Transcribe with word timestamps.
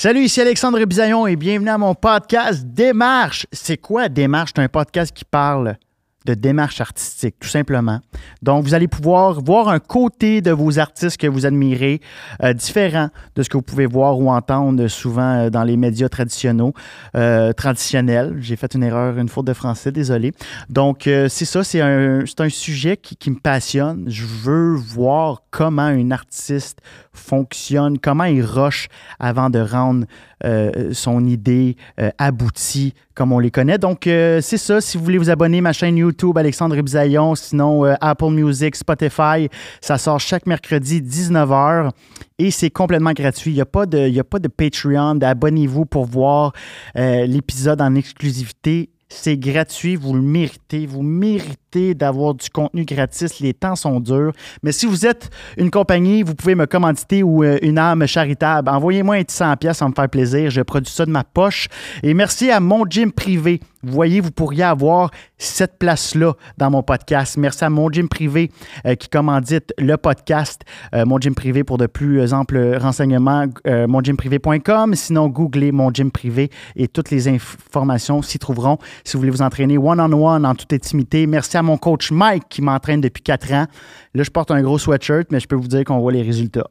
Salut, 0.00 0.20
ici 0.20 0.40
Alexandre 0.40 0.84
Bisaillon 0.84 1.26
et 1.26 1.34
bienvenue 1.34 1.70
à 1.70 1.76
mon 1.76 1.92
podcast 1.92 2.64
Démarche. 2.64 3.48
C'est 3.50 3.78
quoi 3.78 4.08
Démarche? 4.08 4.52
C'est 4.54 4.62
un 4.62 4.68
podcast 4.68 5.12
qui 5.12 5.24
parle 5.24 5.76
de 6.24 6.34
démarche 6.34 6.80
artistique, 6.80 7.36
tout 7.40 7.48
simplement. 7.48 8.00
Donc, 8.42 8.64
vous 8.64 8.74
allez 8.74 8.86
pouvoir 8.86 9.40
voir 9.40 9.68
un 9.68 9.78
côté 9.78 10.40
de 10.42 10.50
vos 10.50 10.78
artistes 10.78 11.16
que 11.16 11.26
vous 11.26 11.46
admirez, 11.46 12.00
euh, 12.42 12.52
différent 12.52 13.08
de 13.34 13.42
ce 13.42 13.48
que 13.48 13.56
vous 13.56 13.62
pouvez 13.62 13.86
voir 13.86 14.18
ou 14.20 14.30
entendre 14.30 14.86
souvent 14.88 15.46
euh, 15.46 15.50
dans 15.50 15.64
les 15.64 15.76
médias 15.76 16.08
traditionnels. 16.08 16.72
Euh, 17.16 17.52
traditionnels. 17.52 18.36
J'ai 18.40 18.56
fait 18.56 18.74
une 18.74 18.82
erreur, 18.82 19.18
une 19.18 19.28
faute 19.28 19.46
de 19.46 19.52
français, 19.52 19.90
désolé. 19.90 20.32
Donc, 20.68 21.02
c'est 21.04 21.44
ça, 21.44 21.64
c'est 21.64 21.80
un, 21.80 22.24
sujet 22.48 22.96
qui, 22.96 23.16
qui 23.16 23.30
me 23.30 23.38
passionne. 23.40 24.04
Je 24.06 24.24
veux 24.24 24.74
voir 24.74 25.42
comment 25.50 25.82
un 25.82 26.10
artiste 26.10 26.80
fonctionne, 27.18 27.98
comment 27.98 28.24
il 28.24 28.42
rush 28.42 28.88
avant 29.18 29.50
de 29.50 29.58
rendre 29.58 30.06
euh, 30.44 30.90
son 30.92 31.24
idée 31.26 31.76
euh, 32.00 32.10
aboutie 32.18 32.94
comme 33.14 33.32
on 33.32 33.38
les 33.40 33.50
connaît. 33.50 33.78
Donc, 33.78 34.06
euh, 34.06 34.40
c'est 34.40 34.56
ça. 34.58 34.80
Si 34.80 34.96
vous 34.96 35.02
voulez 35.04 35.18
vous 35.18 35.28
abonner 35.30 35.58
à 35.58 35.62
ma 35.62 35.72
chaîne 35.72 35.96
YouTube, 35.96 36.38
Alexandre 36.38 36.80
Bisaillon, 36.80 37.34
sinon 37.34 37.82
Apple 38.00 38.30
Music, 38.30 38.76
Spotify, 38.76 39.48
ça 39.80 39.98
sort 39.98 40.20
chaque 40.20 40.46
mercredi 40.46 41.00
19h 41.02 41.90
et 42.38 42.50
c'est 42.52 42.70
complètement 42.70 43.12
gratuit. 43.12 43.50
Il 43.50 43.54
n'y 43.54 43.60
a, 43.60 43.66
pas 43.66 43.86
de- 43.86 44.18
a 44.18 44.24
pas 44.24 44.38
de 44.38 44.48
Patreon. 44.48 45.18
Abonnez-vous 45.20 45.84
pour 45.84 46.06
voir 46.06 46.52
l'épisode 46.94 47.80
en 47.80 47.94
exclusivité. 47.96 48.90
C'est 49.10 49.38
gratuit, 49.38 49.96
vous 49.96 50.12
le 50.14 50.20
méritez. 50.22 50.86
Vous 50.86 51.02
méritez 51.02 51.58
d'avoir 51.72 52.34
du 52.34 52.48
contenu 52.50 52.84
gratis. 52.84 53.40
Les 53.40 53.54
temps 53.54 53.76
sont 53.76 54.00
durs. 54.00 54.32
Mais 54.62 54.72
si 54.72 54.86
vous 54.86 55.06
êtes 55.06 55.30
une 55.56 55.70
compagnie, 55.70 56.22
vous 56.22 56.34
pouvez 56.34 56.54
me 56.54 56.66
commanditer 56.66 57.22
ou 57.22 57.44
euh, 57.44 57.58
une 57.62 57.78
âme 57.78 58.06
charitable. 58.06 58.68
Envoyez-moi 58.68 59.16
un 59.16 59.22
petit 59.22 59.36
100 59.36 59.56
pièces, 59.56 59.78
ça 59.78 59.84
va 59.84 59.90
me 59.90 59.94
faire 59.94 60.08
plaisir. 60.08 60.50
Je 60.50 60.62
produis 60.62 60.92
ça 60.92 61.04
de 61.04 61.10
ma 61.10 61.24
poche. 61.24 61.68
Et 62.02 62.14
merci 62.14 62.50
à 62.50 62.60
mon 62.60 62.84
gym 62.88 63.12
privé. 63.12 63.60
Vous 63.84 63.92
voyez, 63.92 64.20
vous 64.20 64.32
pourriez 64.32 64.64
avoir 64.64 65.10
cette 65.36 65.78
place-là 65.78 66.32
dans 66.56 66.68
mon 66.68 66.82
podcast. 66.82 67.36
Merci 67.36 67.64
à 67.64 67.70
mon 67.70 67.88
gym 67.90 68.08
privé 68.08 68.50
euh, 68.84 68.96
qui 68.96 69.08
commandite 69.08 69.72
le 69.78 69.96
podcast. 69.96 70.62
Euh, 70.94 71.06
mon 71.06 71.18
gym 71.18 71.36
privé 71.36 71.62
pour 71.62 71.78
de 71.78 71.86
plus 71.86 72.34
amples 72.34 72.76
renseignements, 72.80 73.44
euh, 73.68 73.86
mongymprivé.com. 73.86 74.94
Sinon, 74.96 75.28
googlez 75.28 75.70
mon 75.70 75.92
gym 75.92 76.10
privé 76.10 76.50
et 76.74 76.88
toutes 76.88 77.12
les 77.12 77.28
informations 77.28 78.20
s'y 78.20 78.40
trouveront. 78.40 78.78
Si 79.04 79.12
vous 79.12 79.20
voulez 79.20 79.30
vous 79.30 79.42
entraîner 79.42 79.78
one-on-one 79.78 80.44
en 80.44 80.54
toute 80.56 80.72
intimité, 80.72 81.28
merci 81.28 81.56
à 81.56 81.57
mon 81.62 81.76
coach 81.76 82.10
Mike 82.10 82.44
qui 82.48 82.62
m'entraîne 82.62 83.00
depuis 83.00 83.22
quatre 83.22 83.52
ans. 83.52 83.66
Là, 84.14 84.22
je 84.22 84.30
porte 84.30 84.50
un 84.50 84.62
gros 84.62 84.78
sweatshirt, 84.78 85.26
mais 85.30 85.40
je 85.40 85.46
peux 85.46 85.56
vous 85.56 85.68
dire 85.68 85.84
qu'on 85.84 85.98
voit 85.98 86.12
les 86.12 86.22
résultats. 86.22 86.68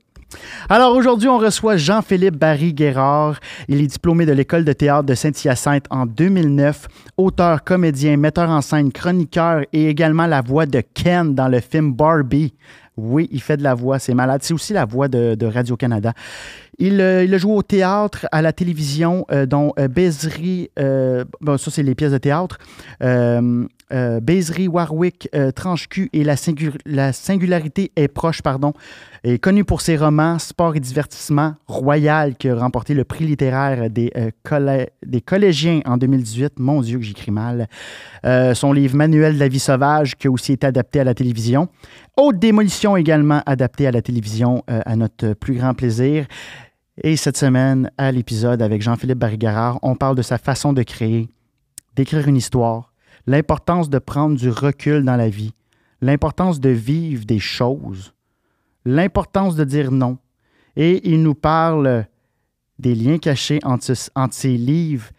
Alors 0.69 0.95
aujourd'hui, 0.95 1.29
on 1.29 1.37
reçoit 1.37 1.77
Jean-Philippe 1.77 2.35
Barry-Guérard. 2.35 3.39
Il 3.67 3.81
est 3.81 3.87
diplômé 3.87 4.25
de 4.25 4.33
l'École 4.33 4.65
de 4.65 4.73
théâtre 4.73 5.03
de 5.03 5.15
Saint-Hyacinthe 5.15 5.85
en 5.89 6.05
2009, 6.05 6.87
auteur, 7.17 7.63
comédien, 7.63 8.17
metteur 8.17 8.49
en 8.49 8.61
scène, 8.61 8.91
chroniqueur 8.91 9.61
et 9.71 9.87
également 9.87 10.27
la 10.27 10.41
voix 10.41 10.65
de 10.65 10.81
Ken 10.93 11.33
dans 11.33 11.47
le 11.47 11.61
film 11.61 11.93
Barbie. 11.93 12.53
Oui, 12.97 13.29
il 13.31 13.41
fait 13.41 13.57
de 13.57 13.63
la 13.63 13.75
voix, 13.75 13.99
c'est 13.99 14.15
malade. 14.15 14.41
C'est 14.43 14.55
aussi 14.55 14.73
la 14.73 14.85
voix 14.85 15.07
de, 15.07 15.45
Radio-Canada. 15.45 16.13
Il, 16.79 16.99
euh, 16.99 17.23
il 17.23 17.33
a 17.33 17.37
joué 17.37 17.53
au 17.53 17.61
théâtre, 17.61 18.27
à 18.31 18.41
la 18.41 18.51
télévision, 18.51 19.25
euh, 19.31 19.45
dont 19.45 19.71
euh, 19.79 19.87
euh, 20.79 21.25
bon, 21.39 21.57
ça 21.57 21.71
c'est 21.71 21.83
les 21.83 21.95
pièces 21.95 22.11
de 22.11 22.17
théâtre, 22.17 22.57
euh, 23.91 24.19
Warwick, 24.67 25.29
euh, 25.35 25.51
Tranche-Cul 25.51 26.09
et 26.13 26.23
la, 26.23 26.35
singu- 26.35 26.77
la 26.85 27.13
singularité 27.13 27.91
est 27.95 28.07
proche, 28.07 28.41
pardon, 28.41 28.73
est 29.23 29.37
connu 29.39 29.63
pour 29.63 29.81
ses 29.81 29.97
romans, 29.97 30.39
sport 30.39 30.75
et 30.75 30.79
divertissement, 30.79 31.55
Royal, 31.67 32.35
qui 32.35 32.49
a 32.49 32.55
remporté 32.55 32.93
le 32.93 33.03
prix 33.03 33.25
littéraire 33.25 33.89
des, 33.89 34.11
euh, 34.17 34.85
des 35.05 35.21
collégiens 35.21 35.81
en 35.85 35.97
2018. 35.97 36.59
Mon 36.59 36.81
Dieu, 36.81 36.97
que 36.99 37.03
j'écris 37.05 37.31
mal. 37.31 37.67
Euh, 38.25 38.53
son 38.53 38.73
livre 38.73 38.95
Manuel 38.95 39.35
de 39.35 39.39
la 39.39 39.47
vie 39.47 39.59
sauvage, 39.59 40.15
qui 40.15 40.27
a 40.27 40.31
aussi 40.31 40.53
été 40.53 40.67
adapté 40.67 40.99
à 40.99 41.03
la 41.03 41.13
télévision. 41.13 41.67
Haute 42.17 42.39
démolition 42.39 42.97
également 42.97 43.41
adapté 43.45 43.87
à 43.87 43.91
la 43.91 44.01
télévision, 44.01 44.63
à 44.67 44.95
notre 44.95 45.33
plus 45.33 45.55
grand 45.55 45.73
plaisir. 45.73 46.25
Et 47.03 47.15
cette 47.15 47.37
semaine, 47.37 47.91
à 47.97 48.11
l'épisode 48.11 48.61
avec 48.61 48.81
Jean-Philippe 48.81 49.19
Barrigarard, 49.19 49.77
on 49.83 49.95
parle 49.95 50.15
de 50.15 50.23
sa 50.23 50.39
façon 50.39 50.73
de 50.73 50.81
créer, 50.81 51.29
d'écrire 51.95 52.27
une 52.27 52.37
histoire, 52.37 52.91
l'importance 53.27 53.89
de 53.89 53.99
prendre 53.99 54.37
du 54.37 54.49
recul 54.49 55.03
dans 55.03 55.17
la 55.17 55.29
vie, 55.29 55.53
l'importance 56.01 56.59
de 56.59 56.69
vivre 56.69 57.25
des 57.25 57.39
choses, 57.39 58.13
l'importance 58.85 59.55
de 59.55 59.63
dire 59.63 59.91
non. 59.91 60.17
Et 60.75 61.07
il 61.09 61.21
nous 61.21 61.35
parle 61.35 62.05
des 62.79 62.95
liens 62.95 63.17
cachés 63.17 63.59
entre, 63.63 63.93
ses 64.31 64.57
livres 64.57 65.09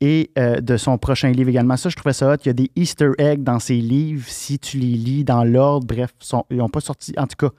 et 0.00 0.30
euh, 0.38 0.60
de 0.60 0.76
son 0.76 0.98
prochain 0.98 1.30
livre 1.30 1.50
également. 1.50 1.76
Ça, 1.76 1.90
je 1.90 1.96
trouvais 1.96 2.14
ça 2.14 2.32
hot. 2.32 2.36
Il 2.44 2.46
y 2.46 2.50
a 2.50 2.54
des 2.54 2.70
Easter 2.74 3.10
eggs 3.18 3.42
dans 3.42 3.58
ses 3.58 3.76
livres 3.76 4.24
si 4.26 4.58
tu 4.58 4.78
les 4.78 4.96
lis 4.96 5.24
dans 5.24 5.44
l'ordre. 5.44 5.86
Bref, 5.86 6.12
ils 6.50 6.56
n'ont 6.56 6.70
pas 6.70 6.80
sorti. 6.80 7.12
En 7.18 7.26
tout 7.26 7.36
cas, 7.36 7.54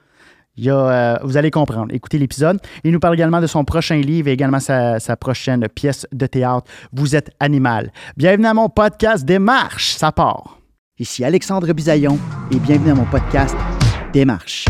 euh, 0.58 1.16
vous 1.22 1.36
allez 1.36 1.50
comprendre. 1.50 1.92
Écoutez 1.92 2.18
l'épisode. 2.18 2.58
Il 2.84 2.92
nous 2.92 3.00
parle 3.00 3.14
également 3.14 3.40
de 3.40 3.46
son 3.46 3.64
prochain 3.64 3.96
livre 3.96 4.28
et 4.28 4.32
également 4.32 4.60
sa, 4.60 5.00
sa 5.00 5.16
prochaine 5.16 5.68
pièce 5.68 6.06
de 6.12 6.26
théâtre. 6.26 6.70
Vous 6.92 7.16
êtes 7.16 7.30
animal. 7.40 7.92
Bienvenue 8.16 8.46
à 8.46 8.54
mon 8.54 8.68
podcast 8.68 9.24
Démarche. 9.24 9.94
Ça 9.94 10.12
part. 10.12 10.58
Ici 10.98 11.24
Alexandre 11.24 11.72
Bisaillon 11.72 12.18
et 12.52 12.56
bienvenue 12.56 12.92
à 12.92 12.94
mon 12.94 13.04
podcast 13.06 13.56
Démarche. 14.12 14.66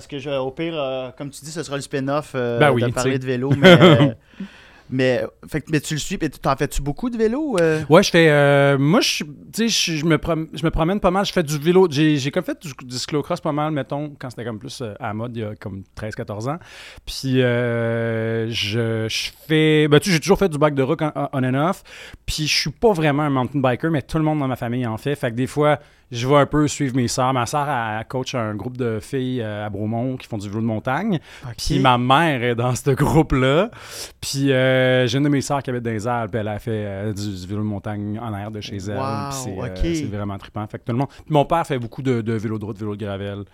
Parce 0.00 0.06
que 0.06 0.18
je- 0.18 0.30
au 0.30 0.50
pire, 0.50 0.72
euh, 0.76 1.10
comme 1.16 1.28
tu 1.28 1.44
dis, 1.44 1.50
ce 1.50 1.62
sera 1.62 1.76
le 1.76 1.82
spin-off 1.82 2.32
euh, 2.34 2.58
Ben 2.58 2.70
oui, 2.72 2.80
de 2.82 2.88
parler 2.88 3.18
de 3.18 3.26
vélo. 3.26 3.50
Mais, 3.58 3.78
euh, 3.78 4.06
mais, 4.92 5.22
fait, 5.46 5.60
que- 5.60 5.70
mais 5.70 5.78
tu 5.80 5.92
le 5.94 6.00
suis. 6.00 6.18
mais 6.20 6.30
T'en 6.30 6.56
fais-tu 6.56 6.80
beaucoup 6.82 7.10
de 7.10 7.16
vélo? 7.18 7.56
Ouais, 7.90 8.02
je 8.02 8.10
fais. 8.10 8.78
moi, 8.78 9.00
je, 9.02 9.22
je, 9.54 10.04
me 10.06 10.16
prom- 10.16 10.48
je 10.52 10.64
me 10.64 10.70
promène 10.70 10.98
pas 11.00 11.10
mal. 11.10 11.24
Je 11.26 11.32
fais 11.32 11.42
du 11.42 11.58
vélo. 11.58 11.86
J'ai 11.90 12.30
comme 12.30 12.42
fait 12.44 12.60
du, 12.60 12.72
du 12.86 12.96
cyclocross 12.98 13.40
pas 13.42 13.52
mal, 13.52 13.72
mettons, 13.72 14.14
quand 14.18 14.30
c'était 14.30 14.44
comme 14.44 14.58
plus 14.58 14.82
à 14.98 15.08
la 15.08 15.14
mode, 15.14 15.36
il 15.36 15.42
y 15.42 15.44
a 15.44 15.54
comme 15.54 15.84
13-14 15.96 16.48
ans. 16.48 16.58
Puis, 17.06 17.42
euh, 17.42 18.48
je, 18.50 19.06
je 19.08 19.30
fais. 19.46 19.86
Ben, 19.86 20.00
tu 20.00 20.08
sais, 20.08 20.14
j'ai 20.14 20.20
toujours 20.20 20.38
fait 20.38 20.48
du 20.48 20.58
bike 20.58 20.74
de 20.74 20.82
rock 20.82 21.02
on, 21.02 21.28
on 21.34 21.44
and 21.44 21.68
off. 21.68 21.82
Puis, 22.26 22.46
je 22.48 22.56
suis 22.62 22.70
pas 22.70 22.92
vraiment 22.92 23.22
un 23.24 23.30
mountain 23.30 23.60
biker, 23.60 23.90
mais 23.90 24.02
tout 24.02 24.16
le 24.18 24.24
monde 24.24 24.38
dans 24.40 24.48
ma 24.48 24.56
famille 24.56 24.86
en 24.86 24.96
fait. 24.96 25.14
Fait 25.14 25.30
que 25.30 25.36
des 25.36 25.46
fois, 25.46 25.78
je 26.10 26.26
vais 26.26 26.36
un 26.36 26.46
peu 26.46 26.66
suivre 26.68 26.96
mes 26.96 27.08
sœurs. 27.08 27.32
Ma 27.32 27.46
sœur, 27.46 27.68
elle 27.68 28.04
coach 28.06 28.34
un 28.34 28.54
groupe 28.54 28.76
de 28.76 28.98
filles 29.00 29.42
euh, 29.42 29.66
à 29.66 29.70
Bromont 29.70 30.16
qui 30.16 30.26
font 30.26 30.38
du 30.38 30.48
vélo 30.48 30.60
de 30.60 30.66
montagne. 30.66 31.20
Puis, 31.56 31.78
ma 31.78 31.98
mère 31.98 32.42
est 32.42 32.54
dans 32.54 32.74
ce 32.74 32.90
groupe-là. 32.90 33.70
Puis 34.20 34.52
euh, 34.52 35.06
j'ai 35.06 35.18
une 35.18 35.24
de 35.24 35.28
mes 35.28 35.40
sœurs 35.40 35.62
qui 35.62 35.70
habite 35.70 35.82
dans 35.82 35.90
les 35.90 36.06
Alpes, 36.06 36.34
elle 36.34 36.48
a 36.48 36.58
fait 36.58 36.70
euh, 36.72 37.12
du, 37.12 37.34
du 37.34 37.46
vélo 37.46 37.60
de 37.60 37.66
montagne 37.66 38.18
en 38.18 38.34
air 38.36 38.50
de 38.50 38.60
chez 38.60 38.76
elle. 38.76 38.96
Wow, 38.96 39.62
euh, 39.62 39.66
ok. 39.66 39.78
c'est 39.82 40.04
vraiment 40.04 40.36
trippant. 40.38 40.66
Fait 40.66 40.78
que 40.78 40.84
tout 40.84 40.92
le 40.92 40.98
monde. 40.98 41.08
Puis 41.08 41.32
mon 41.32 41.44
père 41.44 41.66
fait 41.66 41.78
beaucoup 41.78 42.02
de, 42.02 42.20
de 42.20 42.32
vélo 42.34 42.58
de 42.58 42.64
route, 42.64 42.78
vélo 42.78 42.96
de 42.96 43.04
gravel. 43.04 43.44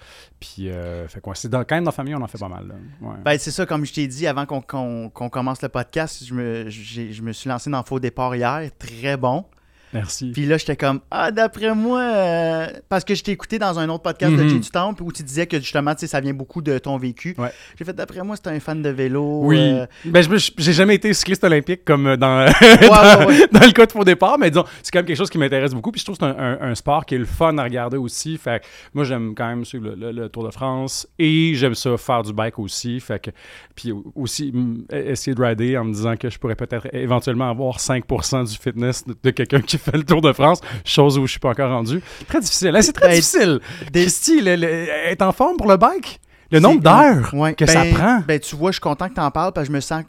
Puis 0.41 0.69
euh, 0.69 1.07
fait 1.09 1.21
quoi, 1.21 1.35
c'est 1.35 1.49
dans, 1.49 1.65
quand 1.65 1.75
même 1.77 1.85
dans 1.85 1.91
la 1.91 1.95
famille, 1.95 2.15
on 2.15 2.23
en 2.23 2.27
fait 2.27 2.39
pas 2.39 2.49
mal. 2.49 2.75
Ouais. 3.01 3.15
Ben, 3.25 3.39
c'est 3.39 3.51
ça, 3.51 3.67
comme 3.67 3.85
je 3.85 3.93
t'ai 3.93 4.07
dit 4.07 4.27
avant 4.27 4.47
qu'on 4.47 5.11
commence 5.11 5.63
le 5.63 5.69
podcast, 5.69 6.25
je 6.25 6.35
me, 6.35 6.69
je 6.69 7.23
me 7.23 7.33
suis 7.33 7.49
lancé 7.49 7.71
dans 7.71 7.83
Faux 7.83 8.01
Départ 8.01 8.35
hier. 8.35 8.71
Très 8.79 9.17
bon. 9.17 9.45
Merci. 9.93 10.31
Puis 10.33 10.47
là, 10.47 10.59
j'étais 10.59 10.77
comme, 10.77 11.01
ah, 11.11 11.31
d'après 11.31 11.75
moi, 11.75 12.01
euh, 12.01 12.67
parce 12.89 13.05
que 13.05 13.15
je 13.15 13.23
t'ai 13.23 13.33
écouté 13.33 13.59
dans 13.59 13.79
un 13.79 13.89
autre 13.89 14.03
podcast 14.03 14.35
de 14.35 14.43
Mhm. 14.43 14.49
Jay 14.49 14.59
du 14.59 14.71
Temple 14.71 15.03
où 15.03 15.13
tu 15.13 15.23
disais 15.23 15.47
que 15.47 15.59
justement, 15.59 15.95
tu 15.95 16.01
sais, 16.01 16.07
ça 16.09 16.21
vient 16.21 16.35
beaucoup 16.35 16.61
de 16.61 16.77
ton 16.79 16.97
vécu. 16.99 17.35
Ouais. 17.39 17.51
J'ai 17.79 17.85
fait, 17.85 17.93
d'après 17.93 18.23
moi, 18.23 18.37
c'est 18.37 18.49
un 18.51 18.59
fan 18.61 18.83
de 18.83 18.89
vélo. 18.91 19.41
oui. 19.45 19.59
euh, 19.59 19.87
Ben, 20.05 20.23
j'ai 20.59 20.73
jamais 20.73 20.97
été 20.97 21.13
cycliste 21.15 21.45
olympique 21.45 21.85
comme 21.85 22.07
euh, 22.09 22.17
dans, 22.17 22.47
ouais, 22.61 22.89
dans, 22.89 23.27
ouais. 23.27 23.47
dans 23.53 23.61
le 23.67 23.73
cas 23.73 23.87
de 23.87 23.93
faux 23.93 24.05
départ, 24.05 24.39
mais 24.39 24.51
disons, 24.51 24.65
c'est 24.83 24.91
quand 24.93 24.99
même 24.99 25.07
quelque 25.07 25.17
chose 25.17 25.31
qui 25.31 25.39
m'intéresse 25.39 25.73
beaucoup. 25.73 25.93
Puis 25.93 26.01
je 26.01 26.05
trouve 26.07 26.19
que 26.19 26.25
c'est 26.25 26.31
un, 26.31 26.59
un- 26.61 26.71
un 26.71 26.75
sport 26.75 27.07
qui 27.07 27.15
est 27.15 27.19
le 27.19 27.25
fun 27.25 27.57
à 27.59 27.63
regarder 27.63 27.97
aussi. 27.97 28.37
Fait 28.39 28.61
que 28.63 28.67
moi, 28.93 29.05
j'aime 29.05 29.35
quand 29.35 29.47
même 29.47 29.65
suivre 29.65 29.89
le, 29.91 29.95
le- 29.95 30.13
le 30.13 30.29
Tour 30.29 30.45
de 30.45 30.51
France 30.51 31.07
et 31.19 31.53
j'aime 31.55 31.75
ça 31.75 31.97
faire 31.97 32.23
du 32.23 32.33
bike 32.33 32.59
aussi. 32.59 32.99
Fait 33.01 33.21
que, 33.23 33.31
puis 33.75 33.93
aussi 34.15 34.53
essayer 34.93 35.35
de 35.35 35.43
rider 35.43 35.77
en 35.79 35.85
me 35.85 35.93
disant 35.93 36.17
que 36.17 36.29
je 36.29 36.39
pourrais 36.39 36.57
peut-être 36.57 36.89
éventuellement 36.95 37.49
avoir 37.51 37.79
5% 37.79 38.49
du 38.51 38.57
fitness 38.57 39.05
de, 39.07 39.15
de 39.23 39.31
quelqu'un 39.31 39.61
qui 39.61 39.76
fait 39.79 39.97
le 39.97 40.05
Tour 40.05 40.21
de 40.23 40.33
France, 40.33 40.61
chose 40.85 41.19
où 41.19 41.27
je 41.27 41.33
suis 41.33 41.41
pas 41.41 41.51
encore 41.51 41.71
rendu. 41.71 42.01
Très 42.29 42.41
difficile. 42.41 42.69
Là, 42.71 42.83
c'est 42.83 42.93
très 42.93 43.09
Ben, 43.09 43.15
difficile. 43.15 43.61
des- 43.93 44.03
Christy, 44.03 44.41
le- 44.41 44.57
le- 44.57 44.89
être 44.89 45.23
en 45.23 45.33
forme 45.33 45.57
pour 45.57 45.69
le 45.69 45.77
bike? 45.77 46.21
Le 46.53 46.61
nombre 46.61 46.81
d'heures 46.81 47.35
ouais, 47.35 47.55
que 47.55 47.67
ça 47.67 47.83
ben- 47.83 47.95
prend? 47.95 48.21
Ben, 48.27 48.39
tu 48.39 48.55
vois, 48.57 48.71
je 48.71 48.75
suis 48.75 48.81
content 48.81 49.09
que 49.09 49.15
tu 49.15 49.21
en 49.21 49.31
parles 49.31 49.53
parce 49.53 49.67
que 49.67 49.73
je 49.73 49.77
me 49.77 49.81
sens, 49.81 50.05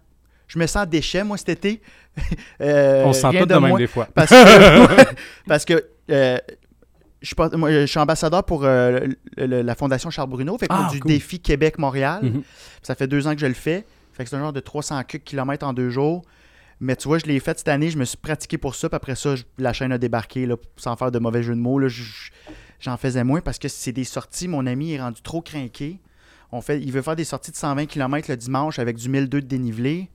je 0.47 0.59
me 0.59 0.67
sens 0.67 0.87
déchet, 0.87 1.23
moi, 1.23 1.37
cet 1.37 1.49
été. 1.49 1.81
Euh, 2.61 3.03
On 3.05 3.13
se 3.13 3.21
sent 3.21 3.27
tous 3.39 3.45
de 3.45 3.55
même 3.55 3.75
des 3.77 3.85
fois. 3.87 4.07
Parce 4.13 4.29
que, 4.31 5.13
parce 5.47 5.65
que 5.65 5.85
euh, 6.09 6.37
je, 7.21 7.27
suis 7.27 7.35
pas- 7.35 7.49
moi, 7.55 7.71
je 7.71 7.85
suis 7.85 7.99
ambassadeur 7.99 8.43
pour 8.43 8.63
euh, 8.65 9.01
le- 9.37 9.45
le- 9.45 9.61
la 9.61 9.75
Fondation 9.75 10.09
Charles 10.09 10.29
Bruno, 10.29 10.57
fait 10.57 10.65
Ah, 10.69 10.87
du 10.91 10.99
cool. 10.99 11.11
défi 11.11 11.39
Québec-Montréal. 11.39 12.19
Mhm. 12.23 12.41
Ça 12.81 12.95
fait 12.95 13.05
deux 13.07 13.27
ans 13.27 13.33
que 13.35 13.39
je 13.41 13.45
le 13.45 13.53
fais. 13.53 13.85
Fait 14.13 14.23
que 14.23 14.29
c'est 14.31 14.35
un 14.35 14.39
genre 14.39 14.53
de 14.53 14.59
300 14.59 15.01
km 15.03 15.65
en 15.67 15.73
deux 15.73 15.91
jours. 15.91 16.23
Mais 16.79 16.95
tu 16.95 17.07
vois, 17.07 17.17
je 17.17 17.25
l'ai 17.25 17.39
fait 17.39 17.57
cette 17.57 17.67
année, 17.67 17.89
je 17.89 17.97
me 17.97 18.05
suis 18.05 18.17
pratiqué 18.17 18.57
pour 18.57 18.75
ça, 18.75 18.89
puis 18.89 18.95
après 18.95 19.15
ça, 19.15 19.35
la 19.57 19.73
chaîne 19.73 19.91
a 19.91 19.97
débarqué, 19.97 20.47
sans 20.75 20.95
faire 20.95 21.11
de 21.11 21.19
mauvais 21.19 21.41
jeu 21.41 21.55
de 21.55 21.59
mots. 21.59 21.81
J'en 22.79 22.97
faisais 22.97 23.23
moins 23.23 23.41
parce 23.41 23.57
que 23.57 23.67
c'est 23.67 23.91
des 23.91 24.03
sorties. 24.03 24.47
Mon 24.47 24.67
ami 24.67 24.93
est 24.93 25.01
rendu 25.01 25.21
trop 25.21 25.41
craqué. 25.41 25.99
On 26.51 26.61
fait, 26.61 26.79
il 26.79 26.91
veut 26.91 27.01
faire 27.01 27.15
des 27.15 27.25
sorties 27.25 27.51
de 27.51 27.55
120 27.57 27.87
km 27.87 28.29
le 28.29 28.37
dimanche 28.37 28.79
avec 28.79 28.97
du 28.97 29.09
1002 29.09 29.41
de 29.41 29.47
dénivelé. 29.47 30.09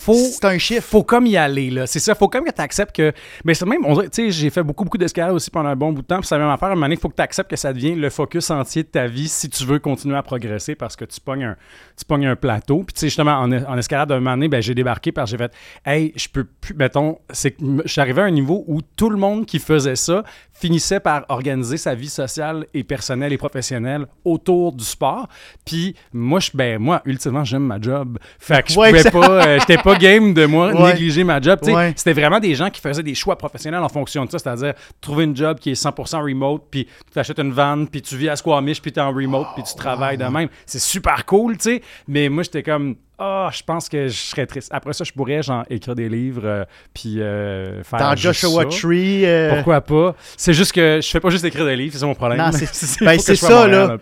Faut, 0.00 0.14
C'est 0.14 0.46
un 0.46 0.56
chiffre. 0.56 0.86
faut 0.86 1.02
comme 1.04 1.26
y 1.26 1.36
aller, 1.36 1.70
là. 1.70 1.86
C'est 1.86 1.98
ça, 1.98 2.14
faut 2.14 2.28
comme 2.28 2.44
que 2.44 2.50
tu 2.50 2.60
acceptes 2.62 2.96
que. 2.96 3.12
Mais 3.44 3.52
c'est 3.52 3.66
même, 3.66 3.82
tu 3.84 4.08
sais, 4.12 4.30
j'ai 4.30 4.48
fait 4.48 4.62
beaucoup, 4.62 4.84
beaucoup 4.84 4.96
d'escalade 4.96 5.32
aussi 5.34 5.50
pendant 5.50 5.68
un 5.68 5.76
bon 5.76 5.92
bout 5.92 6.00
de 6.00 6.06
temps, 6.06 6.18
puis 6.20 6.26
ça 6.26 6.38
va 6.38 6.44
même 6.44 6.52
affaire. 6.54 6.68
À 6.68 6.72
un 6.72 6.74
moment 6.74 6.86
donné, 6.86 6.94
il 6.94 7.00
faut 7.00 7.10
que 7.10 7.16
tu 7.16 7.22
acceptes 7.22 7.50
que 7.50 7.56
ça 7.56 7.72
devient 7.74 7.94
le 7.94 8.08
focus 8.08 8.50
entier 8.50 8.82
de 8.82 8.88
ta 8.88 9.06
vie 9.06 9.28
si 9.28 9.50
tu 9.50 9.64
veux 9.64 9.78
continuer 9.78 10.16
à 10.16 10.22
progresser 10.22 10.74
parce 10.74 10.96
que 10.96 11.04
tu 11.04 11.20
pognes 11.20 11.44
un, 11.44 11.56
tu 11.98 12.04
pognes 12.06 12.26
un 12.26 12.36
plateau. 12.36 12.78
Puis, 12.84 12.94
tu 12.94 13.00
sais, 13.00 13.06
justement, 13.08 13.32
en, 13.32 13.52
en 13.52 13.76
escalade, 13.76 14.10
un 14.12 14.20
moment 14.20 14.30
donné, 14.32 14.48
ben, 14.48 14.62
j'ai 14.62 14.74
débarqué 14.74 15.12
parce 15.12 15.30
que 15.30 15.36
j'ai 15.36 15.44
fait, 15.44 15.52
hey, 15.84 16.12
je 16.16 16.28
peux 16.28 16.44
plus, 16.44 16.74
mettons, 16.74 17.18
c'est 17.30 17.50
que 17.50 17.62
je 17.84 17.88
suis 17.92 18.00
arrivé 18.00 18.22
à 18.22 18.24
un 18.24 18.30
niveau 18.30 18.64
où 18.68 18.80
tout 18.96 19.10
le 19.10 19.18
monde 19.18 19.44
qui 19.44 19.58
faisait 19.58 19.96
ça 19.96 20.22
finissait 20.52 21.00
par 21.00 21.24
organiser 21.30 21.76
sa 21.78 21.94
vie 21.94 22.08
sociale 22.10 22.66
et 22.74 22.84
personnelle 22.84 23.32
et 23.32 23.38
professionnelle 23.38 24.06
autour 24.24 24.72
du 24.72 24.84
sport. 24.84 25.26
Puis, 25.64 25.94
moi, 26.12 26.40
je, 26.40 26.50
ben, 26.54 26.78
moi, 26.78 27.00
ultimement, 27.06 27.44
j'aime 27.44 27.64
ma 27.64 27.80
job. 27.80 28.18
Fait 28.38 28.62
que 28.62 28.72
je 28.72 28.78
Ouais, 28.78 28.90
pouvais 28.90 29.10
pas, 29.10 29.46
euh, 29.46 29.58
j'étais 29.60 29.78
pas 29.78 29.89
game 29.96 30.34
de 30.34 30.46
moi 30.46 30.72
Ouais. 30.72 30.92
négliger 30.92 31.24
ma 31.24 31.40
job. 31.40 31.58
Ouais. 31.62 31.92
C'était 31.96 32.12
vraiment 32.12 32.40
des 32.40 32.54
gens 32.54 32.70
qui 32.70 32.80
faisaient 32.80 33.02
des 33.02 33.14
choix 33.14 33.36
professionnels 33.36 33.80
en 33.82 33.88
fonction 33.88 34.24
de 34.24 34.30
ça, 34.30 34.38
c'est-à-dire 34.38 34.74
trouver 35.00 35.24
une 35.24 35.36
job 35.36 35.58
qui 35.58 35.70
est 35.70 35.74
100% 35.82 36.22
remote, 36.22 36.62
puis 36.70 36.84
tu 36.86 37.12
t'achètes 37.12 37.38
une 37.38 37.52
van, 37.52 37.84
puis 37.86 38.02
tu 38.02 38.16
vis 38.16 38.28
à 38.28 38.36
Squamish, 38.36 38.80
puis 38.80 38.92
tu 38.92 38.98
es 38.98 39.02
en 39.02 39.12
remote, 39.12 39.48
puis 39.54 39.62
tu 39.62 39.74
travailles 39.74 40.18
de 40.18 40.24
même. 40.24 40.48
C'est 40.66 40.80
super 40.80 41.24
cool, 41.26 41.56
tu 41.56 41.64
sais. 41.64 41.82
Mais 42.08 42.28
moi, 42.28 42.42
j'étais 42.42 42.62
comme, 42.62 42.96
ah, 43.22 43.50
je 43.52 43.62
pense 43.62 43.88
que 43.90 44.08
je 44.08 44.16
serais 44.16 44.46
triste. 44.46 44.68
Après 44.72 44.94
ça, 44.94 45.04
je 45.04 45.12
pourrais, 45.12 45.42
genre, 45.42 45.62
écrire 45.68 45.94
des 45.94 46.08
livres, 46.08 46.42
euh, 46.44 46.64
puis 46.94 47.20
euh, 47.20 47.82
faire. 47.84 47.98
Dans 47.98 48.16
juste 48.16 48.40
Joshua 48.40 48.62
ça. 48.62 48.78
Tree. 48.78 49.26
euh, 49.26 49.54
Pourquoi 49.56 49.82
pas? 49.82 50.16
C'est 50.38 50.54
juste 50.54 50.72
que 50.72 51.00
je 51.02 51.08
fais 51.08 51.20
pas 51.20 51.28
juste 51.30 51.44
écrire 51.44 51.66
des 51.66 51.76
livres, 51.76 51.94
c'est 51.98 52.06
mon 52.06 52.14
problème. 52.14 52.38
Non, 52.38 52.50
c'est- 52.50 53.00
ben, 53.04 53.18
ça, 53.18 53.66
là. 53.68 53.96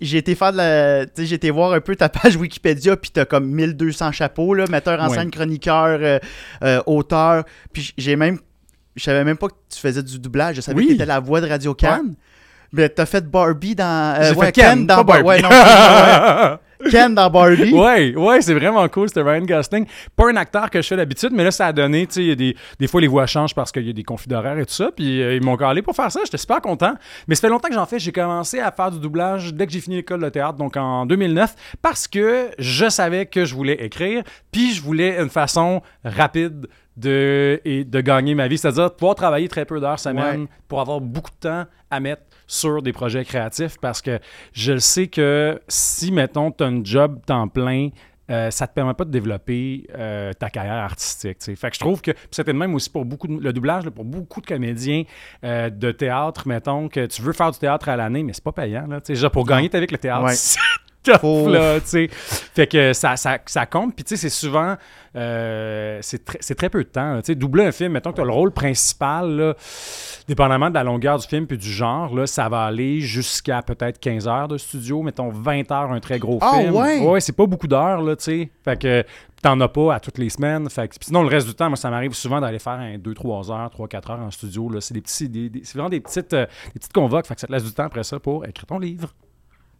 J'ai 0.00 0.16
été 0.18 0.34
faire 0.34 0.52
de 0.52 0.56
la. 0.56 1.04
J'ai 1.18 1.34
été 1.34 1.50
voir 1.50 1.72
un 1.74 1.80
peu 1.80 1.94
ta 1.94 2.08
page 2.08 2.36
Wikipédia, 2.36 2.96
puis 2.96 3.10
t'as 3.10 3.26
comme 3.26 3.46
1200 3.50 4.12
chapeaux, 4.12 4.54
là, 4.54 4.64
metteur 4.70 4.98
en 5.00 5.08
Ouais. 5.08 5.16
scène, 5.18 5.30
chroniqueur, 5.30 5.98
euh, 6.00 6.18
euh, 6.62 6.80
auteur. 6.86 7.44
Puis 7.72 7.92
j'ai 7.98 8.16
même. 8.16 8.38
Je 8.96 9.02
savais 9.04 9.24
même 9.24 9.36
pas 9.36 9.48
que 9.48 9.54
tu 9.72 9.78
faisais 9.78 10.02
du 10.02 10.18
doublage. 10.18 10.56
Je 10.56 10.60
savais 10.62 10.78
Oui. 10.78 10.86
que 10.86 10.92
t'étais 10.92 11.04
la 11.06 11.20
voix 11.20 11.40
de 11.40 11.48
Radio 11.48 11.74
Cannes. 11.74 12.14
Mais 12.72 12.88
t'as 12.88 13.06
fait 13.06 13.28
Barbie 13.28 13.74
dans. 13.74 14.16
euh, 14.20 14.32
ouais, 14.34 14.46
fait 14.46 14.52
Ken, 14.52 14.86
dans 14.86 14.96
pas 14.96 15.02
Bar- 15.04 15.22
Barbie. 15.22 15.28
ouais, 15.28 15.42
non, 15.42 15.48
ouais. 15.48 16.56
Ken 16.90 17.14
dans 17.14 17.30
Barbie. 17.30 17.72
Ouais, 17.74 18.14
ouais, 18.16 18.40
c'est 18.40 18.54
vraiment 18.54 18.86
cool, 18.88 19.08
c'était 19.08 19.22
Ryan 19.22 19.44
Gosling. 19.44 19.86
Pas 20.16 20.28
un 20.30 20.36
acteur 20.36 20.70
que 20.70 20.80
je 20.82 20.86
fais 20.88 20.96
d'habitude, 20.96 21.30
mais 21.32 21.44
là, 21.44 21.50
ça 21.50 21.66
a 21.66 21.72
donné, 21.72 22.06
tu 22.06 22.28
sais, 22.30 22.36
des, 22.36 22.56
des 22.78 22.86
fois, 22.86 23.00
les 23.00 23.06
voix 23.08 23.26
changent 23.26 23.54
parce 23.54 23.72
qu'il 23.72 23.86
y 23.86 23.90
a 23.90 23.92
des 23.92 24.02
conflits 24.04 24.28
d'horaire 24.28 24.58
et 24.58 24.66
tout 24.66 24.72
ça, 24.74 24.90
puis 24.94 25.22
euh, 25.22 25.34
ils 25.36 25.42
m'ont 25.42 25.56
calé 25.56 25.82
pour 25.82 25.94
faire 25.96 26.10
ça, 26.12 26.20
j'étais 26.24 26.38
super 26.38 26.60
content. 26.60 26.94
Mais 27.28 27.34
ça 27.34 27.42
fait 27.42 27.48
longtemps 27.48 27.68
que 27.68 27.74
j'en 27.74 27.86
fais, 27.86 27.98
j'ai 27.98 28.12
commencé 28.12 28.60
à 28.60 28.70
faire 28.72 28.90
du 28.90 28.98
doublage 29.00 29.52
dès 29.54 29.66
que 29.66 29.72
j'ai 29.72 29.80
fini 29.80 29.96
l'école 29.96 30.22
de 30.22 30.28
théâtre, 30.28 30.54
donc 30.58 30.76
en 30.76 31.06
2009, 31.06 31.54
parce 31.82 32.06
que 32.08 32.50
je 32.58 32.88
savais 32.88 33.26
que 33.26 33.44
je 33.44 33.54
voulais 33.54 33.84
écrire, 33.84 34.22
puis 34.52 34.72
je 34.74 34.82
voulais 34.82 35.20
une 35.20 35.30
façon 35.30 35.82
rapide 36.04 36.66
de, 36.96 37.60
et 37.64 37.84
de 37.84 38.00
gagner 38.00 38.34
ma 38.34 38.46
vie, 38.46 38.56
c'est-à-dire 38.58 38.94
pouvoir 38.94 39.14
travailler 39.16 39.48
très 39.48 39.64
peu 39.64 39.80
d'heures 39.80 39.98
semaine 39.98 40.42
Ouais. 40.42 40.48
pour 40.68 40.80
avoir 40.80 41.00
beaucoup 41.00 41.30
de 41.30 41.48
temps 41.48 41.64
à 41.90 42.00
mettre 42.00 42.22
sur 42.46 42.82
des 42.82 42.92
projets 42.92 43.24
créatifs 43.24 43.78
parce 43.80 44.02
que 44.02 44.18
je 44.52 44.72
le 44.72 44.80
sais 44.80 45.08
que 45.08 45.60
si, 45.68 46.12
mettons, 46.12 46.50
tu 46.50 46.64
as 46.64 46.66
un 46.66 46.84
job 46.84 47.20
temps 47.26 47.48
plein, 47.48 47.90
euh, 48.30 48.50
ça 48.50 48.66
te 48.66 48.72
permet 48.72 48.94
pas 48.94 49.04
de 49.04 49.10
développer 49.10 49.86
euh, 49.94 50.32
ta 50.32 50.48
carrière 50.48 50.74
artistique. 50.74 51.38
Fait 51.42 51.68
que 51.68 51.74
je 51.74 51.80
trouve 51.80 52.00
que 52.00 52.12
c'était 52.30 52.52
le 52.52 52.58
même 52.58 52.74
aussi 52.74 52.88
pour 52.88 53.04
beaucoup 53.04 53.28
de, 53.28 53.38
le 53.38 53.52
doublage, 53.52 53.84
là, 53.84 53.90
pour 53.90 54.04
beaucoup 54.04 54.40
de 54.40 54.46
comédiens 54.46 55.04
euh, 55.44 55.68
de 55.68 55.90
théâtre, 55.92 56.48
mettons, 56.48 56.88
que 56.88 57.04
tu 57.04 57.20
veux 57.20 57.32
faire 57.32 57.50
du 57.50 57.58
théâtre 57.58 57.88
à 57.88 57.96
l'année, 57.96 58.22
mais 58.22 58.32
c'est 58.32 58.44
pas 58.44 58.52
payant. 58.52 58.86
Là, 58.86 59.00
tu 59.00 59.08
sais. 59.08 59.20
Genre, 59.20 59.30
pour 59.30 59.44
gagner 59.44 59.68
ta 59.68 59.78
vie 59.78 59.82
avec 59.82 59.92
le 59.92 59.98
théâtre, 59.98 60.24
Ouais. 60.24 60.34
c'est 61.04 61.12
tough, 61.12 61.20
Faut- 61.20 61.48
là, 61.48 61.80
tu 61.80 61.86
sais. 61.86 62.08
Fait 62.10 62.66
que 62.66 62.92
ça, 62.92 63.16
ça, 63.16 63.38
ça 63.46 63.66
compte. 63.66 63.94
Puis, 63.94 64.04
tu 64.04 64.16
sais, 64.16 64.28
c'est 64.28 64.34
souvent... 64.34 64.76
euh, 65.16 65.98
c'est 66.02 66.54
très, 66.56 66.68
peu 66.70 66.82
de 66.84 66.88
temps. 66.88 67.14
là. 67.14 67.22
Tu 67.22 67.26
sais, 67.26 67.34
doubler 67.34 67.64
un 67.64 67.72
film, 67.72 67.92
mettons 67.92 68.10
que 68.10 68.16
tu 68.16 68.22
as 68.22 68.24
le 68.24 68.32
rôle 68.32 68.50
principal, 68.50 69.30
là, 69.36 69.54
dépendamment 70.28 70.70
de 70.70 70.74
la 70.74 70.82
longueur 70.84 71.18
du 71.18 71.26
film 71.26 71.46
puis 71.46 71.58
du 71.58 71.70
genre, 71.70 72.14
là, 72.14 72.26
ça 72.26 72.48
va 72.48 72.64
aller 72.64 73.00
jusqu'à 73.00 73.62
peut-être 73.62 73.98
15 74.00 74.26
heures 74.28 74.48
de 74.48 74.58
studio, 74.58 75.02
mettons 75.02 75.28
20 75.30 75.70
heures, 75.70 75.92
un 75.92 76.00
très 76.00 76.18
gros 76.18 76.38
Ah, 76.40 76.58
film. 76.58 76.74
ouais? 76.74 77.00
Ouais, 77.00 77.20
c'est 77.20 77.36
pas 77.36 77.46
beaucoup 77.46 77.68
d'heures, 77.68 78.02
là, 78.02 78.16
tu 78.16 78.24
sais. 78.24 78.50
Fait 78.64 78.80
que 78.80 79.04
t'en 79.42 79.60
as 79.60 79.68
pas 79.68 79.94
à 79.94 80.00
toutes 80.00 80.18
les 80.18 80.30
semaines. 80.30 80.68
Fait 80.70 80.88
que, 80.88 80.94
sinon, 81.00 81.22
le 81.22 81.28
reste 81.28 81.46
du 81.46 81.54
temps, 81.54 81.68
moi, 81.68 81.76
ça 81.76 81.90
m'arrive 81.90 82.14
souvent 82.14 82.40
d'aller 82.40 82.58
faire 82.58 82.72
un 82.74 82.96
2-3 82.96 83.52
heures, 83.52 83.70
3-4 83.70 84.10
heures 84.12 84.20
en 84.20 84.30
studio. 84.30 84.70
Là. 84.70 84.80
C'est 84.80 84.94
des 84.94 85.02
petits, 85.02 85.28
des- 85.28 85.50
vraiment 85.74 85.90
des 85.90 86.00
petites, 86.00 86.32
euh, 86.32 86.46
des 86.72 86.80
petites 86.80 86.92
convoques. 86.94 87.26
Fait 87.26 87.34
que 87.34 87.40
ça 87.40 87.46
te 87.46 87.52
laisse 87.52 87.64
du 87.64 87.72
temps 87.72 87.84
après 87.84 88.04
ça 88.04 88.18
pour 88.18 88.46
écrire 88.46 88.66
ton 88.66 88.78
livre. 88.78 89.10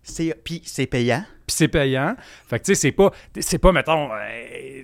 C'est- 0.05 0.35
Puis 0.45 0.62
c'est 0.65 0.87
payant. 0.87 1.25
Puis 1.47 1.56
c'est 1.56 1.69
payant. 1.69 2.15
Fait 2.47 2.59
que 2.61 2.65
tu 2.65 2.75
sais, 2.75 2.81
c'est 2.81 2.93
pas, 2.93 3.11
c'est 3.41 3.59
pas, 3.59 3.73
mettons, 3.73 4.09
euh, 4.12 4.83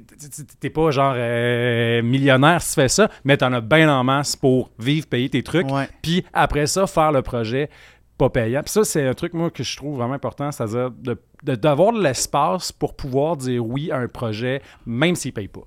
t'es 0.60 0.70
pas 0.70 0.90
genre 0.90 1.14
euh, 1.16 2.02
millionnaire 2.02 2.60
si 2.60 2.70
tu 2.74 2.74
fais 2.80 2.88
ça, 2.88 3.10
mais 3.24 3.36
t'en 3.36 3.52
as 3.52 3.60
bien 3.60 3.88
en 3.94 4.02
masse 4.04 4.36
pour 4.36 4.70
vivre, 4.78 5.06
payer 5.06 5.28
tes 5.30 5.42
trucs. 5.42 5.66
Puis 6.02 6.24
après 6.32 6.66
ça, 6.66 6.86
faire 6.86 7.12
le 7.12 7.22
projet 7.22 7.70
pas 8.18 8.28
payant. 8.28 8.62
Puis 8.62 8.72
ça, 8.72 8.84
c'est 8.84 9.06
un 9.06 9.14
truc, 9.14 9.32
moi, 9.32 9.50
que 9.50 9.62
je 9.62 9.76
trouve 9.76 9.96
vraiment 9.96 10.12
important, 10.14 10.52
c'est-à-dire 10.52 10.90
de- 10.90 11.18
de- 11.42 11.54
d'avoir 11.54 11.92
de, 11.94 12.02
l'espace 12.02 12.70
pour 12.72 12.94
pouvoir 12.94 13.36
dire 13.38 13.64
oui 13.64 13.90
à 13.90 13.96
un 13.96 14.08
projet, 14.08 14.60
même 14.84 15.14
s'il 15.14 15.32
paye 15.32 15.48
pas. 15.48 15.62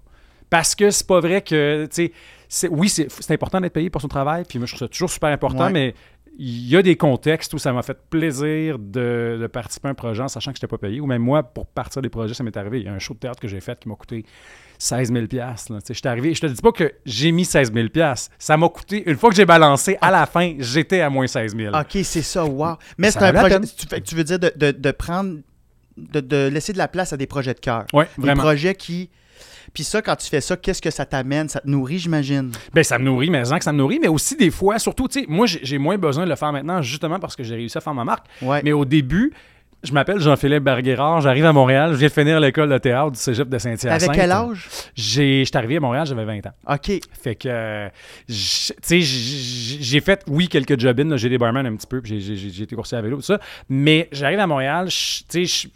Parce 0.51 0.75
que 0.75 0.91
c'est 0.91 1.07
pas 1.07 1.19
vrai 1.19 1.41
que, 1.41 1.87
tu 1.91 2.11
sais, 2.47 2.67
oui, 2.69 2.87
c'est 2.89 3.11
c'est 3.11 3.33
important 3.33 3.59
d'être 3.59 3.73
payé 3.73 3.89
pour 3.89 4.01
son 4.01 4.07
travail, 4.07 4.43
puis 4.47 4.59
moi, 4.59 4.67
je 4.67 4.73
trouve 4.75 4.87
ça 4.87 4.87
toujours 4.87 5.09
super 5.09 5.31
important, 5.31 5.65
Ouais. 5.65 5.71
mais 5.71 5.95
il 6.37 6.67
y 6.67 6.75
a 6.75 6.81
des 6.81 6.95
contextes 6.95 7.53
où 7.53 7.57
ça 7.59 7.71
m'a 7.73 7.83
fait 7.83 7.97
plaisir 8.09 8.79
de, 8.79 9.37
de 9.39 9.47
participer 9.47 9.87
à 9.87 9.91
un 9.91 9.93
projet 9.93 10.23
en 10.23 10.27
sachant 10.27 10.51
que 10.51 10.57
je 10.57 10.63
n'étais 10.65 10.71
pas 10.71 10.79
payé. 10.79 10.99
Ou 10.99 11.05
même 11.05 11.21
moi, 11.21 11.43
pour 11.43 11.67
partir 11.67 12.01
des 12.01 12.09
projets, 12.09 12.33
ça 12.33 12.43
m'est 12.43 12.57
arrivé. 12.57 12.79
Il 12.79 12.85
y 12.85 12.89
a 12.89 12.93
un 12.93 12.99
show 12.99 13.13
de 13.13 13.19
théâtre 13.19 13.39
que 13.39 13.47
j'ai 13.47 13.59
fait 13.59 13.79
qui 13.79 13.87
m'a 13.87 13.95
coûté 13.95 14.25
16 14.79 15.13
000 15.13 15.25
là. 15.33 15.55
Tu 15.55 15.63
sais, 15.85 15.93
J'étais 15.93 16.09
arrivé, 16.09 16.33
je 16.33 16.41
te 16.41 16.47
dis 16.47 16.61
pas 16.61 16.71
que 16.71 16.91
j'ai 17.05 17.31
mis 17.31 17.45
16 17.45 17.71
000 17.73 17.87
Ça 18.39 18.57
m'a 18.57 18.67
coûté, 18.69 19.03
une 19.09 19.15
fois 19.17 19.29
que 19.29 19.35
j'ai 19.35 19.45
balancé, 19.45 19.97
à 20.01 20.09
la 20.11 20.25
fin, 20.25 20.55
j'étais 20.59 21.01
à 21.01 21.09
moins 21.09 21.27
16 21.27 21.55
000 21.55 21.75
OK, 21.77 21.99
c'est 22.03 22.21
ça, 22.23 22.43
wow. 22.45 22.77
Mais 22.97 23.11
c'est 23.11 23.21
un 23.23 23.31
projet. 23.33 23.59
Tu, 23.61 24.01
tu 24.01 24.15
veux 24.15 24.23
dire 24.23 24.39
de, 24.39 24.51
de- 24.55 24.71
de 24.71 24.91
prendre. 24.91 25.37
De, 25.95 26.19
de 26.21 26.47
laisser 26.51 26.73
de 26.73 26.79
la 26.79 26.87
place 26.87 27.13
à 27.13 27.17
des 27.17 27.27
projets 27.27 27.53
de 27.53 27.59
cœur. 27.59 27.85
Oui, 27.93 28.05
Des 28.17 28.23
vraiment. 28.23 28.41
projets 28.41 28.73
qui. 28.73 29.11
Puis 29.73 29.83
ça, 29.83 30.01
quand 30.01 30.15
tu 30.15 30.27
fais 30.27 30.41
ça, 30.41 30.57
qu'est-ce 30.57 30.81
que 30.81 30.91
ça 30.91 31.05
t'amène? 31.05 31.49
Ça 31.49 31.59
te 31.59 31.69
nourrit, 31.69 31.99
j'imagine. 31.99 32.51
Ben, 32.73 32.83
ça 32.83 32.97
me 32.99 33.05
nourrit, 33.05 33.29
mais 33.29 33.43
que 33.43 33.63
ça 33.63 33.71
me 33.71 33.77
nourrit, 33.77 33.99
mais 33.99 34.07
aussi 34.07 34.35
des 34.35 34.51
fois, 34.51 34.79
surtout, 34.79 35.07
tu 35.07 35.21
sais, 35.21 35.25
moi, 35.27 35.45
j'ai 35.45 35.59
j'ai 35.63 35.77
moins 35.77 35.97
besoin 35.97 36.25
de 36.25 36.29
le 36.29 36.35
faire 36.35 36.51
maintenant, 36.51 36.81
justement 36.81 37.19
parce 37.19 37.35
que 37.35 37.43
j'ai 37.43 37.55
réussi 37.55 37.77
à 37.77 37.81
faire 37.81 37.93
ma 37.93 38.03
marque. 38.03 38.25
Ouais. 38.41 38.61
Mais 38.63 38.73
au 38.73 38.85
début, 38.85 39.33
je 39.83 39.91
m'appelle 39.93 40.19
Jean-Philippe 40.19 40.63
Barguérard, 40.63 41.21
j'arrive 41.21 41.45
à 41.45 41.51
Montréal, 41.53 41.91
je 41.91 41.97
viens 41.97 42.07
de 42.07 42.13
finir 42.13 42.39
l'école 42.39 42.69
de 42.69 42.77
théâtre 42.77 43.11
du 43.11 43.19
cégep 43.19 43.49
de 43.49 43.57
Saint-Hyacinthe. 43.57 43.99
T'avais 43.99 44.17
quel 44.17 44.31
âge? 44.31 44.67
J'ai, 44.95 45.43
j'étais 45.43 45.57
arrivé 45.57 45.77
à 45.77 45.79
Montréal, 45.81 46.05
j'avais 46.05 46.23
20 46.25 46.45
ans. 46.47 46.53
OK. 46.73 46.91
Fait 47.21 47.35
que, 47.35 47.47
euh, 47.49 47.89
tu 48.27 48.33
sais, 48.33 48.99
j'ai 49.01 49.99
fait, 49.99 50.23
oui, 50.27 50.47
quelques 50.47 50.79
job-ins, 50.79 51.17
j'ai 51.17 51.29
des 51.29 51.37
barman 51.37 51.65
un 51.65 51.75
petit 51.75 51.87
peu, 51.87 52.01
puis 52.01 52.19
j'ai- 52.21 52.63
été 52.63 52.75
coursé 52.75 52.95
à 52.95 53.01
vélo, 53.01 53.17
tout 53.17 53.23
ça. 53.23 53.39
Mais 53.69 54.07
j'arrive 54.11 54.39
à 54.39 54.47
Montréal, 54.47 54.87
tu 54.87 55.45
sais, 55.47 55.69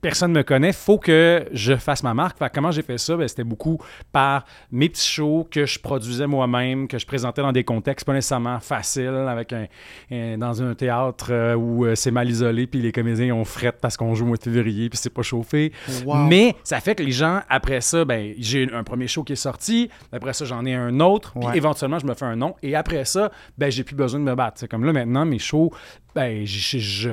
personne 0.00 0.32
ne 0.32 0.38
me 0.38 0.42
connaît, 0.42 0.72
faut 0.72 0.98
que 0.98 1.46
je 1.52 1.74
fasse 1.76 2.02
ma 2.02 2.12
marque. 2.12 2.38
Fait 2.38 2.48
que 2.50 2.54
comment 2.54 2.70
j'ai 2.70 2.82
fait 2.82 2.98
ça? 2.98 3.16
Ben, 3.16 3.26
c'était 3.28 3.44
beaucoup 3.44 3.78
par 4.12 4.44
mes 4.70 4.88
petits 4.88 5.08
shows 5.08 5.48
que 5.50 5.64
je 5.66 5.78
produisais 5.78 6.26
moi-même, 6.26 6.86
que 6.88 6.98
je 6.98 7.06
présentais 7.06 7.40
dans 7.42 7.52
des 7.52 7.64
contextes 7.64 8.04
pas 8.06 8.12
nécessairement 8.12 8.60
faciles, 8.60 9.08
avec 9.28 9.52
un, 9.52 9.66
un- 10.10 10.36
dans 10.38 10.62
un 10.62 10.74
théâtre 10.74 11.28
euh, 11.30 11.54
où 11.54 11.86
euh, 11.86 11.94
c'est 11.94 12.10
mal 12.10 12.28
isolé, 12.28 12.66
puis 12.66 12.80
les 12.82 12.92
comédiens 12.92 13.34
ont 13.34 13.44
fret 13.54 13.72
parce 13.80 13.96
qu'on 13.96 14.14
joue 14.14 14.24
au 14.24 14.28
mois 14.28 14.36
de 14.36 14.42
février, 14.42 14.88
puis 14.90 14.98
c'est 15.00 15.10
pas 15.10 15.22
chauffé. 15.22 15.72
Wow. 16.04 16.16
Mais 16.26 16.54
ça 16.64 16.80
fait 16.80 16.94
que 16.94 17.02
les 17.02 17.12
gens, 17.12 17.40
après 17.48 17.80
ça, 17.80 18.04
ben, 18.04 18.34
j'ai 18.38 18.70
un 18.72 18.84
premier 18.84 19.06
show 19.06 19.24
qui 19.24 19.32
est 19.32 19.36
sorti. 19.36 19.88
Après 20.12 20.32
ça, 20.32 20.44
j'en 20.44 20.64
ai 20.66 20.74
un 20.74 21.00
autre. 21.00 21.32
Puis 21.38 21.46
Ouais. 21.48 21.56
éventuellement, 21.56 21.98
je 21.98 22.06
me 22.06 22.14
fais 22.14 22.24
un 22.26 22.36
nom. 22.36 22.54
Et 22.62 22.74
après 22.74 23.04
ça, 23.04 23.30
ben, 23.56 23.70
j'ai 23.70 23.84
plus 23.84 23.96
besoin 23.96 24.20
de 24.20 24.24
me 24.24 24.34
battre. 24.34 24.58
C'est 24.60 24.68
comme 24.68 24.84
là, 24.84 24.92
maintenant, 24.92 25.24
mes 25.24 25.38
shows, 25.38 25.70
ben, 26.14 26.44
je, 26.44 27.10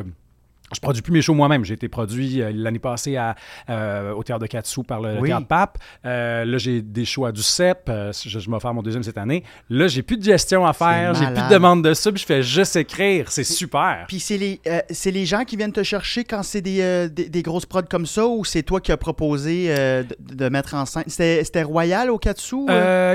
je- 0.73 0.79
produis 0.79 1.01
plus 1.01 1.11
mes 1.13 1.21
shows 1.21 1.33
moi-même. 1.33 1.63
J'ai 1.65 1.73
été 1.75 1.87
produit 1.87 2.41
euh, 2.41 2.51
l'année 2.53 2.79
passée 2.79 3.15
à, 3.17 3.35
euh, 3.69 4.13
au 4.13 4.23
Théâtre 4.23 4.41
de 4.41 4.47
Katsu 4.47 4.83
par 4.83 5.01
le, 5.01 5.15
le 5.15 5.19
Oui. 5.21 5.29
Théâtre 5.29 5.47
Pape. 5.47 5.77
Euh, 6.05 6.45
là, 6.45 6.57
j'ai 6.57 6.81
des 6.81 7.05
shows 7.05 7.25
à 7.25 7.31
du 7.31 7.41
CEP. 7.41 7.89
Euh, 7.89 8.11
je, 8.13 8.39
je 8.39 8.49
faire 8.59 8.73
mon 8.73 8.81
deuxième 8.81 9.03
cette 9.03 9.17
année. 9.17 9.43
Là, 9.69 9.87
j'ai 9.87 10.01
plus 10.01 10.17
de 10.17 10.23
gestion 10.23 10.65
à 10.65 10.73
faire. 10.73 11.13
J'ai 11.15 11.25
plus 11.25 11.43
de 11.43 11.49
demande 11.53 11.83
de 11.83 11.93
ça. 11.93 12.11
Puis 12.11 12.21
je 12.21 12.25
fais 12.25 12.43
juste 12.43 12.75
écrire. 12.75 13.31
C'est 13.31 13.43
super. 13.43 14.05
Puis 14.07 14.19
c'est 14.19 14.37
les, 14.37 14.59
les 15.05 15.25
gens 15.25 15.43
qui 15.45 15.55
viennent 15.57 15.71
te 15.71 15.83
chercher 15.83 16.23
quand 16.23 16.43
c'est 16.43 16.61
des, 16.61 17.09
des, 17.09 17.29
des 17.29 17.41
grosses 17.41 17.65
prods 17.65 17.81
comme 17.89 18.05
ça 18.05 18.25
ou 18.27 18.43
c'est 18.45 18.63
toi 18.63 18.79
qui 18.81 18.91
as 18.91 18.97
proposé 18.97 19.67
de, 19.69 20.05
de 20.35 20.49
mettre 20.49 20.73
en 20.75 20.85
scène? 20.85 21.03
C'était 21.07 21.63
Royal 21.63 22.09
au 22.09 22.17
Katsu? 22.17 22.65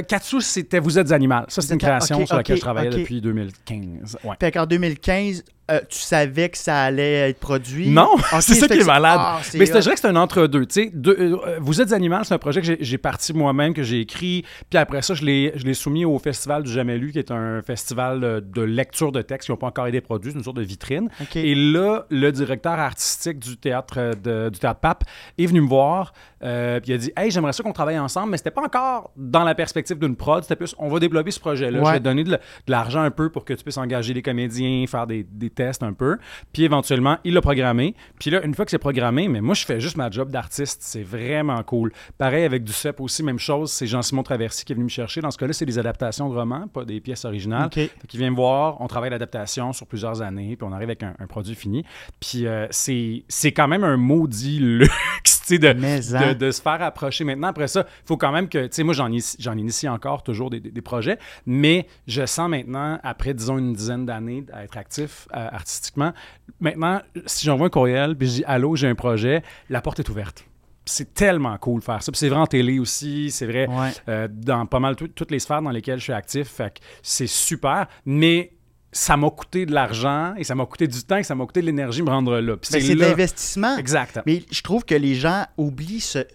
Katsu, 0.08 0.40
c'était 0.40 0.78
Vous 0.78 0.98
êtes 0.98 1.12
animal. 1.12 1.44
Ça, 1.48 1.62
c'est 1.62 1.72
une 1.74 1.80
création 1.80 2.24
sur 2.26 2.36
laquelle 2.36 2.56
je 2.56 2.60
travaillais 2.62 2.90
depuis 2.90 3.20
2015. 3.20 4.18
Ouais. 4.24 4.36
Fait 4.40 4.52
qu'en 4.52 4.66
2015, 4.66 5.44
euh, 5.70 5.80
tu 5.88 5.98
savais 5.98 6.48
que 6.48 6.58
ça 6.58 6.82
allait 6.82 7.30
être 7.30 7.38
produit? 7.46 7.88
Non, 7.88 8.10
c'est 8.40 8.54
ça 8.54 8.66
qui 8.68 8.78
est 8.78 8.84
malade. 8.84 9.18
ah, 9.20 9.40
Mais 9.54 9.66
je 9.66 9.72
dirais 9.78 9.94
que 9.94 10.00
c'est 10.00 10.08
un 10.08 10.16
entre-deux. 10.16 10.66
Deux- 10.92 11.16
euh, 11.18 11.58
Vous 11.60 11.80
êtes 11.80 11.92
animal, 11.92 12.24
c'est 12.24 12.34
un 12.34 12.38
projet 12.38 12.60
que 12.60 12.76
j'ai- 12.80 12.98
parti 12.98 13.32
moi-même, 13.32 13.72
que 13.74 13.82
j'ai 13.82 14.00
écrit. 14.00 14.44
Puis 14.70 14.78
après 14.78 15.02
ça, 15.02 15.14
je 15.14 15.24
l'ai 15.24 15.74
soumis 15.74 16.04
au 16.04 16.18
Festival 16.18 16.62
du 16.64 16.72
Jamais 16.72 16.98
Lu, 16.98 17.12
qui 17.12 17.18
est 17.18 17.30
un 17.30 17.62
festival 17.62 18.24
euh, 18.24 18.40
de 18.40 18.62
lecture 18.62 19.12
de 19.12 19.22
textes 19.22 19.46
qui 19.46 19.52
n'ont 19.52 19.56
pas 19.58 19.68
encore 19.68 19.86
été 19.86 20.00
produits, 20.00 20.32
c'est 20.32 20.38
une 20.38 20.44
sorte 20.44 20.56
de 20.56 20.62
vitrine. 20.62 21.08
Et 21.36 21.54
là, 21.54 22.06
le 22.10 22.30
directeur 22.32 22.72
artistique 22.78 23.38
du 23.38 23.56
théâtre, 23.56 23.94
euh, 23.98 24.12
de- 24.14 24.50
du 24.50 24.58
théâtre 24.58 24.80
Pape 24.80 25.04
est 25.38 25.46
venu 25.46 25.60
me 25.60 25.68
voir. 25.68 26.12
euh, 26.42 26.80
puis 26.80 26.90
il 26.90 26.94
a 26.94 26.98
dit 26.98 27.12
Hey, 27.16 27.30
j'aimerais 27.30 27.52
ça 27.52 27.62
qu'on 27.62 27.72
travaille 27.72 27.98
ensemble, 27.98 28.30
mais 28.30 28.36
c'était 28.36 28.50
pas 28.50 28.62
encore 28.62 29.10
dans 29.16 29.44
la 29.44 29.54
perspective 29.54 29.98
d'une 29.98 30.16
prod. 30.16 30.42
C'était 30.42 30.56
plus 30.56 30.74
on 30.78 30.88
va 30.88 30.98
développer 30.98 31.30
ce 31.30 31.40
projet-là. 31.40 31.78
Ouais. 31.80 31.86
Je 31.86 31.92
vais 31.92 32.00
donner 32.00 32.24
de, 32.24 32.30
de 32.32 32.38
l'argent 32.68 33.00
un 33.02 33.10
peu 33.10 33.30
pour 33.30 33.44
que 33.44 33.54
tu 33.54 33.62
puisses 33.62 33.78
engager 33.78 34.12
des 34.14 34.22
comédiens, 34.22 34.84
faire 34.86 35.06
des, 35.06 35.22
des 35.30 35.50
tests 35.50 35.82
un 35.82 35.92
peu. 35.92 36.16
Puis 36.52 36.64
éventuellement, 36.64 37.18
il 37.24 37.35
l'a 37.36 37.42
programmé. 37.42 37.94
Puis 38.18 38.30
là, 38.30 38.44
une 38.44 38.54
fois 38.54 38.64
que 38.64 38.70
c'est 38.70 38.78
programmé, 38.78 39.28
mais 39.28 39.40
moi, 39.40 39.54
je 39.54 39.64
fais 39.64 39.80
juste 39.80 39.96
ma 39.96 40.10
job 40.10 40.30
d'artiste. 40.30 40.80
C'est 40.82 41.02
vraiment 41.02 41.62
cool. 41.62 41.92
Pareil 42.18 42.44
avec 42.44 42.64
du 42.64 42.72
CEP 42.72 43.00
aussi, 43.00 43.22
même 43.22 43.38
chose. 43.38 43.70
C'est 43.70 43.86
Jean-Simon 43.86 44.22
Traversy 44.22 44.64
qui 44.64 44.72
est 44.72 44.74
venu 44.74 44.84
me 44.84 44.90
chercher. 44.90 45.20
Dans 45.20 45.30
ce 45.30 45.38
cas-là, 45.38 45.52
c'est 45.52 45.66
des 45.66 45.78
adaptations 45.78 46.28
de 46.28 46.34
romans, 46.34 46.66
pas 46.68 46.84
des 46.84 47.00
pièces 47.00 47.24
originales. 47.24 47.66
Ok. 47.66 47.74
Fait 47.74 48.06
qu'il 48.08 48.18
vient 48.18 48.30
me 48.30 48.36
voir, 48.36 48.80
on 48.80 48.88
travaille 48.88 49.10
l'adaptation 49.10 49.72
sur 49.72 49.86
plusieurs 49.86 50.22
années, 50.22 50.56
puis 50.56 50.66
on 50.68 50.72
arrive 50.72 50.88
avec 50.88 51.02
un, 51.02 51.14
un 51.18 51.26
produit 51.26 51.54
fini. 51.54 51.84
Puis 52.20 52.46
euh, 52.46 52.66
c'est 52.70 53.52
quand 53.52 53.68
même 53.68 53.84
un 53.84 53.96
maudit 53.96 54.58
luxe, 54.60 55.42
sais, 55.46 55.58
de, 55.58 55.68
hein. 55.68 56.28
de, 56.28 56.32
de 56.34 56.50
se 56.50 56.60
faire 56.62 56.82
approcher. 56.82 57.24
Maintenant, 57.24 57.48
après 57.48 57.68
ça, 57.68 57.86
il 57.86 58.06
faut 58.06 58.16
quand 58.16 58.32
même 58.32 58.48
que, 58.48 58.66
tu 58.66 58.72
sais, 58.72 58.82
moi, 58.82 58.94
j'en 58.94 59.08
initie, 59.56 59.88
encore 59.88 60.22
toujours 60.22 60.50
des, 60.50 60.60
des- 60.60 60.70
des 60.70 60.82
projets, 60.82 61.18
mais 61.46 61.86
je 62.06 62.24
sens 62.26 62.48
maintenant, 62.48 62.98
après, 63.02 63.34
disons, 63.34 63.58
une 63.58 63.72
dizaine 63.72 64.06
d'années 64.06 64.44
à 64.52 64.64
être 64.64 64.76
actif 64.76 65.28
euh, 65.34 65.48
artistiquement, 65.52 66.12
maintenant, 66.60 67.00
si 67.26 67.46
j'envoie 67.46 67.66
un 67.66 67.70
courriel, 67.70 68.16
puis 68.16 68.28
je 68.28 68.32
dis 68.34 68.44
«Allô, 68.46 68.76
j'ai 68.76 68.88
un 68.88 68.94
projet», 68.94 69.42
la 69.70 69.80
porte 69.80 70.00
est 70.00 70.08
ouverte. 70.08 70.44
C'est 70.88 71.14
tellement 71.14 71.56
cool 71.58 71.80
de 71.80 71.84
faire 71.84 72.00
ça. 72.02 72.12
Puis 72.12 72.18
c'est 72.20 72.28
vrai 72.28 72.38
en 72.38 72.46
télé 72.46 72.78
aussi, 72.78 73.32
c'est 73.32 73.46
vrai 73.46 73.66
Ouais. 73.68 73.90
euh, 74.08 74.28
dans 74.30 74.66
pas 74.66 74.78
mal 74.78 74.94
tout- 74.94 75.08
toutes 75.08 75.32
les 75.32 75.40
sphères 75.40 75.60
dans 75.60 75.70
lesquelles 75.70 75.98
je 75.98 76.04
suis 76.04 76.12
actif. 76.12 76.46
Fait 76.48 76.78
que 76.78 76.84
c'est 77.02 77.26
super, 77.26 77.88
mais 78.04 78.52
ça 78.96 79.16
m'a 79.18 79.28
coûté 79.28 79.66
de 79.66 79.74
l'argent 79.74 80.34
et 80.36 80.44
ça 80.44 80.54
m'a 80.54 80.64
coûté 80.64 80.88
du 80.88 81.02
temps 81.02 81.18
et 81.18 81.22
ça 81.22 81.34
m'a 81.34 81.44
coûté 81.44 81.60
de 81.60 81.66
l'énergie 81.66 82.02
me 82.02 82.08
rendre 82.08 82.40
là. 82.40 82.56
Mais 82.72 82.80
c'est 82.80 82.94
de 82.94 83.00
l'investissement. 83.00 83.76
Exact. 83.76 84.20
Mais 84.24 84.42
je 84.50 84.62
trouve 84.62 84.84
que 84.84 84.94
les 84.94 85.14
gens 85.14 85.44
oublient 85.58 86.00
ce, 86.00 86.26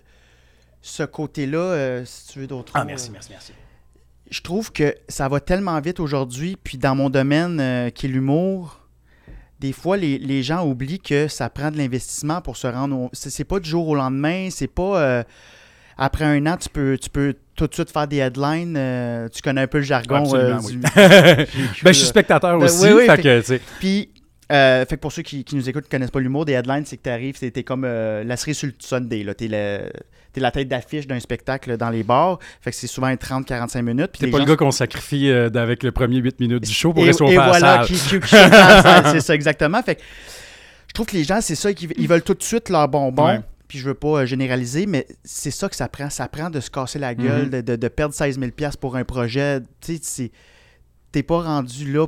ce 0.82 1.04
côté-là, 1.04 1.58
euh, 1.58 2.06
si 2.06 2.28
tu 2.28 2.40
veux 2.40 2.48
d'autres 2.48 2.72
Ah, 2.76 2.86
merci, 2.86 3.10
euh. 3.10 3.14
merci, 3.14 3.30
merci. 3.32 3.54
Je 4.30 4.42
trouve 4.42 4.72
que 4.72 4.96
ça 5.10 5.28
va 5.28 5.40
tellement 5.40 5.80
vite 5.82 6.00
aujourd'hui, 6.00 6.56
puis 6.64 6.78
dans 6.78 6.96
mon 6.96 7.10
domaine 7.10 7.60
euh, 7.60 7.90
qui 7.90 8.06
est 8.06 8.10
l'humour, 8.10 8.80
des 9.60 9.74
fois, 9.74 9.98
les, 9.98 10.20
les 10.20 10.44
gens 10.44 10.66
oublient 10.66 11.00
que 11.00 11.28
ça 11.28 11.50
prend 11.50 11.72
de 11.72 11.78
l'investissement 11.78 12.42
pour 12.42 12.58
se 12.58 12.68
rendre 12.68 12.96
au... 12.96 13.10
C'est 13.12 13.32
c'est 13.32 13.44
pas 13.44 13.60
du 13.60 13.70
jour 13.70 13.88
au 13.88 13.96
lendemain, 13.96 14.50
c'est 14.52 14.68
pas... 14.68 15.26
après 16.04 16.26
un 16.26 16.44
an, 16.48 16.58
tu 16.58 16.68
peux, 16.70 16.98
tu 17.00 17.10
peux 17.10 17.36
tout 17.56 17.68
de 17.68 17.74
suite 17.74 17.92
faire 17.92 18.08
des 18.08 18.18
headlines. 18.18 18.76
euh, 18.76 19.28
tu 19.30 19.42
connais 19.42 19.62
un 19.62 19.68
peu 19.68 19.78
le 19.78 19.84
jargon. 19.84 20.16
Absolument, 20.24 20.58
euh, 20.58 20.62
oui. 20.66 20.74
du- 20.74 20.80
ben, 21.84 21.92
je 21.94 21.98
suis 21.98 22.08
spectateur 22.08 22.58
Ben, 22.58 22.66
aussi, 22.66 22.92
oui, 22.92 23.06
fait 23.06 23.22
que, 23.22 23.42
tu 23.42 23.62
Puis, 23.80 24.10
euh, 24.52 24.84
fait 24.86 24.96
que 24.96 25.02
pour 25.02 25.12
ceux 25.12 25.22
qui, 25.22 25.44
qui 25.44 25.56
nous 25.56 25.70
écoutent, 25.70 25.84
qui 25.84 25.90
connaissent 25.92 26.10
pas 26.10 26.20
l'humour, 26.20 26.46
des 26.46 26.54
headlines, 26.54 26.86
c'est 26.88 26.98
que 26.98 27.04
tu 27.04 27.10
arrives, 27.12 27.38
t'es 27.38 27.64
comme 27.64 27.84
euh, 27.86 28.24
la 28.24 28.36
cerise 28.36 28.58
sur 28.58 28.68
le 28.68 28.74
Sunday. 28.80 29.24
là. 29.24 29.36
T'es 29.36 29.48
le- 29.48 29.92
t'es 30.34 30.42
la 30.42 30.50
tête 30.50 30.70
d'affiche 30.70 31.06
d'un 31.06 31.20
spectacle 31.20 31.78
dans 31.78 31.90
les 31.92 32.04
bars. 32.04 32.40
Fait 32.62 32.72
que 32.72 32.78
c'est 32.78 32.88
souvent 32.88 33.14
30-45 33.14 33.82
minutes. 33.84 34.20
les 34.22 34.32
pas 34.32 34.40
le 34.40 34.46
gars 34.46 34.56
qu'on 34.56 34.72
sacrifie 34.72 35.30
euh, 35.30 35.50
avec 35.54 35.84
le 35.84 35.92
premier 35.92 36.18
8 36.18 36.40
minutes 36.40 36.64
du 36.64 36.74
show 36.74 36.94
pour 36.94 37.04
et, 37.04 37.08
rester 37.08 37.24
au 37.26 37.28
et 37.28 37.36
voilà, 37.36 37.84
qui, 37.86 37.94
qui, 37.94 38.20
qui 38.20 38.28
c'est 39.12 39.20
ça 39.20 39.36
exactement. 39.36 39.84
Fait 39.84 39.96
que 39.96 40.02
je 40.88 40.94
trouve 40.94 41.06
que 41.06 41.16
les 41.16 41.24
gens, 41.24 41.40
c'est 41.42 41.56
ça, 41.56 41.70
ils 41.72 42.08
veulent 42.08 42.24
tout 42.24 42.34
de 42.34 42.44
suite 42.44 42.70
leur 42.70 42.88
bonbon. 42.88 43.28
Ouais. 43.28 43.40
Puis 43.72 43.80
je 43.80 43.86
veux 43.86 43.94
pas 43.94 44.24
euh, 44.24 44.26
généraliser, 44.26 44.86
mais 44.86 45.08
c'est 45.24 45.50
ça 45.50 45.70
que 45.70 45.78
ça 45.78 45.88
prend. 45.88 46.10
Ça 46.10 46.28
prend 46.28 46.50
de 46.50 46.60
se 46.60 46.70
casser 46.70 47.00
la 47.00 47.16
gueule, 47.16 47.44
Mhm. 47.46 47.50
de, 47.52 47.62
de- 47.62 47.76
de 47.78 47.88
perdre 47.88 48.14
16 48.14 48.38
000 48.38 48.52
pour 48.82 48.98
un 48.98 49.06
projet. 49.06 49.62
Tu 49.80 49.98
sais, 50.02 50.30
t'es 51.14 51.24
pas 51.24 51.42
rendu 51.42 51.90
là 51.90 52.06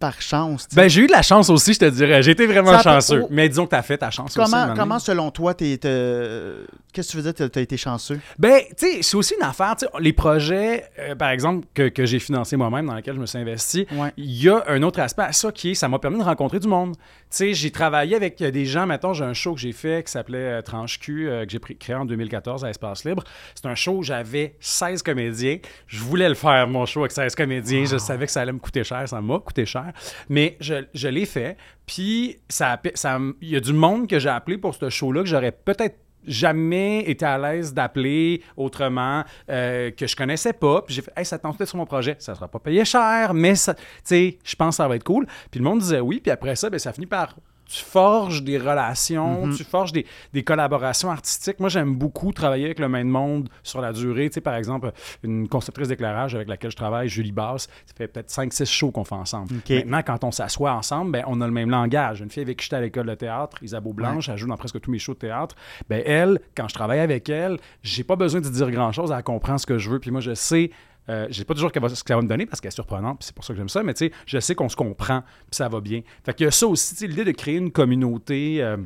par 0.00 0.20
chance. 0.20 0.68
tu. 0.68 0.76
Ben, 0.76 0.90
j'ai 0.90 1.02
eu 1.02 1.06
de 1.06 1.12
la 1.12 1.22
chance 1.22 1.48
aussi, 1.48 1.72
je 1.72 1.78
te 1.78 1.84
dirais. 1.88 2.22
J'ai 2.22 2.32
été 2.32 2.46
vraiment 2.46 2.78
chanceux. 2.82 3.22
oh. 3.24 3.28
Mais 3.30 3.48
disons 3.48 3.64
que 3.64 3.70
t'as 3.70 3.80
fait 3.80 3.96
ta 3.96 4.10
chance 4.10 4.36
aussi. 4.36 4.50
comment, 4.50 4.66
donné. 4.66 4.78
comment, 4.78 4.98
selon 4.98 5.30
toi, 5.30 5.54
t'es, 5.54 5.78
qu'est-ce 5.80 7.06
que 7.06 7.10
tu 7.12 7.16
veux 7.16 7.22
dire, 7.22 7.32
t'as, 7.32 7.48
t'as 7.48 7.62
été 7.62 7.78
chanceux? 7.78 8.20
Ben, 8.38 8.60
tu 8.76 8.86
sais, 8.92 8.98
c'est 9.02 9.16
aussi 9.16 9.34
une 9.40 9.42
affaire. 9.46 9.74
tu 9.78 9.86
Les 10.00 10.12
projets, 10.12 10.84
euh, 10.98 11.14
par 11.14 11.30
exemple, 11.30 11.66
que, 11.72 11.88
que 11.88 12.04
j'ai 12.04 12.18
financés 12.18 12.56
moi-même, 12.58 12.84
dans 12.86 12.94
lesquels 12.94 13.14
je 13.14 13.20
me 13.20 13.24
suis 13.26 13.38
investi, 13.38 13.86
Ouais. 13.92 14.12
il 14.18 14.42
y 14.42 14.50
a 14.50 14.64
un 14.68 14.82
autre 14.82 15.00
aspect 15.00 15.22
à 15.22 15.32
ça 15.32 15.50
qui 15.50 15.70
est, 15.70 15.74
ça 15.74 15.88
m'a 15.88 15.98
permis 15.98 16.18
de 16.18 16.24
rencontrer 16.24 16.58
du 16.58 16.68
monde. 16.68 16.94
Sais, 17.28 17.54
j'ai 17.54 17.70
travaillé 17.70 18.14
avec 18.14 18.40
euh, 18.40 18.50
des 18.50 18.64
gens, 18.64 18.86
mettons, 18.86 19.12
j'ai 19.12 19.24
un 19.24 19.34
show 19.34 19.54
que 19.54 19.60
j'ai 19.60 19.72
fait 19.72 20.04
qui 20.06 20.12
s'appelait 20.12 20.58
euh, 20.58 20.62
Tranche 20.62 20.98
Q, 21.00 21.28
euh, 21.28 21.44
que 21.44 21.50
j'ai 21.52 21.58
créé 21.58 21.94
en 21.96 22.04
2014 22.04 22.64
à 22.64 22.70
Espace 22.70 23.04
Libre. 23.04 23.24
C'est 23.54 23.66
un 23.66 23.74
show 23.74 23.96
où 23.98 24.02
j'avais 24.02 24.54
16 24.60 25.02
comédiens. 25.02 25.58
Je 25.88 25.98
voulais 26.00 26.28
le 26.28 26.34
faire, 26.36 26.68
mon 26.68 26.86
show, 26.86 27.00
avec 27.00 27.12
16 27.12 27.34
comédiens. 27.34 27.84
Je 27.84 27.98
savais 27.98 28.26
que 28.26 28.32
ça 28.32 28.42
allait 28.42 28.52
me 28.52 28.58
coûter 28.60 28.84
cher, 28.84 29.08
ça 29.08 29.20
m'a 29.20 29.38
coûté 29.40 29.66
cher. 29.66 29.92
Mais 30.28 30.56
je, 30.60 30.84
je 30.94 31.08
l'ai 31.08 31.26
fait. 31.26 31.56
Puis, 31.84 32.38
ça, 32.48 32.72
a- 32.74 32.80
ça, 32.94 33.18
il 33.42 33.48
y 33.50 33.56
a 33.56 33.60
du 33.60 33.72
monde 33.72 34.08
que 34.08 34.18
j'ai 34.18 34.28
appelé 34.28 34.56
pour 34.56 34.74
ce 34.74 34.88
show-là 34.88 35.22
que 35.22 35.28
j'aurais 35.28 35.52
peut-être 35.52 35.96
jamais 36.26 37.00
été 37.08 37.24
à 37.24 37.38
l'aise 37.38 37.72
d'appeler 37.72 38.42
autrement, 38.56 39.24
euh, 39.50 39.90
que 39.90 40.06
je 40.06 40.16
connaissais 40.16 40.52
pas. 40.52 40.82
Puis 40.82 40.94
j'ai 40.94 41.02
fait, 41.02 41.12
hey, 41.16 41.24
ça 41.24 41.38
te 41.38 41.42
tente 41.42 41.64
sur 41.64 41.76
mon 41.76 41.86
projet. 41.86 42.16
Ça 42.18 42.34
sera 42.34 42.48
pas 42.48 42.58
payé 42.58 42.84
cher, 42.84 43.34
mais 43.34 43.54
ça, 43.54 43.74
je 44.10 44.56
pense 44.56 44.70
que 44.70 44.76
ça 44.76 44.88
va 44.88 44.96
être 44.96 45.04
cool. 45.04 45.26
Puis 45.50 45.60
le 45.60 45.64
monde 45.64 45.80
disait 45.80 46.00
oui. 46.00 46.20
Puis 46.20 46.30
après 46.30 46.56
ça, 46.56 46.70
ben, 46.70 46.78
ça 46.78 46.92
finit 46.92 47.06
par. 47.06 47.34
Tu 47.68 47.82
forges 47.82 48.42
des 48.42 48.58
relations, 48.58 49.50
tu 49.56 49.64
forges 49.64 49.92
des, 49.92 50.06
des 50.32 50.44
collaborations 50.44 51.10
artistiques. 51.10 51.58
Moi, 51.58 51.68
j'aime 51.68 51.94
beaucoup 51.94 52.32
travailler 52.32 52.66
avec 52.66 52.78
le 52.78 52.88
même 52.88 53.08
monde 53.08 53.48
sur 53.62 53.80
la 53.80 53.92
durée. 53.92 54.28
Tu 54.30 54.34
sais, 54.34 54.40
par 54.40 54.54
exemple, 54.54 54.92
une 55.22 55.48
conceptrice 55.48 55.88
d'éclairage 55.88 56.34
avec 56.34 56.48
laquelle 56.48 56.70
je 56.70 56.76
travaille, 56.76 57.08
Julie 57.08 57.32
Basse, 57.32 57.68
ça 57.86 57.94
fait 57.96 58.08
peut-être 58.08 58.30
5-6 58.30 58.66
shows 58.66 58.90
qu'on 58.90 59.04
fait 59.04 59.14
ensemble. 59.14 59.54
Maintenant, 59.68 60.02
quand 60.06 60.24
on 60.24 60.30
s'assoit 60.30 60.72
ensemble, 60.72 61.12
ben, 61.12 61.24
on 61.26 61.40
a 61.40 61.46
le 61.46 61.52
même 61.52 61.70
langage. 61.70 62.20
Une 62.20 62.30
fille 62.30 62.42
avec 62.42 62.58
qui 62.58 62.64
j'étais 62.64 62.76
à 62.76 62.80
l'école 62.80 63.06
de 63.06 63.14
théâtre, 63.14 63.62
Isabeau 63.62 63.92
Blanche, 63.92 64.28
elle 64.28 64.38
joue 64.38 64.46
dans 64.46 64.56
presque 64.56 64.80
tous 64.80 64.90
mes 64.90 64.98
shows 64.98 65.14
de 65.14 65.18
théâtre. 65.18 65.56
Ben, 65.88 66.02
elle, 66.06 66.38
quand 66.56 66.68
je 66.68 66.74
travaille 66.74 67.00
avec 67.00 67.28
elle, 67.28 67.58
j'ai 67.82 68.04
pas 68.04 68.16
besoin 68.16 68.40
de 68.40 68.48
dire 68.48 68.70
grand-chose, 68.70 69.12
elle 69.16 69.22
comprend 69.22 69.58
ce 69.58 69.66
que 69.66 69.78
je 69.78 69.90
veux. 69.90 69.98
Puis 69.98 70.10
moi, 70.10 70.20
je 70.20 70.34
sais, 70.34 70.70
euh, 71.08 71.26
je 71.30 71.34
sais 71.34 71.44
pas 71.44 71.54
toujours 71.54 71.70
ce 71.70 72.02
qu'elle 72.04 72.16
va 72.16 72.22
me 72.22 72.28
donner 72.28 72.46
parce 72.46 72.60
qu'elle 72.60 72.68
est 72.68 72.74
surprenante, 72.74 73.22
c'est 73.22 73.34
pour 73.34 73.44
ça 73.44 73.52
que 73.52 73.58
j'aime 73.58 73.68
ça, 73.68 73.82
mais 73.82 73.94
tu 73.94 74.06
sais, 74.06 74.12
je 74.26 74.38
sais 74.40 74.54
qu'on 74.54 74.68
se 74.68 74.76
comprend, 74.76 75.20
puis 75.22 75.56
ça 75.56 75.68
va 75.68 75.80
bien. 75.80 76.00
Fait 76.24 76.34
qu'il 76.34 76.44
y 76.44 76.48
a 76.48 76.50
ça 76.50 76.66
aussi, 76.66 77.06
l'idée 77.06 77.24
de 77.24 77.32
créer 77.32 77.56
une 77.56 77.70
communauté. 77.72 78.62
euh, 78.62 78.76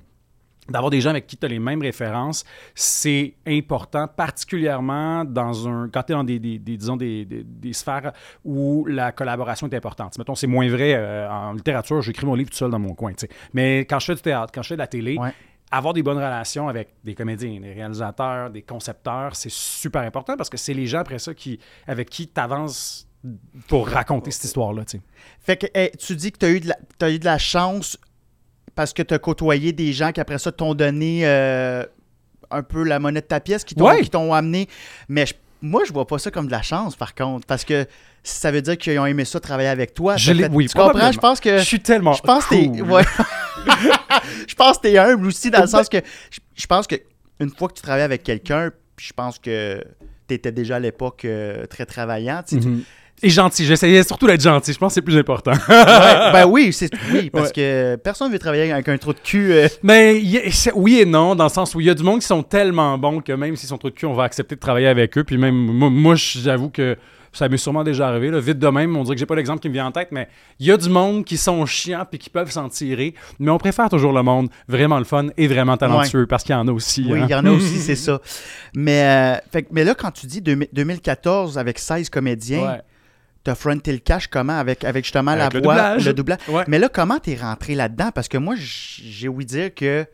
D'avoir 0.69 0.91
des 0.91 1.00
gens 1.00 1.11
avec 1.11 1.27
qui 1.27 1.37
tu 1.37 1.45
as 1.45 1.49
les 1.49 1.59
mêmes 1.59 1.83
références, 1.83 2.45
c'est 2.77 3.35
important, 3.45 4.07
particulièrement 4.07 5.25
dans 5.25 5.67
un, 5.69 5.89
quand 5.89 6.03
tu 6.05 6.12
es 6.12 6.15
dans 6.15 6.23
des, 6.23 6.39
disons, 6.39 6.97
des, 6.97 7.25
des- 7.25 7.73
sphères 7.73 8.12
où 8.45 8.85
la 8.87 9.11
collaboration 9.11 9.67
est 9.69 9.75
importante. 9.75 10.17
Mettons, 10.19 10.37
c'est 10.37 10.47
moins 10.47 10.69
vrai 10.69 10.95
euh, 10.95 11.29
en 11.29 11.55
littérature, 11.55 12.00
j'écris 12.03 12.25
mon 12.27 12.35
livre 12.37 12.50
tout 12.50 12.57
seul 12.57 12.71
dans 12.71 12.79
mon 12.79 12.95
coin. 12.95 13.12
tu 13.15 13.21
sais. 13.27 13.29
Mais 13.53 13.81
quand 13.81 13.99
je 13.99 14.07
fais 14.07 14.15
du 14.15 14.23
théâtre, 14.23 14.53
quand 14.55 14.62
je 14.62 14.69
fais 14.69 14.75
de 14.75 14.81
la 14.81 14.87
télé. 14.87 15.17
Avoir 15.71 15.95
des 15.95 16.03
bonnes 16.03 16.17
relations 16.17 16.69
avec 16.69 16.89
des 17.05 17.15
comédiens, 17.15 17.61
des 17.61 17.73
réalisateurs, 17.73 18.50
des 18.50 18.62
concepteurs, 18.62 19.37
c'est 19.37 19.50
super 19.50 20.03
important 20.03 20.37
parce 20.37 20.50
que 20.50 20.57
c'est 20.57 20.75
les 20.75 20.87
gens 20.87 20.99
après 21.00 21.19
ça 21.19 21.33
qui, 21.35 21.61
avec 21.87 22.11
qui 22.11 22.27
tu 22.29 22.41
avances 22.41 23.07
pour 23.69 23.87
raconter 23.87 24.31
cette 24.31 24.45
histoire-là. 24.45 24.83
Fait 25.41 25.57
que 25.57 25.67
hey, 25.75 25.91
tu 25.99 26.17
dis 26.17 26.33
que 26.33 26.39
tu 26.39 26.47
as 26.47 26.50
eu 26.50 26.61
de 26.61 26.69
la, 26.69 26.77
t'as 26.99 27.11
eu 27.11 27.19
de 27.19 27.25
la 27.25 27.39
chance 27.39 27.99
parce 28.75 28.93
que 28.93 29.03
tu 29.03 29.12
as 29.15 29.19
côtoyé 29.19 29.73
des 29.73 29.93
gens 29.93 30.11
qui 30.11 30.21
après 30.21 30.39
ça 30.39 30.50
t'ont 30.53 30.75
donné 30.75 31.27
euh, 31.27 31.85
un 32.50 32.62
peu 32.62 32.83
la 32.83 32.99
monnaie 32.99 33.21
de 33.21 33.27
ta 33.27 33.39
pièce, 33.41 33.62
qui 33.65 33.75
t'ont, 33.75 33.85
Ouais. 33.87 34.33
amené. 34.33 34.69
Mais 35.09 35.27
je- 35.27 35.35
moi, 35.62 35.83
je 35.87 35.93
vois 35.93 36.07
pas 36.07 36.19
ça 36.19 36.31
comme 36.31 36.47
de 36.47 36.50
la 36.52 36.62
chance, 36.62 36.97
par 36.97 37.14
contre, 37.14 37.47
parce 37.47 37.64
que 37.64 37.87
ça 38.23 38.50
veut 38.50 38.62
dire 38.62 38.76
qu'ils 38.79 38.99
ont 38.99 39.07
aimé 39.07 39.25
ça 39.25 39.40
travailler 39.40 39.69
avec 39.69 39.95
toi. 39.95 40.17
Je 40.17 40.33
l'ai- 40.33 40.49
oui, 40.49 40.69
tu 40.69 40.76
comprends? 40.76 41.12
Je 41.12 41.19
pense 41.19 41.40
que 41.40 41.59
Je 41.59 41.64
suis 41.64 41.81
tellement. 41.81 42.12
je 42.12 42.23
pense 42.23 42.47
que 42.47 42.55
ouais. 42.83 43.02
je 44.49 44.55
pense 44.55 44.76
que 44.79 44.83
t'es 44.83 44.99
humble 44.99 45.26
aussi 45.26 45.50
dans 45.50 45.61
le 45.62 45.67
sens 45.67 45.88
que 45.88 45.99
je, 46.57 46.67
pense 46.67 46.87
que 46.87 46.97
une 47.40 47.50
fois 47.50 47.69
que 47.69 47.75
tu 47.75 47.83
travailles 47.83 48.02
avec 48.02 48.23
quelqu'un, 48.23 48.71
je 48.99 49.12
pense 49.12 49.38
que 49.38 49.83
tu 50.29 50.35
étais 50.35 50.52
déjà 50.52 50.76
à 50.76 50.81
l'époque 50.81 51.25
euh, 51.25 51.67
très 51.67 51.87
travaillant, 51.87 52.43
tu- 52.47 52.57
Mhm. 52.57 52.83
Et 53.23 53.31
gentil. 53.31 53.65
J'essayais 53.65 54.03
surtout 54.03 54.27
d'être 54.27 54.41
gentil. 54.43 54.73
Je 54.73 54.79
pense 54.79 54.91
que 54.93 54.95
c'est 54.95 55.03
plus 55.03 55.17
important. 55.19 55.53
Ouais, 55.53 56.33
ben 56.33 56.47
oui, 56.49 56.73
c'est 56.73 56.91
oui, 57.12 57.31
parce 57.31 57.53
que 57.53 57.97
personne 57.97 58.29
ne 58.29 58.33
veut 58.33 58.39
travailler 58.39 58.71
avec 58.73 58.89
un 58.89 58.97
trou 58.99 59.12
de 59.12 59.19
cul. 59.21 59.53
euh, 59.53 59.69
Mais 59.83 60.21
a- 60.37 60.71
oui 60.75 61.00
et 61.00 61.05
non, 61.05 61.35
dans 61.35 61.45
le 61.45 61.50
sens 61.50 61.75
où 61.75 61.81
il 61.81 61.87
y 61.87 61.91
a 61.91 61.95
du 61.95 62.03
monde 62.03 62.21
qui 62.21 62.27
sont 62.27 62.43
tellement 62.43 62.97
bons 62.99 63.21
que 63.21 63.33
même 63.33 63.57
s'ils 63.57 63.69
sont 63.69 63.79
trop 63.79 63.91
de 63.91 63.95
cul, 63.95 64.07
on 64.07 64.15
va 64.15 64.25
accepter 64.25 64.55
de 64.55 64.61
travailler 64.61 64.89
avec 64.89 65.17
eux. 65.19 65.25
Puis 65.25 65.37
même, 65.39 65.55
moi, 65.55 65.91
moi, 65.91 66.15
j'avoue 66.17 66.71
que 66.71 66.97
ça 67.33 67.49
m'est 67.49 67.59
sûrement 67.59 67.85
déjà 67.85 68.09
arrivé. 68.09 68.29
là. 68.31 68.41
Vite 68.41 68.59
de 68.59 68.67
même, 68.67 68.97
on 68.97 69.05
dirait 69.05 69.15
que 69.15 69.21
j'ai 69.21 69.27
pas 69.27 69.37
l'exemple 69.37 69.61
qui 69.61 69.69
me 69.69 69.75
vient 69.75 69.87
en 69.87 69.93
tête, 69.93 70.09
mais 70.11 70.27
il 70.59 70.67
y 70.67 70.73
a 70.73 70.77
du 70.77 70.89
monde 70.89 71.25
qui 71.25 71.37
sont 71.37 71.65
chiants 71.65 72.05
puis 72.11 72.19
qui 72.19 72.29
peuvent 72.29 72.50
s'en 72.50 72.69
tirer. 72.69 73.15
Mais 73.39 73.50
on 73.53 73.59
préfère 73.59 73.89
toujours 73.89 74.12
le 74.12 74.23
monde 74.25 74.49
vraiment 74.67 74.99
le 74.99 75.05
fun 75.05 75.27
et 75.37 75.47
vraiment 75.47 75.77
talentueux 75.77 76.27
parce 76.27 76.43
qu'il 76.43 76.55
y 76.55 76.59
en 76.59 76.67
a 76.67 76.73
aussi. 76.73 77.07
Oui, 77.09 77.21
hein. 77.21 77.27
il 77.29 77.31
y 77.31 77.35
en 77.37 77.45
a 77.47 77.50
aussi, 77.53 77.79
c'est 77.81 77.95
ça. 77.95 78.21
Mais, 78.75 79.03
euh, 79.05 79.37
fait 79.53 79.67
mais 79.71 79.85
là, 79.85 79.95
quand 79.95 80.11
tu 80.11 80.27
dis 80.27 80.41
2000 80.41 80.69
2014 80.73 81.57
avec 81.59 81.79
16 81.79 82.11
comédiens, 82.11 82.61
Ouais. 82.62 82.81
T'as 83.45 83.55
fronté 83.55 83.93
le 83.93 83.99
cash 83.99 84.27
comment 84.29 84.59
avec, 84.59 84.85
avec 84.85 85.05
justement 85.05 85.31
Avec 85.33 85.53
la 85.55 85.59
le 85.61 85.65
voix, 85.65 85.75
doublage. 85.75 86.07
le 86.07 86.13
doublage. 86.15 86.39
Ouais. 86.49 86.65
Mais 86.69 86.79
là, 86.79 86.89
comment 86.89 87.19
t'es 87.19 87.37
rentré 87.37 87.75
là-dedans? 87.75 88.11
Parce 88.15 88.29
que 88.29 88.39
moi, 88.39 88.55
j'ai 88.57 89.29
ouï 89.29 89.45
dire 89.45 89.75
que 89.75 90.07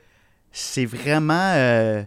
c'est 0.53 0.87
vraiment 0.87 1.53
euh, 1.55 2.03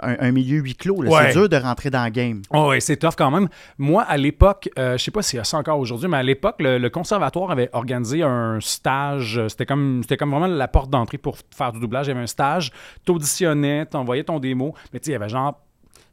un, 0.00 0.16
un 0.20 0.30
milieu 0.32 0.58
huis 0.60 0.74
clos. 0.74 0.96
Ouais. 1.02 1.28
C'est 1.28 1.32
dur 1.32 1.48
de 1.48 1.56
rentrer 1.56 1.88
dans 1.90 2.04
le 2.04 2.10
game. 2.10 2.42
Oh, 2.50 2.68
ouais, 2.68 2.80
c'est 2.80 2.96
tough 2.98 3.14
quand 3.16 3.30
même. 3.30 3.48
Moi, 3.78 4.02
à 4.02 4.16
l'époque, 4.18 4.68
euh, 4.78 4.98
je 4.98 5.02
sais 5.04 5.10
pas 5.10 5.22
s'il 5.22 5.38
y 5.38 5.40
a 5.40 5.44
ça 5.44 5.56
encore 5.56 5.78
aujourd'hui, 5.78 6.06
mais 6.08 6.18
à 6.18 6.22
l'époque, 6.22 6.56
le, 6.60 6.76
le 6.78 6.90
conservatoire 6.90 7.50
avait 7.50 7.70
organisé 7.72 8.22
un 8.22 8.58
stage. 8.60 9.40
C'était 9.48 9.64
comme, 9.66 10.00
c'était 10.02 10.16
comme 10.18 10.30
vraiment 10.32 10.46
la 10.46 10.68
porte 10.68 10.90
d'entrée 10.90 11.18
pour 11.18 11.38
faire 11.56 11.72
du 11.72 11.80
doublage. 11.80 12.06
Il 12.06 12.10
y 12.10 12.12
avait 12.12 12.20
un 12.22 12.26
stage. 12.26 12.70
T'auditionnais, 13.06 13.86
t'envoyais 13.86 14.24
ton 14.24 14.38
démo. 14.38 14.74
Mais 14.92 15.00
tu 15.00 15.06
sais, 15.06 15.10
il 15.10 15.14
y 15.14 15.16
avait 15.16 15.28
genre. 15.30 15.60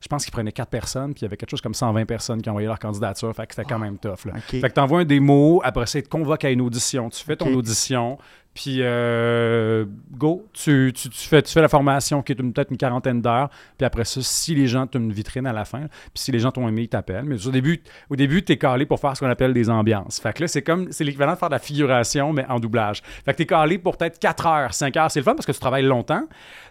Je 0.03 0.09
pense 0.09 0.25
qu'ils 0.25 0.33
prenaient 0.33 0.51
4 0.51 0.69
personnes, 0.69 1.13
puis 1.13 1.21
il 1.21 1.23
y 1.23 1.27
avait 1.27 1.37
quelque 1.37 1.51
chose 1.51 1.61
comme 1.61 1.73
120 1.73 2.05
personnes 2.05 2.41
qui 2.41 2.49
envoyaient 2.49 2.67
leur 2.67 2.77
candidature. 2.77 3.33
Fait 3.33 3.47
que 3.47 3.55
c'était 3.55 3.67
quand 3.67 3.79
même 3.79 3.97
tough. 3.97 4.25
Là. 4.25 4.33
Fait 4.41 4.59
que 4.59 4.67
t'envoies 4.67 4.99
un 4.99 5.05
démo, 5.05 5.61
après 5.63 5.85
ça, 5.85 5.99
ils 5.99 6.03
te 6.03 6.09
convoquent 6.09 6.43
à 6.43 6.49
une 6.49 6.59
audition. 6.59 7.09
Tu 7.09 7.23
fais 7.23 7.37
ton 7.37 7.53
audition, 7.53 8.17
puis 8.53 8.79
euh, 8.81 9.85
go, 10.11 10.45
tu, 10.51 10.91
tu, 10.93 11.09
tu 11.09 11.27
fais, 11.27 11.41
tu 11.41 11.53
fais 11.53 11.61
la 11.61 11.69
formation 11.69 12.21
qui 12.21 12.33
est 12.33 12.35
peut-être 12.35 12.69
une 12.69 12.77
quarantaine 12.77 13.21
d'heures, 13.21 13.49
puis 13.77 13.85
après 13.85 14.03
ça, 14.03 14.19
si 14.21 14.53
les 14.53 14.67
gens, 14.67 14.85
tu 14.87 14.97
une 14.97 15.13
vitrine 15.13 15.47
à 15.47 15.53
la 15.53 15.63
fin, 15.63 15.87
puis 15.87 16.21
si 16.23 16.31
les 16.31 16.39
gens 16.39 16.51
t'ont 16.51 16.67
aimé, 16.67 16.83
ils 16.83 16.89
t'appellent. 16.89 17.25
Mais 17.25 17.47
au 17.47 17.51
début, 17.51 17.81
au 18.09 18.15
début 18.17 18.43
t'es 18.43 18.57
calé 18.57 18.85
pour 18.85 18.99
faire 18.99 19.15
ce 19.15 19.21
qu'on 19.21 19.29
appelle 19.29 19.53
des 19.53 19.69
ambiances. 19.69 20.19
Fait 20.19 20.33
que 20.33 20.41
là, 20.41 20.47
c'est 20.47 20.61
comme, 20.61 20.91
c'est 20.91 21.05
l'équivalent 21.05 21.33
de 21.33 21.37
faire 21.37 21.49
de 21.49 21.55
la 21.55 21.59
figuration, 21.59 22.33
mais 22.33 22.45
en 22.47 22.59
doublage. 22.59 23.01
Fait 23.23 23.31
que 23.31 23.37
t'es 23.37 23.45
calé 23.45 23.77
pour 23.77 23.97
peut-être 23.97 24.19
4 24.19 24.45
heures, 24.45 24.73
5 24.73 24.97
heures. 24.97 25.11
C'est 25.11 25.19
le 25.19 25.23
fun 25.23 25.33
parce 25.33 25.45
que 25.45 25.51
tu 25.51 25.59
travailles 25.59 25.85
longtemps, 25.85 26.27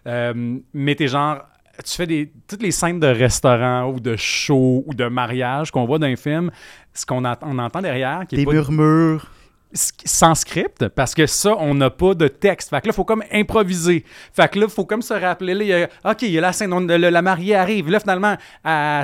euh, 0.07 0.59
mais 0.75 0.95
t'es 0.95 1.09
genre 1.09 1.39
tu 1.85 1.95
fais 1.95 2.07
des 2.07 2.33
toutes 2.47 2.63
les 2.63 2.71
scènes 2.71 3.01
de 3.01 3.07
restaurant 3.07 3.91
ou 3.91 4.01
de 4.01 4.17
show 4.17 4.85
ou 4.87 4.95
de 4.95 5.07
mariage 5.07 5.71
qu'on 5.71 5.85
voit 5.85 5.99
dans 5.99 6.07
un 6.07 6.17
film, 6.17 6.51
ce 6.93 7.07
qu'on 7.07 7.25
on 7.25 7.59
entend 7.59 7.81
derrière 7.81 8.25
qui 8.29 8.37
est 8.37 8.39
Des 8.39 8.45
pas 8.45 8.53
murmures. 8.53 9.31
Sans 9.75 10.35
script 10.35 10.89
parce 10.89 11.15
que 11.15 11.27
ça 11.27 11.55
on 11.59 11.75
n'a 11.75 11.91
pas 11.91 12.15
de 12.15 12.29
texte. 12.29 12.71
Fait 12.71 12.81
que 12.81 12.87
là 12.89 12.93
faut 12.93 13.05
comme 13.05 13.23
improviser. 13.33 14.05
Fait 14.35 14.51
que 14.51 14.59
là 14.59 14.69
faut 14.69 14.85
comme 14.85 15.03
se 15.03 15.15
rappeler 15.15 15.55
là, 15.55 15.63
il 15.65 15.69
y 15.69 15.73
a- 15.73 15.89
OK, 16.11 16.23
il 16.23 16.31
y 16.31 16.39
a 16.39 16.41
la 16.41 16.53
scène 16.53 16.73
on- 16.73 16.81
le- 16.81 16.97
la 17.11 17.23
mariée 17.23 17.55
arrive 17.57 17.91
là 17.91 18.01
finalement 18.01 18.37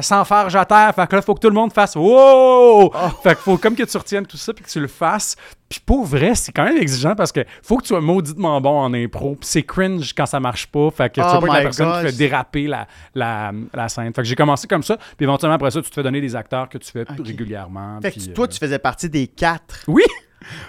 sans 0.03 0.25
faire 0.25 0.55
à 0.57 0.65
terre. 0.65 0.93
Fait 0.95 1.07
que 1.07 1.17
là 1.17 1.23
faut 1.23 1.35
que 1.35 1.41
tout 1.41 1.49
le 1.49 1.55
monde 1.55 1.73
fasse 1.73 1.97
wow! 1.97 2.93
Fait 3.23 3.35
que 3.35 3.41
faut 3.41 3.57
comme 3.59 3.75
que 3.75 3.83
tu 3.85 3.97
retiennes 3.97 4.27
tout 4.27 4.37
ça 4.37 4.53
puis 4.53 4.65
que 4.65 4.71
tu 4.71 4.81
le 4.81 4.89
fasses. 4.89 5.37
Puis 5.69 5.81
pour 5.85 6.07
vrai, 6.07 6.35
c'est 6.35 6.51
quand 6.51 6.65
même 6.65 6.79
exigeant 6.79 7.15
parce 7.15 7.31
que 7.31 7.45
faut 7.63 7.77
que 7.77 7.83
tu 7.83 7.89
sois 7.89 8.01
mauditement 8.01 8.59
bon 8.61 8.79
en 8.81 8.95
impro. 8.95 9.37
Puis 9.39 9.49
c'est 9.51 9.63
cringe 9.63 10.15
quand 10.15 10.25
ça 10.25 10.41
marche 10.41 10.67
pas. 10.67 10.91
Fait 10.91 11.11
que 11.11 11.15
tu 11.17 11.21
Oh 11.21 11.41
pas 11.41 11.47
la 11.49 11.61
personne 11.63 11.87
qui 11.87 12.07
fait 12.07 12.17
déraper 12.17 12.67
la, 12.67 12.87
la, 13.15 13.53
la 13.75 13.89
scène. 13.91 14.07
Fait 14.15 14.23
que 14.23 14.29
j'ai 14.29 14.35
commencé 14.35 14.67
comme 14.67 14.83
ça. 14.83 14.97
Puis 14.97 15.25
éventuellement 15.25 15.57
après 15.57 15.71
ça, 15.71 15.83
tu 15.83 15.91
te 15.91 15.95
fais 15.95 16.03
donner 16.03 16.23
des 16.23 16.35
acteurs 16.35 16.71
que 16.71 16.79
tu 16.79 16.91
fais 16.91 17.05
régulièrement. 17.23 17.99
Fait 18.01 18.13
que 18.13 18.33
toi, 18.33 18.45
euh, 18.47 18.49
tu 18.49 18.59
faisais 18.59 18.79
partie 18.79 19.11
des 19.11 19.27
quatre. 19.27 19.83
oui! 19.89 20.03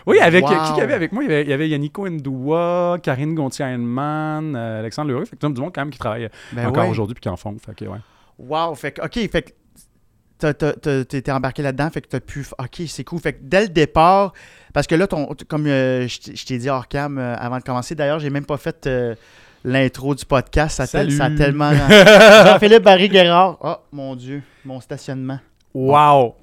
Oui, 0.08 0.20
avec 0.20 0.44
Wow. 0.46 0.50
qui 0.52 0.70
qu'il 0.72 0.78
y 0.78 0.82
avait 0.82 0.94
avec 0.94 1.12
moi? 1.12 1.24
Il 1.24 1.30
y 1.30 1.34
avait, 1.34 1.44
il 1.44 1.50
y 1.50 1.54
avait 1.54 1.70
Yannick 1.70 1.98
Ndoua, 1.98 2.98
Karine 3.04 3.36
Gontier-Heinemann, 3.36 4.56
euh, 4.56 4.80
Alexandre 4.80 5.12
Leroux. 5.12 5.26
Fait 5.26 5.36
que 5.36 5.48
du 5.48 5.62
monde 5.62 5.72
quand 5.74 5.82
même 5.82 5.90
qui 5.92 6.00
travaille 6.00 6.30
Ben 6.54 6.68
encore 6.68 6.84
ouais. 6.86 6.90
aujourd'hui 6.90 7.14
puis 7.16 7.22
qui 7.22 7.30
en 7.30 7.38
font. 7.38 7.56
Fait 7.64 7.76
que, 7.76 7.86
ouais. 7.86 8.00
Wow, 8.40 8.74
fait 8.76 8.94
que, 8.94 9.02
OK, 9.02 9.30
fait 9.30 9.42
que 9.42 11.04
t'es 11.04 11.32
embarqué 11.32 11.62
là-dedans, 11.62 11.90
fait 11.90 12.02
que 12.02 12.08
t'as 12.08 12.20
pu. 12.20 12.46
OK, 12.58 12.82
c'est 12.88 13.04
cool. 13.04 13.20
Fait 13.20 13.34
que 13.34 13.40
dès 13.44 13.62
le 13.64 13.68
départ, 13.70 14.34
parce 14.74 14.88
que 14.88 14.96
là, 14.96 15.08
ton, 15.08 15.28
comme 15.48 15.68
euh, 15.68 16.08
je 16.08 16.46
t'ai- 16.46 16.58
dit 16.58 16.70
hors 16.70 16.88
cam 16.88 17.18
euh, 17.18 17.36
avant 17.38 17.58
de 17.58 17.64
commencer, 17.64 17.96
d'ailleurs, 17.96 18.20
j'ai 18.20 18.30
même 18.30 18.46
pas 18.46 18.58
fait 18.58 18.88
euh, 18.88 19.16
l'intro 19.66 20.16
du 20.16 20.26
podcast. 20.26 20.78
Ça, 20.78 20.88
tel- 20.88 21.12
Salut. 21.12 21.18
ça 21.18 21.26
a 21.26 21.32
tellement. 21.32 21.72
Jean-Philippe 22.46 22.84
Barry-Guerrard. 22.84 23.58
Oh, 23.62 23.76
mon 23.92 24.16
Dieu, 24.16 24.42
mon 24.64 24.80
stationnement. 24.80 25.40
Wow! 25.74 26.36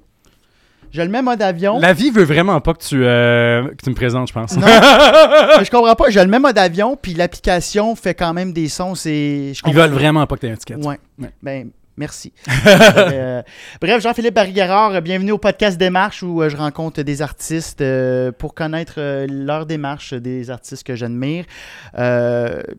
Je 0.91 1.01
le 1.01 1.09
mets 1.09 1.21
mode 1.21 1.41
avion. 1.41 1.79
La 1.79 1.93
vie 1.93 2.11
veut 2.11 2.23
vraiment 2.23 2.59
pas 2.61 2.73
que 2.73 2.83
tu, 2.83 3.03
euh, 3.03 3.67
que 3.69 3.83
tu 3.83 3.89
me 3.89 3.95
présentes, 3.95 4.27
je 4.29 4.33
pense. 4.33 4.55
Non, 4.55 4.65
je 4.67 5.69
comprends 5.69 5.95
pas. 5.95 6.09
Je 6.09 6.19
le 6.19 6.27
mets 6.27 6.39
mode 6.39 6.57
avion, 6.57 6.97
puis 6.99 7.13
l'application 7.13 7.95
fait 7.95 8.13
quand 8.13 8.33
même 8.33 8.53
des 8.53 8.69
sons. 8.69 8.95
C'est. 8.95 9.53
Ils 9.65 9.73
veulent 9.73 9.91
vraiment 9.91 10.25
pas 10.25 10.35
que 10.35 10.41
tu 10.41 10.47
aies 10.47 10.51
un 10.51 10.55
ticket. 10.55 10.75
Ouais. 10.75 10.99
Ouais. 11.19 11.31
Ben, 11.41 11.69
merci. 11.97 12.31
Euh, 12.67 13.41
bref, 13.81 14.01
Jean-Philippe 14.01 14.33
Barry-Guerrard, 14.33 15.01
bienvenue 15.01 15.31
au 15.31 15.37
podcast 15.37 15.77
Démarche 15.77 16.23
où 16.23 16.41
euh, 16.41 16.49
je 16.49 16.57
rencontre 16.57 17.01
des 17.01 17.21
artistes 17.21 17.81
euh, 17.81 18.31
pour 18.31 18.53
connaître 18.53 18.99
leur 19.29 19.65
démarche, 19.65 20.13
des 20.13 20.49
artistes 20.49 20.85
que 20.85 20.95
j'admire. 20.95 21.45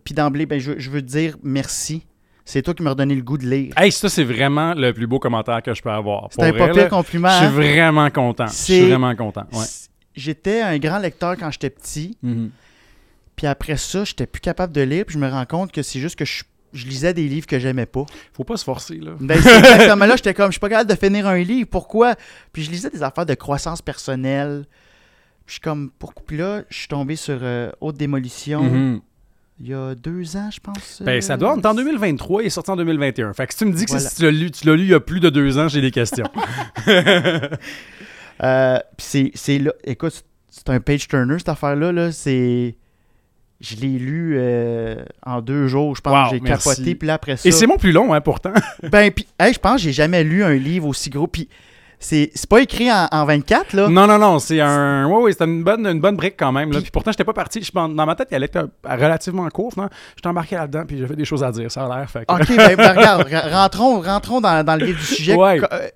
Puis 0.05 0.15
d'emblée, 0.15 0.47
ben, 0.47 0.59
je, 0.61 0.73
je 0.79 0.91
veux 0.91 1.01
te 1.01 1.07
dire 1.07 1.37
merci. 1.43 2.05
C'est 2.49 2.63
toi 2.63 2.73
qui 2.73 2.83
m'as 2.83 2.91
redonné 2.91 3.15
le 3.15 3.21
goût 3.21 3.37
de 3.37 3.47
lire. 3.47 3.75
Hey, 3.77 3.93
ça, 3.93 4.09
c'est 4.09 4.25
vraiment 4.25 4.73
le 4.73 4.95
plus 4.95 5.07
beau 5.07 5.19
commentaire 5.19 5.63
que 5.63 5.75
je 5.75 5.83
peux 5.83 5.91
avoir. 5.91 6.29
C'est 6.31 6.43
un 6.43 6.53
pas 6.55 6.69
pire 6.69 6.89
compliment. 6.89 7.29
Je 7.29 7.37
suis 7.37 7.47
hein? 7.47 7.51
vraiment 7.51 8.09
content. 8.09 8.47
Je 8.47 8.53
suis 8.55 8.89
vraiment 8.89 9.15
content. 9.15 9.45
Ouais. 9.53 9.67
J'étais 10.15 10.63
un 10.63 10.79
grand 10.79 10.99
lecteur 10.99 11.37
quand 11.37 11.51
j'étais 11.51 11.69
petit. 11.69 12.17
Mhm. 12.23 12.51
Puis 13.37 13.47
après 13.47 13.77
ça, 13.77 14.03
j'étais 14.05 14.27
plus 14.27 14.41
capable 14.41 14.73
de 14.73 14.81
lire. 14.81 15.05
Puis 15.05 15.13
je 15.13 15.19
me 15.19 15.29
rends 15.29 15.45
compte 15.45 15.73
que 15.73 15.83
c'est 15.83 16.01
juste 16.01 16.17
que 16.17 16.25
je, 16.25 16.43
je 16.73 16.87
lisais 16.87 17.13
des 17.13 17.29
livres 17.29 17.47
que 17.47 17.59
j'aimais 17.59 17.85
pas. 17.85 18.07
Faut 18.33 18.45
pas 18.45 18.57
se 18.57 18.65
forcer, 18.65 18.97
là. 18.97 19.13
Ben, 19.21 19.39
c'est 19.43 19.59
exactement 19.59 20.07
là, 20.07 20.17
j'étais 20.17 20.33
comme, 20.33 20.47
je 20.47 20.53
suis 20.53 20.61
pas 20.61 20.71
capable 20.71 20.89
de 20.89 20.97
finir 20.97 21.27
un 21.27 21.37
livre. 21.37 21.69
Pourquoi? 21.71 22.15
Puis 22.55 22.63
je 22.63 22.71
lisais 22.71 22.89
des 22.89 23.03
affaires 23.03 23.27
de 23.27 23.35
croissance 23.35 23.83
personnelle. 23.83 24.65
Puis 25.45 25.49
je 25.49 25.53
suis 25.53 25.61
comme, 25.61 25.91
pourquoi? 25.99 26.25
Puis 26.27 26.39
là, 26.39 26.63
je 26.71 26.79
suis 26.79 26.89
tombé 26.89 27.15
sur 27.15 27.41
euh, 27.43 27.71
Haute 27.83 27.99
Démolition 27.99 28.63
Mhm. 28.63 29.01
Il 29.61 29.69
y 29.69 29.75
a 29.75 29.95
deux 29.95 30.37
ans, 30.37 30.51
je 30.53 30.61
pense. 30.61 31.03
Ben, 31.05 31.19
euh, 31.19 31.21
ça 31.21 31.37
doit. 31.37 31.57
Est 31.57 31.67
en 31.67 31.75
2023 31.75 32.43
il 32.43 32.47
est 32.47 32.51
sorti 32.51 32.71
en 32.71 32.77
2021. 32.77 33.33
Fait 33.33 33.47
que 33.47 33.53
si 33.53 33.59
tu 33.59 33.65
me 33.65 33.73
dis 33.73 33.85
que 33.85 33.91
Voilà. 33.91 34.09
si 34.09 34.17
tu 34.17 34.23
l'as 34.23 34.31
lu, 34.31 34.51
tu 34.51 34.67
l'as 34.67 34.77
lu 34.77 34.83
il 34.85 34.91
y 34.91 34.95
a 34.95 35.01
plus 35.01 35.21
de 35.21 35.31
deux 35.31 35.59
ans, 35.59 35.69
j'ai 35.69 35.81
des 35.81 35.91
questions. 35.91 36.27
Euh, 38.41 38.79
puis 38.97 39.07
c'est, 39.09 39.31
c'est 39.35 39.59
là, 39.59 39.73
écoute, 39.83 40.25
c'est 40.49 40.71
un 40.71 40.79
page 40.79 41.09
turner 41.09 41.39
cette 41.39 41.49
affaire-là. 41.49 41.91
Là, 41.91 42.13
c'est. 42.13 42.77
Je 43.61 43.75
l'ai 43.75 43.99
lu 43.99 44.37
euh, 44.39 45.03
en 45.27 45.41
deux 45.41 45.67
jours, 45.67 45.97
je 45.97 46.01
pense. 46.01 46.31
Wow, 46.31 46.37
j'ai 46.37 46.41
merci. 46.41 46.69
capoté, 46.69 46.95
puis 46.95 47.09
là, 47.09 47.15
après 47.15 47.37
ça. 47.37 47.49
Et 47.49 47.51
c'est 47.51 47.67
mon 47.67 47.77
plus 47.77 47.91
long, 47.91 48.15
hein, 48.15 48.21
pourtant. 48.21 48.53
Ben, 48.85 49.11
puis, 49.11 49.27
hey, 49.41 49.53
je 49.53 49.59
pense 49.59 49.79
que 49.79 49.83
j'ai 49.83 49.93
jamais 49.93 50.23
lu 50.23 50.45
un 50.45 50.55
livre 50.55 50.87
aussi 50.87 51.11
gros. 51.11 51.27
Puis 51.27 51.49
c'est, 52.01 52.31
c'est 52.35 52.49
pas 52.49 52.61
écrit 52.61 52.91
en, 52.93 53.09
en 53.11 53.25
24, 53.25 53.73
là? 53.73 53.89
Non, 53.89 54.07
non, 54.07 54.19
non, 54.19 54.39
c'est 54.39 54.61
un. 54.61 55.07
Oui, 55.09 55.23
oui, 55.25 55.33
c'était 55.33 55.47
une 55.47 55.65
bonne, 55.65 55.87
une 55.87 56.01
bonne 56.01 56.17
brique 56.17 56.37
quand 56.39 56.53
même. 56.53 56.71
Là. 56.73 56.81
Puis 56.81 56.91
pourtant, 56.91 57.11
j'étais 57.11 57.25
pas 57.25 57.33
parti. 57.33 57.63
Je 57.63 57.73
Dans 57.73 57.89
ma 57.89 58.15
tête, 58.15 58.29
il 58.31 58.35
allait 58.37 58.47
être 58.47 58.57
un- 58.85 58.97
relativement 58.97 59.49
court. 59.49 59.73
Non? 59.77 59.89
J'étais 60.17 60.29
embarqué 60.29 60.57
là-dedans, 60.57 60.85
puis 60.87 60.99
j'avais 60.99 61.17
des 61.17 61.25
choses 61.25 61.43
à 61.43 61.51
dire. 61.51 61.71
Ça 61.71 61.85
a 61.87 61.99
l'air. 61.99 62.11
Fait 62.11 62.25
que- 62.27 62.33
OK, 62.33 62.57
ben, 62.57 62.77
ben, 62.77 62.93
regarde, 62.97 63.29
re- 63.29 63.51
rentrons, 63.53 64.01
rentrons 64.01 64.41
dans, 64.41 64.65
dans 64.65 64.77
le 64.77 64.87
vif 64.87 64.97
du 64.99 65.05
sujet. 65.17 65.35
Ouais. 65.35 65.61
Euh, 65.73 65.89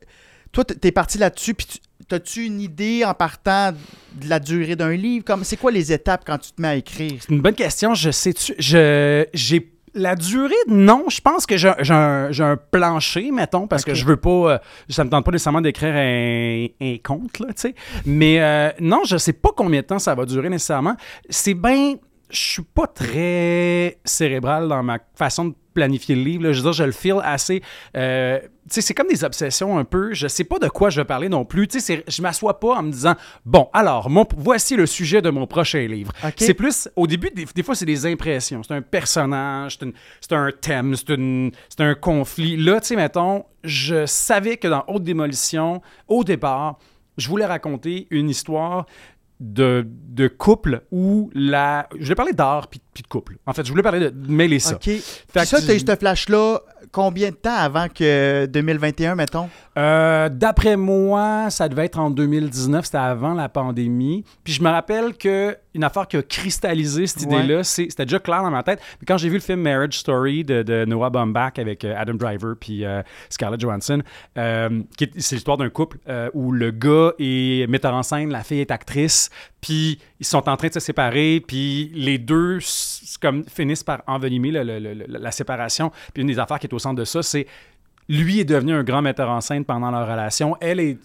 toi, 0.50 0.64
t'es 0.64 0.90
parti 0.92 1.18
là-dessus, 1.18 1.54
puis 1.54 1.66
tu- 1.66 1.78
t'as-tu 2.08 2.44
une 2.44 2.60
idée 2.60 3.04
en 3.06 3.14
partant 3.14 3.70
de 3.72 4.28
la 4.28 4.38
durée 4.40 4.76
d'un 4.76 4.92
livre? 4.92 5.24
Comme, 5.24 5.44
c'est 5.44 5.56
quoi 5.56 5.70
les 5.70 5.92
étapes 5.92 6.24
quand 6.26 6.38
tu 6.38 6.52
te 6.52 6.60
mets 6.60 6.68
à 6.68 6.74
écrire? 6.74 7.12
C'est 7.20 7.30
une 7.32 7.40
bonne 7.40 7.54
question. 7.54 7.94
Je 7.94 8.10
sais-tu. 8.10 8.54
Je. 8.58 9.24
J'ai. 9.32 9.71
La 9.94 10.16
durée, 10.16 10.55
non. 10.68 11.05
Je 11.09 11.20
pense 11.20 11.46
que 11.46 11.57
j'ai 11.57 11.68
un, 11.68 12.57
plancher, 12.70 13.31
mettons, 13.31 13.66
parce 13.66 13.85
que 13.85 13.94
je 13.94 14.05
veux 14.05 14.16
pas. 14.16 14.31
euh, 14.31 14.59
ça 14.88 15.05
me 15.05 15.11
tente 15.11 15.24
pas 15.24 15.31
nécessairement 15.31 15.61
d'écrire 15.61 15.94
un, 15.94 16.66
un 16.81 16.96
conte, 17.02 17.38
là, 17.40 17.48
tu 17.48 17.52
sais. 17.57 17.74
Mais 18.07 18.40
euh, 18.40 18.70
non, 18.81 19.02
je 19.05 19.16
sais 19.16 19.33
pas 19.33 19.50
combien 19.55 19.81
de 19.81 19.87
temps 19.87 19.98
ça 19.98 20.14
va 20.14 20.24
durer 20.24 20.48
nécessairement. 20.48 20.96
C'est 21.28 21.55
bien. 21.55 21.94
Je 22.33 22.38
suis 22.40 22.62
pas 22.62 22.87
très 22.87 23.99
cérébral 24.05 24.66
dans 24.68 24.83
ma 24.83 24.99
façon 25.14 25.45
de 25.47 25.55
planifier 25.75 26.14
le 26.14 26.23
livre. 26.23 26.45
là. 26.45 26.53
Je 26.53 26.59
veux 26.59 26.64
dire, 26.64 26.73
je 26.73 26.85
le 26.85 26.92
feel 26.92 27.16
assez. 27.23 27.62
euh, 27.97 28.38
tu 28.40 28.75
sais, 28.75 28.81
c'est 28.81 28.95
comme 28.95 29.09
des 29.09 29.25
obsessions 29.25 29.77
un 29.79 29.85
peu. 29.85 30.12
Je 30.14 30.29
sais 30.29 30.45
pas 30.45 30.59
de 30.59 30.68
quoi 30.68 30.88
je 30.90 31.01
vais 31.01 31.05
parler 31.05 31.29
non 31.29 31.45
plus. 31.45 31.66
Tu 31.68 31.81
sais, 31.81 31.97
c'est- 32.05 32.11
je 32.11 32.23
m'assois 32.23 32.61
pas 32.61 32.77
en 32.77 32.83
me 32.83 32.90
disant 32.92 33.14
bon, 33.45 33.68
alors, 33.73 34.09
mon, 34.09 34.27
voici 34.37 34.77
le 34.77 34.87
sujet 34.87 35.21
de 35.21 35.31
mon 35.31 35.47
prochain 35.47 35.87
livre. 35.87 36.12
C'est 36.47 36.55
plus, 36.55 36.88
au 36.97 37.07
début, 37.07 37.31
des, 37.35 37.45
des 37.45 37.62
fois, 37.62 37.75
c'est 37.75 37.87
des 37.87 38.07
impressions. 38.07 38.62
C'est 38.62 38.75
un 38.75 38.83
personnage, 38.83 39.79
c'est 40.21 40.33
un 40.33 40.51
thème, 40.61 40.95
c'est 40.97 41.81
un 41.81 41.95
conflit. 41.95 42.57
Là, 42.57 42.81
tu 42.81 42.88
sais, 42.88 42.97
mettons, 42.97 43.45
je 43.64 44.07
savais 44.07 44.57
que 44.59 44.68
dans 44.68 44.85
Haute 44.88 45.03
Démolition, 45.05 45.83
au 46.09 46.23
départ, 46.25 46.79
je 47.18 47.29
voulais 47.29 47.45
raconter 47.47 48.07
une 48.11 48.31
histoire 48.31 48.87
de, 49.42 49.87
de 49.87 50.28
couple 50.28 50.83
où 50.92 51.31
la. 51.35 51.88
Je 51.98 52.05
voulais 52.05 52.14
parler 52.14 52.33
d'art 52.33 52.68
puis 52.68 52.81
puis 52.94 53.02
de 53.02 53.09
couple. 53.09 53.38
En 53.46 53.52
fait, 53.52 53.64
je 53.66 53.70
voulais 53.70 53.83
parler 53.83 54.11
de 54.11 54.33
mêler 54.33 54.59
ça. 54.59 54.74
OK. 54.74 54.81
Puis 54.83 55.00
ça, 55.35 55.61
que 55.61 55.66
t'as 55.66 55.74
eu 55.74 55.81
ce 55.81 55.96
flash-là 55.96 56.61
combien 56.92 57.31
de 57.31 57.35
temps 57.35 57.57
avant 57.57 57.88
que 57.88 58.46
2021, 58.46 59.14
mettons? 59.14 59.48
Euh, 59.78 60.28
D'après 60.28 60.76
moi, 60.76 61.48
ça 61.50 61.68
devait 61.68 61.87
être 61.87 61.98
en 61.98 62.11
2019, 62.11 62.85
c'était 62.85 62.98
avant 62.98 63.33
la 63.33 63.48
pandémie. 63.48 64.24
Puis 64.44 64.52
je 64.52 64.62
me 64.62 64.68
rappelle 64.68 65.14
que 65.16 65.57
une 65.74 65.85
affaire 65.85 66.07
qui 66.07 66.16
a 66.18 66.22
cristallisé 66.22 67.07
cette 67.07 67.22
idée-là, 67.22 67.64
c'était 67.64 68.05
déjà 68.05 68.18
clair 68.18 68.42
dans 68.42 68.50
ma 68.50 68.62
tête. 68.62 68.81
Mais 69.00 69.07
quand 69.07 69.16
j'ai 69.16 69.28
vu 69.28 69.37
le 69.37 69.40
film 69.40 69.61
Marriage 69.61 69.98
Story 69.98 70.44
de, 70.44 70.62
de 70.62 70.85
Noah 70.85 71.11
Baumbach 71.11 71.59
avec 71.59 71.85
euh, 71.85 71.94
Adam 71.96 72.14
Driver 72.14 72.55
puis 72.61 72.85
euh, 72.85 73.02
Scarlett 73.31 73.61
Johansson, 73.61 74.02
euh, 74.37 74.83
c'est 75.16 75.37
l'histoire 75.37 75.57
d'un 75.57 75.70
couple 75.70 75.98
où 76.35 76.52
le 76.52 76.70
gars 76.70 77.12
est 77.18 77.68
metteur 77.68 77.94
en 77.94 78.02
scène, 78.02 78.31
la 78.31 78.42
fille 78.42 78.61
est 78.61 78.70
actrice, 78.70 79.31
puis 79.61 79.98
ils 80.20 80.26
sont 80.26 80.48
en 80.48 80.57
train 80.57 80.68
de 80.68 80.74
se 80.74 80.81
séparer, 80.81 81.42
puis 81.46 81.90
les 81.94 82.18
deux 82.18 82.59
comme 83.20 83.44
finissent 83.44 83.84
par 83.84 84.02
envenimer 84.06 84.50
le- 84.50 84.62
le- 84.64 84.78
le- 84.78 84.94
le- 84.94 85.06
la 85.06 85.30
séparation. 85.30 85.90
Puis 86.12 86.22
une 86.22 86.28
des 86.28 86.38
affaires 86.38 86.58
qui 86.58 86.66
est 86.66 86.74
au 86.74 86.78
centre 86.78 86.96
de 86.96 87.04
ça, 87.04 87.22
c'est 87.22 87.46
lui 88.08 88.40
est 88.40 88.44
devenu 88.44 88.72
un 88.74 88.82
grand 88.82 89.00
metteur 89.00 89.30
en 89.30 89.40
scène 89.40 89.64
pendant 89.64 89.90
leur 89.90 90.06
relation. 90.08 90.56
Elle 90.60 90.80
est, 90.80 90.98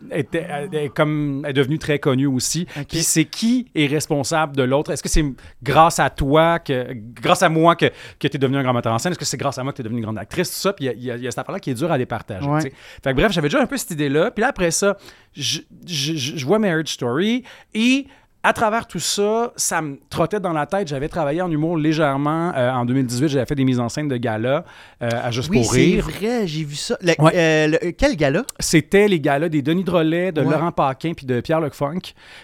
comme, 0.95 1.45
est 1.47 1.53
devenue 1.53 1.77
très 1.77 1.99
connue 1.99 2.25
aussi. 2.25 2.67
Ok. 2.75 2.88
Puis 2.89 3.03
c'est 3.03 3.25
qui 3.25 3.67
est 3.75 3.86
responsable 3.86 4.55
de 4.57 4.63
l'autre? 4.63 4.91
Est-ce 4.91 5.03
que 5.03 5.07
c'est 5.10 5.23
grâce 5.62 5.99
à 5.99 6.10
toi, 6.10 6.57
que, 6.60 6.88
grâce 6.93 7.43
à 7.43 7.49
moi 7.49 7.75
que, 7.75 7.86
que 8.19 8.27
tu 8.27 8.36
es 8.36 8.39
devenu 8.39 8.57
un 8.57 8.63
grand 8.63 8.73
metteur 8.73 8.93
en 8.93 8.97
scène? 8.97 9.12
Est-ce 9.12 9.19
que 9.19 9.25
c'est 9.25 9.38
grâce 9.38 9.57
à 9.60 9.63
moi 9.63 9.71
que 9.73 9.77
tu 9.77 9.81
es 9.81 9.83
devenu 9.83 9.99
une 9.99 10.05
grande 10.05 10.17
actrice? 10.17 10.49
Tout 10.49 10.60
ça. 10.60 10.73
Puis 10.73 10.86
il 10.86 11.03
y 11.03 11.12
a- 11.12 11.15
y, 11.15 11.19
y 11.21 11.25
cette 11.25 11.38
affaire-là 11.38 11.60
qui 11.60 11.69
est 11.69 11.75
dure 11.75 11.91
à 11.91 11.97
départager. 11.99 12.47
Ouais. 12.47 12.62
Fait 12.62 12.71
que 13.12 13.13
bref, 13.13 13.31
j'avais 13.31 13.47
déjà 13.47 13.62
un 13.62 13.67
peu 13.67 13.77
cette 13.77 13.91
idée-là. 13.91 14.31
Puis 14.31 14.41
là, 14.41 14.47
après 14.47 14.71
ça, 14.71 14.97
je, 15.33 15.60
je- 15.86 16.15
je- 16.15 16.38
je 16.38 16.45
vois 16.45 16.57
Marriage 16.60 16.88
Story 16.93 17.43
et 17.75 18.07
à 18.47 18.53
travers 18.53 18.88
tout 18.88 18.99
ça, 18.99 19.51
ça 19.57 19.81
me 19.81 19.97
trottait 20.10 20.39
dans 20.39 20.53
la 20.53 20.65
tête. 20.65 20.88
J'avais 20.88 21.10
travaillé 21.10 21.41
en 21.41 21.51
humour 21.51 21.77
légèrement. 21.77 22.53
euh, 22.55 22.71
en 22.71 22.86
2018, 22.86 23.27
j'avais 23.27 23.45
fait 23.45 23.55
des 23.55 23.65
mises 23.65 23.79
en 23.79 23.89
scène 23.89 24.07
de 24.07 24.15
gala 24.15 24.63
euh, 25.03 25.10
à 25.12 25.31
Juste 25.31 25.49
Oui, 25.49 25.57
pour 25.62 25.73
c'est 25.73 25.79
rire. 25.81 26.03
vrai, 26.05 26.47
j'ai 26.47 26.63
vu 26.63 26.75
ça. 26.75 26.97
Le- 27.01 27.13
Ouais. 27.21 27.31
euh, 27.36 27.67
le- 27.67 27.91
quel 27.91 28.15
gars-là? 28.15 28.43
C'était 28.60 29.07
les 29.10 29.19
galas 29.19 29.49
des 29.49 29.62
Denis 29.62 29.83
Drolet, 29.83 30.31
de 30.31 30.41
Ouais. 30.41 30.49
Laurent 30.49 30.71
Paquin 30.71 31.12
puis 31.13 31.25
de 31.25 31.41
Pierre 31.41 31.60
Luc 31.60 31.73
Funk. 31.73 31.99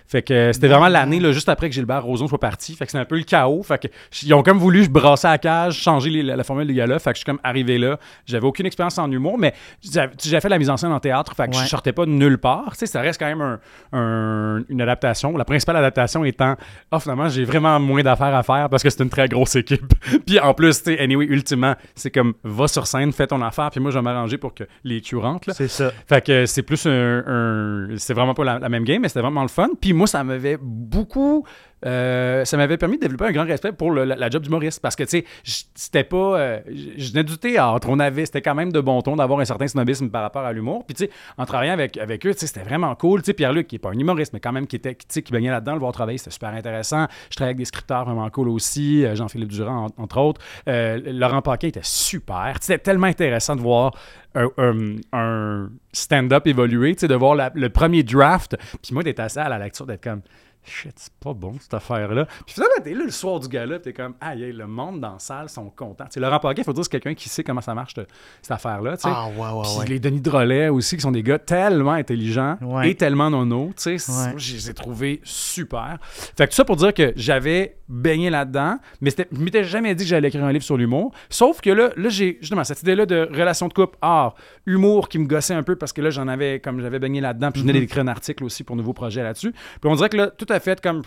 Fait 0.06 0.22
que 0.22 0.52
c'était 0.52 0.68
vraiment 0.68 0.90
l'année 0.90 1.20
là, 1.22 1.32
juste 1.32 1.48
après 1.48 1.70
que 1.70 1.76
Gilbert 1.76 2.04
Rozon 2.04 2.28
soit 2.28 2.40
parti. 2.40 2.76
Fait 2.76 2.84
que 2.86 2.92
c'était 2.92 3.02
un 3.02 3.06
peu 3.06 3.16
le 3.18 3.24
chaos. 3.24 3.64
Fait 3.64 3.82
que 3.82 3.88
ils 4.24 4.34
ont 4.34 4.44
comme 4.44 4.58
voulu 4.58 4.88
brasser 4.90 5.28
la 5.28 5.38
cage, 5.38 5.76
changer 5.78 6.10
les- 6.10 6.24
la, 6.24 6.36
la 6.36 6.44
formule 6.44 6.68
des 6.68 6.74
galas. 6.74 7.00
Fait 7.00 7.12
que 7.12 7.16
je 7.16 7.20
suis 7.20 7.26
comme 7.26 7.40
arrivé 7.46 7.78
là. 7.78 7.98
J'avais 8.26 8.46
aucune 8.46 8.66
expérience 8.66 8.98
en 8.98 9.10
humour, 9.10 9.38
mais 9.38 9.54
j'avais 9.82 10.12
j'avais 10.22 10.42
fait 10.42 10.48
de 10.50 10.54
la 10.54 10.60
mise 10.60 10.70
en 10.70 10.76
scène 10.76 10.92
en 10.92 11.00
théâtre. 11.00 11.34
Fait 11.38 11.48
que 11.50 11.56
Ouais. 11.56 11.64
je 11.64 11.70
sortais 11.70 11.94
pas 11.94 12.06
de 12.06 12.12
nulle 12.12 12.38
part. 12.40 12.72
Tu 12.74 12.80
sais, 12.80 12.86
ça 12.88 13.00
reste 13.00 13.20
quand 13.20 13.28
même 13.28 13.42
un- 13.42 13.60
un- 13.94 14.64
une 14.68 14.82
adaptation. 14.82 15.38
La 15.38 15.46
principale 15.46 15.78
adaptation 15.78 15.93
étant, 16.24 16.56
ah 16.92 17.00
finalement 17.00 17.30
j'ai 17.30 17.44
vraiment 17.46 17.80
moins 17.80 18.04
d'affaires 18.04 18.36
à 18.36 18.44
faire 18.44 18.70
parce 18.70 18.84
que 18.84 18.90
c'est 18.90 19.04
une 19.04 19.10
très 19.10 19.28
grosse 19.28 19.56
équipe. 19.56 19.94
puis 20.26 20.40
en 20.40 20.54
plus, 20.54 20.84
tu 20.84 20.94
sais, 20.96 21.00
anyway, 21.00 21.26
ultimement, 21.26 21.76
c'est 21.96 22.12
comme 22.12 22.34
va 22.44 22.68
sur 22.68 22.88
scène, 22.88 23.12
fais 23.12 23.28
ton 23.28 23.42
affaire, 23.42 23.70
puis 23.72 23.80
moi 23.80 23.92
je 23.92 23.98
vais 23.98 24.04
m'arranger 24.04 24.38
pour 24.38 24.54
que 24.54 24.64
les 24.84 25.02
cues 25.02 25.16
rentrent. 25.18 25.52
C'est 25.54 25.68
ça. 25.68 25.92
Fait 26.08 26.24
que 26.26 26.46
c'est 26.46 26.64
plus 26.64 26.86
un. 26.86 27.24
un- 27.26 27.88
c'est 27.98 28.14
vraiment 28.14 28.34
pas 28.34 28.44
la, 28.44 28.60
la 28.60 28.70
même 28.70 28.84
game, 28.84 29.02
mais 29.02 29.08
c'était 29.08 29.22
vraiment 29.22 29.42
le 29.44 29.48
fun. 29.48 29.70
Puis 29.80 29.94
moi, 29.94 30.08
ça 30.08 30.24
m'avait 30.24 30.58
beaucoup. 30.62 31.46
Euh, 31.86 32.46
ça 32.46 32.58
m'avait 32.58 32.78
permis 32.78 32.98
de 32.98 33.02
développer 33.02 33.26
un 33.26 33.32
grand 33.32 33.46
respect 33.46 33.72
pour 33.72 33.92
la, 33.92 34.30
job 34.30 34.44
d'humoriste 34.44 34.82
parce 34.82 34.96
que, 34.96 35.04
tu 35.04 35.24
sais, 35.44 35.64
c'était 35.76 36.04
pas. 36.04 36.40
euh, 36.40 36.60
je 36.98 37.12
venais 37.12 37.24
du 37.24 37.38
théâtre. 37.38 37.88
On 37.90 38.00
avait. 38.00 38.26
C'était 38.26 38.42
quand 38.42 38.56
même 38.56 38.72
de 38.72 38.80
bon 38.80 39.02
ton 39.02 39.16
d'avoir 39.16 39.40
un 39.40 39.46
certain 39.46 39.68
snobisme 39.68 40.10
par 40.10 40.22
rapport 40.22 40.44
à 40.44 40.54
l'humour. 40.54 40.86
Puis, 40.86 40.96
tu 40.96 41.06
sais, 41.06 41.12
en 41.38 41.46
travaillant 41.46 41.74
avec, 41.74 41.98
avec 41.98 42.26
eux, 42.26 42.34
tu 42.34 42.40
sais, 42.40 42.48
c'était 42.48 42.64
vraiment 42.64 42.94
cool. 42.96 43.22
Tu 43.22 43.28
sais, 43.28 43.34
Pierre-Luc, 43.34 43.68
qui 43.68 43.76
est 43.76 43.80
pas 43.80 43.90
un 43.90 44.00
humoriste, 44.00 44.34
mais 44.34 44.40
quand 44.40 44.52
même 44.52 44.68
qui 44.68 44.76
était. 44.76 44.98
Sais, 45.08 45.22
qui 45.22 45.32
baignait 45.32 45.52
là-dedans, 45.52 45.74
le 45.74 45.80
voir 45.80 45.92
travailler, 45.92 46.18
c'était 46.18 46.32
super 46.32 46.50
intéressant. 46.50 47.08
Je 47.30 47.36
travaillais 47.36 47.50
avec 47.50 47.58
des 47.58 47.66
scripteurs 47.66 48.06
vraiment 48.06 48.30
cool 48.30 48.50
aussi. 48.50 49.06
euh, 49.06 49.16
Jean-Philippe 49.16 49.50
Durand, 49.50 49.88
en- 49.98 50.04
entre 50.04 50.20
autres. 50.20 50.42
Laurent 50.66 51.42
Paquin 51.42 51.68
était 51.68 51.80
super. 51.84 52.56
C'était 52.62 52.80
tellement 52.80 53.08
intéressant 53.08 53.56
de 53.56 53.62
voir 53.62 53.94
un, 54.36 55.70
stand-up 55.92 56.48
évoluer, 56.48 56.96
de 56.96 57.16
voir 57.16 57.36
le 57.54 57.70
premier 57.70 58.04
draft, 58.04 58.58
puis 58.82 58.94
moi 58.94 59.04
d'être 59.04 59.20
assis 59.20 59.40
à 59.40 59.50
la 59.50 59.60
lecture, 59.60 59.86
d'être 59.86 60.04
comme 60.04 60.22
shit, 60.66 60.94
c'est 60.96 61.14
pas 61.20 61.34
bon 61.34 61.56
cette 61.60 61.74
affaire-là. 61.74 62.26
Puis 62.46 62.56
finalement, 62.56 62.76
t'es 62.84 62.94
là 62.94 63.04
le 63.06 63.12
soir 63.12 63.40
du 63.40 63.48
gala, 63.48 63.80
t'es 63.80 63.94
comme 63.94 64.14
aïe, 64.22 64.52
le 64.52 64.68
monde 64.68 65.00
dans 65.02 65.14
la 65.14 65.20
salle 65.20 65.50
sont 65.50 65.70
contents. 65.70 66.06
Tu 66.06 66.14
sais, 66.16 66.20
Laurent 66.20 66.40
Paquin, 66.40 66.62
il 66.62 66.66
faut 66.66 66.74
dire, 66.74 66.84
c'est 66.84 66.90
quelqu'un 66.92 67.14
qui 67.14 67.30
sait 67.30 67.44
comment 67.44 67.62
ça 67.62 67.74
marche 67.74 67.94
cette 68.42 68.52
affaire-là. 68.52 68.96
Ah, 69.04 69.28
ouais, 69.28 69.40
ouais, 69.40 69.62
Puis 69.64 69.78
ouais. 69.80 69.86
les 69.88 70.00
Denis 70.00 70.22
Drolet 70.22 70.70
aussi, 70.70 70.96
qui 70.96 71.02
sont 71.02 71.12
des 71.12 71.24
gars 71.24 71.40
tellement 71.40 71.92
intelligents 71.92 72.58
et 72.84 72.96
tellement 72.96 73.30
nono, 73.30 73.72
tu 73.78 73.98
sais, 73.98 74.14
je 74.38 74.54
les 74.54 74.70
ai 74.70 74.74
trouvés 74.74 75.22
super. 75.24 75.98
Fait 76.02 76.46
que 76.46 76.52
tout 76.52 76.56
ça 76.56 76.66
pour 76.66 76.76
dire 76.76 76.94
que 76.94 77.14
j'avais 77.16 77.78
baigné 77.90 78.30
là-dedans, 78.30 78.80
mais 79.02 79.12
je 79.12 79.38
m'étais 79.40 79.64
jamais 79.64 79.94
dit 79.94 80.04
que 80.04 80.10
j'allais 80.10 80.30
écrire 80.30 80.44
un 80.46 80.52
livre 80.52 80.64
sur 80.64 80.78
l'humour. 80.78 81.14
Sauf 81.30 81.62
que 81.62 81.70
là, 81.70 81.90
là 81.96 82.10
j'ai 82.10 82.38
justement 82.42 82.64
cette 82.64 82.82
idée-là 82.82 83.06
de 83.06 83.28
relation 83.32 83.68
de 83.68 83.74
couple, 83.74 83.98
art, 84.02 84.36
humour 84.66 85.10
qui 85.10 85.20
me 85.20 85.26
gossait 85.28 85.54
un 85.54 85.64
peu 85.64 85.76
parce 85.76 85.94
que 85.94 86.02
là, 86.02 86.10
j'en 86.10 86.28
avais, 86.28 86.60
comme 86.60 86.82
j'avais 86.82 86.98
baigné 87.00 87.22
là-dedans, 87.22 87.52
puis 87.52 87.62
je 87.62 87.66
venais 87.68 87.78
Mhm. 87.78 87.86
d'écrire 87.86 88.04
un 88.04 88.08
article 88.08 88.44
aussi 88.46 88.64
pour 88.64 88.76
nouveau 88.76 88.94
projet 88.94 89.22
là-dessus. 89.22 89.52
Puis 89.52 89.90
on 89.92 89.96
dirait 89.96 90.10
que 90.10 90.18
là, 90.18 90.28
tout 90.28 90.48
a 90.54 90.60
fait 90.60 90.80
comme. 90.82 91.02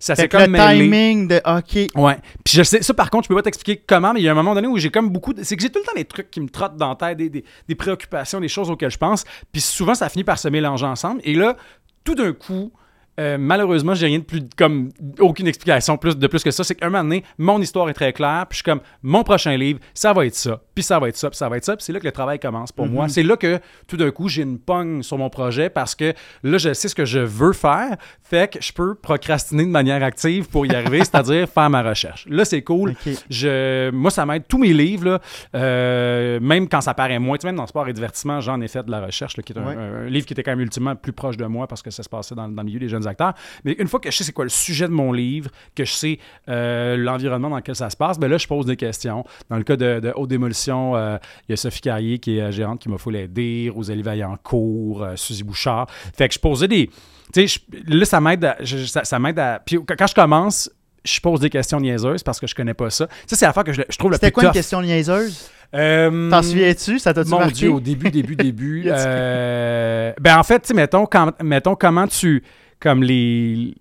Ça 0.00 0.14
Fait 0.14 0.22
s'est 0.22 0.28
comme 0.28 0.42
le 0.42 0.48
mêlé. 0.48 0.80
timing 0.84 1.28
de 1.28 1.36
OK. 1.46 1.88
Ouais. 2.00 2.16
Puis 2.44 2.54
je 2.56 2.62
sais, 2.62 2.82
ça 2.82 2.92
par 2.94 3.10
contre, 3.10 3.24
je 3.24 3.28
peux 3.28 3.34
pas 3.34 3.42
t'expliquer 3.42 3.82
comment, 3.86 4.12
mais 4.12 4.20
il 4.20 4.24
y 4.24 4.28
a 4.28 4.32
un 4.32 4.34
moment 4.34 4.54
donné 4.54 4.68
où 4.68 4.76
j'ai 4.76 4.90
comme 4.90 5.08
beaucoup. 5.10 5.32
de- 5.32 5.42
C'est 5.42 5.56
que 5.56 5.62
j'ai 5.62 5.70
tout 5.70 5.78
le 5.78 5.84
temps 5.86 5.96
des 5.96 6.04
trucs 6.04 6.30
qui 6.30 6.40
me 6.40 6.48
trottent 6.48 6.76
dans 6.76 6.90
la 6.90 6.94
tête, 6.96 7.16
des, 7.18 7.30
des- 7.30 7.44
des 7.68 7.74
préoccupations, 7.74 8.38
des 8.40 8.48
choses 8.48 8.70
auxquelles 8.70 8.90
je 8.90 8.98
pense. 8.98 9.24
Puis 9.50 9.60
souvent, 9.62 9.94
ça 9.94 10.08
finit 10.10 10.24
par 10.24 10.38
se 10.38 10.48
mélanger 10.48 10.84
ensemble. 10.86 11.20
Et 11.24 11.34
là, 11.34 11.56
tout 12.04 12.14
d'un 12.14 12.32
coup, 12.34 12.70
euh, 13.18 13.36
malheureusement, 13.38 13.94
j'ai 13.94 14.06
rien 14.06 14.18
de 14.20 14.24
plus. 14.24 14.40
comme 14.56 14.90
aucune 15.20 15.46
explication 15.46 15.96
plus, 15.96 16.16
de 16.16 16.26
plus 16.26 16.42
que 16.42 16.50
ça. 16.50 16.62
C'est 16.64 16.74
qu'un 16.74 16.90
moment 16.90 17.02
donné, 17.04 17.24
mon 17.38 17.60
histoire 17.60 17.88
est 17.88 17.94
très 17.94 18.12
claire. 18.12 18.46
Puis 18.48 18.58
je 18.58 18.62
suis 18.62 18.64
comme, 18.64 18.80
mon 19.02 19.24
prochain 19.24 19.56
livre, 19.56 19.80
ça 19.94 20.12
va 20.12 20.24
être 20.26 20.34
ça. 20.34 20.60
Puis 20.74 20.84
ça 20.84 20.98
va 20.98 21.08
être 21.08 21.16
ça. 21.16 21.28
Puis 21.30 21.36
ça 21.36 21.48
va 21.48 21.56
être 21.56 21.64
ça. 21.64 21.76
Puis 21.76 21.84
c'est 21.84 21.92
là 21.92 22.00
que 22.00 22.06
le 22.06 22.12
travail 22.12 22.38
commence 22.38 22.70
pour 22.72 22.86
moi. 22.86 23.08
C'est 23.08 23.22
là 23.22 23.36
que 23.36 23.58
tout 23.86 23.96
d'un 23.96 24.10
coup, 24.10 24.28
j'ai 24.28 24.42
une 24.42 24.58
pogne 24.58 25.02
sur 25.02 25.18
mon 25.18 25.30
projet 25.30 25.68
parce 25.70 25.94
que 25.94 26.12
là, 26.42 26.58
je 26.58 26.72
sais 26.72 26.88
ce 26.88 26.94
que 26.94 27.04
je 27.04 27.18
veux 27.18 27.52
faire. 27.52 27.96
Fait 28.22 28.52
que 28.52 28.58
je 28.62 28.72
peux 28.72 28.94
procrastiner 28.94 29.64
de 29.64 29.70
manière 29.70 30.02
active 30.02 30.48
pour 30.48 30.66
y 30.66 30.74
arriver, 30.74 30.98
c'est-à-dire 31.04 31.48
faire 31.48 31.70
ma 31.70 31.82
recherche. 31.82 32.26
Là, 32.28 32.44
c'est 32.44 32.62
cool. 32.62 32.94
Je, 33.30 33.90
moi, 33.90 34.10
ça 34.10 34.24
m'aide. 34.26 34.44
Tous 34.48 34.58
mes 34.58 34.72
livres, 34.72 35.04
là, 35.08 35.20
euh, 35.54 36.38
même 36.40 36.68
quand 36.68 36.80
ça 36.80 36.94
paraît 36.94 37.18
moins, 37.18 37.36
tu 37.36 37.42
sais, 37.42 37.48
même 37.48 37.56
dans 37.56 37.66
sport 37.66 37.88
et 37.88 37.92
divertissement, 37.92 38.40
j'en 38.40 38.60
ai 38.60 38.68
fait 38.68 38.84
de 38.84 38.90
la 38.90 39.00
recherche, 39.04 39.36
là, 39.36 39.42
qui 39.42 39.52
est 39.52 39.58
un, 39.58 39.66
Ouais. 39.66 39.74
un- 39.74 40.06
un 40.06 40.08
livre 40.08 40.26
qui 40.26 40.32
était 40.34 40.42
quand 40.42 40.52
même 40.52 40.60
ultimement 40.60 40.94
plus 40.94 41.12
proche 41.12 41.36
de 41.36 41.44
moi 41.46 41.66
parce 41.66 41.82
que 41.82 41.90
ça 41.90 42.02
se 42.02 42.08
passait 42.08 42.34
dans, 42.34 42.48
dans 42.48 42.62
le 42.62 42.66
milieu 42.66 42.78
des 42.78 42.88
jeunes 42.88 43.06
acteurs. 43.08 43.34
Mais 43.64 43.72
une 43.78 43.88
fois 43.88 43.98
que 44.00 44.10
je 44.10 44.16
sais 44.16 44.24
c'est 44.24 44.32
quoi 44.32 44.44
le 44.44 44.50
sujet 44.50 44.86
de 44.86 44.92
mon 44.92 45.12
livre, 45.12 45.50
que 45.74 45.84
je 45.84 45.92
sais 45.92 46.18
euh, 46.48 46.96
l'environnement 46.96 47.50
dans 47.50 47.56
lequel 47.56 47.74
ça 47.76 47.90
se 47.90 47.96
passe, 47.96 48.18
ben 48.18 48.28
là, 48.30 48.38
je 48.38 48.46
pose 48.46 48.66
des 48.66 48.76
questions. 48.76 49.24
Dans 49.50 49.56
le 49.56 49.64
cas 49.64 49.76
de, 49.76 50.00
de 50.00 50.12
Haute 50.14 50.28
Démolition, 50.28 50.94
euh, 50.96 51.16
il 51.48 51.52
y 51.52 51.54
a 51.54 51.56
Sophie 51.56 51.80
Carrier 51.80 52.18
qui 52.18 52.38
est 52.38 52.42
euh, 52.42 52.50
gérante 52.52 52.80
qui 52.80 52.88
m'a 52.88 52.98
faut 52.98 53.10
l'aider, 53.10 53.70
Rosalie 53.74 54.02
Vaillancourt, 54.02 55.06
Suzy 55.16 55.42
Bouchard. 55.42 55.86
Fait 56.16 56.28
que 56.28 56.34
je 56.34 56.38
posais 56.38 56.68
des. 56.68 56.90
Tu 57.32 57.46
sais, 57.48 57.60
là, 57.86 58.04
ça 58.04 58.20
m'aide 58.20 58.44
à. 58.44 58.56
je- 58.60 58.84
ça, 58.86 59.04
ça 59.04 59.18
m'aide 59.18 59.38
à. 59.38 59.60
Puis 59.64 59.78
quand 59.96 60.06
je 60.06 60.14
commence, 60.14 60.70
je 61.04 61.20
pose 61.20 61.40
des 61.40 61.50
questions 61.50 61.80
niaiseuses 61.80 62.22
parce 62.22 62.40
que 62.40 62.46
je 62.46 62.54
connais 62.54 62.74
pas 62.74 62.90
ça. 62.90 63.06
Ça, 63.26 63.36
c'est 63.36 63.46
la 63.46 63.52
fois 63.52 63.64
que 63.64 63.72
je, 63.72 63.82
je 63.88 63.96
trouve 63.98 64.10
le 64.10 64.16
C'était 64.16 64.28
plus 64.28 64.34
quoi 64.34 64.44
une 64.46 64.52
question 64.52 64.82
niaiseuse? 64.82 65.50
Euh, 65.74 66.30
T'en 66.30 66.42
souviens-tu? 66.42 66.98
Ça 66.98 67.12
t'a-tu 67.12 67.28
Mon 67.30 67.38
marqué? 67.40 67.52
Dieu, 67.54 67.70
au 67.72 67.80
début, 67.80 68.10
début, 68.10 68.36
début. 68.36 68.84
Euh, 68.86 70.12
ben, 70.20 70.38
en 70.38 70.42
fait, 70.42 70.60
tu 70.60 70.68
sais, 70.68 70.74
mettons, 70.74 71.06
quand- 71.06 71.32
mettons, 71.42 71.74
comment 71.74 72.06
tu. 72.06 72.42
Comme 72.80 73.02
les. 73.02 73.74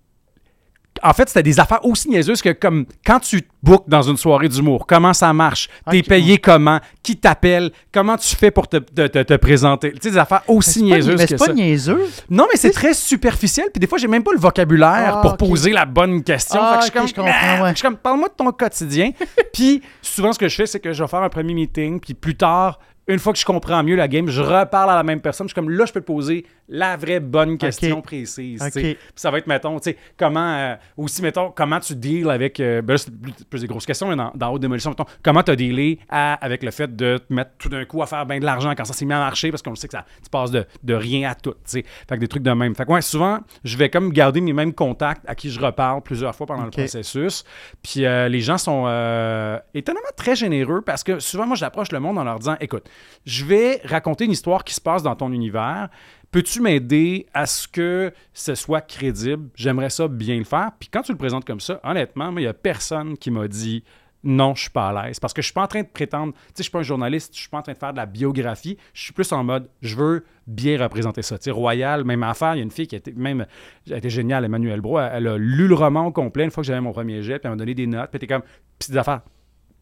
En 1.04 1.14
fait, 1.14 1.28
c'était 1.30 1.44
des 1.44 1.60
affaires 1.60 1.86
aussi 1.86 2.10
niaiseuses 2.10 2.42
que 2.42 2.50
comme 2.54 2.88
quand 3.06 3.20
tu 3.20 3.44
te 3.44 3.48
bookes 3.62 3.88
dans 3.88 4.02
une 4.02 4.18
soirée 4.18 4.50
d'humour, 4.50 4.88
comment 4.88 5.14
ça 5.14 5.32
marche, 5.32 5.70
t'es 5.92 6.00
Ok. 6.00 6.08
payé 6.08 6.40
comment, 6.40 6.80
qui 7.04 7.16
t'appelle, 7.18 7.70
comment 7.94 8.18
tu 8.18 8.36
fais 8.36 8.50
pour 8.50 8.68
te, 8.68 8.78
te- 8.78 9.06
te- 9.06 9.22
te 9.22 9.36
présenter? 9.36 9.92
Tu 9.92 10.00
sais, 10.02 10.10
des 10.12 10.18
affaires 10.18 10.42
aussi 10.48 10.72
C'est 10.72 10.80
pas, 10.80 10.86
niaiseuses 10.88 11.18
mais 11.20 11.28
que 11.28 11.38
c'est 11.38 11.46
pas 11.46 11.54
niaiseux. 11.54 12.04
Non, 12.32 12.48
mais 12.52 12.58
c'est 12.58 12.72
très 12.72 12.96
superficiel. 12.96 13.68
Puis 13.72 13.80
des 13.80 13.86
fois, 13.86 14.00
j'ai 14.00 14.08
même 14.08 14.24
pas 14.24 14.34
le 14.34 14.40
vocabulaire 14.40 15.18
Ah, 15.18 15.22
pour 15.22 15.34
ok. 15.34 15.38
poser 15.38 15.72
la 15.72 15.86
bonne 15.86 16.24
question. 16.24 16.60
Ah, 16.60 16.80
Fait 16.82 16.90
que 16.90 16.98
ok, 16.98 17.02
je 17.02 17.02
je 17.02 17.06
suis 17.10 17.14
comme, 17.14 17.26
comprends, 17.26 17.40
Ah! 17.44 17.62
ouais. 17.64 17.70
Je 17.70 17.76
suis 17.76 17.88
comme, 17.88 17.98
parle-moi 17.98 18.30
de 18.30 18.34
ton 18.34 18.52
quotidien. 18.52 19.12
puis 19.54 19.84
souvent, 20.02 20.34
ce 20.34 20.40
que 20.40 20.48
je 20.48 20.56
fais, 20.56 20.66
c'est 20.66 20.80
que 20.80 20.94
je 20.94 21.04
vais 21.04 21.08
faire 21.08 21.22
un 21.22 21.30
premier 21.30 21.54
meeting. 21.54 22.00
Puis 22.00 22.16
plus 22.16 22.36
tard, 22.36 22.80
une 23.08 23.20
fois 23.20 23.32
que 23.34 23.40
je 23.40 23.46
comprends 23.46 23.82
mieux 23.84 23.96
la 23.96 24.08
game, 24.08 24.28
je 24.28 24.42
reparle 24.42 24.90
à 24.92 24.96
la 24.96 25.04
même 25.04 25.22
personne. 25.22 25.48
Je 25.48 25.54
suis 25.54 25.56
comme, 25.56 25.70
là, 25.70 25.86
je 25.86 25.94
peux 25.94 26.02
te 26.02 26.06
poser 26.06 26.46
la 26.70 26.98
vraie 26.98 27.20
bonne 27.22 27.58
question 27.58 28.02
précise. 28.02 28.60
tu 28.62 28.72
sais. 28.72 28.80
Ok. 28.92 28.98
Puis 28.98 28.98
ça 29.16 29.32
va 29.32 29.38
être, 29.38 29.48
mettons, 29.48 29.80
tu 29.80 29.92
sais, 29.92 29.98
comment, 30.18 30.54
euh, 30.54 30.76
aussi, 30.98 31.22
mettons, 31.22 31.52
comment 31.52 31.80
tu 31.80 31.96
deals 31.96 32.30
avec, 32.30 32.60
euh, 32.60 32.82
ben 32.82 32.94
là, 32.94 32.98
c'est 32.98 33.12
plus, 33.50 33.62
des 33.62 33.68
grosses 33.68 33.86
questions, 33.86 34.10
mais 34.10 34.16
dans, 34.18 34.32
dans 34.36 34.50
Haute 34.52 34.62
Démolition, 34.62 34.90
mettons, 34.90 35.06
comment 35.24 35.42
tu 35.44 35.52
as 35.52 35.56
dealé 35.56 36.00
à- 36.10 36.34
avec 36.44 36.64
le 36.64 36.72
fait 36.72 36.94
de 36.94 37.18
te 37.18 37.34
mettre 37.34 37.52
tout 37.58 37.70
d'un 37.70 37.86
coup 37.86 38.02
à 38.02 38.06
faire 38.08 38.26
bien 38.26 38.40
de 38.40 38.46
l'argent 38.46 38.74
quand 38.76 38.84
ça 38.86 38.92
s'est 38.94 39.06
mis 39.06 39.14
à 39.14 39.20
marcher, 39.20 39.52
parce 39.52 39.62
qu'on 39.64 39.76
sait 39.76 39.88
que 39.88 39.94
ça, 39.94 40.06
tu 40.22 40.30
passes 40.30 40.52
de, 40.52 40.66
de 40.84 40.94
rien 40.94 41.30
à 41.30 41.36
tout, 41.36 41.52
tu 41.54 41.58
sais. 41.66 41.86
Fait 42.10 42.16
que 42.16 42.20
des 42.20 42.28
trucs 42.28 42.44
de 42.44 42.52
même. 42.52 42.76
Fait 42.76 42.86
que, 42.86 42.92
ouais, 42.92 43.02
souvent, 43.02 43.40
je 43.64 43.78
vais 43.78 43.90
comme 43.90 44.12
garder 44.12 44.42
mes 44.42 44.54
mêmes 44.54 44.74
contacts 44.74 45.24
à 45.28 45.36
qui 45.36 45.50
je 45.50 45.60
reparle 45.62 46.02
plusieurs 46.02 46.36
fois 46.36 46.46
pendant 46.48 46.66
le 46.66 46.72
processus. 46.72 47.46
Puis 47.82 48.06
euh, 48.06 48.28
les 48.28 48.42
gens 48.42 48.58
sont 48.58 48.84
euh, 48.88 49.58
étonnamment 49.74 50.06
très 50.18 50.36
généreux 50.36 50.82
parce 50.82 51.04
que 51.06 51.20
souvent, 51.20 51.48
moi, 51.48 51.56
j'approche 51.56 51.92
le 51.94 52.00
monde 52.02 52.18
en 52.18 52.24
leur 52.26 52.40
disant, 52.40 52.58
écoute, 52.60 52.90
je 53.26 53.46
vais 53.46 53.82
raconter 53.84 54.26
une 54.26 54.32
histoire 54.32 54.64
qui 54.64 54.74
se 54.74 54.82
passe 54.82 55.04
dans 55.04 55.16
ton 55.16 55.32
univers. 55.32 55.90
Peux-tu 56.32 56.62
m'aider 56.62 57.26
à 57.34 57.46
ce 57.46 57.68
que 57.68 58.12
ce 58.34 58.56
soit 58.56 58.82
crédible? 58.82 59.50
J'aimerais 59.56 59.90
ça 59.90 60.08
bien 60.08 60.38
le 60.38 60.44
faire. 60.44 60.72
Puis 60.80 60.90
quand 60.90 61.02
tu 61.02 61.12
le 61.12 61.18
présentes 61.18 61.46
comme 61.46 61.60
ça, 61.60 61.80
honnêtement, 61.84 62.30
il 62.32 62.42
n'y 62.42 62.48
a 62.48 62.54
personne 62.54 63.18
qui 63.18 63.32
m'a 63.32 63.48
dit 63.48 63.84
non, 64.24 64.56
je 64.56 64.64
suis 64.64 64.70
pas 64.70 64.90
à 64.90 65.08
l'aise. 65.08 65.20
Parce 65.20 65.34
que 65.34 65.42
je 65.42 65.48
suis 65.48 65.54
pas 65.54 65.64
en 65.64 65.68
train 65.68 65.82
de 65.82 65.88
prétendre, 65.88 66.34
tu 66.34 66.40
sais, 66.40 66.54
je 66.58 66.64
suis 66.64 66.72
pas 66.72 66.80
un 66.80 66.84
journaliste, 66.84 67.34
je 67.34 67.40
suis 67.40 67.50
pas 67.50 67.60
en 67.60 67.62
train 67.62 67.74
de 67.74 67.78
faire 67.78 67.94
de 67.94 67.98
la 67.98 68.06
biographie. 68.06 68.78
Je 68.94 69.04
suis 69.04 69.14
plus 69.14 69.32
en 69.32 69.44
mode, 69.44 69.70
je 69.82 69.96
veux 69.96 70.26
bien 70.48 70.82
représenter 70.82 71.22
ça. 71.22 71.38
Tu 71.38 71.46
sais, 71.46 71.52
Royal, 71.52 72.04
même 72.04 72.24
affaire, 72.24 72.56
il 72.56 72.58
y 72.58 72.62
a 72.62 72.64
une 72.64 72.72
fille 72.72 72.88
qui 72.88 72.96
a 72.96 72.98
été, 72.98 73.14
même, 73.14 73.46
elle 73.90 74.10
géniale, 74.10 74.44
Emmanuelle 74.44 74.82
Bro, 74.82 75.00
elle, 75.00 75.12
elle 75.14 75.28
a 75.28 75.38
lu 75.38 75.68
le 75.68 75.76
roman 75.76 76.08
au 76.08 76.12
complet 76.12 76.44
une 76.44 76.52
fois 76.52 76.62
que 76.62 76.68
j'avais 76.68 76.82
mon 76.82 76.92
premier 76.92 77.22
jet, 77.22 77.40
puis 77.40 77.48
elle 77.48 77.52
m'a 77.52 77.58
donné 77.58 77.74
des 77.74 77.88
notes, 77.88 78.10
puis 78.10 78.20
t'es 78.20 78.28
comme, 78.28 78.44
petites 78.78 78.96
affaires 78.98 79.22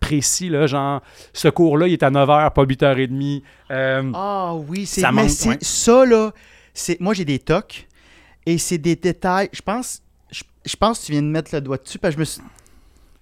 précis, 0.06 0.50
là, 0.50 0.68
genre, 0.68 1.02
ce 1.34 1.48
cours-là, 1.48 1.88
il 1.88 1.94
est 1.94 2.04
à 2.04 2.10
9h, 2.12 2.54
pas 2.54 2.64
8h30. 2.66 3.42
Euh, 3.72 4.12
Ah 4.14 4.54
oui, 4.56 4.86
c'est 4.86 5.02
Ça 5.02 5.12
mais 5.12 5.24
manque, 5.24 5.32
c'est- 5.32 5.50
ouais. 5.50 5.58
ça 5.62 6.06
là, 6.06 6.32
c'est 6.74 7.00
moi 7.00 7.14
j'ai 7.14 7.26
des 7.26 7.40
tocs 7.40 7.88
et 8.46 8.58
c'est 8.58 8.78
des 8.78 8.96
détails. 8.96 9.50
Je 9.54 9.62
pense 9.62 10.02
je, 10.32 10.44
je 10.66 10.76
pense 10.76 11.00
que 11.00 11.06
tu 11.06 11.12
viens 11.14 11.22
de 11.22 11.28
mettre 11.28 11.54
le 11.54 11.62
doigt 11.62 11.78
dessus 11.78 11.98
parce 12.00 12.14
que 12.14 12.18
je 12.18 12.20
me 12.20 12.26
suis- 12.26 12.42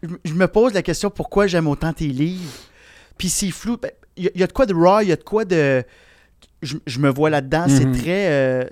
je, 0.02 0.08
me- 0.10 0.20
je 0.26 0.34
me 0.34 0.48
pose 0.48 0.74
la 0.74 0.82
question 0.82 1.10
pourquoi 1.10 1.48
j'aime 1.48 1.68
autant 1.68 1.94
tes 1.94 2.08
livres? 2.08 2.52
Puis 3.18 3.30
c'est 3.30 3.52
flou, 3.52 3.78
Ben, 3.78 3.92
il 4.18 4.24
y, 4.24 4.28
a- 4.28 4.32
il 4.36 4.42
y 4.42 4.44
a 4.44 4.48
de 4.48 4.52
quoi 4.54 4.66
de 4.66 4.74
raw, 4.74 5.02
il 5.02 5.10
y 5.10 5.12
a 5.12 5.16
de 5.16 5.24
quoi 5.24 5.46
de 5.46 5.84
je, 6.62 6.78
je 6.88 7.00
me 7.00 7.10
vois 7.10 7.30
là-dedans, 7.30 7.66
Mhm. 7.68 7.70
c'est 7.94 8.00
très 8.02 8.28
euh, 8.32 8.64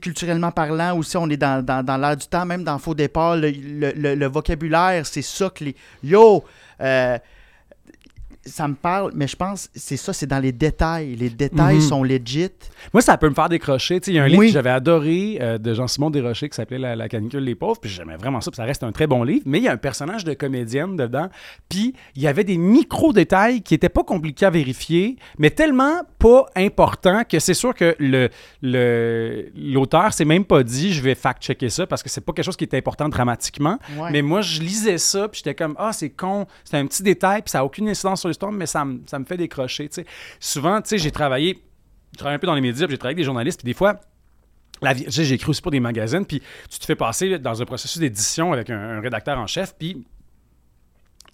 culturellement 0.00 0.50
parlant 0.52 0.96
aussi, 0.98 1.16
on 1.16 1.28
est 1.30 1.36
dans, 1.36 1.64
dans, 1.64 1.82
dans 1.84 1.96
l'air 1.96 2.16
du 2.16 2.26
temps, 2.26 2.44
même 2.46 2.62
dans 2.64 2.78
Faux 2.78 2.94
Départ, 2.94 3.36
le, 3.36 3.50
le- 3.50 3.92
le- 3.96 4.14
le 4.14 4.26
vocabulaire, 4.26 5.04
c'est 5.06 5.22
ça 5.22 5.50
que 5.50 5.64
les. 5.64 5.76
Yo! 6.02 6.44
Euh, 6.80 7.18
ça 8.48 8.66
me 8.68 8.74
parle, 8.74 9.12
mais 9.14 9.26
je 9.28 9.36
pense 9.36 9.68
c'est 9.74 9.96
ça, 9.96 10.12
c'est 10.12 10.26
dans 10.26 10.38
les 10.40 10.52
détails. 10.52 11.14
Les 11.16 11.30
détails 11.30 11.76
Mhm. 11.76 11.80
sont 11.82 12.02
legit. 12.02 12.48
Moi, 12.92 13.00
ça 13.02 13.16
peut 13.16 13.28
me 13.28 13.34
faire 13.34 13.48
décrocher. 13.48 14.00
Il 14.06 14.14
y 14.14 14.18
a 14.18 14.24
un 14.24 14.28
livre 14.28 14.40
Oui. 14.40 14.46
que 14.48 14.52
j'avais 14.52 14.70
adoré 14.70 15.38
euh, 15.40 15.58
de 15.58 15.74
Jean-Simon 15.74 16.10
Desrochers 16.10 16.48
qui 16.48 16.56
s'appelait 16.56 16.78
la, 16.78 16.96
La 16.96 17.08
canicule 17.08 17.44
des 17.44 17.54
pauvres, 17.54 17.78
puis 17.80 17.90
j'aimais 17.90 18.16
vraiment 18.16 18.40
ça, 18.40 18.50
puis 18.50 18.56
ça 18.56 18.64
reste 18.64 18.82
un 18.82 18.92
très 18.92 19.06
bon 19.06 19.22
livre, 19.22 19.42
mais 19.46 19.58
il 19.58 19.64
y 19.64 19.68
a 19.68 19.72
un 19.72 19.76
personnage 19.76 20.24
de 20.24 20.34
comédienne 20.34 20.96
dedans, 20.96 21.28
puis 21.68 21.94
il 22.16 22.22
y 22.22 22.26
avait 22.26 22.44
des 22.44 22.56
micro-détails 22.58 23.62
qui 23.62 23.74
n'étaient 23.74 23.88
pas 23.88 24.02
compliqués 24.04 24.46
à 24.46 24.50
vérifier, 24.50 25.16
mais 25.38 25.50
tellement 25.50 26.02
pas 26.18 26.46
importants 26.56 27.22
que 27.28 27.38
c'est 27.38 27.54
sûr 27.54 27.74
que 27.74 27.94
le 27.98 28.28
le- 28.62 29.50
l'auteur 29.56 30.12
s'est 30.12 30.24
même 30.24 30.44
pas 30.44 30.62
dit 30.62 30.92
je 30.92 31.02
vais 31.02 31.14
fact-checker 31.14 31.68
ça 31.70 31.86
parce 31.86 32.02
que 32.02 32.08
c'est 32.08 32.20
pas 32.20 32.32
quelque 32.32 32.44
chose 32.44 32.56
qui 32.56 32.64
est 32.64 32.74
important 32.74 33.08
dramatiquement. 33.08 33.78
Ouais. 33.98 34.10
Mais 34.12 34.22
moi, 34.22 34.40
je 34.40 34.60
lisais 34.60 34.98
ça, 34.98 35.28
puis 35.28 35.38
j'étais 35.44 35.54
comme, 35.54 35.74
ah, 35.78 35.92
c'est 35.92 36.10
con, 36.10 36.46
c'est 36.64 36.76
un 36.76 36.86
petit 36.86 37.02
détail, 37.02 37.42
puis 37.42 37.50
ça 37.50 37.58
n'a 37.58 37.64
aucune 37.64 37.88
incidence 37.88 38.20
sur 38.20 38.28
mais 38.52 38.66
ça, 38.66 38.84
me- 38.84 39.00
ça 39.06 39.18
fait 39.26 39.36
décrocher. 39.36 39.88
tu 39.88 39.96
sais. 39.96 40.06
Souvent, 40.40 40.80
j'ai 40.90 41.10
travaillé, 41.10 41.62
je 42.12 42.18
travaille 42.18 42.36
un 42.36 42.38
peu 42.38 42.46
dans 42.46 42.54
les 42.54 42.60
médias, 42.60 42.86
j'ai 42.88 42.96
travaillé 42.98 43.12
avec 43.14 43.18
des 43.18 43.24
journalistes, 43.24 43.60
puis 43.62 43.70
des 43.72 43.76
fois, 43.76 44.00
j'ai 45.08 45.32
écrit 45.32 45.50
aussi 45.50 45.62
pour 45.62 45.70
des 45.72 45.80
magazines, 45.80 46.24
puis 46.24 46.40
tu 46.70 46.78
te 46.78 46.84
fais 46.84 46.96
passer 46.96 47.38
dans 47.38 47.60
un 47.60 47.64
processus 47.64 47.98
d'édition 47.98 48.52
avec 48.52 48.70
un, 48.70 48.78
un 48.98 49.00
rédacteur 49.00 49.38
en 49.38 49.46
chef, 49.46 49.74
puis 49.78 50.04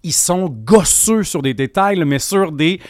ils 0.02 0.12
sont 0.12 0.48
gosseux 0.48 1.22
sur 1.22 1.40
des 1.42 1.54
détails, 1.54 2.02
mais 2.04 2.18
sur 2.18 2.52
des. 2.52 2.80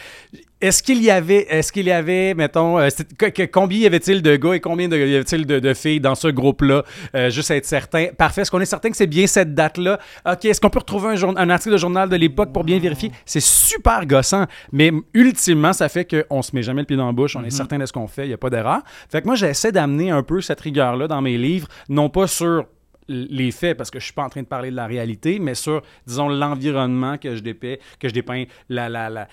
Est-ce 0.61 0.81
qu'il 0.81 1.03
y 1.03 1.11
avait, 1.11 1.45
est-ce 1.49 1.71
qu'il 1.71 1.85
y 1.85 1.91
avait, 1.91 2.33
mettons, 2.33 2.79
euh, 2.79 2.87
que- 3.17 3.25
que- 3.25 3.43
combien 3.43 3.77
y 3.79 3.85
avait-il 3.85 4.21
de 4.21 4.35
gars 4.37 4.53
et 4.53 4.61
combien 4.61 4.87
de, 4.87 4.95
y 4.97 5.15
avait-il 5.15 5.45
de, 5.45 5.59
de 5.59 5.73
filles 5.73 5.99
dans 5.99 6.15
ce 6.15 6.29
groupe-là? 6.29 6.83
Euh, 7.13 7.29
juste 7.29 7.51
être 7.51 7.65
certain. 7.65 8.07
Parfait. 8.17 8.41
Est-ce 8.41 8.51
qu'on 8.51 8.61
est 8.61 8.65
certain 8.65 8.89
que 8.89 8.95
c'est 8.95 9.05
bien 9.05 9.27
cette 9.27 9.53
date-là? 9.53 9.99
OK. 10.25 10.45
Est-ce 10.45 10.61
qu'on 10.61 10.69
peut 10.69 10.79
retrouver 10.79 11.09
un, 11.09 11.15
jour- 11.15 11.33
un 11.35 11.49
article 11.49 11.73
de 11.73 11.77
journal 11.77 12.07
de 12.07 12.15
l'époque 12.15 12.53
pour 12.53 12.63
bien 12.63 12.79
vérifier? 12.79 13.11
C'est 13.25 13.43
super 13.43 14.05
gossant. 14.05 14.45
Mais 14.71 14.91
ultimement, 15.13 15.73
ça 15.73 15.89
fait 15.89 16.05
qu'on 16.05 16.41
se 16.41 16.55
met 16.55 16.63
jamais 16.63 16.81
le 16.81 16.87
pied 16.87 16.95
dans 16.97 17.07
la 17.07 17.11
bouche. 17.11 17.35
On 17.35 17.43
est 17.43 17.49
certain 17.49 17.77
de 17.77 17.85
ce 17.85 17.91
qu'on 17.93 18.07
fait. 18.07 18.23
Il 18.23 18.29
n'y 18.29 18.33
a 18.33 18.37
pas 18.37 18.49
d'erreur. 18.49 18.79
Fait 19.11 19.21
que 19.21 19.25
moi, 19.27 19.35
j'essaie 19.35 19.73
d'amener 19.73 20.09
un 20.09 20.23
peu 20.23 20.39
cette 20.39 20.61
rigueur-là 20.61 21.07
dans 21.09 21.21
mes 21.21 21.37
livres, 21.37 21.67
non 21.89 22.09
pas 22.09 22.27
sur 22.27 22.65
les 23.07 23.51
faits 23.51 23.77
parce 23.77 23.91
que 23.91 23.99
je 23.99 24.05
suis 24.05 24.13
pas 24.13 24.23
en 24.23 24.29
train 24.29 24.41
de 24.41 24.47
parler 24.47 24.71
de 24.71 24.75
la 24.75 24.87
réalité 24.87 25.37
mais 25.39 25.53
sur 25.55 25.81
disons 26.07 26.27
l'environnement 26.29 27.17
que 27.17 27.35
je 27.35 27.41
dépeins 27.41 27.75
que 27.99 28.07
je 28.09 28.13
dépeins 28.13 28.45
la 28.69 28.89
la, 28.89 29.09
la 29.09 29.27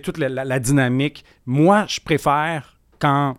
toute 0.00 0.18
la- 0.18 0.28
la 0.44 0.58
dynamique. 0.58 1.24
Moi 1.46 1.84
je 1.88 2.00
préfère 2.00 2.78
quand 2.98 3.36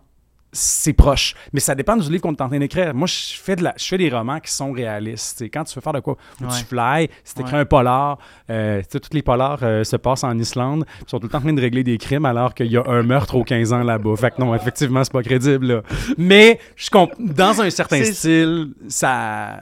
c'est 0.56 0.92
proche 0.92 1.34
mais 1.52 1.60
ça 1.60 1.74
dépend 1.74 1.96
du 1.96 2.08
livre 2.10 2.22
qu'on 2.22 2.32
est 2.34 2.40
en 2.40 2.48
train 2.48 2.58
d'écrire 2.58 2.94
moi 2.94 3.06
je 3.06 3.34
fais 3.40 3.56
de 3.56 3.62
la 3.62 3.74
je 3.76 3.84
fais 3.84 3.98
des 3.98 4.08
romans 4.10 4.40
qui 4.40 4.50
sont 4.52 4.72
réalistes 4.72 5.38
Tu 5.38 5.44
sais, 5.44 5.50
quand 5.50 5.64
tu 5.64 5.74
veux 5.74 5.80
faire 5.80 5.92
de 5.92 6.00
quoi? 6.00 6.16
Ouais. 6.40 6.46
tu 6.58 6.64
fly 6.64 7.08
si 7.24 7.34
t'écris 7.34 7.54
Ouais. 7.54 7.60
un 7.60 7.64
polar 7.66 8.18
euh, 8.50 8.80
tu 8.80 8.86
sais 8.90 9.00
tous 9.00 9.12
les 9.14 9.22
polars 9.22 9.58
euh, 9.62 9.84
se 9.84 9.96
passent 9.96 10.24
en 10.24 10.36
Islande 10.38 10.84
ils 11.06 11.10
sont 11.10 11.18
tout 11.18 11.26
le 11.26 11.30
temps 11.30 11.38
en 11.38 11.42
train 11.42 11.52
de 11.52 11.60
régler 11.60 11.84
des 11.84 11.98
crimes 11.98 12.24
alors 12.24 12.54
qu'il 12.54 12.66
y 12.72 12.76
a 12.76 12.82
un 12.86 13.02
meurtre 13.02 13.34
aux 13.36 13.44
15 13.44 13.72
ans 13.72 13.82
là-bas 13.82 14.16
fait 14.16 14.30
que 14.32 14.40
non 14.40 14.54
effectivement 14.54 15.04
c'est 15.04 15.12
pas 15.12 15.22
crédible 15.22 15.66
là. 15.66 15.82
mais 16.18 16.58
je 16.76 16.88
dans 17.20 17.60
un 17.60 17.68
certain 17.70 18.02
style 18.04 18.72
ça, 18.88 19.60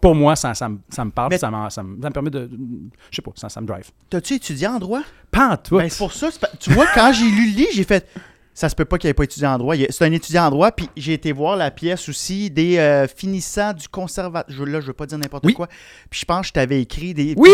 pour 0.00 0.14
moi 0.14 0.36
ça, 0.36 0.54
ça, 0.54 0.68
me- 0.68 0.78
ça 0.88 1.04
me 1.04 1.10
parle 1.10 1.30
Mais- 1.30 1.38
ça, 1.38 1.50
me 1.50 1.70
ça 1.70 1.82
me 1.82 2.10
permet 2.10 2.30
de 2.30 2.50
je 3.10 3.16
sais 3.16 3.22
pas 3.22 3.30
ça, 3.34 3.48
ça 3.48 3.60
me 3.60 3.66
drive 3.66 3.90
T'as-tu 4.10 4.34
étudié 4.34 4.66
en 4.66 4.78
droit? 4.78 5.00
pas 5.30 5.48
en 5.52 5.56
tout 5.56 5.78
Ben, 5.78 5.88
c'est 5.88 5.96
pour 5.98 6.12
ça. 6.12 6.28
Tu 6.60 6.70
vois, 6.72 6.86
quand 6.94 7.10
j'ai 7.14 7.24
lu 7.24 7.50
le 7.50 7.56
livre, 7.56 7.70
j'ai 7.72 7.84
fait. 7.84 8.06
Ça 8.54 8.68
se 8.68 8.74
peut 8.74 8.84
pas 8.84 8.98
qu'il 8.98 9.08
ait 9.08 9.14
pas 9.14 9.24
étudié 9.24 9.46
en 9.46 9.56
droit. 9.56 9.74
C'est 9.88 10.04
un 10.04 10.12
étudiant 10.12 10.44
en 10.46 10.50
droit, 10.50 10.72
puis 10.72 10.88
j'ai 10.94 11.14
été 11.14 11.32
voir 11.32 11.56
la 11.56 11.70
pièce 11.70 12.08
aussi 12.10 12.50
des 12.50 12.76
euh, 12.78 13.06
finissants 13.08 13.72
du 13.72 13.88
conservatoire. 13.88 14.66
Là, 14.66 14.80
je 14.82 14.86
veux 14.88 14.92
pas 14.92 15.06
dire 15.06 15.16
n'importe 15.16 15.46
Oui. 15.46 15.54
quoi. 15.54 15.68
Puis 16.10 16.20
je 16.20 16.24
pense 16.26 16.42
que 16.42 16.46
je 16.48 16.52
t'avais 16.52 16.82
écrit 16.82 17.14
des. 17.14 17.32
oui 17.38 17.50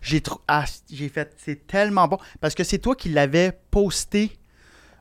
J'ai 0.00 0.22
trou- 0.22 0.40
ah, 0.48 0.64
j'ai 0.90 1.08
fait. 1.10 1.34
C'est 1.36 1.66
tellement 1.66 2.08
bon. 2.08 2.16
Parce 2.40 2.54
que 2.54 2.64
c'est 2.64 2.78
toi 2.78 2.96
qui 2.96 3.10
l'avais 3.10 3.52
posté 3.70 4.32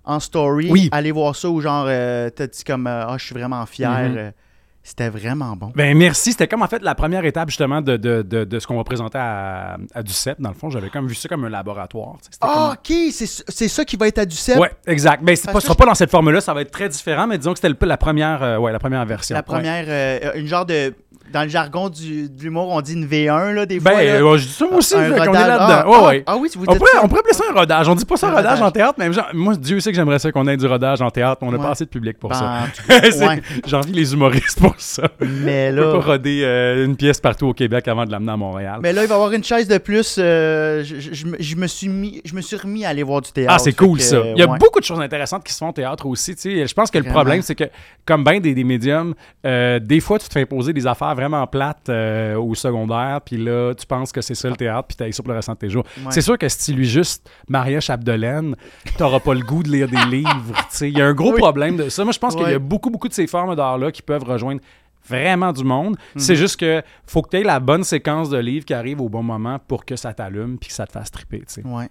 en 0.04 0.19
story. 0.19 0.69
Oui. 0.71 0.89
Allez 0.91 1.12
voir 1.12 1.36
ça, 1.36 1.49
ou 1.49 1.62
genre, 1.62 1.86
euh, 1.88 2.30
t'as 2.30 2.47
dit 2.47 2.63
comme, 2.65 2.88
euh, 2.88 3.06
ah, 3.08 3.15
je 3.17 3.25
suis 3.25 3.34
vraiment 3.36 3.65
fier. 3.65 3.89
Mhm. 4.10 4.17
euh, 4.17 4.32
C'était 4.81 5.09
vraiment 5.09 5.55
bon. 5.55 5.71
Ben 5.75 5.95
merci, 5.95 6.31
c'était 6.31 6.47
comme 6.47 6.61
en 6.63 6.67
fait 6.67 6.81
la 6.81 6.95
première 6.95 7.23
étape 7.25 7.49
justement 7.49 7.81
de, 7.81 7.97
de, 7.97 8.21
de, 8.21 8.43
de 8.45 8.59
ce 8.59 8.65
qu'on 8.65 8.77
va 8.77 8.83
présenter 8.83 9.17
à, 9.19 9.77
à 9.93 10.01
Ducep. 10.03 10.39
Dans 10.41 10.49
le 10.49 10.55
fond, 10.55 10.69
j'avais 10.69 10.89
comme 10.89 11.05
vu 11.07 11.13
ça 11.15 11.27
comme 11.29 11.43
un 11.45 11.49
laboratoire. 11.49 12.15
Ah, 12.41 12.73
ok, 12.73 12.95
c'est 13.11 13.67
ça 13.67 13.85
qui 13.85 13.97
va 13.97 14.07
être 14.07 14.19
à 14.19 14.25
Ducep. 14.25 14.55
comme- 14.55 14.63
Ouais, 14.63 14.71
exact. 14.87 15.21
Ben, 15.23 15.35
pas, 15.37 15.53
que 15.53 15.59
ce 15.59 15.65
sera 15.67 15.75
pas 15.75 15.85
dans 15.85 15.93
cette 15.95 16.09
forme-là, 16.09 16.41
ça 16.41 16.53
va 16.53 16.61
être 16.61 16.71
très 16.71 16.89
différent, 16.89 17.27
mais 17.27 17.37
disons 17.37 17.53
que 17.53 17.59
c'était 17.59 17.85
la 17.85 17.97
première, 17.97 18.41
euh, 18.41 18.57
ouais, 18.57 18.71
la 18.71 18.79
première 18.79 19.05
version. 19.05 19.33
La 19.35 19.39
Ouais. 19.41 19.43
première, 19.43 19.85
euh, 19.87 20.31
une 20.35 20.47
genre 20.47 20.65
de. 20.65 20.93
Dans 21.31 21.43
le 21.43 21.49
jargon 21.49 21.89
du, 21.89 22.29
de 22.29 22.41
l'humour, 22.41 22.69
on 22.69 22.81
dit 22.81 22.93
une 22.93 23.05
V1, 23.05 23.53
là, 23.53 23.65
des 23.65 23.79
Ben, 23.79 23.91
fois. 23.91 24.03
là. 24.03 24.09
euh, 24.13 24.37
je 24.37 24.45
dis 24.47 24.51
ça 24.53 24.65
moi 24.65 24.77
aussi, 24.77 24.95
Un 24.95 25.03
fait 25.03 25.09
qu'on 25.17 25.23
est 25.23 25.27
rodage. 25.27 25.47
là-dedans. 25.47 25.65
Ah, 25.69 25.87
Ouais, 25.89 25.95
ah, 25.99 26.07
ouais. 26.07 26.23
ah 26.25 26.37
oui, 26.37 26.49
vous 26.55 26.63
On 26.67 26.75
pourrait, 26.75 26.89
on 27.03 27.07
pourrait 27.07 27.19
appeler 27.21 27.33
ça 27.33 27.43
un 27.49 27.53
rodage. 27.53 27.87
On 27.87 27.95
dit 27.95 28.05
pas 28.05 28.17
ça 28.17 28.27
Un 28.27 28.31
rodage, 28.31 28.45
rodage. 28.53 28.61
en 28.67 28.71
théâtre, 28.71 28.95
mais 28.97 29.13
genre, 29.13 29.27
moi, 29.33 29.55
Dieu 29.55 29.79
sait 29.79 29.91
que 29.91 29.95
j'aimerais 29.95 30.19
ça 30.19 30.31
qu'on 30.31 30.47
ait 30.47 30.57
du 30.57 30.65
rodage 30.65 31.01
en 31.01 31.09
théâtre. 31.11 31.37
On 31.41 31.51
n'a 31.51 31.57
Ouais. 31.57 31.63
pas 31.63 31.71
assez 31.71 31.85
de 31.85 31.89
public 31.89 32.17
pour 32.19 32.29
Ben, 32.31 32.35
ça. 32.35 32.45
en 32.45 32.65
tout 32.65 32.81
cas, 32.87 33.11
C'est- 33.11 33.27
ouais. 33.27 33.41
J'envie 33.67 33.91
les 33.93 34.13
humoristes 34.13 34.59
pour 34.59 34.75
ça. 34.77 35.03
Mais 35.19 35.69
On 35.71 35.75
peut 35.75 35.81
là, 35.81 35.91
pas 35.99 36.05
roder 36.13 36.41
euh, 36.43 36.85
une 36.85 36.95
pièce 36.95 37.19
partout 37.19 37.47
au 37.47 37.53
Québec 37.53 37.87
avant 37.87 38.05
de 38.05 38.11
l'amener 38.11 38.31
à 38.31 38.37
Montréal. 38.37 38.79
mais 38.81 38.93
là, 38.93 39.03
il 39.03 39.07
va 39.07 39.13
y 39.13 39.17
avoir 39.17 39.31
une 39.31 39.43
chaise 39.43 39.67
de 39.67 39.77
plus. 39.77 40.15
euh, 40.19 40.83
je, 40.83 40.99
je- 40.99 41.25
je 41.39 41.55
me- 41.55 41.67
suis 41.67 41.89
mis, 41.89 42.21
je 42.25 42.33
me 42.33 42.41
suis 42.41 42.55
remis 42.57 42.85
à 42.85 42.89
aller 42.89 43.03
voir 43.03 43.21
du 43.21 43.31
théâtre. 43.31 43.53
Ah, 43.55 43.59
c'est 43.59 43.73
cool 43.73 43.97
que, 43.97 44.03
ça. 44.03 44.21
Il 44.35 44.39
y 44.39 44.41
a 44.43 44.47
beaucoup 44.47 44.79
de 44.79 44.85
choses 44.85 44.99
intéressantes 44.99 45.43
qui 45.43 45.53
se 45.53 45.57
font 45.59 45.69
au 45.69 45.73
théâtre 45.73 46.05
aussi. 46.05 46.35
Je 46.43 46.73
pense 46.73 46.89
que 46.89 46.97
le 46.97 47.03
problème, 47.05 47.41
c'est 47.41 47.55
que, 47.55 47.65
comme 48.05 48.23
bien 48.23 48.39
des, 48.39 48.63
médiums, 48.63 49.13
des 49.43 49.99
fois, 49.99 50.17
tu 50.19 50.27
te 50.27 50.33
fais 50.33 50.41
imposer 50.41 50.73
des 50.73 50.87
affaires 50.87 51.15
vraiment 51.19 51.45
plates 51.47 51.89
euh, 51.89 52.36
au 52.36 52.55
secondaire, 52.55 53.19
puis 53.25 53.38
là, 53.38 53.73
tu 53.75 53.86
penses 53.86 54.12
que 54.12 54.21
c'est 54.21 54.36
ça 54.36 54.49
le 54.49 54.55
théâtre, 54.55 54.88
puis 54.88 54.97
tu 54.97 55.12
ça 55.13 55.21
pour 55.23 55.32
le 55.32 55.36
restant 55.38 55.53
de 55.53 55.58
tes 55.60 55.69
jours. 55.69 55.84
Ouais. 55.97 56.12
C'est 56.12 56.21
sûr 56.21 56.38
que 56.38 56.47
si 56.47 56.71
tu 56.71 56.79
lis 56.79 56.88
juste 56.89 57.29
Maria 57.47 57.79
Chapdelaine, 57.79 58.55
t'auras 58.97 59.19
pas 59.19 59.34
le 59.34 59.41
goût 59.41 59.63
de 59.63 59.69
lire 59.69 59.88
des 59.88 59.97
livres. 60.17 60.55
Il 60.82 60.97
y 60.97 61.01
a 61.01 61.05
un 61.05 61.13
gros 61.13 61.34
Oui. 61.34 61.39
problème 61.39 61.77
de 61.77 61.89
ça. 61.89 62.03
Moi, 62.03 62.13
je 62.13 62.19
pense 62.19 62.36
qu'il 62.36 62.49
y 62.49 62.53
a 62.53 62.60
beaucoup, 62.60 62.89
beaucoup 62.89 63.08
de 63.08 63.13
ces 63.13 63.27
formes 63.27 63.55
d'art-là 63.55 63.91
qui 63.91 64.01
peuvent 64.01 64.23
rejoindre 64.23 64.62
vraiment 65.08 65.51
du 65.51 65.63
monde. 65.63 65.97
Mhm. 66.15 66.21
C'est 66.21 66.36
juste 66.36 66.58
que 66.60 66.82
faut 67.05 67.21
que 67.21 67.29
tu 67.29 67.38
aies 67.38 67.43
la 67.43 67.60
bonne 67.60 67.84
séquence 67.84 68.29
de 68.29 68.38
livres 68.38 68.65
qui 68.65 68.73
arrive 68.73 69.01
au 69.01 69.10
bon 69.10 69.23
moment 69.23 69.58
pour 69.67 69.86
que 69.86 69.95
ça 69.95 70.13
t'allume 70.13 70.58
puis 70.60 70.69
que 70.69 70.75
ça 70.75 70.86
te 70.86 70.91
fasse 70.91 71.10
triper. 71.12 71.39
tu 71.39 71.45
sais. 71.47 71.63
Ouais. 71.65 71.89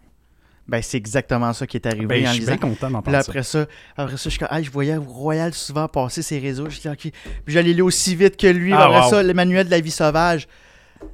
Ben, 0.68 0.83
c'est 0.83 0.98
exactement 0.98 1.52
ça 1.54 1.66
qui 1.66 1.78
est 1.78 1.87
arrivé 1.87 2.07
Ben, 2.07 2.26
en 2.26 2.28
je 2.28 2.35
suis 2.35 2.44
bien 2.44 2.59
content 2.59 2.90
d'en 2.90 3.00
parler. 3.00 3.18
après 3.18 3.42
ça, 3.42 3.66
après 3.96 4.18
ça, 4.18 4.28
je, 4.28 4.38
ah, 4.48 4.62
je 4.62 4.70
voyais 4.70 4.96
Royal 4.96 5.54
souvent 5.54 5.88
passer 5.88 6.20
ses 6.20 6.38
réseaux. 6.38 6.68
Je 6.68 6.78
dis, 6.78 6.88
OK. 6.88 7.11
Puis 7.11 7.12
j'allais 7.46 7.70
aller 7.70 7.83
aussi 7.83 8.14
vite 8.14 8.37
que 8.37 8.46
lui. 8.46 8.72
Ah, 8.74 8.85
après 8.85 9.00
wow. 9.00 9.11
ça, 9.11 9.22
le 9.22 9.33
manuel 9.33 9.64
de 9.66 9.70
la 9.70 9.81
vie 9.81 9.90
sauvage. 9.90 10.46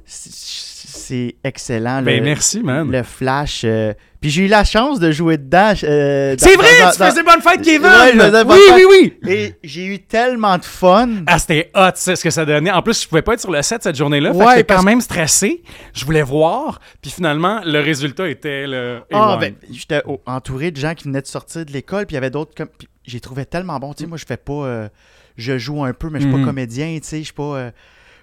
C'est 0.05 0.74
c'est 0.95 1.35
excellent. 1.43 2.01
Ben, 2.01 2.23
merci, 2.23 2.61
man. 2.63 2.89
le 2.91 3.03
flash. 3.03 3.61
euh, 3.63 3.93
Puis 4.21 4.29
j'ai 4.31 4.45
eu 4.45 4.47
la 4.47 4.63
chance 4.63 4.99
de 4.99 5.11
jouer 5.11 5.37
dedans. 5.37 5.73
euh, 5.83 6.35
C'est 6.39 6.55
vrai, 6.55 6.67
dans- 6.81 6.91
tu 6.91 6.97
dans- 6.99 7.05
faisais 7.11 7.23
bonne 7.23 7.41
fête, 7.41 7.61
Kevin! 7.61 7.85
Ouais, 7.85 8.43
bonne 8.43 8.57
oui, 8.57 8.59
fête. 8.67 8.75
oui, 8.89 9.13
oui! 9.23 9.31
Et 9.31 9.53
j'ai 9.63 9.85
eu 9.85 9.99
tellement 9.99 10.57
de 10.57 10.65
fun. 10.65 11.09
Ah, 11.27 11.37
c'était 11.37 11.69
hot, 11.75 11.89
ça, 11.95 12.15
ce 12.15 12.23
que 12.23 12.29
ça 12.31 12.43
donnait. 12.45 12.71
En 12.71 12.81
plus, 12.81 13.03
je 13.03 13.07
pouvais 13.07 13.21
pas 13.21 13.33
être 13.33 13.41
sur 13.41 13.51
le 13.51 13.61
set 13.61 13.83
cette 13.83 13.95
journée-là. 13.95 14.33
fait 14.33 14.39
que 14.39 14.43
Ouais, 14.43 14.55
j'étais 14.57 14.73
quand 14.73 14.83
même 14.83 15.01
stressé. 15.01 15.61
Je 15.93 16.05
voulais 16.05 16.23
voir. 16.23 16.79
Puis 17.01 17.11
finalement, 17.11 17.61
le 17.63 17.79
résultat 17.81 18.27
était 18.29 18.65
le. 18.65 19.01
Ah, 19.13 19.35
A1. 19.35 19.39
ben, 19.39 19.53
j'étais 19.71 20.01
entouré 20.25 20.71
de 20.71 20.77
gens 20.77 20.95
qui 20.95 21.03
venaient 21.03 21.21
de 21.21 21.27
sortir 21.27 21.65
de 21.65 21.71
l'école, 21.71 22.05
puis 22.07 22.13
il 22.13 22.17
y 22.17 22.17
avait 22.17 22.31
d'autres 22.31 22.53
comme. 22.55 22.69
puis 22.77 22.87
j'ai 23.05 23.19
trouvé 23.19 23.45
tellement 23.45 23.77
bon. 23.79 23.93
Tu 23.93 24.03
sais, 24.05 24.07
moi, 24.09 24.17
je 24.17 24.25
fais 24.25 24.37
pas. 24.37 24.53
euh, 24.53 24.89
je 25.37 25.57
joue 25.57 25.83
un 25.83 25.93
peu, 25.93 26.09
mais 26.09 26.19
je 26.19 26.25
suis 26.25 26.33
Mhm. 26.33 26.41
pas 26.41 26.47
comédien, 26.47 26.97
tu 26.99 27.07
sais, 27.07 27.17
je 27.19 27.23
suis 27.25 27.33
pas. 27.33 27.71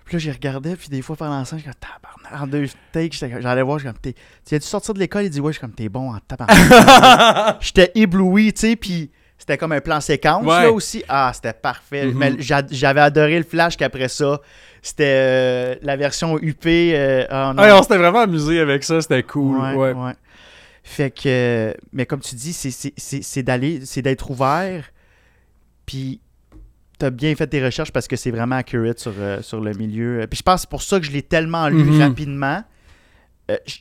Puis 0.04 0.14
là, 0.14 0.18
j'y 0.18 0.30
regardais, 0.30 0.76
puis 0.76 0.88
des 0.88 1.00
fois, 1.02 1.16
pendant 1.16 1.38
la 1.38 1.44
scène, 1.44 1.58
je 1.58 1.64
suis 1.64 1.72
comme 1.72 1.80
tabarnak. 1.80 2.42
En 2.42 2.46
deux 2.46 2.66
takes, 2.92 3.12
j'étais 3.12 3.40
j'allais 3.40 3.62
voir, 3.62 3.78
je 3.78 3.84
suis 3.84 3.92
comme, 3.92 4.00
t'es. 4.00 4.14
Tu 4.46 4.58
dû 4.58 4.64
sortir 4.66 4.94
de 4.94 4.98
l'école, 4.98 5.24
il 5.24 5.30
dit, 5.30 5.40
ouais, 5.40 5.52
je 5.52 5.58
suis 5.58 5.60
comme, 5.60 5.72
t'es 5.74 5.88
bon 5.88 6.12
en 6.14 6.18
tabarnak. 6.20 7.56
j'étais 7.60 7.92
ébloui, 7.94 8.52
tu 8.52 8.60
sais, 8.60 8.76
puis 8.76 9.10
C'était 9.38 9.58
comme 9.58 9.72
un 9.72 9.80
plan 9.80 10.00
séquence 10.00 10.44
Ouais. 10.44 10.62
là 10.62 10.70
aussi. 10.70 11.02
Ah, 11.08 11.32
c'était 11.34 11.52
parfait. 11.52 12.06
Mhm. 12.06 12.14
Mais 12.16 12.32
j'a- 12.38 12.62
j'avais 12.70 13.00
adoré 13.00 13.38
le 13.38 13.42
flash 13.44 13.76
qu'après 13.76 14.06
ça, 14.08 14.40
c'était 14.82 15.04
euh, 15.04 15.74
la 15.82 15.96
version 15.96 16.38
UP. 16.40 16.64
euh. 16.66 17.52
Ouais, 17.56 17.72
on 17.72 17.82
s'était 17.82 17.98
vraiment 17.98 18.20
amusé 18.20 18.60
avec 18.60 18.84
ça, 18.84 19.00
c'était 19.00 19.24
cool. 19.24 19.58
Ouais, 19.58 19.74
Ouais. 19.74 19.92
ouais. 19.94 20.12
Fait 20.84 21.10
que, 21.10 21.74
mais 21.92 22.06
comme 22.06 22.20
tu 22.20 22.36
dis, 22.36 22.52
c'est- 22.52 22.70
c'est- 22.70 22.92
c'est 22.96 23.22
c'est 23.22 23.42
d'aller, 23.42 23.80
c'est 23.84 24.02
d'être 24.02 24.30
ouvert. 24.30 24.84
Puis, 25.86 26.20
t'as 26.98 27.10
bien 27.10 27.34
fait 27.34 27.46
tes 27.46 27.64
recherches 27.64 27.90
parce 27.92 28.06
que 28.08 28.16
c'est 28.16 28.30
vraiment 28.30 28.56
accurate 28.56 28.98
sur, 28.98 29.12
euh, 29.18 29.42
sur 29.42 29.60
le 29.60 29.72
milieu. 29.72 30.24
Puis, 30.30 30.38
je 30.38 30.42
pense 30.42 30.56
que 30.56 30.60
c'est 30.62 30.70
pour 30.70 30.82
ça 30.82 31.00
que 31.00 31.06
je 31.06 31.10
l'ai 31.12 31.22
tellement 31.22 31.68
lu 31.68 31.82
Mhm. 31.84 32.00
rapidement. 32.00 32.62
Euh, 33.50 33.56
je- 33.66 33.78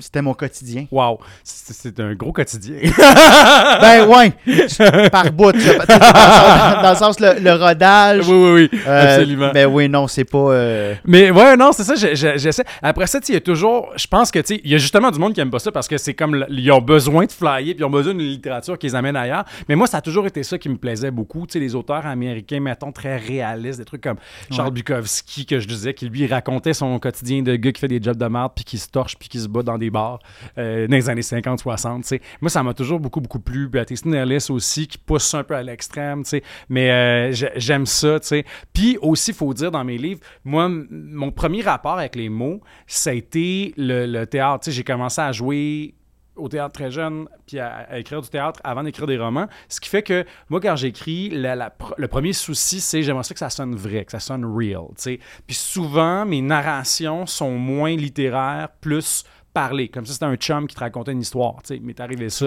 C'était 0.00 0.22
mon 0.22 0.34
quotidien. 0.34 0.86
Wow, 0.92 1.18
c'est 1.42 1.98
un 2.00 2.14
gros 2.14 2.32
quotidien. 2.32 2.76
ben 3.80 4.06
ouais, 4.06 4.32
par 5.10 5.32
bout. 5.32 5.52
Dans, 5.52 5.58
le 5.58 5.86
sens- 5.86 6.82
dans 6.82 6.90
le 6.90 6.96
sens, 6.96 7.20
le, 7.20 7.40
le 7.40 7.52
rodage. 7.54 8.28
oui, 8.28 8.34
oui, 8.36 8.68
oui, 8.72 8.80
euh, 8.86 9.02
absolument. 9.16 9.50
Ben 9.52 9.66
oui, 9.66 9.88
non, 9.88 10.06
c'est 10.06 10.24
pas. 10.24 10.38
euh, 10.38 10.94
Mais 11.04 11.30
ouais, 11.30 11.56
non, 11.56 11.72
c'est 11.72 11.84
ça, 11.84 11.94
je- 11.94 12.14
je- 12.14 12.36
j'essaie. 12.38 12.64
Après 12.82 13.06
ça, 13.06 13.18
il 13.28 13.34
y 13.34 13.36
a 13.36 13.40
toujours, 13.40 13.90
je 13.96 14.06
pense 14.06 14.30
que, 14.30 14.38
tu 14.38 14.54
sais, 14.54 14.60
il 14.64 14.70
y 14.70 14.74
a 14.74 14.78
justement 14.78 15.10
du 15.10 15.18
monde 15.18 15.34
qui 15.34 15.40
aime 15.40 15.50
pas 15.50 15.58
ça 15.58 15.72
parce 15.72 15.88
que 15.88 15.98
c'est 15.98 16.14
comme, 16.14 16.44
ils 16.50 16.70
ont 16.72 16.80
besoin 16.80 17.26
de 17.26 17.32
flyer, 17.32 17.74
puis 17.74 17.76
ils 17.80 17.84
ont 17.84 17.90
besoin 17.90 18.14
d'une 18.14 18.22
littérature 18.28 18.78
qui 18.78 18.86
les 18.86 18.94
amène 18.94 19.16
ailleurs. 19.16 19.44
Mais 19.68 19.74
moi, 19.74 19.86
ça 19.86 19.98
a 19.98 20.00
toujours 20.00 20.26
été 20.26 20.42
ça 20.42 20.58
qui 20.58 20.68
me 20.68 20.76
plaisait 20.76 21.10
beaucoup, 21.10 21.46
tu 21.46 21.54
sais, 21.54 21.58
les 21.58 21.74
auteurs 21.74 22.06
américains, 22.06 22.60
mettons, 22.60 22.92
très 22.92 23.16
réalistes, 23.16 23.78
des 23.78 23.84
trucs 23.84 24.02
comme 24.02 24.16
Charles 24.54 24.72
Bukowski, 24.72 25.44
que 25.46 25.58
je 25.60 25.66
disais, 25.66 25.94
qui 25.94 26.08
lui 26.08 26.26
racontait 26.26 26.72
son 26.74 26.98
quotidien 26.98 27.42
de 27.42 27.56
gars 27.56 27.72
qui 27.72 27.80
fait 27.80 27.88
des 27.88 28.00
jobs 28.02 28.16
de 28.16 28.26
merde, 28.26 28.52
puis 28.54 28.64
qui 28.64 28.78
se 28.78 28.88
torche, 28.88 29.16
puis 29.18 29.28
qui 29.28 29.40
se 29.40 29.48
bat 29.48 29.62
dans 29.62 29.78
des 29.78 29.87
bars 29.90 30.18
euh, 30.58 30.86
dans 30.86 30.96
les 30.96 31.08
années 31.10 31.20
50-60, 31.20 32.02
tu 32.02 32.08
sais. 32.08 32.20
Moi, 32.40 32.50
ça 32.50 32.62
m'a 32.62 32.74
toujours 32.74 33.00
beaucoup, 33.00 33.20
beaucoup 33.20 33.40
plu. 33.40 33.68
Ellis 34.14 34.46
aussi, 34.50 34.86
qui 34.86 34.98
pousse 34.98 35.34
un 35.34 35.44
peu 35.44 35.54
à 35.54 35.62
l'extrême. 35.62 36.22
Mais 36.68 36.90
euh, 36.90 37.32
j'ai- 37.32 37.52
j'aime 37.56 37.86
ça, 37.86 38.20
tu 38.20 38.28
sais. 38.28 38.44
Puis 38.72 38.98
aussi, 39.02 39.30
il 39.30 39.36
faut 39.36 39.52
dire 39.54 39.70
dans 39.70 39.84
mes 39.84 39.98
livres, 39.98 40.20
moi, 40.44 40.68
mon 40.68 41.30
premier 41.30 41.62
rapport 41.62 41.98
avec 41.98 42.16
les 42.16 42.28
mots, 42.28 42.60
ça 42.86 43.10
a 43.10 43.12
été 43.14 43.74
le, 43.76 44.06
le 44.06 44.26
théâtre. 44.26 44.70
J'ai 44.70 44.84
commencé 44.84 45.20
à 45.20 45.32
jouer 45.32 45.94
au 46.38 46.48
théâtre 46.48 46.72
très 46.72 46.90
jeune, 46.90 47.26
puis 47.46 47.58
à, 47.58 47.98
écrire 47.98 48.22
du 48.22 48.28
théâtre 48.28 48.60
avant 48.62 48.84
d'écrire 48.84 49.06
des 49.06 49.18
romans. 49.18 49.48
Ce 49.68 49.80
qui 49.80 49.88
fait 49.88 50.02
que 50.02 50.24
moi, 50.48 50.60
quand 50.60 50.76
j'écris, 50.76 51.30
le 51.30 52.06
premier 52.06 52.32
souci, 52.32 52.80
c'est 52.80 53.02
j'aimerais 53.02 53.24
que 53.28 53.38
ça 53.38 53.50
sonne 53.50 53.74
vrai, 53.74 54.04
que 54.04 54.12
ça 54.12 54.20
sonne 54.20 54.44
real. 54.44 54.86
tu 54.90 55.02
sais. 55.02 55.18
Puis 55.46 55.56
souvent, 55.56 56.24
mes 56.24 56.40
narrations 56.40 57.26
sont 57.26 57.50
moins 57.50 57.96
littéraires, 57.96 58.68
plus 58.80 59.24
parler. 59.60 59.88
Comme 59.88 60.06
si 60.06 60.12
c'était 60.12 60.24
un 60.26 60.36
chum 60.36 60.66
qui 60.66 60.74
te 60.74 60.80
racontait 60.80 61.12
une 61.12 61.20
histoire. 61.20 61.54
tu 61.66 61.74
sais. 61.74 61.80
Mais 61.82 61.98
arrivé 62.00 62.28
ça. 62.30 62.46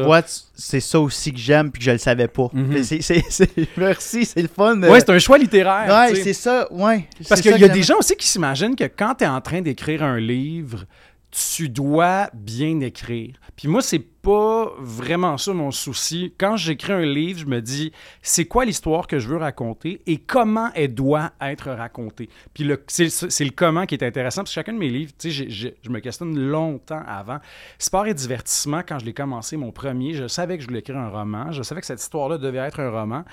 C'est 0.55 0.79
ça 0.79 0.99
aussi 0.99 1.31
que 1.33 1.39
j'aime 1.39 1.71
puis 1.71 1.79
que 1.79 1.85
je 1.85 1.91
le 1.91 1.97
savais 1.97 2.27
pas. 2.27 2.49
Mhm. 2.53 2.67
Merci, 3.77 4.25
c'est 4.25 4.41
le 4.41 4.47
fun. 4.47 4.81
euh, 4.81 4.89
Ouais, 4.91 4.99
c'est 4.99 5.09
un 5.11 5.19
choix 5.19 5.37
littéraire. 5.37 5.87
Ouais, 5.93 6.15
c'est 6.15 6.33
ça, 6.33 6.67
ouais. 6.71 7.07
Parce 7.27 7.41
qu'il 7.41 7.57
y 7.57 7.63
a 7.63 7.69
des 7.69 7.83
gens 7.83 7.97
aussi 7.99 8.15
qui 8.15 8.27
s'imaginent 8.27 8.75
que 8.75 8.85
quand 8.85 9.15
tu 9.15 9.23
es 9.23 9.27
en 9.27 9.41
train 9.41 9.61
d'écrire 9.61 10.03
un 10.03 10.19
livre, 10.19 10.85
tu 11.31 11.69
dois 11.69 12.29
bien 12.33 12.81
écrire. 12.81 13.35
Puis 13.55 13.67
moi, 13.67 13.81
c'est 13.81 13.99
pas 13.99 14.71
vraiment 14.79 15.37
ça 15.37 15.53
mon 15.53 15.71
souci. 15.71 16.33
Quand 16.37 16.57
j'écris 16.57 16.93
un 16.93 17.05
livre, 17.05 17.39
je 17.39 17.45
me 17.45 17.61
dis 17.61 17.91
c'est 18.21 18.45
quoi 18.45 18.65
l'histoire 18.65 19.07
que 19.07 19.17
je 19.17 19.27
veux 19.27 19.37
raconter 19.37 20.01
et 20.05 20.17
comment 20.17 20.69
elle 20.75 20.93
doit 20.93 21.31
être 21.41 21.71
racontée? 21.71 22.29
Puis 22.53 22.69
c'est 22.87 23.45
le 23.45 23.51
comment 23.51 23.85
qui 23.85 23.95
est 23.95 24.03
intéressant. 24.03 24.41
Parce 24.41 24.51
chacun 24.51 24.73
de 24.73 24.77
mes 24.77 24.89
livres, 24.89 25.13
tu 25.17 25.31
sais, 25.31 25.49
je 25.49 25.89
me 25.89 25.99
questionne 25.99 26.37
longtemps 26.37 27.03
avant. 27.07 27.39
Sport 27.79 28.07
et 28.07 28.13
divertissement, 28.13 28.81
quand 28.87 28.99
je 28.99 29.05
l'ai 29.05 29.13
commencé, 29.13 29.57
mon 29.57 29.71
premier, 29.71 30.13
je 30.13 30.27
savais 30.27 30.57
que 30.57 30.63
je 30.63 30.67
voulais 30.67 30.79
écrire 30.79 30.97
un 30.97 31.09
roman. 31.09 31.51
Je 31.51 31.63
savais 31.63 31.81
que 31.81 31.87
cette 31.87 32.01
histoire-là 32.01 32.37
devait 32.37 32.59
être 32.59 32.81
un 32.81 32.89
roman. 32.89 33.23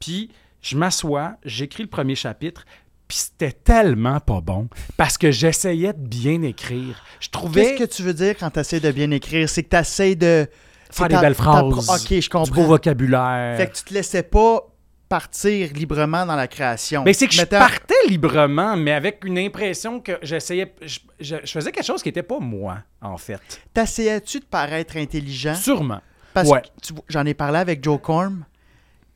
Puis 0.00 0.30
je 0.62 0.76
m'assois, 0.76 1.36
j'écris 1.44 1.82
le 1.82 1.88
premier 1.88 2.14
chapitre, 2.14 2.64
puis 3.12 3.18
c'était 3.18 3.52
tellement 3.52 4.20
pas 4.20 4.40
bon 4.40 4.70
parce 4.96 5.18
que 5.18 5.30
j'essayais 5.30 5.92
de 5.92 5.98
bien 5.98 6.40
écrire. 6.40 7.04
Je 7.20 7.28
trouvais 7.28 7.74
Qu'est-ce 7.76 7.78
que 7.90 7.96
tu 7.96 8.02
veux 8.02 8.14
dire 8.14 8.34
quand 8.40 8.48
tu 8.48 8.60
essaies 8.60 8.80
de 8.80 8.90
bien 8.90 9.10
écrire? 9.10 9.50
C'est 9.50 9.62
que 9.64 9.68
tu 9.68 9.76
essaies 9.76 10.14
de. 10.14 10.48
faire 10.90 11.08
des 11.08 11.18
belles 11.18 11.34
phrases, 11.34 11.90
Ok, 11.90 12.06
je 12.08 12.14
du 12.20 12.28
beau 12.30 12.38
comprends. 12.38 12.62
vocabulaire. 12.64 13.58
Fait 13.58 13.66
que 13.66 13.76
tu 13.76 13.84
te 13.84 13.92
laissais 13.92 14.22
pas 14.22 14.62
partir 15.10 15.70
librement 15.74 16.24
dans 16.24 16.36
la 16.36 16.48
création. 16.48 17.02
Mais 17.04 17.12
c'est 17.12 17.26
que 17.26 17.34
je 17.34 17.44
partais 17.44 17.92
librement, 18.08 18.78
mais 18.78 18.92
avec 18.92 19.22
une 19.26 19.36
impression 19.36 20.00
que 20.00 20.12
j'essayais. 20.22 20.74
Je, 20.80 21.00
je- 21.20 21.36
je 21.44 21.52
faisais 21.52 21.70
quelque 21.70 21.84
chose 21.84 22.02
qui 22.02 22.08
n'était 22.08 22.22
pas 22.22 22.38
moi, 22.38 22.78
en 23.02 23.18
fait. 23.18 23.38
T'essayais-tu 23.74 24.40
de 24.40 24.46
paraître 24.46 24.96
intelligent? 24.96 25.54
Sûrement. 25.54 26.00
Parce 26.32 26.48
Ouais. 26.48 26.62
que 26.62 26.94
j'en 27.10 27.26
ai 27.26 27.34
parlé 27.34 27.58
avec 27.58 27.84
Joe 27.84 28.00
Corm, 28.00 28.46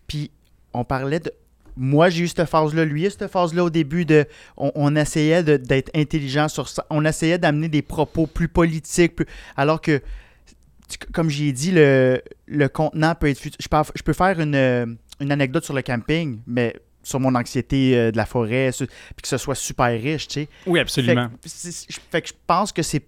puis 0.06 0.30
on 0.74 0.84
parlait 0.84 1.20
de. 1.20 1.32
Moi, 1.76 2.08
j'ai 2.08 2.24
eu 2.24 2.28
cette 2.28 2.44
phase-là. 2.46 2.84
Lui, 2.84 3.02
il 3.02 3.04
a 3.04 3.08
eu 3.08 3.10
cette 3.10 3.30
phase-là 3.30 3.64
au 3.64 3.70
début 3.70 4.04
de. 4.04 4.24
On, 4.56 4.72
on 4.74 4.96
essayait 4.96 5.42
d'être 5.42 5.90
intelligent 5.94 6.48
sur 6.48 6.68
ça. 6.68 6.86
On 6.90 7.04
essayait 7.04 7.38
d'amener 7.38 7.68
des 7.68 7.82
propos 7.82 8.26
plus 8.26 8.48
politiques. 8.48 9.16
plus- 9.16 9.26
alors 9.56 9.80
que, 9.80 10.00
comme 11.12 11.28
j'ai 11.30 11.52
dit, 11.52 11.72
le, 11.72 12.20
le 12.46 12.68
contenant 12.68 13.14
peut 13.14 13.28
être. 13.28 13.40
Je 13.42 13.68
peux, 13.68 13.76
je 13.94 14.02
peux 14.02 14.12
faire 14.12 14.40
une, 14.40 14.96
une 15.20 15.32
anecdote 15.32 15.64
sur 15.64 15.74
le 15.74 15.82
camping, 15.82 16.40
mais 16.46 16.74
sur 17.02 17.20
mon 17.20 17.34
anxiété 17.34 17.96
euh, 17.96 18.10
de 18.10 18.16
la 18.16 18.26
forêt, 18.26 18.72
sur- 18.72 18.86
puis 18.86 19.22
que 19.22 19.28
ce 19.28 19.36
soit 19.36 19.54
super 19.54 19.86
riche, 19.88 20.28
tu 20.28 20.34
sais. 20.42 20.48
Oui, 20.66 20.78
Fait 20.78 20.82
absolument. 20.82 21.28
que, 21.42 21.48
fait 22.10 22.22
que 22.22 22.28
je 22.28 22.34
pense 22.46 22.72
que 22.72 22.82
c'est. 22.82 23.02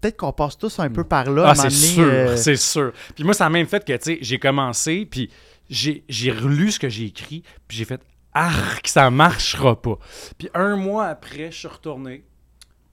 Peut-être 0.00 0.16
qu'on 0.16 0.32
passe 0.32 0.58
tous 0.58 0.80
un 0.80 0.90
peu 0.90 1.04
par 1.04 1.30
là. 1.30 1.44
Ah, 1.50 1.54
c'est 1.54 1.70
sûr, 1.70 2.02
euh, 2.04 2.36
c'est 2.36 2.56
sûr. 2.56 2.92
Puis 3.14 3.22
moi, 3.22 3.34
ça 3.34 3.46
a 3.46 3.50
même 3.50 3.66
fait 3.68 3.84
que, 3.84 3.92
tu 3.92 3.98
sais, 4.02 4.18
j'ai 4.20 4.38
commencé, 4.38 5.06
puis 5.08 5.30
j'ai 5.72 6.04
j'ai 6.08 6.30
relu 6.30 6.70
ce 6.70 6.78
que 6.78 6.88
j'ai 6.88 7.06
écrit, 7.06 7.42
puis 7.66 7.76
j'ai 7.78 7.84
fait 7.84 8.00
«Arc, 8.34 8.86
ça 8.86 9.10
marchera 9.10 9.80
pas». 9.80 9.98
Puis 10.38 10.48
un 10.54 10.76
mois 10.76 11.06
après, 11.06 11.50
je 11.50 11.58
suis 11.58 11.68
retourné, 11.68 12.24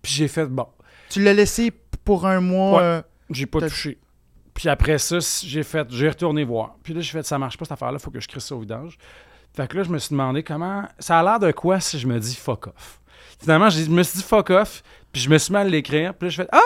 puis 0.01 0.11
j'ai 0.11 0.27
fait 0.27 0.45
«Bon, 0.47 0.67
Tu 1.09 1.21
l'as 1.21 1.33
laissé 1.33 1.71
pour 2.03 2.25
un 2.25 2.39
mois. 2.39 2.77
Ouais. 2.77 2.83
euh, 2.83 3.01
j'ai 3.29 3.45
pas 3.45 3.59
touché». 3.61 3.99
Puis 4.53 4.67
après 4.69 4.97
ça, 4.97 5.19
j'ai 5.43 5.63
fait, 5.63 5.87
j'ai 5.89 6.09
retourné 6.09 6.43
voir. 6.43 6.75
Puis 6.83 6.93
là, 6.93 7.01
j'ai 7.01 7.11
fait 7.11 7.23
«Ça 7.25 7.37
marche 7.37 7.57
pas, 7.57 7.65
cette 7.65 7.73
affaire-là, 7.73 7.99
faut 7.99 8.11
que 8.11 8.19
je 8.19 8.27
crée 8.27 8.39
ça 8.39 8.55
au 8.55 8.59
vidange». 8.59 8.97
Fait 9.55 9.67
que 9.67 9.77
là, 9.77 9.83
je 9.83 9.89
me 9.89 9.97
suis 9.97 10.11
demandé 10.11 10.43
comment... 10.43 10.83
Ça 10.99 11.19
a 11.19 11.23
l'air 11.23 11.39
de 11.39 11.51
quoi 11.51 11.79
si 11.79 11.97
je 11.97 12.07
me 12.07 12.19
dis 12.19 12.35
«fuck 12.41 12.67
off». 12.67 13.01
Finalement, 13.39 13.69
je 13.69 13.89
me 13.89 14.03
suis 14.03 14.19
dit 14.19 14.23
«fuck 14.27 14.49
off», 14.49 14.83
puis 15.11 15.21
je 15.21 15.29
me 15.29 15.37
suis 15.37 15.51
mis 15.51 15.59
à 15.59 15.63
l'écrire, 15.63 16.13
puis 16.13 16.27
là, 16.27 16.29
je 16.29 16.35
fais 16.43 16.49
«Ah!» 16.51 16.59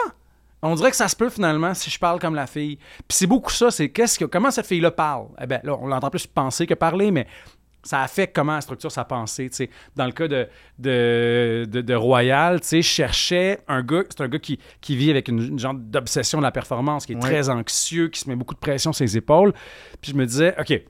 On 0.63 0.75
dirait 0.75 0.89
que 0.91 0.95
ça 0.97 1.07
se 1.07 1.15
peut 1.15 1.29
finalement 1.29 1.73
si 1.73 1.89
je 1.91 1.99
parle 1.99 2.19
comme 2.19 2.35
la 2.35 2.47
fille. 2.47 2.77
Puis 3.07 3.17
c'est 3.17 3.27
beaucoup 3.27 3.51
ça, 3.51 3.69
c'est 3.69 3.89
qu'est-ce 3.89 4.17
que 4.17 4.25
comment 4.25 4.49
cette 4.49 4.65
fille-là 4.65 4.91
parle? 4.91 5.27
Eh 5.41 5.45
ben 5.45 5.59
là, 5.63 5.77
on 5.79 5.87
l'entend 5.87 6.09
plus 6.09 6.25
penser 6.25 6.65
que 6.65 6.73
parler, 6.73 7.11
mais 7.11 7.27
ça 7.85 8.01
affecte 8.01 8.33
comment 8.33 8.55
elle 8.55 8.61
structure 8.61 8.91
sa 8.91 9.03
pensée. 9.03 9.49
Dans 9.97 10.05
le 10.05 10.13
cas 10.13 10.29
de, 10.29 10.47
de, 10.79 11.67
de, 11.69 11.81
de 11.81 11.93
Royal, 11.93 12.61
je 12.63 12.79
cherchais 12.81 13.59
un 13.67 13.83
gars, 13.83 14.03
c'est 14.09 14.21
un 14.21 14.29
gars 14.29 14.39
qui, 14.39 14.57
qui 14.79 14.95
vit 14.95 15.09
avec 15.11 15.27
une, 15.27 15.41
une 15.41 15.59
genre 15.59 15.73
d'obsession 15.73 16.37
de 16.37 16.43
la 16.43 16.51
performance, 16.51 17.05
qui 17.05 17.11
est 17.11 17.15
Ouais. 17.15 17.21
très 17.21 17.49
anxieux, 17.49 18.07
qui 18.07 18.21
se 18.21 18.29
met 18.29 18.35
beaucoup 18.37 18.53
de 18.53 18.59
pression 18.59 18.93
sur 18.93 19.05
ses 19.05 19.17
épaules. 19.17 19.53
Puis 19.99 20.11
je 20.11 20.15
me 20.17 20.25
disais, 20.25 20.55
OK, 20.57 20.81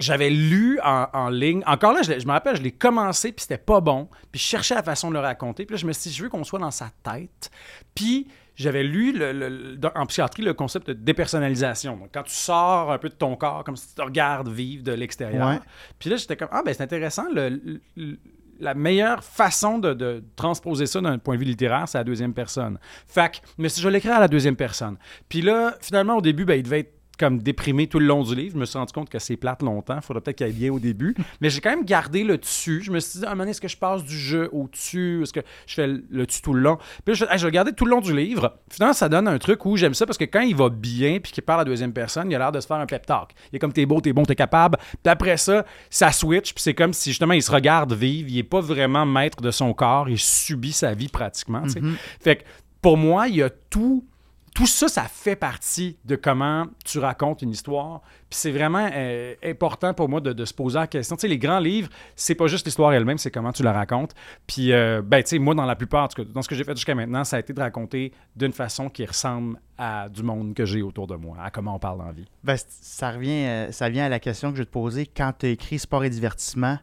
j'avais 0.00 0.30
lu 0.30 0.78
en, 0.82 1.06
en 1.12 1.28
ligne. 1.28 1.62
Encore 1.66 1.92
là, 1.92 2.00
je, 2.02 2.18
je 2.18 2.26
me 2.26 2.32
rappelle, 2.32 2.56
je 2.56 2.62
l'ai 2.62 2.72
commencé, 2.72 3.32
puis 3.32 3.42
c'était 3.42 3.58
pas 3.58 3.80
bon. 3.82 4.08
Puis 4.32 4.40
je 4.40 4.46
cherchais 4.46 4.74
la 4.74 4.82
façon 4.82 5.08
de 5.10 5.14
le 5.14 5.20
raconter. 5.20 5.66
Puis 5.66 5.74
là, 5.74 5.78
je 5.80 5.86
me 5.86 5.92
suis 5.92 6.08
dit, 6.10 6.16
je 6.16 6.22
veux 6.22 6.28
qu'on 6.30 6.44
soit 6.44 6.58
dans 6.58 6.70
sa 6.70 6.88
tête. 7.02 7.50
Puis 7.94 8.26
j'avais 8.56 8.82
lu 8.82 9.12
le- 9.16 9.78
en 9.94 10.06
psychiatrie 10.06 10.42
le 10.42 10.54
concept 10.54 10.88
de 10.88 10.92
dépersonnalisation. 10.94 11.96
Donc, 11.96 12.08
quand 12.12 12.22
tu 12.24 12.34
sors 12.34 12.90
un 12.92 12.98
peu 12.98 13.08
de 13.08 13.14
ton 13.14 13.36
corps, 13.36 13.62
comme 13.64 13.76
si 13.76 13.88
tu 13.88 13.94
te 13.94 14.02
regardes 14.02 14.48
vivre 14.48 14.82
de 14.82 14.92
l'extérieur. 14.92 15.48
Ouais. 15.48 15.60
Puis 15.98 16.10
là, 16.10 16.16
j'étais 16.16 16.36
comme, 16.36 16.48
ah, 16.50 16.62
ben 16.64 16.72
c'est 16.74 16.82
intéressant. 16.82 17.24
le- 17.34 17.80
le- 17.96 18.18
la 18.58 18.72
meilleure 18.72 19.22
façon 19.22 19.78
de, 19.78 19.92
de 19.92 20.24
transposer 20.34 20.86
ça 20.86 21.00
d'un 21.02 21.18
point 21.18 21.34
de 21.34 21.40
vue 21.40 21.44
littéraire, 21.44 21.86
c'est 21.86 21.98
la 21.98 22.04
deuxième 22.04 22.32
personne. 22.32 22.78
Fait 23.06 23.30
que, 23.32 23.36
mais 23.58 23.68
si 23.68 23.82
je 23.82 23.88
l'écrire 23.90 24.14
à 24.14 24.20
la 24.20 24.28
deuxième 24.28 24.56
personne. 24.56 24.96
Puis 25.28 25.42
là, 25.42 25.74
finalement, 25.82 26.16
au 26.16 26.22
début, 26.22 26.46
ben, 26.46 26.54
il 26.54 26.62
devait 26.62 26.80
être 26.80 26.95
comme 27.18 27.38
déprimé 27.38 27.86
tout 27.86 27.98
le 27.98 28.06
long 28.06 28.22
du 28.22 28.34
livre. 28.34 28.54
Je 28.54 28.60
me 28.60 28.64
suis 28.64 28.78
rendu 28.78 28.92
compte 28.92 29.08
que 29.08 29.18
c'est 29.18 29.36
plate 29.36 29.62
longtemps. 29.62 29.96
Il 29.96 30.02
faudrait 30.02 30.20
peut-être 30.20 30.36
qu'il 30.36 30.46
aille 30.46 30.52
bien 30.52 30.72
au 30.72 30.78
début. 30.78 31.14
Mais 31.40 31.50
j'ai 31.50 31.60
quand 31.60 31.70
même 31.70 31.84
gardé 31.84 32.24
le 32.24 32.38
dessus. 32.38 32.82
Je 32.82 32.90
me 32.90 33.00
suis 33.00 33.20
dit, 33.20 33.24
à 33.24 33.28
un 33.28 33.32
moment 33.32 33.42
donné, 33.42 33.50
est-ce 33.52 33.60
que 33.60 33.68
je 33.68 33.76
passe 33.76 34.04
du 34.04 34.18
jeu 34.18 34.48
au 34.52 34.68
dessus? 34.68 35.22
Est-ce 35.22 35.32
que 35.32 35.40
je 35.66 35.74
fais 35.74 35.86
le 35.86 36.26
dessus 36.26 36.42
tout 36.42 36.52
le 36.52 36.60
long? 36.60 36.76
Puis 37.04 37.14
là, 37.14 37.14
je, 37.14 37.24
hey, 37.24 37.38
je 37.38 37.46
regarder 37.46 37.72
tout 37.72 37.84
le 37.84 37.90
long 37.90 38.00
du 38.00 38.14
livre. 38.14 38.58
Finalement, 38.70 38.94
ça 38.94 39.08
donne 39.08 39.28
un 39.28 39.38
truc 39.38 39.64
où 39.64 39.76
j'aime 39.76 39.94
ça 39.94 40.06
parce 40.06 40.18
que 40.18 40.24
quand 40.24 40.40
il 40.40 40.54
va 40.54 40.68
bien 40.68 41.18
puis 41.20 41.32
qu'il 41.32 41.42
parle 41.42 41.60
à 41.60 41.64
la 41.64 41.70
deuxième 41.70 41.92
personne, 41.92 42.30
il 42.30 42.34
a 42.34 42.38
l'air 42.38 42.52
de 42.52 42.60
se 42.60 42.66
faire 42.66 42.76
un 42.76 42.86
pep 42.86 43.06
talk. 43.06 43.30
Il 43.52 43.56
est 43.56 43.58
comme 43.58 43.72
t'es 43.72 43.86
beau, 43.86 44.00
t'es 44.00 44.12
bon, 44.12 44.24
t'es 44.24 44.34
capable. 44.34 44.78
Puis 45.02 45.10
après 45.10 45.36
ça, 45.36 45.64
ça 45.90 46.12
switch. 46.12 46.52
Puis 46.52 46.62
c'est 46.62 46.74
comme 46.74 46.92
si 46.92 47.10
justement 47.10 47.34
il 47.34 47.42
se 47.42 47.50
regarde 47.50 47.92
vivre. 47.92 48.28
Il 48.30 48.38
est 48.38 48.42
pas 48.42 48.60
vraiment 48.60 49.06
maître 49.06 49.40
de 49.40 49.50
son 49.50 49.72
corps. 49.72 50.08
Il 50.08 50.18
subit 50.18 50.72
sa 50.72 50.94
vie 50.94 51.08
pratiquement. 51.08 51.66
sais. 51.68 51.80
Fait 52.20 52.36
que 52.36 52.42
pour 52.82 52.96
moi, 52.96 53.28
il 53.28 53.36
y 53.36 53.42
a 53.42 53.50
tout 53.50 54.04
tout 54.56 54.66
ça, 54.66 54.88
ça 54.88 55.02
fait 55.02 55.36
partie 55.36 55.98
de 56.06 56.16
comment 56.16 56.64
tu 56.82 56.98
racontes 56.98 57.42
une 57.42 57.50
histoire. 57.50 58.00
Puis 58.30 58.38
c'est 58.38 58.50
vraiment 58.50 58.88
euh, 58.90 59.34
important 59.44 59.92
pour 59.92 60.08
moi 60.08 60.22
de, 60.22 60.44
se 60.46 60.54
poser 60.54 60.78
la 60.78 60.86
question. 60.86 61.14
Tu 61.14 61.20
sais, 61.20 61.28
les 61.28 61.36
grands 61.36 61.58
livres, 61.58 61.90
c'est 62.14 62.34
pas 62.34 62.46
juste 62.46 62.64
l'histoire 62.64 62.94
elle-même, 62.94 63.18
c'est 63.18 63.30
comment 63.30 63.52
tu 63.52 63.62
la 63.62 63.74
racontes. 63.74 64.14
Puis, 64.46 64.72
euh, 64.72 65.02
ben, 65.04 65.22
tu 65.22 65.28
sais, 65.28 65.38
moi, 65.38 65.54
dans 65.54 65.66
la 65.66 65.76
plupart, 65.76 66.08
dans 66.32 66.40
ce 66.40 66.48
que 66.48 66.54
j'ai 66.54 66.64
fait 66.64 66.74
jusqu'à 66.74 66.94
maintenant, 66.94 67.22
ça 67.22 67.36
a 67.36 67.40
été 67.40 67.52
de 67.52 67.60
raconter 67.60 68.14
d'une 68.34 68.54
façon 68.54 68.88
qui 68.88 69.04
ressemble 69.04 69.60
à 69.76 70.08
du 70.08 70.22
monde 70.22 70.54
que 70.54 70.64
j'ai 70.64 70.80
autour 70.80 71.06
de 71.06 71.16
moi, 71.16 71.36
à 71.38 71.50
comment 71.50 71.74
on 71.74 71.78
parle 71.78 71.98
la 71.98 72.12
vie. 72.12 72.24
Ben, 72.42 72.56
ça 72.66 73.10
revient, 73.10 73.44
euh, 73.44 73.72
ça 73.72 73.90
vient 73.90 74.06
à 74.06 74.08
la 74.08 74.20
question 74.20 74.52
que 74.52 74.56
je 74.56 74.62
vais 74.62 74.66
te 74.66 74.72
poser. 74.72 75.04
Quand 75.04 75.34
tu 75.38 75.44
as 75.44 75.48
écrit 75.50 75.78
Sport 75.78 76.04
et 76.04 76.10
divertissement, 76.10 76.78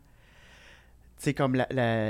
c'est 1.18 1.34
comme 1.34 1.56
la, 1.56 1.68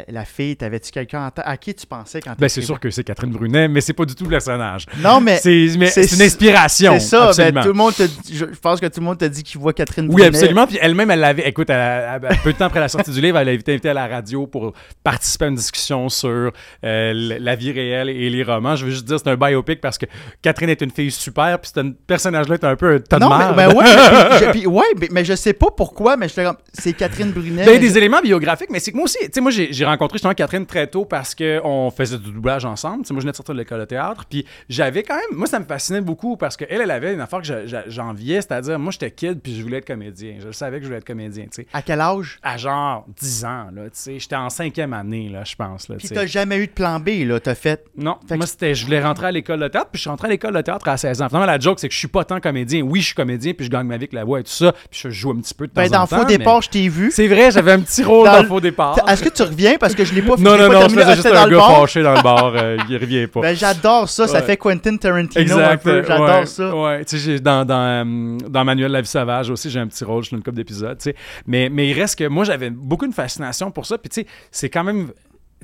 la, 0.08 0.26
fille, 0.26 0.56
t'avais-tu 0.56 0.92
quelqu'un? 0.92 1.32
À 1.36 1.58
qui 1.58 1.76
tu 1.76 1.86
pensais 1.86 2.20
quand 2.20 2.34
ben, 2.38 2.50
C'est 2.50 2.62
sûr 2.62 2.80
que 2.80 2.90
c'est 2.90 3.04
Catherine 3.04 3.32
Brunet, 3.32 3.68
mais 3.68 3.82
c'est 3.82 3.94
pas 3.94 4.06
du 4.06 4.16
tout 4.16 4.24
le 4.24 4.32
personnage. 4.32 4.86
Non, 5.00 5.22
mais. 5.22 5.38
C'est 5.38 5.66
une 5.66 6.22
inspiration. 6.22 6.94
C'est 7.00 7.08
ça, 7.08 7.52
ben, 7.52 7.62
tout 7.62 7.68
le 7.68 7.74
monde 7.74 7.94
te, 7.94 8.04
je 8.32 8.46
pense 8.62 8.80
que 8.80 8.88
tout 8.88 9.00
le 9.00 9.06
monde 9.06 9.18
t'a 9.18 9.30
dit 9.30 9.44
qu'il 9.44 9.60
voit 9.60 9.74
Catherine 9.74 10.08
Brunet. 10.08 10.24
Oui, 10.24 10.28
absolument. 10.28 10.66
Puis 10.66 10.80
elle-même, 10.82 11.12
elle 11.12 11.20
l'avait. 11.20 11.48
Écoute, 11.48 11.68
peu 11.68 12.54
de 12.54 12.58
temps 12.58 12.66
après 12.66 12.80
la 12.80 12.88
sortie 12.88 13.12
du 13.12 13.22
livre, 13.22 13.38
elle 13.38 13.50
a 13.50 13.52
été 13.52 13.74
invitée 13.74 13.90
à 13.90 13.94
la 13.94 14.08
radio 14.08 14.48
pour 14.48 14.74
participer 15.04 15.46
à 15.46 15.48
une 15.50 15.56
discussion 15.56 16.10
sur 16.10 16.52
euh, 16.84 17.38
la 17.40 17.56
vie 17.56 17.72
réelle 17.72 18.10
et 18.10 18.30
les 18.30 18.44
romans. 18.44 18.76
Je 18.76 18.86
veux 18.86 18.92
juste 18.92 19.06
dire, 19.06 19.20
c'est 19.20 19.30
un 19.30 19.36
biopic 19.36 19.82
parce 19.82 19.98
que 19.98 20.06
Catherine 20.42 20.70
est 20.70 20.82
une 20.82 20.92
fille 20.92 21.12
super, 21.12 21.60
puis 21.60 21.72
ce 21.76 21.82
personnage-là 22.08 22.56
est 22.56 22.64
un 22.64 22.76
peu 22.76 22.96
un 22.96 23.00
tas 23.00 23.18
de 23.18 23.24
Non, 23.24 23.30
mais, 23.30 23.54
ben 23.56 23.74
ouais, 23.74 24.66
ouais 24.66 25.10
mais, 25.12 25.26
je 25.26 25.36
sais 25.36 25.54
pas 25.54 25.68
pourquoi, 25.76 26.18
mais 26.18 26.28
c'est 26.74 26.94
Catherine 26.94 27.32
Brunet. 27.32 27.66
Ben, 27.66 27.80
des 27.80 27.98
éléments 27.98 28.22
biographiques, 28.22 28.70
mais 28.72 28.80
c'est 28.80 28.92
que 28.94 28.98
moi 28.98 29.06
aussi, 29.06 29.18
tu 29.20 29.30
sais, 29.34 29.42
moi, 29.42 29.52
j'ai 29.52 29.86
rencontré 29.86 30.18
justement 30.18 30.34
Catherine 30.34 30.66
très 30.66 30.88
tôt 30.88 31.06
parce 31.06 31.36
qu'on 31.36 31.92
faisait 31.96 32.18
du 32.18 32.32
doublage 32.32 32.66
ensemble. 32.66 33.06
sais 33.06 33.14
moi, 33.14 33.20
je 33.20 33.26
venais 33.26 33.32
de 33.32 33.36
sortir 33.36 33.56
de 33.56 33.60
l'école 33.60 33.80
de 33.80 33.86
théâtre. 33.86 34.26
Puis 34.30 34.46
j'avais 34.70 35.04
quand 35.04 35.16
même. 35.16 35.38
Moi, 35.38 35.48
ça 35.48 35.60
me 35.60 35.66
fascinait 35.66 36.02
beaucoup 36.02 36.38
parce 36.38 36.56
qu'elle, 36.56 36.82
elle 36.82 36.92
avait 36.92 37.14
une 37.14 37.22
affaire 37.22 37.42
que 37.42 37.66
j'enviais, 37.88 38.42
c'est-à-dire, 38.42 38.80
moi, 38.80 38.92
j'étais 38.92 39.12
kid 39.12 39.40
puis 39.42 39.56
je 39.56 39.64
voulais 39.64 39.78
être 39.78 39.88
comédien. 39.88 40.36
Je 40.40 40.52
savais 40.52 40.78
que 40.78 40.84
je 40.84 40.88
voulais 40.88 41.00
être 41.00 41.08
comédien, 41.08 41.44
tu 41.46 41.64
sais. 41.64 41.68
À 41.74 41.82
quel 41.82 42.02
âge? 42.02 42.40
À 42.44 42.58
genre 42.58 43.06
10 43.20 43.46
ans, 43.46 43.68
là, 43.74 43.84
tu 43.86 43.90
sais. 43.94 44.20
J'étais 44.20 44.36
en 44.36 44.50
cinquième 44.50 44.94
année, 44.94 45.30
là, 45.30 45.44
je 45.44 45.56
pense. 45.56 45.90
Là, 45.90 45.96
puis 45.98 46.10
t'as 46.10 46.26
jamais 46.26 46.58
eu 46.58 46.68
de 46.68 46.72
plan 46.72 47.00
B, 47.00 47.26
là, 47.26 47.40
t'as 47.40 47.56
fait? 47.56 47.86
Non. 47.98 48.18
moi, 48.30 48.48
c'était. 48.48 48.76
Je 48.76 48.86
voulais 48.86 49.02
rentrer 49.02 49.28
à 49.28 49.32
l'école 49.32 49.60
de 49.60 49.68
théâtre, 49.68 49.90
puis 49.92 49.98
je 49.98 50.02
suis 50.02 50.10
rentré 50.10 50.28
à 50.28 50.32
l'école 50.32 50.54
de 50.54 50.62
théâtre 50.62 50.88
à 50.88 50.98
16 50.98 51.22
ans. 51.22 51.30
Finalement, 51.30 51.48
la 51.48 51.60
joke, 51.60 51.80
c'est 51.80 51.88
que 51.88 51.94
je 51.94 52.00
suis 52.00 52.08
pas 52.08 52.24
tant 52.24 52.40
comédien. 52.40 52.82
Oui, 52.82 53.02
je 53.02 53.08
suis 53.08 53.16
comédien, 53.16 53.54
puis 53.54 53.66
je 53.66 53.72
gagne 53.72 53.88
ma 53.88 53.96
vie 53.96 54.04
avec 54.04 54.14
la 54.14 54.24
voix 54.24 54.40
et 54.40 54.44
tout 54.44 54.52
ça. 54.52 54.74
Puis 54.92 55.02
je 55.04 55.10
joue 55.10 55.32
un 55.32 55.38
petit 55.38 55.54
peu 55.54 55.68
de 55.68 55.74
ben, 55.74 55.90
temps 55.90 56.04
en 56.04 56.08
temps. 56.08 56.18
Dans 56.18 56.24
Faux 56.24 56.28
Départ, 56.28 56.62
je 56.62 56.70
t'ai 56.70 56.88
vu. 56.90 57.12
C'est 57.12 57.28
vrai, 57.28 57.52
j'avais 57.52 57.72
un 57.72 57.80
petit 57.80 58.04
rôle 58.04 58.26
dans, 58.26 58.44
Faux 58.46 58.60
Départ. 58.60 58.83
Est-ce 59.08 59.24
que 59.24 59.30
tu 59.30 59.44
reviens 59.44 59.76
parce 59.80 59.96
que 59.96 60.04
je 60.06 60.14
l'ai 60.14 60.22
pas 60.22 60.36
Non, 60.38 60.58
non, 60.58 60.70
non, 60.70 60.88
je 60.88 60.96
faisais 60.96 61.16
juste 61.16 61.28
un 61.28 61.48
gars 61.48 61.60
fâché 61.60 62.04
dans 62.04 62.14
le 62.14 62.22
bar. 62.22 62.54
Euh, 62.56 62.78
il 62.90 62.98
revient 62.98 63.28
pas. 63.28 63.42
Ben, 63.44 63.56
j'adore 63.56 64.08
ça. 64.10 64.28
Ça 64.28 64.42
fait 64.42 64.58
Quentin 64.58 64.96
Tarantino 64.98 65.58
un 65.60 65.78
peu. 65.78 66.04
J'adore 66.06 66.48
ça. 66.48 66.76
Ouais, 66.76 67.04
tu 67.06 67.20
sais, 67.20 67.40
dans, 67.40 67.66
dans, 67.66 68.06
euh, 68.06 68.38
dans 68.50 68.64
Manuel 68.64 68.92
La 68.92 69.02
vie 69.02 69.08
sauvage 69.08 69.50
aussi, 69.50 69.70
j'ai 69.70 69.80
un 69.80 69.88
petit 69.88 70.04
rôle. 70.04 70.24
Je 70.24 70.28
suis 70.28 70.36
une 70.36 70.44
couple 70.44 70.58
d'épisodes, 70.58 70.98
tu 70.98 71.10
sais. 71.10 71.16
Mais, 71.46 71.70
mais 71.70 71.90
il 71.90 71.94
reste 72.00 72.18
que 72.18 72.28
moi, 72.28 72.44
j'avais 72.44 72.70
beaucoup 72.70 73.08
de 73.08 73.14
fascination 73.14 73.72
pour 73.72 73.86
ça. 73.86 73.98
Puis, 73.98 74.10
tu 74.10 74.22
sais, 74.22 74.28
c'est 74.52 74.70
quand 74.70 74.84
même. 74.84 75.08
Tu 75.08 75.14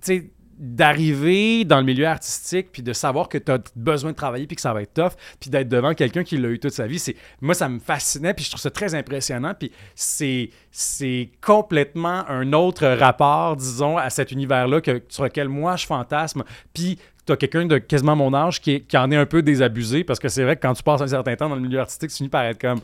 sais, 0.02 0.32
d'arriver 0.60 1.64
dans 1.64 1.80
le 1.80 1.86
milieu 1.86 2.06
artistique 2.06 2.68
puis 2.74 2.84
de 2.84 2.92
savoir 2.92 3.30
que 3.30 3.38
tu 3.38 3.50
as 3.50 3.60
besoin 3.78 4.12
de 4.12 4.16
travailler 4.16 4.46
puis 4.46 4.58
que 4.58 4.62
ça 4.62 4.74
va 4.74 4.82
être 4.82 4.94
tough 4.94 5.14
puis 5.40 5.50
d'être 5.50 5.70
devant 5.70 5.94
quelqu'un 5.94 6.26
qui 6.26 6.38
l'a 6.38 6.50
eu 6.50 6.60
toute 6.60 6.74
sa 6.74 6.86
vie 6.86 7.00
c'est 7.00 7.16
moi 7.40 7.54
ça 7.54 7.70
me 7.70 7.80
fascinait 7.80 8.34
puis 8.34 8.44
je 8.44 8.50
trouve 8.50 8.60
ça 8.60 8.70
très 8.70 8.94
impressionnant 8.94 9.54
puis 9.58 9.72
c'est 9.96 10.50
c'est 10.70 11.30
complètement 11.42 12.30
un 12.30 12.52
autre 12.52 12.86
rapport 12.88 13.56
disons 13.56 13.98
à 13.98 14.10
cet 14.10 14.34
univers 14.34 14.68
là 14.68 14.82
que 14.82 15.02
sur 15.08 15.24
lequel 15.24 15.48
moi 15.48 15.78
je 15.78 15.86
fantasme 15.86 16.44
puis 16.74 17.00
tu 17.26 17.32
as 17.32 17.38
quelqu'un 17.38 17.66
de 17.66 17.78
quasiment 17.78 18.18
mon 18.18 18.34
âge 18.34 18.60
qui, 18.60 18.82
qui 18.82 18.98
en 18.98 19.10
est 19.12 19.16
un 19.16 19.26
peu 19.26 19.42
désabusé 19.42 20.04
parce 20.04 20.20
que 20.20 20.28
c'est 20.28 20.44
vrai 20.44 20.58
que 20.58 20.62
quand 20.62 20.74
tu 20.74 20.84
passes 20.84 21.02
un 21.02 21.08
certain 21.08 21.38
temps 21.38 21.48
dans 21.48 21.56
le 21.56 21.62
milieu 21.62 21.80
artistique 21.80 22.10
tu 22.10 22.18
finis 22.18 22.30
par 22.30 22.44
être 22.44 22.60
comme 22.60 22.82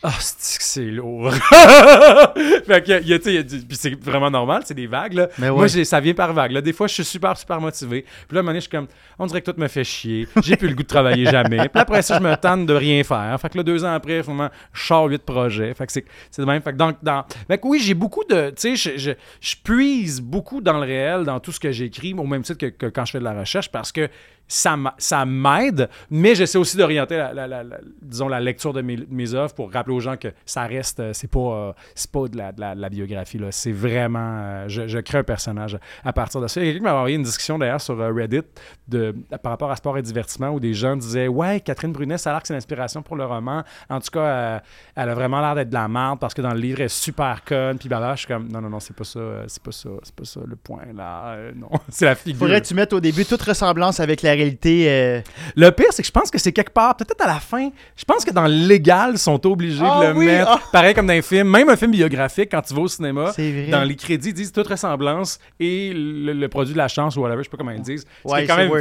ah, 0.00 0.14
c'est 0.20 0.84
lourd? 0.84 1.32
fait 2.66 2.84
que, 2.84 3.02
y 3.02 3.12
a, 3.12 3.30
y 3.30 3.38
a, 3.38 3.42
puis 3.42 3.76
c'est 3.76 4.00
vraiment 4.00 4.30
normal, 4.30 4.62
c'est 4.64 4.74
des 4.74 4.86
vagues. 4.86 5.14
Là. 5.14 5.28
Moi, 5.38 5.68
ça 5.68 5.98
vient 5.98 6.14
par 6.14 6.32
vagues. 6.32 6.52
Là. 6.52 6.60
Des 6.60 6.72
fois, 6.72 6.86
je 6.86 6.94
suis 6.94 7.04
super, 7.04 7.36
super 7.36 7.60
motivé. 7.60 8.02
Puis 8.02 8.34
là, 8.34 8.38
à 8.38 8.38
un 8.38 8.42
moment 8.42 8.50
donné, 8.50 8.60
je 8.60 8.68
suis 8.68 8.70
comme, 8.70 8.86
on 9.18 9.26
dirait 9.26 9.42
que 9.42 9.50
tout 9.50 9.60
me 9.60 9.66
fait 9.66 9.82
chier. 9.82 10.28
J'ai 10.44 10.56
plus 10.56 10.68
le 10.68 10.74
goût 10.76 10.84
de 10.84 10.88
travailler 10.88 11.24
jamais. 11.24 11.68
Puis 11.68 11.80
après 11.80 12.02
ça, 12.02 12.18
je 12.18 12.22
me 12.22 12.36
tente 12.36 12.66
de 12.66 12.74
rien 12.74 13.02
faire. 13.02 13.36
Fait 13.40 13.48
que 13.48 13.56
là, 13.56 13.64
deux 13.64 13.84
ans 13.84 13.92
après, 13.92 14.22
je 14.22 14.86
sors 14.86 15.06
huit 15.06 15.22
projets. 15.22 15.74
Fait 15.74 15.86
que 15.86 15.92
c'est, 15.92 16.04
c'est 16.30 16.42
de 16.42 16.46
même. 16.46 16.62
Fait 16.62 16.72
que, 16.72 16.76
donc, 16.76 16.98
dans... 17.02 17.24
fait 17.48 17.58
que 17.58 17.66
oui, 17.66 17.80
j'ai 17.80 17.94
beaucoup 17.94 18.22
de. 18.22 18.50
Tu 18.50 18.76
sais, 18.76 18.76
je, 18.76 18.98
je, 18.98 19.10
je, 19.40 19.56
puise 19.64 20.20
beaucoup 20.20 20.60
dans 20.60 20.78
le 20.78 20.86
réel, 20.86 21.24
dans 21.24 21.40
tout 21.40 21.50
ce 21.50 21.58
que 21.58 21.72
j'écris, 21.72 22.14
au 22.14 22.24
même 22.24 22.42
titre 22.42 22.58
que, 22.58 22.66
que 22.66 22.86
quand 22.86 23.04
je 23.04 23.12
fais 23.12 23.18
de 23.18 23.24
la 23.24 23.38
recherche, 23.38 23.68
parce 23.68 23.90
que 23.90 24.08
ça 24.48 25.26
m'aide, 25.26 25.88
mais 26.10 26.34
j'essaie 26.34 26.58
aussi 26.58 26.76
d'orienter 26.76 27.16
la, 27.16 27.64
disons, 28.00 28.28
la 28.28 28.40
lecture 28.40 28.72
de 28.72 28.80
mes, 28.80 28.98
mes, 29.10 29.34
œuvres 29.34 29.54
pour 29.54 29.70
rappeler 29.70 29.94
aux 29.94 30.00
gens 30.00 30.16
que 30.16 30.28
ça 30.46 30.62
reste, 30.62 31.00
euh, 31.00 31.12
c'est 31.12 31.30
pas, 31.30 31.38
euh, 31.38 31.72
c'est 31.94 32.10
pas 32.10 32.28
de 32.28 32.38
la, 32.38 32.88
biographie, 32.88 33.38
là. 33.38 33.48
c'est 33.50 33.72
vraiment, 33.72 34.40
euh, 34.40 34.64
je, 34.68 34.98
crée 35.00 35.18
un 35.18 35.22
personnage 35.22 35.78
à 36.04 36.12
partir 36.12 36.40
de 36.40 36.46
ça. 36.46 36.60
Il 36.60 36.66
y 36.66 36.70
a 36.70 36.72
quelqu'un 36.72 36.86
qui 36.86 36.92
m'a 36.92 36.98
envoyé 36.98 37.16
une 37.16 37.22
discussion 37.22 37.58
d'ailleurs 37.58 37.80
sur 37.80 37.98
Reddit 37.98 38.42
de, 38.88 39.14
par 39.42 39.52
rapport 39.52 39.70
à 39.70 39.76
sport 39.76 39.98
et 39.98 40.02
divertissement 40.02 40.48
où 40.48 40.60
des 40.60 40.72
gens 40.72 40.96
disaient 40.96 41.28
Ouais, 41.28 41.60
Catherine 41.60 41.92
Brunet, 41.92 42.16
ça 42.16 42.30
a 42.30 42.32
l'air 42.34 42.42
que 42.42 42.48
c'est 42.48 42.54
l'inspiration 42.54 43.02
pour 43.02 43.16
le 43.16 43.26
roman. 43.26 43.62
En 43.90 44.00
tout 44.00 44.10
cas, 44.10 44.62
elle 44.96 45.08
a 45.08 45.14
vraiment 45.14 45.40
l'air 45.40 45.54
d'être 45.54 45.68
de 45.68 45.74
la 45.74 45.88
merde 45.88 46.18
parce 46.18 46.32
que 46.32 46.40
dans 46.40 46.54
le 46.54 46.60
livre, 46.60 46.80
elle 46.80 46.86
est 46.86 46.88
super 46.88 47.44
conne, 47.44 47.78
puis 47.78 47.88
bah 47.88 48.12
je 48.14 48.20
suis 48.20 48.26
comme 48.26 48.48
Non, 48.48 48.60
non, 48.62 48.70
non, 48.70 48.80
c'est 48.80 48.96
pas 48.96 49.04
ça, 49.04 49.20
c'est 49.46 49.62
pas 49.62 49.72
ça, 49.72 49.90
c'est 50.02 50.14
pas 50.14 50.24
ça 50.24 50.40
le 50.46 50.56
point 50.56 50.84
là. 50.94 51.36
non, 51.54 51.68
c'est 51.90 52.06
la 52.06 52.14
figure. 52.14 52.38
Faudrait 52.38 52.62
tu 52.62 52.74
mettes 52.74 52.92
au 52.92 53.00
début 53.00 53.24
toute 53.24 53.42
ressemblance 53.42 54.00
avec 54.00 54.22
la 54.22 54.37
euh, 54.40 55.20
le 55.56 55.70
pire, 55.70 55.86
c'est 55.90 56.02
que 56.02 56.06
je 56.06 56.12
pense 56.12 56.30
que 56.30 56.38
c'est 56.38 56.52
quelque 56.52 56.72
part, 56.72 56.96
peut-être 56.96 57.22
à 57.22 57.26
la 57.26 57.40
fin, 57.40 57.70
je 57.96 58.04
pense 58.04 58.24
que 58.24 58.30
dans 58.30 58.46
le 58.46 58.66
légal, 58.66 59.12
ils 59.14 59.18
sont 59.18 59.44
obligés 59.46 59.80
de 59.80 59.84
ah 59.84 60.08
le 60.08 60.14
mettre. 60.14 60.50
Ah. 60.50 60.60
Pareil 60.72 60.94
comme 60.94 61.06
dans 61.06 61.14
un 61.14 61.22
film, 61.22 61.48
même 61.48 61.68
un 61.68 61.76
film 61.76 61.92
biographique, 61.92 62.50
quand 62.50 62.62
tu 62.62 62.74
vas 62.74 62.82
au 62.82 62.88
cinéma, 62.88 63.32
dans 63.70 63.84
les 63.84 63.96
crédits, 63.96 64.28
ils 64.28 64.34
disent 64.34 64.52
toute 64.52 64.66
ressemblance 64.66 65.38
et 65.60 65.92
le, 65.94 66.46
produit 66.48 66.72
de 66.72 66.78
la 66.78 66.88
chance 66.88 67.16
ou 67.16 67.20
whatever, 67.20 67.38
je 67.38 67.44
sais 67.44 67.50
pas 67.50 67.56
comment 67.56 67.70
ils 67.70 67.82
disent. 67.82 68.06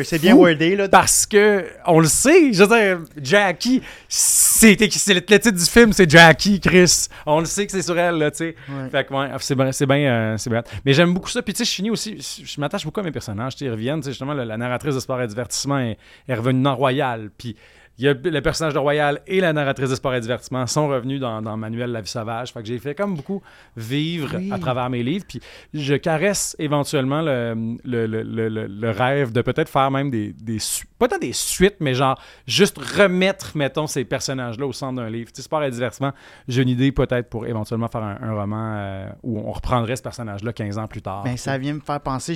c'est 0.03 0.21
bien 0.21 0.35
wordé. 0.35 0.75
Là. 0.75 0.87
Parce 0.87 1.25
que, 1.25 1.65
on 1.85 1.99
le 1.99 2.07
sait, 2.07 2.53
je 2.53 2.63
veux 2.63 2.75
dire, 2.75 2.99
Jackie, 3.21 3.81
c'est 4.07 4.75
le 4.79 5.19
titre 5.21 5.51
du 5.51 5.65
film, 5.65 5.93
c'est 5.93 6.09
Jackie, 6.09 6.59
Chris. 6.59 7.07
On 7.25 7.39
le 7.39 7.45
sait 7.45 7.65
que 7.65 7.71
c'est 7.71 7.81
sur 7.81 7.97
elle, 7.97 8.15
là, 8.15 8.31
tu 8.31 8.37
sais. 8.37 8.55
Fait 8.91 9.05
que, 9.05 9.13
ouais, 9.13 9.29
c'est 9.39 9.55
bien, 9.55 9.71
c'est 9.71 9.85
bien, 9.85 9.97
euh, 9.97 10.37
c'est 10.37 10.49
bien. 10.49 10.63
Mais 10.85 10.93
j'aime 10.93 11.13
beaucoup 11.13 11.29
ça. 11.29 11.41
Puis, 11.41 11.53
tu 11.53 11.59
sais, 11.59 11.65
je 11.65 11.75
finis 11.75 11.89
aussi, 11.89 12.17
je 12.45 12.59
m'attache 12.59 12.85
beaucoup 12.85 12.99
à 12.99 13.03
mes 13.03 13.11
personnages, 13.11 13.53
ils 13.59 13.69
reviennent, 13.69 13.99
tu 13.99 14.05
sais, 14.05 14.11
justement, 14.11 14.33
la, 14.33 14.57
narratrice 14.57 14.95
de 14.95 14.99
sport 14.99 15.21
et 15.21 15.27
divertissement 15.47 15.79
est, 15.79 15.97
revenue 16.33 16.63
dans 16.63 16.75
Royal. 16.75 17.29
Puis 17.37 17.55
il 17.99 18.05
y 18.05 18.07
a 18.07 18.13
le 18.13 18.41
personnage 18.41 18.75
de 18.75 18.79
Royal 18.79 19.21
et 19.25 19.41
la 19.41 19.53
narratrice 19.53 19.89
de 19.89 19.95
sport 19.95 20.13
et 20.13 20.21
divertissement 20.21 20.67
sont 20.67 20.87
revenus 20.87 21.19
dans, 21.19 21.41
dans 21.41 21.57
Manuel 21.57 21.91
La 21.91 22.01
vie 22.01 22.09
sauvage. 22.09 22.53
Fait 22.53 22.61
que 22.61 22.67
j'ai 22.67 22.77
fait 22.77 22.93
comme 22.93 23.15
beaucoup 23.15 23.41
vivre 23.75 24.35
à 24.51 24.59
travers 24.59 24.87
mes 24.91 25.01
livres. 25.01 25.25
Puis 25.27 25.41
je 25.73 25.95
caresse 25.95 26.55
éventuellement 26.59 27.23
le, 27.23 27.75
le, 27.83 28.05
le, 28.05 28.49
le 28.67 28.91
rêve 28.91 29.31
de 29.31 29.41
peut-être 29.41 29.69
faire 29.69 29.89
même 29.89 30.11
des, 30.11 30.31
des 30.33 30.59
pas 30.99 31.07
tant 31.07 31.17
des 31.17 31.33
suites, 31.33 31.77
mais 31.79 31.95
genre 31.95 32.21
juste 32.45 32.77
remettre, 32.77 33.57
mettons, 33.57 33.87
ces 33.87 34.05
personnages-là 34.05 34.67
au 34.67 34.73
centre 34.73 34.97
d'un 35.01 35.09
livre. 35.09 35.31
Tu 35.31 35.37
sais, 35.37 35.41
sport 35.41 35.63
et 35.63 35.71
divertissement, 35.71 36.11
j'ai 36.47 36.61
une 36.61 36.69
idée 36.69 36.91
peut-être 36.91 37.29
pour 37.29 37.47
éventuellement 37.47 37.87
faire 37.87 38.03
un, 38.03 38.33
roman 38.35 38.75
euh, 38.77 39.09
où 39.23 39.39
on 39.39 39.51
reprendrait 39.51 39.95
ce 39.95 40.03
personnage-là 40.03 40.53
15 40.53 40.77
ans 40.77 40.87
plus 40.87 41.01
tard. 41.01 41.23
Ben, 41.23 41.35
ça 41.35 41.57
vient 41.57 41.73
me 41.73 41.79
faire 41.79 42.01
penser, 42.01 42.35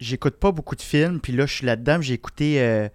j'écoute 0.00 0.36
pas 0.36 0.50
beaucoup 0.50 0.74
de 0.74 0.82
films, 0.82 1.20
puis 1.20 1.32
là, 1.32 1.46
je 1.46 1.54
suis 1.54 1.66
là-dedans, 1.66 2.00
j'ai 2.00 2.14
écouté. 2.14 2.56
Euh, 2.58 2.88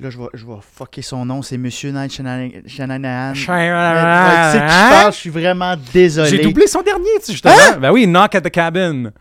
là, 0.00 0.10
je 0.10 0.18
vais, 0.18 0.26
je 0.34 0.44
vais 0.46 0.54
fucker 0.60 1.02
son 1.02 1.24
nom, 1.26 1.42
c'est 1.42 1.58
Monsieur 1.58 1.90
Night 1.90 2.12
Shananahan. 2.12 3.34
Tu 3.34 3.40
sais 3.40 3.44
qui 3.44 4.90
parle, 4.90 5.12
je 5.12 5.18
suis 5.18 5.30
vraiment 5.30 5.76
désolé. 5.92 6.30
J'ai 6.30 6.38
doublé 6.38 6.66
son 6.66 6.82
dernier, 6.82 7.04
tu 7.18 7.26
sais, 7.26 7.32
justement. 7.32 7.54
Hein? 7.54 7.78
Ben 7.78 7.92
oui, 7.92 8.06
Knock 8.06 8.34
at 8.34 8.40
the 8.40 8.50
Cabin. 8.50 9.12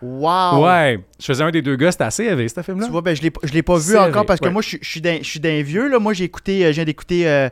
Wow! 0.00 0.64
Ouais, 0.64 1.00
je 1.18 1.24
faisais 1.24 1.42
un 1.42 1.50
des 1.50 1.62
deux 1.62 1.74
gars, 1.74 1.90
c'était 1.90 2.04
assez 2.04 2.24
élevé, 2.24 2.48
ce 2.48 2.62
film-là. 2.62 2.86
Tu 2.86 2.92
vois, 2.92 3.02
ben, 3.02 3.16
je 3.16 3.22
ne 3.22 3.52
l'ai 3.52 3.62
pas 3.62 3.78
vu 3.78 3.96
encore 3.96 4.26
parce 4.26 4.40
que 4.40 4.48
moi, 4.48 4.62
je, 4.62 4.76
je 4.80 4.88
suis 5.22 5.40
d'un 5.40 5.62
vieux. 5.62 5.88
Là. 5.88 5.98
Moi, 5.98 6.12
j'ai 6.12 6.24
écouté, 6.24 6.64
euh, 6.64 6.68
je 6.68 6.74
viens 6.74 6.84
d'écouter 6.84 7.28
euh, 7.28 7.48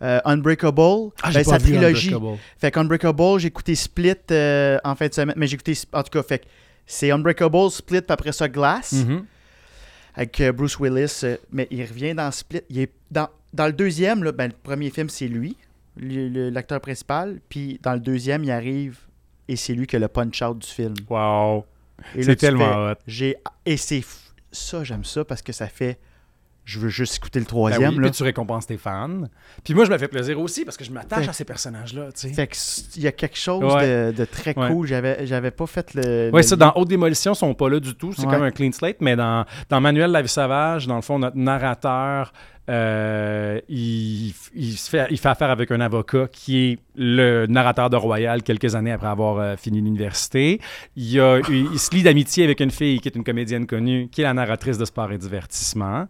Unbreakable, 0.00 1.10
ah, 1.22 1.30
ben, 1.32 1.44
sa 1.44 1.58
trilogie. 1.58 2.14
Fait 2.58 2.70
qu'Unbreakable, 2.70 3.38
j'ai 3.38 3.48
écouté 3.48 3.74
Split 3.74 4.14
en 4.32 4.94
fin 4.94 5.08
de 5.08 5.14
semaine, 5.14 5.34
mais 5.36 5.46
j'ai 5.46 5.54
écouté, 5.54 5.74
en 5.92 6.02
tout 6.02 6.10
cas, 6.10 6.22
fait 6.22 6.46
c'est 6.90 7.12
Unbreakable, 7.12 7.70
Split, 7.70 8.00
puis 8.00 8.12
après 8.12 8.32
ça, 8.32 8.48
Glass. 8.48 8.92
Mm-hmm. 8.92 9.22
Avec 10.16 10.40
euh, 10.40 10.52
Bruce 10.52 10.76
Willis. 10.80 11.20
Euh, 11.22 11.36
mais 11.52 11.68
il 11.70 11.82
revient 11.82 12.14
dans 12.14 12.30
Split. 12.32 12.62
Il 12.68 12.80
est 12.80 12.92
dans, 13.12 13.28
dans 13.52 13.66
le 13.66 13.72
deuxième, 13.72 14.24
là, 14.24 14.32
ben, 14.32 14.48
le 14.48 14.56
premier 14.60 14.90
film, 14.90 15.08
c'est 15.08 15.28
lui, 15.28 15.56
l'acteur 15.96 16.80
principal. 16.80 17.40
Puis 17.48 17.78
dans 17.80 17.94
le 17.94 18.00
deuxième, 18.00 18.42
il 18.42 18.50
arrive 18.50 18.98
et 19.46 19.54
c'est 19.54 19.72
lui 19.72 19.86
qui 19.86 19.96
a 19.96 19.98
le 20.00 20.08
punch-out 20.08 20.58
du 20.58 20.66
film. 20.66 20.94
Wow! 21.08 21.64
C'est 22.20 22.34
tellement 22.36 22.90
hot. 22.90 22.94
Et 23.64 23.76
c'est 23.76 24.02
ça, 24.50 24.82
j'aime 24.82 25.04
ça 25.04 25.24
parce 25.24 25.42
que 25.42 25.52
ça 25.52 25.68
fait 25.68 25.96
je 26.70 26.78
veux 26.78 26.88
juste 26.88 27.16
écouter 27.16 27.40
le 27.40 27.44
ben 27.44 27.48
troisième. 27.48 27.96
puis 27.96 28.10
tu 28.12 28.22
récompenses 28.22 28.66
tes 28.66 28.76
fans. 28.76 29.22
Puis 29.64 29.74
moi, 29.74 29.84
je 29.84 29.90
me 29.90 29.98
fais 29.98 30.08
plaisir 30.08 30.38
aussi 30.40 30.64
parce 30.64 30.76
que 30.76 30.84
je 30.84 30.92
m'attache 30.92 31.26
à 31.26 31.32
ces 31.32 31.44
personnages-là. 31.44 32.10
il 32.24 33.02
y 33.02 33.06
a 33.06 33.12
quelque 33.12 33.36
chose 33.36 33.60
de, 33.60 34.24
très 34.24 34.54
cool. 34.54 34.86
J'avais, 34.86 35.26
j'avais 35.26 35.50
pas 35.50 35.66
fait 35.66 35.94
le. 35.94 36.30
Oui, 36.32 36.44
ça, 36.44 36.56
dans 36.56 36.72
Haute 36.76 36.88
Démolition, 36.88 37.32
ils 37.32 37.36
sont 37.36 37.54
pas 37.54 37.68
là 37.68 37.80
du 37.80 37.94
tout. 37.94 38.12
C'est 38.12 38.26
comme 38.26 38.42
un 38.42 38.50
clean 38.50 38.72
slate. 38.72 39.00
Mais 39.00 39.16
dans, 39.16 39.44
dans 39.68 39.80
Manuel 39.80 40.10
La 40.12 40.22
vie 40.22 40.28
sauvage, 40.28 40.86
dans 40.86 40.96
le 40.96 41.02
fond, 41.02 41.18
notre 41.18 41.36
narrateur 41.36 42.32
euh, 42.70 43.60
il, 43.68 44.32
il 44.54 44.72
se 44.76 44.88
fait, 44.88 45.06
il 45.10 45.18
fait 45.18 45.28
affaire 45.28 45.50
avec 45.50 45.70
un 45.72 45.80
avocat 45.80 46.28
qui 46.30 46.56
est 46.72 46.78
le 46.94 47.46
narrateur 47.46 47.90
de 47.90 47.96
Royal 47.96 48.42
quelques 48.42 48.74
années 48.76 48.92
après 48.92 49.08
avoir 49.08 49.38
euh, 49.38 49.56
fini 49.56 49.80
l'université. 49.80 50.60
Il, 50.96 51.18
a- 51.20 51.40
il- 51.48 51.68
il 51.72 51.78
se 51.78 51.90
lie 51.94 52.02
d'amitié 52.04 52.44
avec 52.44 52.60
une 52.60 52.70
fille 52.70 53.00
qui 53.00 53.08
est 53.08 53.16
une 53.16 53.24
comédienne 53.24 53.66
connue, 53.66 54.08
qui 54.12 54.20
est 54.20 54.24
la 54.24 54.34
narratrice 54.34 54.78
de 54.78 54.84
sport 54.84 55.10
et 55.12 55.18
divertissement. 55.18 56.06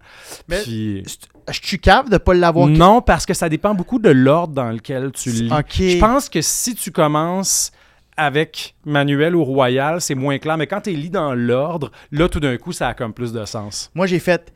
Mais- 0.48 0.62
Puis- 0.62 1.02
Je 1.50 1.60
suis 1.62 1.78
cave 1.80 2.10
de 2.10 2.18
pas 2.18 2.34
l'avoir. 2.34 2.68
non, 2.68 3.00
parce 3.00 3.24
que 3.26 3.34
ça 3.34 3.48
dépend 3.48 3.74
beaucoup 3.74 3.98
de 3.98 4.10
l'ordre 4.10 4.52
dans 4.54 4.70
lequel 4.70 5.10
tu 5.12 5.30
lis. 5.30 5.50
Ok. 5.52 5.74
Je 5.78 5.98
pense 5.98 6.28
que 6.28 6.40
si 6.42 6.74
tu 6.74 6.90
commences 6.92 7.72
avec 8.16 8.74
Manuel 8.84 9.34
ou 9.34 9.44
Royal, 9.44 10.00
c'est 10.00 10.14
moins 10.14 10.38
clair, 10.38 10.58
mais 10.58 10.66
quand 10.66 10.82
tu 10.82 10.90
lis 10.90 11.08
dans 11.10 11.32
l'ordre, 11.34 11.90
là, 12.12 12.28
tout 12.28 12.38
d'un 12.40 12.56
coup, 12.58 12.72
ça 12.72 12.88
a 12.88 12.94
comme 12.94 13.14
plus 13.14 13.32
de 13.32 13.44
sens. 13.46 13.90
Moi, 13.94 14.06
j'ai 14.06 14.18
fait. 14.18 14.52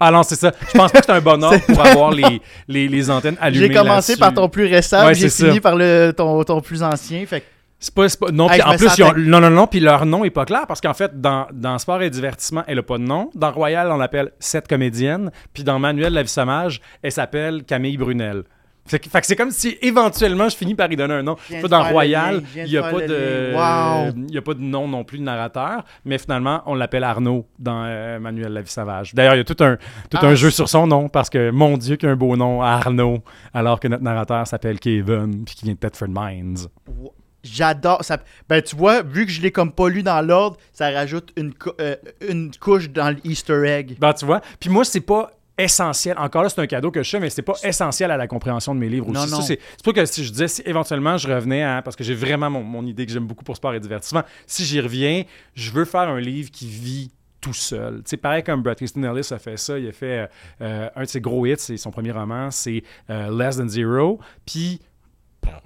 Ah 0.00 0.10
non, 0.10 0.22
c'est 0.22 0.36
ça. 0.36 0.52
Je 0.72 0.78
pense 0.78 0.92
pas 0.92 1.00
que 1.00 1.06
c'est 1.06 1.12
un 1.12 1.20
bon 1.20 1.42
ordre 1.42 1.60
pour 1.66 1.80
avoir 1.84 2.10
les, 2.12 2.40
les, 2.68 2.88
les 2.88 3.10
antennes 3.10 3.36
allumées 3.40 3.68
J'ai 3.68 3.74
commencé 3.74 4.16
par 4.16 4.32
ton 4.34 4.48
plus 4.48 4.66
récent, 4.66 5.04
Ouais, 5.06 5.14
j'ai 5.14 5.28
fini 5.28 5.54
ça. 5.56 5.60
par 5.60 5.76
le, 5.76 6.12
ton, 6.16 6.42
ton 6.44 6.60
plus 6.60 6.82
ancien. 6.82 7.24
Fait 7.26 7.42
C'est 7.80 7.94
pas, 7.94 8.06
non, 8.32 8.48
Hey, 8.50 8.62
en 8.62 8.76
plus, 8.76 8.88
ils 8.98 9.02
ont- 9.04 9.14
non, 9.16 9.40
non, 9.40 9.50
non, 9.50 9.66
puis 9.66 9.80
leur 9.80 10.06
nom 10.06 10.24
est 10.24 10.30
pas 10.30 10.44
clair 10.44 10.66
parce 10.66 10.80
qu'en 10.80 10.94
fait, 10.94 11.20
dans, 11.20 11.46
dans 11.52 11.78
Sport 11.78 12.02
et 12.02 12.10
Divertissement, 12.10 12.62
elle 12.66 12.78
a 12.78 12.82
pas 12.82 12.98
de 12.98 13.02
nom. 13.04 13.30
Dans 13.34 13.50
Royal, 13.52 13.90
on 13.90 13.96
l'appelle 13.96 14.30
Cette 14.38 14.68
comédienne. 14.68 15.30
Puis 15.52 15.64
dans 15.64 15.78
Manuel 15.78 16.12
La 16.12 16.22
vie 16.22 16.28
sauvage, 16.28 16.80
elle 17.02 17.12
s'appelle 17.12 17.64
Camille 17.64 17.96
Brunel. 17.96 18.44
Fait 18.88 18.98
que, 18.98 19.26
c'est 19.26 19.36
comme 19.36 19.50
si 19.50 19.76
éventuellement 19.82 20.48
je 20.48 20.56
finis 20.56 20.74
par 20.74 20.90
y 20.90 20.96
donner 20.96 21.14
un 21.14 21.22
nom. 21.22 21.36
Pas 21.62 21.68
dans 21.68 21.82
Royal, 21.84 22.42
il 22.56 22.64
n'y 22.64 22.76
a, 22.76 22.82
pas 22.82 23.00
de- 23.06 23.52
lien. 23.52 24.06
Wow. 24.06 24.14
il 24.28 24.34
y 24.34 24.38
a 24.38 24.42
pas 24.42 24.54
de 24.54 24.60
nom 24.60 24.88
non 24.88 25.04
plus 25.04 25.18
de 25.18 25.22
narrateur, 25.24 25.84
mais 26.04 26.18
finalement, 26.18 26.62
on 26.66 26.74
l'appelle 26.74 27.04
Arnaud 27.04 27.46
dans 27.58 27.84
euh, 27.86 28.18
Manuel 28.18 28.52
La 28.52 28.62
vie 28.62 28.70
sauvage. 28.70 29.14
D'ailleurs, 29.14 29.34
il 29.34 29.38
y 29.38 29.40
a 29.40 29.44
tout 29.44 29.62
un, 29.62 29.76
tout 30.10 30.18
Ah, 30.20 30.26
un 30.26 30.34
jeu 30.34 30.50
c'est- 30.50 30.56
sur 30.56 30.68
son 30.68 30.86
nom 30.86 31.08
parce 31.08 31.28
que, 31.30 31.50
mon 31.50 31.76
Dieu, 31.76 31.96
qu'il 31.96 32.08
a 32.08 32.12
un 32.12 32.16
beau 32.16 32.36
nom, 32.36 32.62
Arnaud, 32.62 33.18
alors 33.54 33.78
que 33.80 33.88
notre 33.88 34.02
narrateur 34.02 34.46
s'appelle 34.46 34.78
Kevin 34.80 35.44
puis 35.44 35.54
qui 35.54 35.64
vient 35.66 35.74
de 35.74 35.78
Thetford 35.78 36.08
Mines. 36.08 36.56
J'adore. 37.44 38.02
Ça... 38.04 38.18
Ben, 38.48 38.60
tu 38.62 38.74
vois, 38.76 39.02
vu 39.02 39.24
que 39.24 39.30
je 39.32 39.40
l'ai 39.40 39.52
comme 39.52 39.72
pas 39.72 39.88
lu 39.88 40.02
dans 40.02 40.20
l'ordre, 40.26 40.56
ça 40.72 40.90
rajoute 40.90 41.30
une, 41.36 41.54
cou- 41.54 41.70
euh, 41.80 41.94
une 42.28 42.50
couche 42.58 42.90
dans 42.90 43.14
l'Easter 43.24 43.62
egg. 43.64 43.96
Ben, 44.00 44.12
tu 44.12 44.24
vois. 44.26 44.40
Puis 44.58 44.68
moi, 44.70 44.84
c'est 44.84 45.00
pas 45.00 45.30
essentiel. 45.58 46.16
Encore 46.18 46.42
là, 46.42 46.48
c'est 46.48 46.60
un 46.60 46.66
cadeau 46.66 46.90
que 46.90 47.02
je 47.02 47.10
fais, 47.10 47.20
mais 47.20 47.30
c'est 47.30 47.42
pas 47.42 47.54
essentiel 47.62 48.10
à 48.10 48.16
la 48.16 48.26
compréhension 48.26 48.74
de 48.74 48.80
mes 48.80 48.88
livres 48.88 49.08
aussi. 49.08 49.20
Non, 49.20 49.26
Ça, 49.26 49.36
non. 49.36 49.42
c'est 49.42 49.58
pas 49.84 49.92
que 49.92 50.06
si 50.06 50.24
je 50.24 50.30
disais, 50.30 50.48
si 50.48 50.62
éventuellement 50.64 51.16
je 51.18 51.28
revenais 51.28 51.62
à. 51.62 51.82
Parce 51.82 51.96
que 51.96 52.04
j'ai 52.04 52.14
vraiment 52.14 52.48
mon, 52.48 52.62
mon 52.62 52.86
idée 52.86 53.04
que 53.04 53.12
j'aime 53.12 53.26
beaucoup 53.26 53.44
pour 53.44 53.56
sport 53.56 53.74
et 53.74 53.80
divertissement. 53.80 54.22
Si 54.46 54.64
j'y 54.64 54.80
reviens, 54.80 55.24
je 55.54 55.70
veux 55.70 55.84
faire 55.84 56.08
un 56.08 56.20
livre 56.20 56.50
qui 56.50 56.68
vit 56.68 57.10
tout 57.40 57.52
seul. 57.52 58.02
C'est 58.04 58.16
pareil 58.16 58.42
comme 58.42 58.62
Brad 58.62 58.80
Easton 58.80 59.02
Ellis 59.02 59.28
a 59.30 59.38
fait 59.38 59.56
ça. 59.56 59.78
Il 59.78 59.88
a 59.88 59.92
fait 59.92 60.18
euh, 60.18 60.26
euh, 60.62 60.88
un 60.96 61.02
de 61.02 61.08
ses 61.08 61.20
gros 61.20 61.46
hits, 61.46 61.54
c'est 61.58 61.76
son 61.76 61.90
premier 61.90 62.10
roman, 62.12 62.50
c'est 62.50 62.82
euh, 63.10 63.30
Less 63.36 63.58
Than 63.58 63.68
Zero. 63.68 64.18
Puis 64.44 64.80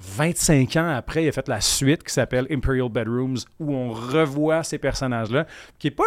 25 0.00 0.76
ans 0.76 0.88
après, 0.94 1.24
il 1.24 1.28
a 1.28 1.32
fait 1.32 1.48
la 1.48 1.60
suite 1.60 2.02
qui 2.02 2.12
s'appelle 2.12 2.46
Imperial 2.50 2.88
Bedrooms, 2.88 3.36
où 3.60 3.74
on 3.74 3.90
revoit 3.90 4.62
ces 4.62 4.78
personnages-là, 4.78 5.46
qui 5.78 5.86
n'est 5.86 5.92
pas 5.92 6.04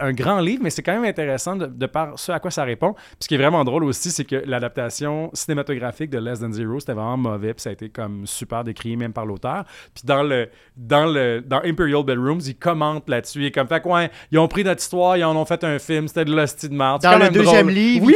un, 0.00 0.12
grand 0.12 0.40
livre, 0.40 0.62
mais 0.62 0.70
c'est 0.70 0.82
quand 0.82 0.92
même 0.94 1.04
intéressant 1.04 1.56
de, 1.56 1.66
de 1.66 1.86
par 1.86 2.18
ce 2.18 2.32
à 2.32 2.40
quoi 2.40 2.50
ça 2.50 2.64
répond. 2.64 2.92
Puis 2.94 3.04
ce 3.20 3.28
qui 3.28 3.34
est 3.34 3.38
vraiment 3.38 3.64
drôle 3.64 3.84
aussi, 3.84 4.10
c'est 4.10 4.24
que 4.24 4.36
l'adaptation 4.46 5.30
cinématographique 5.32 6.10
de 6.10 6.18
Less 6.18 6.40
Than 6.40 6.52
Zero, 6.52 6.80
c'était 6.80 6.92
vraiment 6.92 7.16
mauvais, 7.16 7.54
puis 7.54 7.62
ça 7.62 7.70
a 7.70 7.72
été 7.72 7.88
comme 7.88 8.26
super 8.26 8.64
décrié 8.64 8.96
même 8.96 9.12
par 9.12 9.26
l'auteur. 9.26 9.64
Puis 9.94 10.02
dans 10.04 10.22
le 10.22 10.48
dans 10.76 11.06
le 11.06 11.40
dans 11.40 11.62
Imperial 11.64 12.04
Bedrooms, 12.04 12.40
il 12.46 12.56
commente 12.56 13.08
là-dessus, 13.08 13.40
il 13.40 13.46
est 13.46 13.52
comme 13.52 13.68
fait 13.68 13.80
que, 13.82 13.88
ouais, 13.88 14.10
ils 14.30 14.38
ont 14.38 14.48
pris 14.48 14.64
notre 14.64 14.80
histoire, 14.82 15.16
ils 15.16 15.24
en 15.24 15.36
ont 15.36 15.44
fait 15.44 15.62
un 15.64 15.78
film, 15.78 16.08
c'était 16.08 16.24
de 16.24 16.34
l'hostie 16.34 16.68
de. 16.68 16.74
C'est 16.74 17.08
Dans 17.08 17.18
le 17.18 17.30
deuxième 17.30 17.62
drôle. 17.66 17.72
livre, 17.72 18.06
oui, 18.06 18.14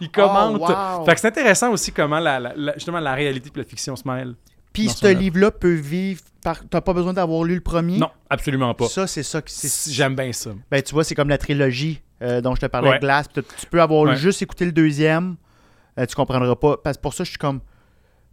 il 0.00 0.10
commente. 0.10 0.60
Oh, 0.60 0.98
wow. 0.98 1.04
Fait 1.04 1.14
que 1.14 1.20
c'est 1.20 1.28
intéressant 1.28 1.70
aussi 1.70 1.92
comment 1.92 2.18
la, 2.18 2.40
la- 2.40 2.52
la- 2.56 2.74
justement 2.74 3.00
la 3.00 3.14
réalité 3.14 3.50
et 3.54 3.58
la 3.58 3.64
fiction 3.64 3.96
se 3.96 4.06
mêlent. 4.06 4.34
Puis 4.72 4.88
ce 4.88 5.06
livre-là 5.08 5.50
peut 5.50 5.72
vivre 5.74 6.20
par. 6.42 6.60
T'as 6.68 6.80
pas 6.80 6.92
besoin 6.92 7.12
d'avoir 7.12 7.42
lu 7.44 7.54
le 7.56 7.60
premier? 7.60 7.98
Non, 7.98 8.10
absolument 8.28 8.72
pas. 8.74 8.86
Ça, 8.88 9.06
c'est 9.06 9.22
ça 9.22 9.42
qui. 9.42 9.52
c'est- 9.52 9.90
J'aime 9.90 10.14
bien 10.14 10.32
ça. 10.32 10.50
Ben, 10.70 10.80
tu 10.82 10.92
vois, 10.94 11.04
c'est 11.04 11.14
comme 11.14 11.28
la 11.28 11.38
trilogie 11.38 12.00
euh, 12.22 12.40
dont 12.40 12.54
je 12.54 12.60
te 12.60 12.66
parlais, 12.66 12.90
Ouais. 12.90 12.98
Glass. 13.00 13.26
Tu 13.34 13.42
tu 13.42 13.66
peux 13.66 13.80
avoir 13.82 14.02
Ouais. 14.02 14.16
juste 14.16 14.42
écouté 14.42 14.64
le 14.64 14.72
deuxième. 14.72 15.36
euh, 15.98 16.06
tu 16.06 16.14
comprendras 16.14 16.54
pas. 16.56 16.76
Parce 16.76 16.96
pour 16.98 17.14
ça, 17.14 17.24
je 17.24 17.30
suis 17.30 17.38
comme. 17.38 17.60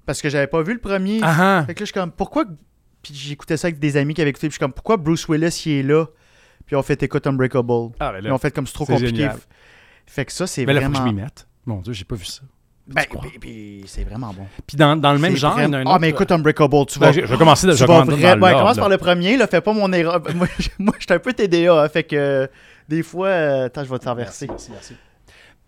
Parce 0.05 0.21
que 0.21 0.29
j'avais 0.29 0.47
pas 0.47 0.61
vu 0.61 0.73
le 0.73 0.79
premier. 0.79 1.19
Ah 1.23 1.59
ah. 1.59 1.63
Fait 1.65 1.73
que 1.73 1.79
là, 1.79 1.85
je 1.85 1.91
suis 1.91 1.93
comme, 1.93 2.11
pourquoi. 2.11 2.45
Puis 3.01 3.13
j'écoutais 3.13 3.57
ça 3.57 3.67
avec 3.67 3.79
des 3.79 3.97
amis 3.97 4.13
qui 4.13 4.21
avaient 4.21 4.29
écouté. 4.29 4.47
Puis 4.47 4.53
je 4.53 4.55
suis 4.55 4.59
comme, 4.59 4.73
pourquoi 4.73 4.97
Bruce 4.97 5.27
Willis, 5.27 5.63
il 5.65 5.71
est 5.71 5.83
là. 5.83 6.05
Puis 6.65 6.75
on 6.75 6.83
fait 6.83 7.01
écoute 7.03 7.25
Unbreakable? 7.27 7.93
Ah, 7.99 8.11
ben 8.11 8.19
Puis 8.19 8.27
là, 8.27 8.33
on 8.35 8.37
fait 8.37 8.51
comme 8.53 8.67
c'est 8.67 8.73
trop 8.73 8.85
c'est 8.85 8.93
compliqué. 8.93 9.15
génial. 9.17 9.37
Fait 10.05 10.25
que 10.25 10.31
ça, 10.31 10.47
c'est 10.47 10.65
ben 10.65 10.73
là, 10.73 10.81
faut 10.81 10.89
vraiment. 10.89 11.03
que 11.05 11.09
je 11.09 11.15
m'y 11.15 11.21
mette. 11.21 11.47
Mon 11.65 11.81
Dieu, 11.81 11.93
j'ai 11.93 12.05
pas 12.05 12.15
vu 12.15 12.25
ça. 12.25 12.41
Ben, 12.87 13.03
puis- 13.09 13.39
puis 13.39 13.83
c'est 13.85 14.03
vraiment 14.03 14.27
bon. 14.33 14.45
Puis 14.65 14.77
dans, 14.77 14.95
dans 14.95 15.11
le 15.11 15.19
même 15.19 15.35
genre, 15.35 15.55
il 15.59 15.63
y 15.63 15.65
en 15.65 15.73
a 15.73 15.77
un 15.79 15.83
Ah, 15.85 15.89
autre. 15.91 15.99
mais 15.99 16.09
écoute 16.09 16.31
Unbreakable, 16.31 16.85
tu 16.87 16.99
Ben, 16.99 17.07
vas. 17.07 17.11
je, 17.11 17.21
je 17.21 17.25
vais 17.25 17.37
commencer 17.37 17.67
de, 17.67 17.73
tu 17.73 17.79
je 17.79 17.83
vais 17.85 17.87
vas 17.93 18.03
vrai- 18.03 18.35
dans 18.35 18.41
ouais, 18.45 18.51
l'ordre, 18.51 18.59
commence 18.59 18.77
par 18.77 18.89
le 18.89 18.97
premier, 18.97 19.35
là, 19.37 19.45
fais 19.47 19.59
pas 19.61 19.73
mon 19.73 19.91
erreur. 19.91 20.21
moi, 20.35 20.47
je- 20.57 20.69
suis 20.69 21.13
un 21.13 21.19
peu 21.19 21.33
TDA, 21.33 21.83
hein, 21.83 21.89
fait 21.89 22.03
que 22.03 22.15
euh, 22.15 22.47
des 22.87 23.03
fois, 23.03 23.27
euh, 23.27 23.65
attends, 23.65 23.83
je 23.83 23.89
vais 23.89 23.99
te. 23.99 24.05
Merci, 24.09 24.47
merci, 24.47 24.69
merci. 24.71 24.93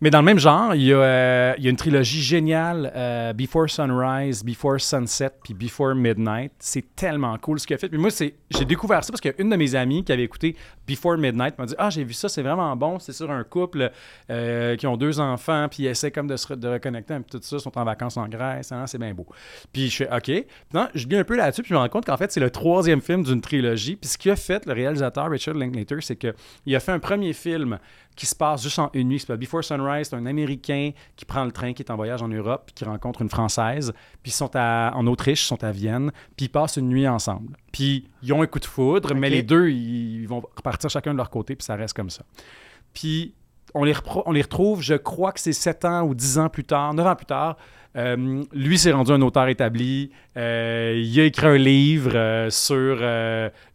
Mais 0.02 0.10
dans 0.10 0.20
le 0.20 0.26
même 0.26 0.40
genre, 0.40 0.74
il 0.76 0.84
y 0.84 0.94
a, 0.94 0.98
euh, 0.98 1.54
une 1.62 1.76
trilogie 1.76 2.22
géniale, 2.22 2.92
euh, 2.96 3.34
Before 3.34 3.70
Sunrise, 3.70 4.44
Before 4.46 4.80
Sunset, 4.80 5.32
puis 5.44 5.54
Before 5.54 5.94
Midnight. 5.94 6.54
C'est 6.60 6.96
tellement 6.96 7.38
cool 7.38 7.60
ce 7.60 7.68
qu'il 7.68 7.74
a 7.74 7.78
fait. 7.78 7.90
Puis 7.90 7.98
moi, 7.98 8.10
c'est, 8.10 8.36
j'ai 8.50 8.64
découvert 8.64 9.04
ça 9.04 9.12
parce 9.12 9.20
qu'il 9.20 9.32
y 9.32 9.34
a 9.34 9.42
une 9.42 9.50
de 9.50 9.58
mes 9.58 9.76
amies 9.76 10.06
qui 10.06 10.14
avait 10.14 10.24
écouté 10.24 10.56
Before 10.88 11.18
Midnight 11.18 11.58
m'a 11.60 11.66
dit 11.66 11.76
Ah, 11.78 11.90
j'ai 11.90 12.06
vu 12.06 12.14
ça, 12.14 12.30
c'est 12.30 12.42
vraiment 12.42 12.74
bon. 12.78 12.98
C'est 13.00 13.12
sur 13.12 13.30
un 13.30 13.44
couple 13.44 13.92
euh, 14.30 14.76
qui 14.78 14.88
ont 14.88 14.96
deux 14.96 15.20
enfants, 15.20 15.68
puis 15.70 15.84
ils 15.84 15.88
essaient 15.88 16.12
comme 16.12 16.28
de 16.28 16.38
se 16.38 16.48
re- 16.48 16.56
de 16.56 16.68
reconnecter, 16.70 17.16
puis 17.16 17.38
tout 17.38 17.40
ça, 17.42 17.58
ils 17.58 17.62
sont 17.62 17.78
en 17.78 17.84
vacances 17.84 18.16
en 18.16 18.28
Grèce, 18.30 18.72
hein, 18.72 18.88
c'est 18.88 18.98
bien 19.00 19.14
beau. 19.14 19.28
Puis 19.74 19.90
je 19.90 20.06
fais 20.06 20.10
OK. 20.16 20.46
Non, 20.74 20.88
je 20.96 21.08
lis 21.08 21.18
un 21.18 21.24
peu 21.26 21.36
là-dessus, 21.36 21.62
puis 21.62 21.70
je 21.70 21.74
me 21.74 21.80
rends 21.80 21.90
compte 21.90 22.06
qu'en 22.06 22.18
fait, 22.18 22.32
c'est 22.32 22.40
le 22.40 22.50
troisième 22.50 23.02
film 23.02 23.24
d'une 23.24 23.42
trilogie. 23.42 23.98
Puis 23.98 24.10
ce 24.10 24.18
qu'il 24.18 24.32
a 24.32 24.36
fait, 24.38 24.66
le 24.66 24.72
réalisateur 24.74 25.30
Richard 25.30 25.56
Linklater, 25.56 25.98
c'est 26.02 26.16
qu'il 26.16 26.76
a 26.76 26.80
fait 26.80 26.94
un 26.94 27.00
premier 27.00 27.34
film 27.34 27.80
qui 28.16 28.26
se 28.26 28.36
passe 28.36 28.64
juste 28.64 28.80
en 28.80 28.90
une 28.94 29.08
nuit. 29.08 29.20
s'appelle 29.20 29.38
Before 29.38 29.64
Sunrise, 29.64 29.89
c'est 30.04 30.16
un 30.16 30.26
Américain 30.26 30.92
qui 31.16 31.26
prend 31.26 31.44
le 31.46 31.52
train, 31.52 31.74
qui 31.74 31.82
est 31.84 31.92
en 31.92 31.96
voyage 31.96 32.22
en 32.22 32.28
Europe, 32.28 32.64
puis 32.68 32.74
qui 32.76 32.86
rencontre 32.86 33.22
une 33.22 33.30
Française. 33.30 33.92
Puis 34.24 34.32
ils 34.32 34.36
sont 34.36 34.52
à- 34.56 34.92
en 34.96 35.06
Autriche, 35.08 35.44
ils 35.44 35.48
sont 35.48 35.64
à 35.64 35.72
Vienne, 35.72 36.12
puis 36.38 36.46
ils 36.48 36.50
passent 36.50 36.78
une 36.78 36.90
nuit 36.90 37.08
ensemble. 37.08 37.56
Puis 37.72 38.10
ils 38.24 38.34
ont 38.34 38.42
un 38.42 38.48
coup 38.48 38.60
de 38.60 38.66
foudre, 38.66 39.14
mais 39.16 39.30
les 39.30 39.44
deux, 39.44 39.70
ils 39.70 40.26
vont 40.28 40.42
repartir 40.56 40.90
chacun 40.90 41.12
de 41.14 41.18
leur 41.18 41.30
côté, 41.30 41.56
puis 41.56 41.66
ça 41.66 41.76
reste 41.76 41.94
comme 41.96 42.10
ça. 42.10 42.24
Puis 42.94 43.34
on 43.76 43.84
les, 43.84 43.94
on 44.26 44.32
les 44.32 44.42
retrouve, 44.42 44.82
je 44.82 44.96
crois 44.96 45.32
que 45.32 45.40
c'est 45.40 45.54
7 45.54 45.86
ans 45.86 46.02
ou 46.04 46.16
10 46.16 46.40
ans 46.40 46.50
plus 46.50 46.64
tard, 46.64 46.94
9 46.94 47.06
ans 47.06 47.16
plus 47.16 47.26
tard. 47.28 47.58
Euh, 47.96 48.44
lui 48.54 48.78
s'est 48.78 48.92
rendu 48.92 49.12
un 49.12 49.22
auteur 49.22 49.48
établi. 49.48 50.12
Euh, 50.38 51.02
il 51.04 51.20
a 51.20 51.24
écrit 51.24 51.48
un 51.48 51.58
livre 51.58 52.12
euh, 52.16 52.50
sur 52.50 53.02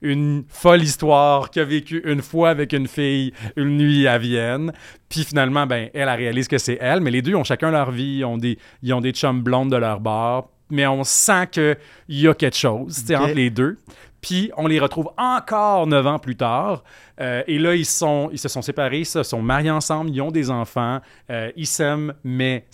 une 0.03 0.45
folle 0.49 0.83
histoire 0.83 1.51
qu'il 1.51 1.63
a 1.63 1.65
vécue 1.65 2.03
une 2.05 2.23
fois 2.23 2.51
avec 2.51 2.73
une 2.73 2.87
fille 2.87 3.33
une 3.57 3.77
nuit 3.77 4.07
à 4.07 4.19
Vienne. 4.19 4.73
Puis 5.09 5.25
finalement, 5.25 5.67
ben, 5.67 5.89
elle, 5.95 6.09
elle 6.09 6.17
réalise 6.17 6.49
que 6.49 6.59
c'est 6.59 6.79
elle, 6.81 7.01
mais 7.01 7.11
les 7.11 7.23
deux 7.23 7.35
ont 7.35 7.45
chacun 7.45 7.71
leur 7.71 7.91
vie. 7.91 8.19
Ils 8.19 8.25
ont 8.25 8.39
des, 8.39 8.59
ils 8.83 8.93
ont 8.95 9.01
des 9.01 9.13
chums 9.13 9.43
blondes 9.43 9.71
de 9.71 9.77
leur 9.77 10.01
bord. 10.01 10.51
Mais 10.71 10.87
on 10.87 11.05
sent 11.05 11.49
qu'il 11.53 11.77
y 12.09 12.27
a 12.27 12.35
quelque 12.35 12.57
chose 12.57 13.05
entre 13.13 13.35
les 13.35 13.51
deux. 13.51 13.79
Puis 14.25 14.51
on 14.57 14.67
les 14.67 14.81
retrouve 14.81 15.11
encore 15.19 15.87
neuf 15.87 16.07
ans 16.07 16.19
plus 16.19 16.35
tard. 16.35 16.83
Euh, 17.21 17.43
et 17.47 17.59
là, 17.59 17.75
ils, 17.75 17.85
sont, 17.85 18.31
ils 18.33 18.39
se 18.39 18.49
sont 18.49 18.63
séparés, 18.63 19.01
ils 19.01 19.07
se 19.07 19.23
sont 19.23 19.43
mariés 19.43 19.71
ensemble, 19.71 20.09
ils 20.11 20.23
ont 20.23 20.31
des 20.31 20.51
enfants, 20.51 21.01
euh, 21.29 21.53
ils 21.57 21.67
s'aiment, 21.67 22.15
mais 22.25 22.65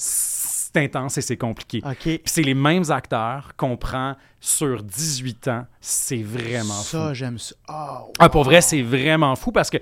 c'est 0.73 0.85
intense 0.85 1.19
et 1.19 1.21
c'est 1.23 1.37
compliqué. 1.37 1.83
Puis 2.01 2.21
c'est 2.27 2.43
les 2.43 2.55
mêmes 2.55 2.85
acteurs 2.91 3.53
qu'on 3.57 3.77
prend 3.77 4.17
sur 4.41 4.83
18 4.83 5.49
ans. 5.49 5.67
C'est 5.81 6.23
vraiment 6.23 6.75
ça, 6.75 7.09
fou. 7.09 7.15
j'aime 7.15 7.39
ça. 7.39 7.55
Oh, 7.69 8.13
Ah, 8.19 8.29
pour 8.29 8.45
vrai, 8.45 8.61
c'est 8.61 8.83
vraiment 8.83 9.35
fou 9.37 9.53
parce 9.53 9.71
que 9.71 9.79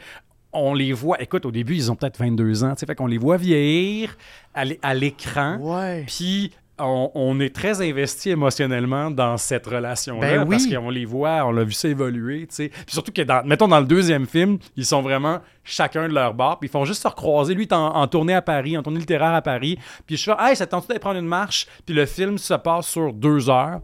on 0.53 0.73
les 0.75 0.93
voit. 0.95 1.21
Écoute, 1.23 1.45
au 1.45 1.51
début, 1.51 1.75
ils 1.75 1.93
ont 1.93 1.97
peut-être 1.97 2.19
22 2.19 2.65
ans. 2.65 2.75
tu 2.75 2.81
sais, 2.81 2.87
Fait 2.87 2.95
qu'on 2.95 3.07
les 3.07 3.19
voit 3.19 3.37
vieillir 3.37 4.17
à 4.55 4.65
l'é- 4.65 4.79
à 4.83 4.95
l'écran. 4.95 5.59
Ouais. 5.61 6.05
Puis 6.07 6.53
on, 6.79 7.11
on 7.15 7.41
est 7.41 7.55
très 7.55 7.81
investi 7.81 8.31
émotionnellement 8.31 9.11
dans 9.11 9.37
cette 9.37 9.67
relation-là 9.67 10.21
Ben 10.21 10.43
oui. 10.43 10.57
parce 10.57 10.67
qu'on 10.67 10.91
les 10.91 11.05
voit, 11.05 11.45
on 11.45 11.53
l'a 11.53 11.65
vu 11.65 11.73
ça 11.73 11.89
évoluer, 11.89 12.47
tu 12.47 12.55
sais. 12.55 12.69
Puis 12.69 12.95
surtout 12.95 13.13
que, 13.13 13.23
dans, 13.23 13.45
mettons, 13.45 13.69
dans 13.69 13.81
le 13.81 13.87
deuxième 13.87 14.27
film, 14.27 14.59
ils 14.77 14.87
sont 14.87 15.03
vraiment 15.03 15.41
chacun 15.65 16.09
de 16.09 16.15
leur 16.15 16.35
bord, 16.35 16.59
puis 16.59 16.69
ils 16.69 16.73
font 16.73 16.85
juste 16.85 17.03
se 17.03 17.09
recroiser. 17.09 17.55
Lui, 17.55 17.65
est 17.65 17.73
en, 17.73 17.95
en 17.95 18.07
tournée 18.07 18.35
à 18.35 18.43
Paris, 18.43 18.77
en 18.77 18.83
tournée 18.83 19.01
littéraire 19.01 19.35
à 19.35 19.43
Paris, 19.43 19.79
puis 20.07 20.17
je 20.17 20.25
fais 20.25 20.37
«Hey, 20.41 20.57
ça 20.57 20.67
te 20.67 20.71
tente 20.71 20.89
d'aller 20.89 21.01
prendre 21.01 21.19
une 21.19 21.27
marche?» 21.27 21.67
Puis 21.87 21.95
le 21.95 22.07
film 22.07 22.39
se 22.39 22.55
passe 22.55 22.89
sur 22.89 23.13
deux 23.13 23.51
heures 23.51 23.81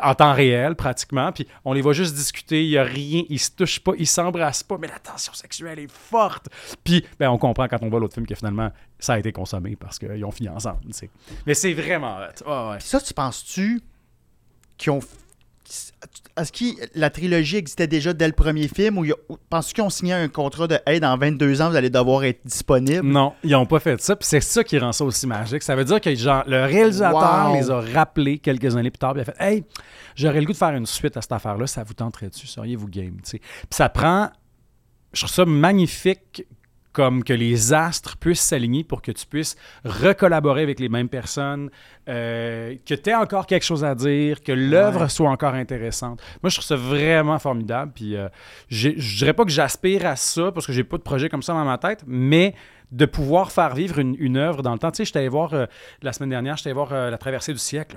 en 0.00 0.14
temps 0.14 0.32
réel, 0.32 0.74
pratiquement, 0.74 1.32
puis 1.32 1.46
on 1.64 1.72
les 1.72 1.82
voit 1.82 1.92
juste 1.92 2.14
discuter, 2.14 2.64
il 2.64 2.70
y 2.70 2.78
a 2.78 2.84
rien, 2.84 3.24
ils 3.28 3.38
se 3.38 3.50
touchent 3.50 3.80
pas, 3.80 3.92
ils 3.98 4.06
s'embrassent 4.06 4.62
pas, 4.62 4.78
mais 4.78 4.88
la 4.88 4.98
tension 4.98 5.32
sexuelle 5.32 5.78
est 5.78 5.90
forte. 5.90 6.48
Puis, 6.84 7.04
ben, 7.18 7.28
on 7.30 7.38
comprend 7.38 7.68
quand 7.68 7.82
on 7.82 7.88
voit 7.88 8.00
l'autre 8.00 8.14
film 8.14 8.26
que 8.26 8.34
finalement, 8.34 8.70
ça 8.98 9.14
a 9.14 9.18
été 9.18 9.32
consommé 9.32 9.76
parce 9.76 9.98
qu'ils 9.98 10.24
ont 10.24 10.30
fini 10.30 10.48
ensemble, 10.48 10.80
tu 10.86 10.92
sais. 10.92 11.10
Mais 11.46 11.54
c'est 11.54 11.72
vraiment. 11.72 12.18
Puis 12.34 12.44
ça, 12.80 13.00
tu 13.00 13.12
penses-tu 13.14 13.82
qu'ils 14.78 14.92
ont. 14.92 15.00
Est-ce 16.36 16.52
que 16.52 16.64
la 16.94 17.10
trilogie 17.10 17.56
existait 17.56 17.86
déjà 17.86 18.12
dès 18.12 18.26
le 18.26 18.32
premier 18.32 18.68
film 18.68 18.98
ou 18.98 19.06
penses-tu 19.48 19.74
qu'ils 19.74 19.84
ont 19.84 19.90
signé 19.90 20.12
un 20.12 20.28
contrat 20.28 20.66
de 20.66 20.78
Hey, 20.86 21.00
dans 21.00 21.16
22 21.16 21.62
ans, 21.62 21.70
vous 21.70 21.76
allez 21.76 21.90
devoir 21.90 22.24
être 22.24 22.40
disponible? 22.44 23.06
Non, 23.06 23.34
ils 23.42 23.52
n'ont 23.52 23.66
pas 23.66 23.80
fait 23.80 24.00
ça. 24.00 24.16
Puis 24.16 24.26
c'est 24.28 24.40
ça 24.40 24.64
qui 24.64 24.78
rend 24.78 24.92
ça 24.92 25.04
aussi 25.04 25.26
magique. 25.26 25.62
Ça 25.62 25.76
veut 25.76 25.84
dire 25.84 26.00
que 26.00 26.14
genre, 26.14 26.44
le 26.46 26.64
réalisateur 26.64 27.54
les 27.54 27.70
a 27.70 27.80
rappelés 27.80 28.38
quelques 28.38 28.76
années 28.76 28.90
plus 28.90 28.98
tard. 28.98 29.14
Puis 29.14 29.22
il 29.24 29.28
a 29.28 29.32
fait 29.32 29.44
Hey, 29.44 29.64
j'aurais 30.14 30.40
le 30.40 30.46
goût 30.46 30.52
de 30.52 30.58
faire 30.58 30.74
une 30.74 30.86
suite 30.86 31.16
à 31.16 31.22
cette 31.22 31.32
affaire-là. 31.32 31.66
Ça 31.66 31.84
vous 31.84 31.94
tenterait-tu? 31.94 32.46
Seriez-vous 32.46 32.88
game 32.88 33.16
Puis 33.22 33.40
ça 33.70 33.88
prend. 33.88 34.30
Je 35.12 35.20
trouve 35.20 35.34
ça 35.34 35.44
magnifique 35.44 36.46
comme 36.92 37.24
que 37.24 37.32
les 37.32 37.72
astres 37.72 38.16
puissent 38.16 38.42
s'aligner 38.42 38.84
pour 38.84 39.02
que 39.02 39.12
tu 39.12 39.26
puisses 39.26 39.56
recollaborer 39.84 40.62
avec 40.62 40.78
les 40.78 40.88
mêmes 40.88 41.08
personnes, 41.08 41.70
euh, 42.08 42.76
que 42.86 42.94
tu 42.94 43.10
aies 43.10 43.14
encore 43.14 43.46
quelque 43.46 43.64
chose 43.64 43.84
à 43.84 43.94
dire, 43.94 44.42
que 44.42 44.52
l'œuvre 44.52 45.08
soit 45.08 45.30
encore 45.30 45.54
intéressante. 45.54 46.20
Moi, 46.42 46.50
je 46.50 46.56
trouve 46.56 46.66
ça 46.66 46.76
vraiment 46.76 47.38
formidable. 47.38 47.92
Puis, 47.94 48.16
euh, 48.16 48.28
je 48.68 48.90
dirais 48.90 49.32
pas 49.32 49.44
que 49.44 49.50
j'aspire 49.50 50.06
à 50.06 50.16
ça 50.16 50.52
parce 50.52 50.66
que 50.66 50.72
j'ai 50.72 50.84
pas 50.84 50.98
de 50.98 51.02
projet 51.02 51.28
comme 51.28 51.42
ça 51.42 51.52
dans 51.52 51.64
ma 51.64 51.78
tête, 51.78 52.04
mais 52.06 52.54
de 52.90 53.06
pouvoir 53.06 53.52
faire 53.52 53.74
vivre 53.74 53.98
une, 53.98 54.14
une 54.18 54.36
œuvre 54.36 54.62
dans 54.62 54.72
le 54.72 54.78
temps. 54.78 54.90
Tu 54.90 55.04
sais, 55.04 55.10
je 55.10 55.18
allé 55.18 55.28
voir 55.28 55.54
euh, 55.54 55.66
la 56.02 56.12
semaine 56.12 56.30
dernière, 56.30 56.56
je 56.56 56.64
allé 56.64 56.74
voir 56.74 56.92
La 56.92 57.18
traversée 57.18 57.52
du 57.52 57.58
siècle 57.58 57.96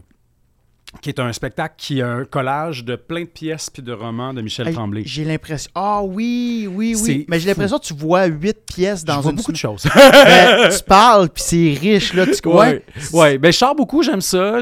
qui 1.01 1.09
est 1.09 1.19
un 1.19 1.31
spectacle 1.33 1.75
qui 1.77 2.01
a 2.01 2.09
un 2.09 2.25
collage 2.25 2.83
de 2.83 2.95
plein 2.95 3.21
de 3.21 3.27
pièces 3.27 3.69
puis 3.69 3.83
de 3.83 3.93
romans 3.93 4.33
de 4.33 4.41
Michel 4.41 4.73
Tremblay. 4.73 5.03
J'ai 5.05 5.23
l'impression. 5.23 5.69
Ah 5.75 6.01
oui, 6.03 6.69
oui, 6.71 6.95
oui. 7.01 7.25
Mais 7.27 7.39
j'ai 7.39 7.47
l'impression 7.47 7.79
que 7.79 7.85
tu 7.85 7.93
vois 7.93 8.25
huit 8.25 8.57
pièces 8.65 9.03
dans 9.03 9.21
je 9.21 9.29
une. 9.29 9.35
beaucoup 9.35 9.51
de 9.51 9.57
choses. 9.57 9.83
tu 9.83 10.83
parles 10.85 11.29
puis 11.29 11.43
c'est 11.45 11.77
riche 11.79 12.13
là. 12.13 12.25
Tu 12.25 12.47
ouais, 12.47 12.83
ouais. 13.13 13.37
Ben 13.37 13.51
je 13.51 13.57
sors 13.57 13.75
beaucoup, 13.75 14.03
j'aime 14.03 14.21
ça. 14.21 14.61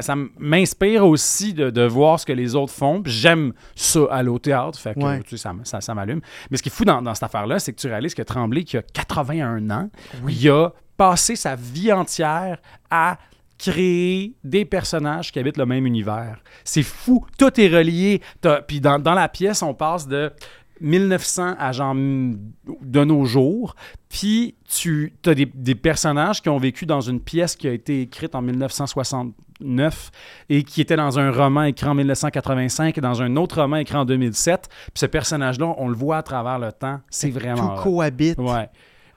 ça. 0.00 0.14
m'inspire 0.38 1.06
aussi 1.06 1.54
de, 1.54 1.82
voir 1.86 2.20
ce 2.20 2.26
que 2.26 2.32
les 2.32 2.54
autres 2.54 2.72
font. 2.72 3.02
J'aime 3.04 3.52
ça 3.74 4.00
aller 4.10 4.28
au 4.28 4.38
théâtre. 4.38 4.78
Fait 4.78 4.94
que 4.94 5.36
ça, 5.36 5.80
ça, 5.80 5.94
m'allume. 5.94 6.20
Mais 6.50 6.56
ce 6.56 6.62
qui 6.62 6.68
est 6.68 6.72
fou 6.72 6.84
dans, 6.84 7.14
cette 7.14 7.24
affaire-là, 7.24 7.58
c'est 7.58 7.72
que 7.72 7.80
tu 7.80 7.88
réalises 7.88 8.14
que 8.14 8.22
Tremblay, 8.22 8.64
qui 8.64 8.76
a 8.76 8.82
81 8.82 9.70
ans, 9.70 9.90
il 10.28 10.50
a 10.50 10.70
passé 10.96 11.36
sa 11.36 11.56
vie 11.56 11.92
entière 11.92 12.58
à 12.90 13.18
créer 13.62 14.34
des 14.42 14.64
personnages 14.64 15.30
qui 15.30 15.38
habitent 15.38 15.56
le 15.56 15.66
même 15.66 15.86
univers. 15.86 16.42
C'est 16.64 16.82
fou. 16.82 17.24
Tout 17.38 17.60
est 17.60 17.68
relié. 17.68 18.20
Puis 18.66 18.80
dans, 18.80 18.98
la 18.98 19.28
pièce, 19.28 19.62
on 19.62 19.72
passe 19.72 20.08
de 20.08 20.32
1900 20.80 21.54
à 21.60 21.70
genre 21.70 21.94
de 21.94 23.04
nos 23.04 23.24
jours. 23.24 23.76
Puis 24.08 24.56
tu 24.68 25.12
as 25.26 25.34
des, 25.34 25.74
personnages 25.76 26.42
qui 26.42 26.48
ont 26.48 26.58
vécu 26.58 26.86
dans 26.86 27.00
une 27.00 27.20
pièce 27.20 27.54
qui 27.54 27.68
a 27.68 27.72
été 27.72 28.00
écrite 28.00 28.34
en 28.34 28.42
1969 28.42 30.10
et 30.48 30.64
qui 30.64 30.80
était 30.80 30.96
dans 30.96 31.20
un 31.20 31.30
roman 31.30 31.62
écrit 31.62 31.86
en 31.86 31.94
1985 31.94 32.98
et 32.98 33.00
dans 33.00 33.22
un 33.22 33.36
autre 33.36 33.60
roman 33.60 33.76
écrit 33.76 33.96
en 33.96 34.04
2007. 34.04 34.68
Puis 34.68 34.90
ce 34.96 35.06
personnage-là, 35.06 35.72
on 35.78 35.86
le 35.86 35.94
voit 35.94 36.16
à 36.16 36.22
travers 36.24 36.58
le 36.58 36.72
temps. 36.72 36.98
C'est 37.10 37.30
vraiment... 37.30 37.76
Tout 37.76 37.82
cohabite. 37.84 38.38
Ouais. 38.38 38.68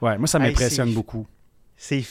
Ouais, 0.03 0.19
moi, 0.19 0.27
ça 0.27 0.37
m'impressionne 0.37 0.93
beaucoup. 0.93 1.25
C'est 1.77 2.01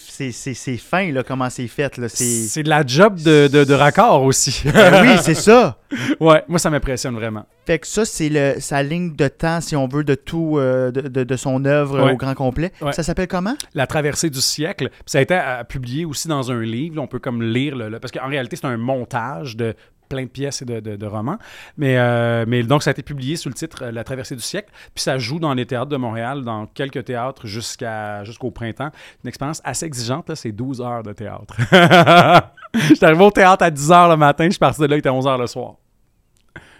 fin, 0.76 1.10
là, 1.10 1.22
comment 1.22 1.48
c'est 1.48 1.66
fait. 1.66 2.00
C'est 2.08 2.62
de 2.62 2.68
la 2.68 2.86
job 2.86 3.20
de, 3.20 3.48
de, 3.48 3.74
raccord 3.74 4.22
aussi. 4.22 4.62
Ben 4.74 5.02
oui, 5.02 5.16
c'est 5.22 5.34
ça. 5.34 5.78
Ouais, 6.20 6.42
moi, 6.48 6.58
ça 6.58 6.68
m'impressionne 6.70 7.14
vraiment. 7.14 7.46
Fait 7.66 7.78
que 7.78 7.86
ça, 7.86 8.04
c'est 8.04 8.60
sa 8.60 8.82
ligne 8.82 9.14
de 9.16 9.28
temps, 9.28 9.60
si 9.60 9.74
on 9.74 9.88
veut, 9.88 10.04
de 10.04 10.14
tout, 10.14 10.58
euh, 10.58 10.90
de, 10.90 11.24
de, 11.24 11.36
son 11.36 11.64
œuvre 11.64 12.12
au 12.12 12.16
grand 12.16 12.34
complet. 12.34 12.72
Ça 12.92 13.02
s'appelle 13.02 13.28
comment? 13.28 13.54
La 13.74 13.86
traversée 13.86 14.30
du 14.30 14.40
siècle. 14.40 14.90
ça 15.06 15.18
a 15.18 15.20
été 15.22 15.40
publié 15.68 16.04
aussi 16.04 16.28
dans 16.28 16.50
un 16.50 16.60
livre. 16.60 17.00
on 17.00 17.06
peut 17.06 17.18
comme 17.18 17.42
lire, 17.42 17.76
le, 17.76 17.98
parce 17.98 18.12
qu'en 18.12 18.28
réalité, 18.28 18.56
c'est 18.56 18.66
un 18.66 18.76
montage 18.76 19.56
de 19.56 19.74
plein 20.08 20.24
de 20.24 20.28
pièces 20.28 20.62
et 20.62 20.64
de, 20.64 21.06
romans. 21.06 21.38
Mais, 21.76 21.96
euh, 21.98 22.44
mais 22.46 22.62
donc, 22.62 22.82
ça 22.82 22.90
a 22.90 22.92
été 22.92 23.02
publié 23.02 23.36
sous 23.36 23.48
le 23.48 23.54
titre 23.54 23.84
euh, 23.84 23.92
La 23.92 24.04
traversée 24.04 24.36
du 24.36 24.42
siècle. 24.42 24.70
Puis 24.94 25.02
ça 25.02 25.18
joue 25.18 25.38
dans 25.38 25.54
les 25.54 25.66
théâtres 25.66 25.90
de 25.90 25.96
Montréal, 25.96 26.44
dans 26.44 26.66
quelques 26.66 27.04
théâtres 27.04 27.46
jusqu'à, 27.46 28.24
jusqu'au 28.24 28.50
printemps. 28.50 28.90
Une 29.22 29.28
expérience 29.28 29.60
assez 29.64 29.86
exigeante, 29.86 30.34
c'est 30.34 30.52
12 30.52 30.80
heures 30.80 31.02
de 31.02 31.12
théâtre. 31.12 31.56
J'étais 32.88 33.06
arrivé 33.06 33.24
au 33.24 33.30
théâtre 33.30 33.64
à 33.64 33.70
10 33.70 33.92
heures 33.92 34.08
le 34.08 34.16
matin, 34.16 34.44
je 34.46 34.50
suis 34.50 34.58
parti 34.58 34.80
de 34.80 34.86
là, 34.86 34.96
il 34.96 34.98
était 34.98 35.08
11 35.08 35.26
heures 35.26 35.38
le 35.38 35.46
soir. 35.46 35.74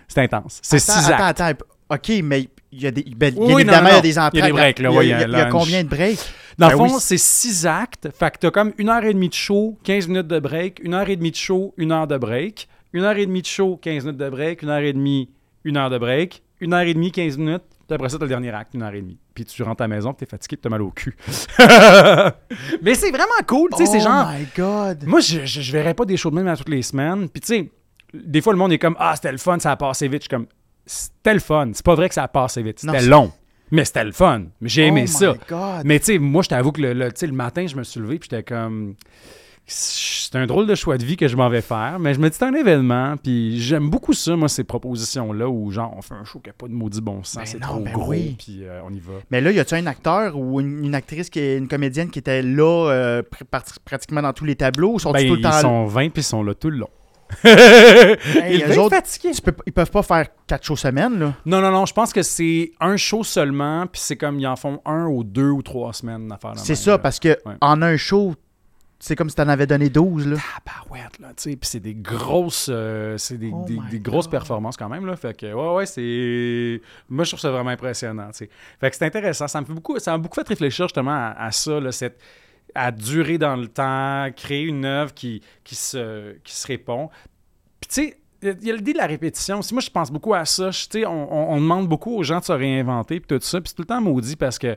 C'est 0.09 0.21
intense. 0.21 0.61
C'est 0.63 0.79
6 0.79 0.91
actes. 1.11 1.21
Attends, 1.21 1.45
attends. 1.45 1.65
OK, 1.91 2.11
mais 2.23 2.49
il 2.73 2.83
y 2.83 2.87
a 2.87 2.91
des, 2.91 3.05
ben, 3.17 3.35
évidemment, 3.37 3.89
il 3.89 3.95
y 3.95 3.99
a 3.99 4.01
des. 4.01 4.09
Il 4.11 4.39
y 4.39 4.43
a 4.43 4.47
des 4.47 4.53
breaks, 4.53 4.79
là. 4.81 4.91
Il 5.03 5.09
y 5.09 5.13
a, 5.13 5.47
combien 5.47 5.85
de 5.85 5.89
breaks? 5.89 6.19
Dans 6.59 6.69
le 6.69 6.77
ben 6.77 6.89
fond, 6.89 6.99
c'est 6.99 7.19
six 7.19 7.67
actes. 7.67 8.09
Fait 8.17 8.31
que 8.31 8.39
t'as 8.39 8.51
comme 8.51 8.73
une 8.79 8.89
heure 8.89 9.05
et 9.05 9.13
demie 9.13 9.29
de 9.29 9.35
show, 9.35 9.79
15 9.85 10.09
minutes 10.09 10.29
de 10.29 10.39
break, 10.39 10.81
une 10.83 10.95
heure 10.95 11.09
et 11.09 11.17
demie 11.17 11.33
de 11.33 11.37
show, 11.37 11.75
une 11.77 11.93
heure 11.93 12.07
de 12.07 12.17
break 12.17 12.69
une 12.95 13.03
heure 13.03 13.17
et 13.17 13.27
demie 13.27 13.43
de 13.43 13.47
show, 13.47 13.77
15 13.77 14.05
minutes 14.05 14.21
de 14.21 14.31
break, 14.31 14.63
une 14.63 14.71
heure 14.71 14.79
et 14.79 14.93
demie, 14.93 15.29
une 15.65 15.77
heure 15.77 15.91
de 15.91 15.99
break, 15.99 16.43
une 16.61 16.73
heure 16.73 16.83
et 16.83 16.95
demie, 16.95 17.11
15 17.11 17.37
minutes, 17.37 17.65
puis 17.87 17.95
après 17.95 18.09
ça, 18.09 18.19
t'as 18.19 18.25
le 18.25 18.29
dernier 18.29 18.51
acte, 18.51 18.73
une 18.73 18.83
heure 18.83 18.95
et 18.95 19.03
demie. 19.03 19.19
Puis 19.35 19.45
tu 19.45 19.63
rentres 19.65 19.83
à 19.83 19.89
la 19.89 19.97
maison, 19.97 20.15
puis 20.15 20.25
t'es 20.25 20.31
fatigué, 20.31 20.57
puis 20.57 20.63
t'as 20.63 20.69
mal 20.71 20.81
au 20.81 20.91
cul. 20.91 21.17
Mais 22.83 22.95
c'est 22.95 23.11
vraiment 23.11 23.43
cool, 23.47 23.71
tu 23.77 23.85
sais, 23.85 23.87
c'est 23.87 24.01
genre... 24.01 24.29
Oh 24.31 24.39
my 24.39 24.47
God! 24.57 25.05
Moi, 25.07 25.21
je, 25.21 25.45
je, 25.45 25.73
verrais 25.73 25.93
pas 25.93 26.05
des 26.05 26.17
shows 26.17 26.31
de 26.31 26.37
même 26.37 26.47
à 26.47 26.57
toutes 26.57 26.69
les 26.69 26.83
semaines. 26.83 27.29
Puis 27.29 27.41
tu 27.41 27.47
sais, 27.49 27.71
des 28.15 28.41
fois, 28.41 28.53
le 28.53 28.61
monde 28.61 28.73
est 28.73 28.79
comme 28.79 28.97
«Ah, 28.99 29.17
c'était 29.17 29.33
le 29.33 29.39
fun, 29.39 29.59
ça 29.59 29.73
a 29.73 29.77
passé 29.77 30.07
vite.» 30.07 30.23
Je 30.25 30.29
suis 30.29 30.29
comme 30.29 30.47
«C'était 30.87 31.35
le 31.35 31.41
fun. 31.41 31.71
C'est 31.75 31.85
pas 31.85 31.97
vrai 31.97 32.09
que 32.09 32.15
ça 32.15 32.23
a 32.23 32.29
passé 32.29 32.63
vite. 32.63 32.79
C'était 32.79 33.03
long. 33.03 33.33
Mais 33.73 33.85
c'était 33.85 34.05
le 34.05 34.13
fun. 34.13 34.45
J'ai 34.63 34.87
aimé 34.87 35.07
oh 35.07 35.11
ça. 35.11 35.33
My 35.33 35.39
God. 35.49 35.83
Mais 35.85 35.99
tu 35.99 36.05
sais, 36.07 36.19
moi, 36.19 36.43
je 36.43 36.51
t'avoue 36.51 36.71
que 36.71 36.81
le, 36.81 36.93
le, 36.93 37.09
le 37.09 37.33
matin, 37.33 37.67
je 37.67 37.75
me 37.75 37.83
suis 37.83 37.99
levé, 37.99 38.21
puis 38.21 38.29
j'étais 38.31 38.45
comme 38.45 38.95
c'est 39.67 40.37
un 40.37 40.47
drôle 40.47 40.67
de 40.67 40.75
choix 40.75 40.99
de 40.99 41.05
vie 41.05 41.17
que 41.17 41.27
je 41.27 41.37
m'en 41.37 41.49
vais 41.49 41.63
faire, 41.63 41.99
mais 41.99 42.13
je 42.13 42.21
me 42.21 42.29
dis 42.29 42.37
c'est 42.39 42.45
un 42.45 42.55
événement, 42.55 43.17
puis 43.17 43.61
j'aime 43.61 43.89
beaucoup 43.89 44.13
ça, 44.13 44.37
moi, 44.37 44.49
ces 44.49 44.65
propositions-là 44.65 45.49
où, 45.49 45.71
genre, 45.71 45.95
on 45.97 46.03
fait 46.03 46.15
un 46.15 46.25
show 46.25 46.39
qui 46.41 46.51
n'a 46.51 46.53
pas 46.53 46.69
de 46.69 46.73
maudit 46.73 47.01
bon 47.01 47.23
sens, 47.25 47.37
ben 47.37 47.47
c'est 47.47 47.61
trop 47.61 47.81
ben 47.81 47.93
gros, 47.93 48.13
puis 48.13 48.61
euh, 48.63 48.81
on 48.85 48.93
y 48.93 49.01
va. 49.01 49.15
Mais 49.31 49.41
là, 49.41 49.51
y 49.51 49.59
a-tu 49.59 49.75
un 49.75 49.87
acteur 49.87 50.37
ou 50.37 50.61
une, 50.61 50.95
actrice, 50.95 51.31
qui 51.31 51.39
est 51.39 51.57
une 51.57 51.69
comédienne 51.69 52.11
qui 52.11 52.19
était 52.19 52.43
là 52.43 52.91
euh, 52.91 53.23
pratiquement 53.85 54.21
dans 54.21 54.33
tous 54.35 54.45
les 54.45 54.57
tableaux, 54.57 54.95
ou 54.95 54.99
sont 54.99 55.13
ben, 55.13 55.27
tout 55.27 55.37
le 55.37 55.41
temps 55.41 55.57
Ils 55.59 55.63
sont 55.63 55.87
20 55.87 56.11
puis 56.11 56.21
ils 56.21 56.25
sont 56.25 56.43
là 56.43 56.55
tout 56.55 56.71
le 56.71 56.79
long. 56.79 56.91
ils, 57.45 58.79
autres, 58.79 58.97
ils, 59.25 59.33
ils, 59.67 59.73
peuvent 59.73 59.91
pas 59.91 60.03
faire 60.03 60.27
quatre 60.47 60.65
shows 60.65 60.77
semaine, 60.77 61.19
là. 61.19 61.35
Non, 61.47 61.61
non, 61.61 61.71
non. 61.71 61.87
Je 61.87 61.95
pense 61.95 62.13
que 62.13 62.23
c'est 62.23 62.73
un 62.81 62.97
show 62.97 63.25
seulement, 63.25 63.87
puis 63.87 64.01
c'est 64.05 64.17
comme 64.17 64.39
ils 64.39 64.47
en 64.47 64.57
font 64.57 64.81
un 64.85 65.07
ou 65.07 65.25
deux 65.25 65.49
ou 65.49 65.63
trois 65.63 65.93
semaines 65.95 66.29
d'affaires. 66.29 66.53
C'est 66.57 66.75
ça, 66.75 66.99
parce 66.99 67.19
que 67.19 67.39
en 67.61 67.83
un 67.83 67.97
show, 67.97 68.35
c'est 69.05 69.17
comme 69.17 69.29
si 69.29 69.37
tu 69.37 69.43
en 69.43 69.49
avais 69.49 69.67
donné 69.67 69.91
12. 69.91 70.29
Là. 70.29 70.37
Tabarouette, 70.65 71.19
là, 71.19 71.29
tu 71.37 71.51
sais. 71.51 71.57
Puis 71.57 71.69
c'est 71.69 71.81
des 71.81 71.95
grosses, 71.95 72.71
euh, 72.73 73.19
c'est 73.19 73.37
des, 73.37 73.51
oh 73.53 73.67
grosses 74.01 74.29
performances 74.29 74.79
quand 74.79 74.89
même, 74.89 75.05
là. 75.05 75.15
Fait 75.15 75.37
que, 75.37 75.53
ouais, 75.53 75.75
ouais, 75.75 75.85
c'est. 75.85 76.81
Moi, 77.11 77.25
je 77.25 77.31
trouve 77.31 77.41
ça 77.41 77.51
vraiment 77.51 77.69
impressionnant, 77.69 78.29
tu 78.31 78.39
sais. 78.39 78.51
Fait 78.81 78.89
que 78.89 78.97
c'est 78.97 79.05
intéressant. 79.05 79.47
Ça 79.47 79.61
me 79.61 79.67
fait 79.67 79.75
beaucoup, 79.75 79.99
ça 79.99 80.13
m'a 80.13 80.19
beaucoup 80.19 80.37
fait 80.37 80.49
réfléchir 80.49 80.87
justement 80.87 81.35
à, 81.37 81.51
ça, 81.53 81.81
là, 81.81 81.93
cette, 81.93 82.19
à 82.75 82.91
durer 82.91 83.37
dans 83.37 83.57
le 83.57 83.69
temps, 83.69 84.31
créer 84.35 84.63
une 84.63 84.87
œuvre 84.87 85.13
qui, 85.13 85.43
qui, 85.65 85.75
se, 85.75 86.39
qui 86.39 86.55
se 86.55 86.67
répond. 86.67 87.11
Puis, 87.81 87.89
tu 87.89 88.09
sais, 88.09 88.19
il 88.45 88.67
y 88.67 88.71
a 88.71 88.75
l'idée 88.75 88.93
de 88.93 88.99
la 88.99 89.07
répétition. 89.07 89.63
Si 89.63 89.73
moi, 89.73 89.81
je 89.81 89.91
pense 89.91 90.11
beaucoup 90.11 90.35
à 90.35 90.45
ça. 90.45 90.71
On, 90.97 91.01
on, 91.07 91.55
on, 91.55 91.61
demande 91.61 91.89
beaucoup 91.89 92.17
aux 92.17 92.23
gens 92.23 92.41
de 92.41 92.45
se 92.45 92.53
réinventer, 92.53 93.21
puis 93.21 93.39
tout 93.39 93.45
ça. 93.45 93.61
Puis 93.61 93.71
c'est 93.71 93.75
tout 93.75 93.83
le 93.83 93.87
temps 93.87 94.01
maudit 94.01 94.37
parce 94.37 94.59
que 94.59 94.77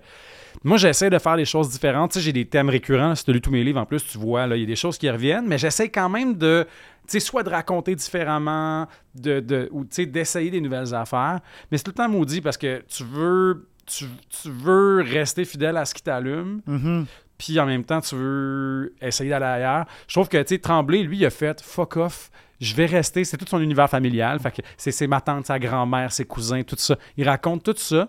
moi, 0.63 0.77
j'essaie 0.77 1.09
de 1.09 1.19
faire 1.19 1.37
des 1.37 1.45
choses 1.45 1.69
différentes. 1.69 2.11
Tu 2.11 2.19
sais, 2.19 2.25
j'ai 2.25 2.33
des 2.33 2.45
thèmes 2.45 2.69
récurrents. 2.69 3.15
Si 3.15 3.23
tu 3.23 3.33
lu 3.33 3.41
tous 3.41 3.51
mes 3.51 3.63
livres, 3.63 3.79
en 3.79 3.85
plus, 3.85 4.05
tu 4.05 4.17
vois, 4.17 4.45
il 4.47 4.59
y 4.59 4.63
a 4.63 4.65
des 4.65 4.75
choses 4.75 4.97
qui 4.97 5.09
reviennent, 5.09 5.47
mais 5.47 5.57
j'essaie 5.57 5.89
quand 5.89 6.09
même 6.09 6.35
de, 6.35 6.65
tu 7.07 7.11
sais, 7.11 7.19
soit 7.19 7.43
de 7.43 7.49
raconter 7.49 7.95
différemment, 7.95 8.87
de, 9.15 9.39
de, 9.39 9.69
ou 9.71 9.83
d'essayer 9.85 10.51
des 10.51 10.61
nouvelles 10.61 10.93
affaires. 10.93 11.39
Mais 11.71 11.77
c'est 11.77 11.83
tout 11.83 11.91
le 11.91 11.95
temps 11.95 12.09
maudit 12.09 12.41
parce 12.41 12.57
que 12.57 12.83
tu 12.87 13.03
veux, 13.03 13.67
tu, 13.85 14.05
veux 14.45 15.01
rester 15.01 15.45
fidèle 15.45 15.77
à 15.77 15.85
ce 15.85 15.93
qui 15.93 16.01
t'allume. 16.01 16.61
Mm-hmm. 16.67 17.05
Puis 17.37 17.59
en 17.59 17.67
même 17.67 17.83
temps, 17.83 18.01
tu 18.01 18.15
veux 18.15 18.93
essayer 18.99 19.29
d'aller 19.29 19.45
ailleurs. 19.45 19.85
Je 20.07 20.15
trouve 20.15 20.27
que, 20.27 20.41
tu 20.41 20.55
sais, 20.55 20.59
Tremblay, 20.59 21.03
lui, 21.03 21.17
il 21.17 21.25
a 21.25 21.29
fait 21.29 21.61
fuck 21.61 21.97
off 21.97 22.31
je 22.59 22.75
vais 22.75 22.85
rester, 22.85 23.23
c'est 23.23 23.37
tout 23.37 23.45
son 23.47 23.61
univers 23.61 23.89
familial. 23.89 24.39
Fait 24.39 24.51
que 24.51 24.61
c'est 24.77 25.07
ma 25.07 25.21
tante, 25.21 25.45
sa 25.45 25.59
grand-mère, 25.59 26.11
ses 26.11 26.25
cousins, 26.25 26.63
tout 26.63 26.75
ça. 26.77 26.97
Il 27.17 27.27
raconte 27.27 27.63
tout 27.63 27.75
ça. 27.77 28.07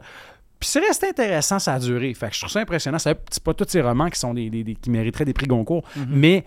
Puis 0.59 0.69
c'est 0.69 0.81
resté 0.81 1.09
intéressant, 1.09 1.59
ça 1.59 1.75
a 1.75 1.79
duré. 1.79 2.13
Fait 2.15 2.29
que 2.29 2.35
je 2.35 2.41
trouve 2.41 2.51
ça 2.51 2.61
impressionnant. 2.61 2.99
C'est 2.99 3.15
pas 3.45 3.55
tous 3.55 3.67
ces 3.69 3.81
romans 3.81 4.09
qui 4.11 4.19
sont 4.19 4.35
des, 4.35 4.77
qui 4.81 4.91
mériteraient 4.91 5.25
des 5.25 5.33
prix 5.33 5.47
Goncourt, 5.47 5.85
mm-hmm. 5.97 6.07
mais 6.09 6.45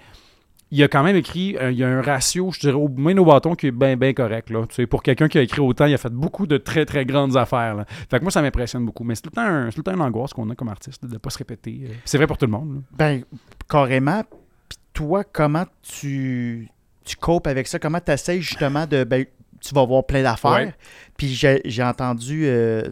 il 0.72 0.82
a 0.84 0.88
quand 0.88 1.04
même 1.04 1.18
écrit, 1.18 1.58
euh, 1.58 1.72
il 1.72 1.78
y 1.78 1.84
a 1.84 1.90
un 1.90 2.02
ratio, 2.02 2.50
je 2.52 2.60
dirais, 2.62 2.74
au 2.74 2.88
main 2.88 3.16
au 3.18 3.26
bâton 3.26 3.56
qui 3.56 3.68
est 3.68 3.72
bien 3.72 3.98
bien 3.98 4.14
correct. 4.14 4.50
Là. 4.50 4.66
Tu 4.68 4.76
sais, 4.76 4.88
pour 4.88 5.04
quelqu'un 5.04 5.28
qui 5.28 5.38
a 5.38 5.42
écrit 5.42 5.60
autant, 5.60 5.86
il 5.86 5.94
a 5.94 5.98
fait 5.98 6.12
beaucoup 6.12 6.48
de 6.48 6.58
très 6.58 6.86
très 6.86 7.06
grandes 7.06 7.36
affaires. 7.36 7.76
Là. 7.76 7.86
Fait 8.10 8.20
que 8.20 8.24
moi, 8.24 8.32
ça 8.32 8.42
m'impressionne 8.42 8.86
beaucoup. 8.86 9.04
Mais 9.04 9.16
c'est 9.16 9.24
tout 9.24 9.32
le 9.32 9.36
temps 9.36 9.42
un, 9.42 9.70
tout 9.70 9.80
le 9.80 9.84
temps 9.84 9.94
une 9.94 10.02
angoisse 10.02 10.32
qu'on 10.32 10.50
a 10.50 10.56
comme 10.56 10.70
artiste 10.70 11.06
de 11.06 11.14
ne 11.14 11.18
pas 11.18 11.30
se 11.30 11.38
répéter. 11.38 11.82
Euh. 11.84 11.94
C'est 12.06 12.18
vrai 12.18 12.26
pour 12.26 12.38
tout 12.38 12.46
le 12.46 12.52
monde. 12.52 12.84
Ben, 12.94 13.24
carrément. 13.70 14.24
Puis 14.70 14.80
toi, 14.94 15.26
comment 15.26 15.66
tu, 15.82 16.70
tu 17.06 17.16
copes 17.16 17.48
avec 17.48 17.68
ça? 17.68 17.80
Comment 17.80 18.00
tu 18.00 18.12
essaies 18.12 18.42
justement 18.42 18.86
de. 18.88 19.04
Ben, 19.04 19.26
tu 19.60 19.74
vas 19.76 19.86
voir 19.86 20.06
plein 20.06 20.24
d'affaires? 20.24 20.74
Puis 21.18 21.34
j'ai 21.66 21.84
entendu. 21.84 22.44
Euh, 22.46 22.84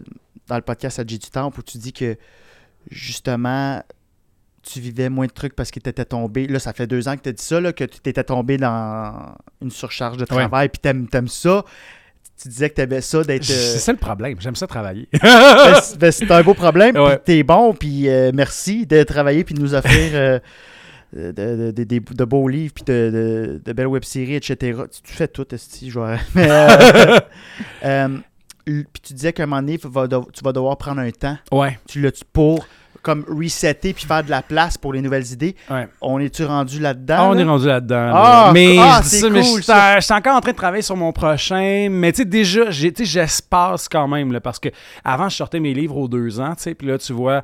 dans 0.48 0.56
le 0.56 0.62
podcast 0.62 0.98
à 0.98 1.04
J 1.06 1.16
du 1.18 1.30
Temple 1.30 1.60
où 1.60 1.62
tu 1.62 1.78
dis 1.78 1.92
que 1.92 2.16
justement 2.90 3.82
tu 4.62 4.80
vivais 4.80 5.08
moins 5.08 5.26
de 5.26 5.32
trucs 5.32 5.54
parce 5.56 5.70
que 5.70 5.80
tu 5.80 5.88
étais 5.88 6.04
tombé. 6.04 6.46
Là, 6.46 6.58
ça 6.58 6.72
fait 6.72 6.86
deux 6.86 7.08
ans 7.08 7.16
que 7.16 7.22
tu 7.22 7.28
as 7.30 7.32
dit 7.32 7.42
ça, 7.42 7.60
là, 7.60 7.72
que 7.72 7.84
tu 7.84 7.98
étais 8.04 8.24
tombé 8.24 8.58
dans 8.58 9.34
une 9.62 9.70
surcharge 9.70 10.18
de 10.18 10.24
travail, 10.26 10.68
puis 10.68 10.80
tu 10.82 10.88
aimes, 10.88 11.28
ça. 11.28 11.64
tu 12.42 12.48
disais 12.48 12.68
que 12.68 12.74
tu 12.74 12.80
avais 12.82 13.00
ça 13.00 13.22
d'être. 13.24 13.44
C'est 13.44 13.76
euh, 13.76 13.78
ça 13.78 13.92
le 13.92 13.98
problème. 13.98 14.38
J'aime 14.40 14.56
ça 14.56 14.66
travailler. 14.66 15.08
ben, 15.22 15.80
c'est- 15.80 15.96
ben, 15.98 16.12
c'est 16.12 16.30
un 16.30 16.42
beau 16.42 16.52
problème, 16.54 16.96
Ouais. 16.96 17.16
puis 17.16 17.24
t'es 17.36 17.42
bon, 17.42 17.72
puis 17.72 18.08
euh, 18.08 18.32
merci 18.34 18.86
de 18.86 19.02
travailler, 19.02 19.44
puis 19.44 19.54
de 19.54 19.60
nous 19.60 19.72
offrir 19.74 20.10
euh, 20.14 20.38
de, 21.12 21.32
de- 21.32 21.70
de- 21.72 21.84
de- 21.84 22.14
de 22.14 22.24
beaux 22.24 22.48
livres, 22.48 22.72
puis 22.74 22.84
de, 22.84 23.60
belles 23.72 23.86
web-séries, 23.86 24.36
etc. 24.36 24.82
Tu, 25.02 25.12
fais 25.12 25.28
tout, 25.28 25.46
esti, 25.54 25.90
je. 25.90 25.98
Mais, 26.34 26.48
euh, 26.50 27.18
euh, 27.84 28.18
puis 28.64 29.02
tu 29.02 29.14
disais 29.14 29.32
qu'à 29.32 29.44
un 29.44 29.46
moment 29.46 29.62
donné, 29.62 29.78
tu 29.78 29.88
vas 29.88 30.06
devoir 30.52 30.76
prendre 30.76 31.00
un 31.00 31.10
temps. 31.10 31.38
ouais. 31.52 31.78
Tu 31.88 32.00
l'as 32.00 32.22
pour 32.32 32.66
comme 33.02 33.24
resetter 33.28 33.92
puis 33.92 34.04
faire 34.04 34.22
de 34.24 34.30
la 34.30 34.42
place 34.42 34.76
pour 34.78 34.92
les 34.92 35.00
nouvelles 35.02 35.26
idées. 35.32 35.56
Ouais. 35.70 35.88
On 36.00 36.18
est-tu 36.18 36.44
rendu 36.44 36.78
là-dedans? 36.80 37.14
Ah, 37.18 37.28
on 37.28 37.32
là? 37.32 37.40
est 37.40 37.44
rendu 37.44 37.66
là-dedans. 37.66 38.10
Ah, 38.14 38.50
mais 38.54 38.76
ah, 38.78 39.00
c'est 39.02 39.30
mais 39.30 39.40
cool, 39.42 39.60
je 39.60 39.64
ça. 39.64 39.92
suis- 39.92 40.00
je 40.00 40.04
suis 40.06 40.14
encore 40.14 40.36
en 40.36 40.40
train 40.40 40.52
de 40.52 40.56
travailler 40.56 40.82
sur 40.82 40.96
mon 40.96 41.12
prochain. 41.12 41.88
Mais 41.90 42.12
tu 42.12 42.18
sais, 42.18 42.24
déjà, 42.24 42.70
j'espace 42.70 43.88
quand 43.88 44.08
même. 44.08 44.32
Là, 44.32 44.40
parce 44.40 44.58
que 44.58 44.68
avant, 45.04 45.28
je 45.28 45.36
sortais 45.36 45.60
mes 45.60 45.74
livres 45.74 45.96
aux 45.96 46.08
deux 46.08 46.40
ans. 46.40 46.54
tu 46.56 46.62
sais, 46.64 46.74
Puis 46.74 46.86
là, 46.86 46.98
tu 46.98 47.12
vois, 47.12 47.42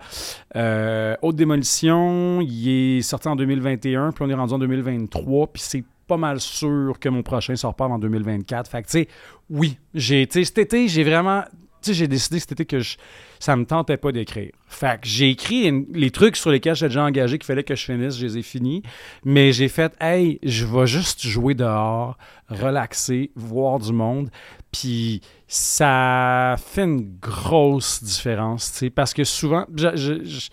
euh, 0.57 1.15
Haute 1.23 1.37
Démolition, 1.37 2.41
il 2.41 2.99
est 2.99 3.03
sorti 3.03 3.29
en 3.29 3.37
2021. 3.37 4.13
Puis 4.13 4.25
on 4.25 4.31
est 4.31 4.35
rendu 4.35 4.55
en 4.55 4.59
2023. 4.59 5.47
Puis 5.49 5.63
c'est 5.65 5.85
pas 6.07 6.17
mal 6.17 6.39
sûr 6.41 6.95
que 7.01 7.09
mon 7.09 7.23
prochain 7.23 7.57
sort 7.57 7.75
pas 7.75 7.87
en 7.87 7.99
2024. 7.99 8.71
Fait 8.71 8.83
que, 8.83 8.87
tu 8.87 8.93
sais, 9.01 9.09
oui, 9.51 9.79
j'ai, 9.95 10.27
tu 10.27 10.39
sais, 10.41 10.45
cet 10.45 10.59
été, 10.59 10.89
j'ai 10.89 11.03
vraiment. 11.05 11.43
Sais, 11.87 11.95
j'ai 11.95 12.09
décidé 12.09 12.39
cet 12.41 12.53
été 12.53 12.65
que 12.65 12.81
je, 12.81 12.97
ça 13.39 13.55
me 13.57 13.65
tentait 13.65 13.97
pas 13.97 14.13
d'écrire. 14.13 14.51
Fait 14.67 15.01
que 15.01 15.07
j'ai 15.07 15.31
écrit 15.31 15.67
une- 15.69 15.87
les 15.93 16.11
trucs 16.11 16.37
sur 16.37 16.51
lesquels 16.51 16.75
j'étais 16.75 16.89
déjà 16.89 17.05
engagé 17.05 17.39
qu'il 17.39 17.47
fallait 17.47 17.63
que 17.65 17.75
je 17.75 17.85
finisse, 17.85 18.17
je 18.19 18.27
les 18.27 18.39
ai 18.39 18.43
finis. 18.43 18.83
Mais 19.25 19.53
j'ai 19.53 19.69
fait, 19.69 19.95
hey, 20.01 20.39
je 20.43 20.65
vais 20.67 20.87
juste 20.87 21.27
jouer 21.27 21.55
dehors, 21.55 22.17
relaxer, 22.49 23.31
voir 23.37 23.79
du 23.79 23.93
monde. 23.93 24.31
Puis 24.73 25.21
ça 25.47 26.57
fait 26.59 26.85
une 26.85 27.17
grosse 27.21 28.03
différence, 28.03 28.73
tu 28.73 28.79
sais, 28.79 28.91
parce 28.91 29.15
que 29.15 29.25
souvent, 29.25 29.65
je- 29.75 29.97
je- 29.97 30.25
je- 30.25 30.49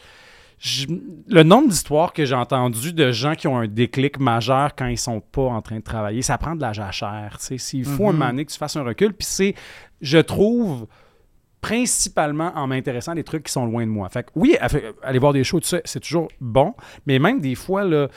je- 0.59 0.88
le 1.27 1.43
nombre 1.43 1.67
d'histoires 1.69 2.13
que 2.13 2.23
j'ai 2.25 2.36
entendues 2.36 2.93
de 2.93 3.11
gens 3.11 3.36
qui 3.36 3.47
ont 3.47 3.57
un 3.57 3.67
déclic 3.67 4.19
majeur 4.19 4.75
quand 4.75 4.86
ils 4.88 4.97
sont 4.97 5.19
pas 5.19 5.41
en 5.47 5.61
train 5.61 5.77
de 5.77 5.84
travailler, 5.84 6.21
ça 6.21 6.38
prend 6.38 6.55
de 6.55 6.61
la 6.61 6.71
jachère, 6.73 7.38
tu 7.39 7.45
sais. 7.45 7.57
S'il 7.57 7.84
faut 7.86 8.07
un 8.07 8.13
Mhm. 8.13 8.19
moment 8.19 8.29
donné 8.31 8.45
que 8.45 8.51
tu 8.51 8.57
fasses 8.57 8.77
un 8.77 8.84
recul, 8.84 9.13
puis 9.13 9.27
c'est, 9.29 9.55
je 10.01 10.19
trouve, 10.19 10.88
principalement 11.64 12.51
en 12.55 12.68
m'intéressant 12.68 13.14
à 13.14 13.16
des 13.16 13.24
trucs 13.24 13.43
qui 13.45 13.51
sont 13.51 13.66
loin 13.66 13.86
de 13.86 13.91
moi. 13.91 14.09
Fait 14.09 14.24
que 14.24 14.30
oui, 14.36 14.55
aller 15.01 15.20
voir 15.20 15.34
des 15.34 15.43
shows, 15.45 15.61
c'est 15.64 15.99
toujours 16.01 16.28
bon, 16.39 16.76
mais 17.07 17.18
même 17.20 17.39
des 17.39 17.55
fois, 17.55 17.84
là, 17.86 18.07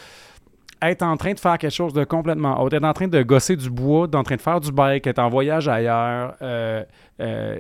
être 0.83 1.03
en 1.03 1.17
train 1.17 1.33
de 1.33 1.41
faire 1.41 1.57
quelque 1.57 1.73
chose 1.73 1.95
de 1.95 2.05
complètement 2.05 2.61
autre, 2.61 2.77
être 2.77 2.85
en 2.85 2.93
train 2.93 3.09
de 3.09 3.23
gosser 3.23 3.57
du 3.57 3.71
bois, 3.71 4.07
d'en 4.07 4.23
train 4.23 4.37
de 4.37 4.43
faire 4.43 4.61
du 4.61 4.71
bike, 4.73 5.07
être 5.07 5.21
en 5.21 5.31
voyage 5.31 5.69
ailleurs, 5.69 6.35
euh, 6.43 6.85
euh, 7.21 7.59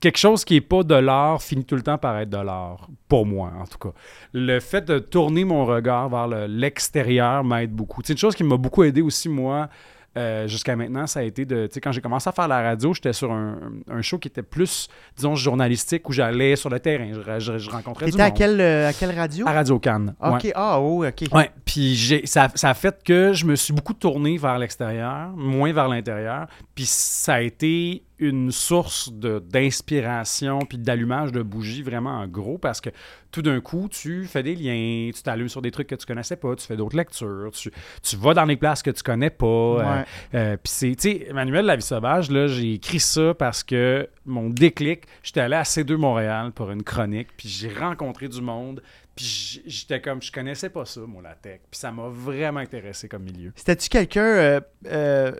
quelque 0.00 0.16
chose 0.18 0.44
qui 0.44 0.54
n'est 0.54 0.60
pas 0.62 0.82
de 0.82 0.94
l'art 0.94 1.42
finit 1.42 1.64
tout 1.64 1.74
le 1.76 1.82
temps 1.82 1.98
par 1.98 2.16
être 2.18 2.30
de 2.30 2.38
l'art, 2.38 2.88
pour 3.08 3.26
moi 3.26 3.52
en 3.60 3.66
tout 3.66 3.78
cas. 3.78 3.92
Le 4.32 4.60
fait 4.60 4.84
de 4.86 4.98
tourner 4.98 5.44
mon 5.44 5.66
regard 5.66 6.08
vers 6.08 6.26
le- 6.28 6.46
l'extérieur 6.46 7.44
m'aide 7.44 7.72
beaucoup. 7.72 8.00
C'est 8.04 8.14
une 8.14 8.18
chose 8.18 8.34
qui 8.34 8.44
m'a 8.44 8.56
beaucoup 8.56 8.82
aidé 8.84 9.02
aussi, 9.02 9.28
moi, 9.28 9.68
euh, 10.16 10.48
jusqu'à 10.48 10.76
maintenant, 10.76 11.06
ça 11.06 11.20
a 11.20 11.22
été 11.22 11.44
de. 11.44 11.66
Tu 11.66 11.74
sais, 11.74 11.80
quand 11.80 11.92
j'ai 11.92 12.00
commencé 12.00 12.28
à 12.28 12.32
faire 12.32 12.48
la 12.48 12.62
radio, 12.62 12.94
j'étais 12.94 13.12
sur 13.12 13.30
un, 13.32 13.58
un 13.90 14.00
show 14.02 14.18
qui 14.18 14.28
était 14.28 14.42
plus, 14.42 14.88
disons, 15.16 15.34
journalistique 15.34 16.08
où 16.08 16.12
j'allais 16.12 16.56
sur 16.56 16.70
le 16.70 16.80
terrain. 16.80 17.10
Je, 17.12 17.38
je- 17.38 17.58
je 17.58 17.70
rencontrais 17.70 18.06
du 18.10 18.20
à 18.20 18.24
monde. 18.28 18.34
quelle, 18.36 18.60
euh, 18.60 18.88
à 18.88 18.92
quelle 18.92 19.14
radio? 19.14 19.46
À 19.46 19.52
Radio 19.52 19.78
Cannes. 19.78 20.14
Ok, 20.20 20.44
ouais. 20.44 20.52
ah, 20.54 20.80
oh, 20.80 21.04
ok. 21.04 21.24
Ouais, 21.32 21.50
puis 21.64 22.22
ça, 22.24 22.48
ça 22.54 22.70
a 22.70 22.74
fait 22.74 23.02
que 23.04 23.32
je 23.32 23.44
me 23.44 23.54
suis 23.56 23.72
beaucoup 23.72 23.94
tourné 23.94 24.36
vers 24.38 24.58
l'extérieur, 24.58 25.30
moins 25.36 25.72
vers 25.72 25.88
l'intérieur. 25.88 26.46
Puis 26.74 26.86
ça 26.86 27.34
a 27.34 27.40
été 27.42 28.02
une 28.18 28.50
source 28.50 29.12
de- 29.12 29.38
d'inspiration 29.40 30.60
puis 30.60 30.78
d'allumage 30.78 31.32
de 31.32 31.42
bougies 31.42 31.82
vraiment 31.82 32.10
en 32.20 32.26
gros 32.26 32.58
parce 32.58 32.80
que 32.80 32.90
tout 33.30 33.42
d'un 33.42 33.60
coup, 33.60 33.88
tu 33.90 34.24
fais 34.24 34.42
des 34.42 34.54
liens, 34.54 35.10
tu 35.14 35.22
t'allumes 35.22 35.48
sur 35.50 35.60
des 35.60 35.70
trucs 35.70 35.88
que 35.88 35.94
tu 35.94 36.06
connaissais 36.06 36.36
pas, 36.36 36.54
tu 36.56 36.66
fais 36.66 36.76
d'autres 36.76 36.96
lectures, 36.96 37.50
tu, 37.52 37.70
tu 38.02 38.16
vas 38.16 38.32
dans 38.32 38.46
des 38.46 38.56
places 38.56 38.82
que 38.82 38.90
tu 38.90 39.02
connais 39.02 39.28
pas. 39.30 39.46
euh, 39.46 39.76
Ouais. 39.98 40.04
euh, 40.34 40.56
puis 40.56 40.72
c'est, 40.72 40.94
tu 40.96 41.10
sais, 41.10 41.26
Emmanuel 41.28 41.62
de 41.62 41.66
la 41.66 41.76
vie 41.76 41.82
sauvage, 41.82 42.30
là, 42.30 42.46
j'ai 42.46 42.74
écrit 42.74 43.00
ça 43.00 43.34
parce 43.34 43.62
que 43.62 44.08
mon 44.24 44.48
déclic, 44.48 45.02
j'étais 45.22 45.40
allé 45.40 45.56
à 45.56 45.62
C2 45.64 45.96
Montréal 45.96 46.52
pour 46.52 46.70
une 46.70 46.82
chronique, 46.82 47.28
puis 47.36 47.48
j'ai 47.48 47.68
rencontré 47.72 48.28
du 48.28 48.40
monde, 48.40 48.82
puis 49.14 49.62
j'étais 49.66 50.00
comme, 50.00 50.22
je 50.22 50.32
connaissais 50.32 50.70
pas 50.70 50.84
ça, 50.86 51.00
moi, 51.02 51.22
la 51.22 51.34
tech, 51.34 51.60
puis 51.70 51.78
ça 51.78 51.90
m'a 51.92 52.08
vraiment 52.08 52.60
intéressé 52.60 53.08
comme 53.08 53.24
milieu. 53.24 53.52
C'était-tu 53.56 53.88
quelqu'un. 53.90 54.60
euh, 54.86 55.32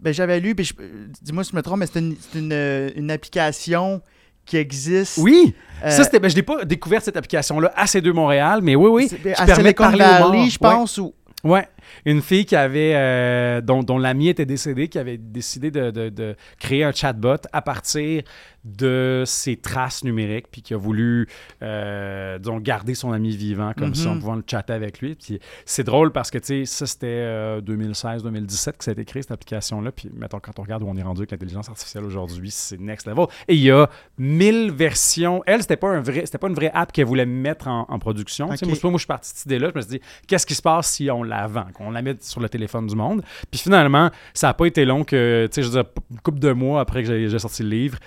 ben, 0.00 0.12
j'avais 0.14 0.40
lu, 0.40 0.54
ben, 0.54 0.64
euh, 0.80 1.06
dis-moi 1.22 1.44
si 1.44 1.50
je 1.52 1.56
me 1.56 1.62
trompe, 1.62 1.78
mais 1.80 1.86
c'est 1.86 1.98
une, 2.00 2.52
euh, 2.52 2.90
une 2.96 3.10
application 3.10 4.00
qui 4.44 4.56
existe. 4.56 5.18
Oui! 5.18 5.54
euh, 5.84 5.90
ça, 5.90 6.04
c'était, 6.04 6.18
ben, 6.20 6.30
je 6.30 6.36
n'ai 6.36 6.42
pas 6.42 6.64
découvert 6.64 7.02
cette 7.02 7.16
application-là 7.16 7.72
à 7.76 7.84
C2 7.86 8.12
Montréal, 8.12 8.60
mais 8.62 8.74
oui, 8.74 8.88
oui. 8.90 9.08
c'est- 9.08 9.18
ben, 9.22 9.34
qui 9.34 9.42
à 9.42 9.46
permet 9.46 9.72
de 9.72 9.76
parler 9.76 10.04
aux 10.04 10.06
morts. 10.20 10.30
Valley, 10.32 10.50
je 10.50 10.58
Ouais. 10.60 10.70
pense. 10.70 10.98
Ou... 10.98 11.14
Ouais, 11.44 11.68
une 12.04 12.22
fille 12.22 12.44
qui 12.46 12.56
avait, 12.56 12.92
euh, 12.94 13.60
dont, 13.60 13.82
dont 13.82 13.98
l'ami 13.98 14.28
était 14.28 14.46
décédé, 14.46 14.88
qui 14.88 14.98
avait 14.98 15.18
décidé 15.18 15.70
de, 15.70 15.90
de- 15.90 16.08
de 16.08 16.36
créer 16.58 16.84
un 16.84 16.92
chatbot 16.92 17.36
à 17.52 17.62
partir 17.62 18.22
de 18.64 19.22
ses 19.24 19.56
traces 19.56 20.04
numériques, 20.04 20.46
puis 20.50 20.60
qui 20.62 20.74
a 20.74 20.76
voulu, 20.76 21.26
euh, 21.62 22.38
disons, 22.38 22.58
garder 22.58 22.94
son 22.94 23.12
ami 23.12 23.34
vivant 23.34 23.72
comme 23.76 23.94
ça, 23.94 24.10
en 24.10 24.14
Mhm. 24.14 24.20
pouvant 24.20 24.34
le 24.34 24.44
chatter 24.46 24.72
avec 24.72 25.00
lui. 25.00 25.14
Puis 25.14 25.38
c'est 25.64 25.84
drôle 25.84 26.12
parce 26.12 26.30
que, 26.30 26.38
tu 26.38 26.46
sais, 26.46 26.64
ça, 26.66 26.86
c'était 26.86 27.06
euh, 27.08 27.60
2016-2017 27.60 28.76
que 28.76 28.84
ça 28.84 28.90
a 28.90 28.92
été 28.92 29.04
créé, 29.04 29.22
cette 29.22 29.30
application-là. 29.32 29.92
Puis, 29.92 30.10
mettons, 30.14 30.40
quand 30.40 30.58
on 30.58 30.62
regarde 30.62 30.82
où 30.82 30.88
on 30.88 30.96
est 30.96 31.02
rendu 31.02 31.20
avec 31.20 31.30
l'intelligence 31.30 31.68
artificielle 31.68 32.04
aujourd'hui, 32.04 32.50
c'est 32.50 32.78
next 32.78 33.06
level. 33.06 33.26
Et 33.46 33.54
il 33.54 33.62
y 33.62 33.70
a 33.70 33.88
1000 34.18 34.70
versions. 34.72 35.42
Elle, 35.46 35.62
c'était 35.62 35.76
pas, 35.76 35.88
un 35.88 36.00
vrai, 36.00 36.22
c'était 36.26 36.38
pas 36.38 36.48
une 36.48 36.54
vraie 36.54 36.70
app 36.74 36.92
qu'elle 36.92 37.06
voulait 37.06 37.26
mettre 37.26 37.68
en, 37.68 37.86
en 37.88 37.98
production. 37.98 38.46
Moi, 38.46 38.56
moi, 38.62 38.92
je 38.92 38.98
suis 38.98 39.06
parti 39.06 39.32
de 39.32 39.36
cette 39.38 39.46
idée-là. 39.46 39.70
Je 39.72 39.76
me 39.76 39.80
suis 39.82 39.90
dit, 39.92 40.00
qu'est-ce 40.26 40.46
qui 40.46 40.54
se 40.54 40.62
passe 40.62 40.90
si 40.90 41.10
on 41.10 41.22
la 41.22 41.46
vend, 41.46 41.66
qu'on 41.78 41.90
la 41.90 42.02
met 42.02 42.16
sur 42.20 42.40
le 42.40 42.48
téléphone 42.48 42.86
du 42.86 42.96
monde? 42.96 43.22
Puis 43.50 43.60
finalement, 43.60 44.10
ça 44.34 44.48
n'a 44.48 44.54
pas 44.54 44.66
été 44.66 44.84
long 44.84 45.04
que, 45.04 45.46
tu 45.50 45.54
sais, 45.54 45.62
je 45.62 45.68
veux 45.68 45.82
dire, 45.82 45.90
une 46.10 46.20
couple 46.20 46.40
de 46.40 46.52
mois 46.52 46.80
après 46.80 47.02
que 47.04 47.28
j'ai 47.28 47.38
sorti 47.38 47.62
le 47.62 47.70
livre, 47.70 47.98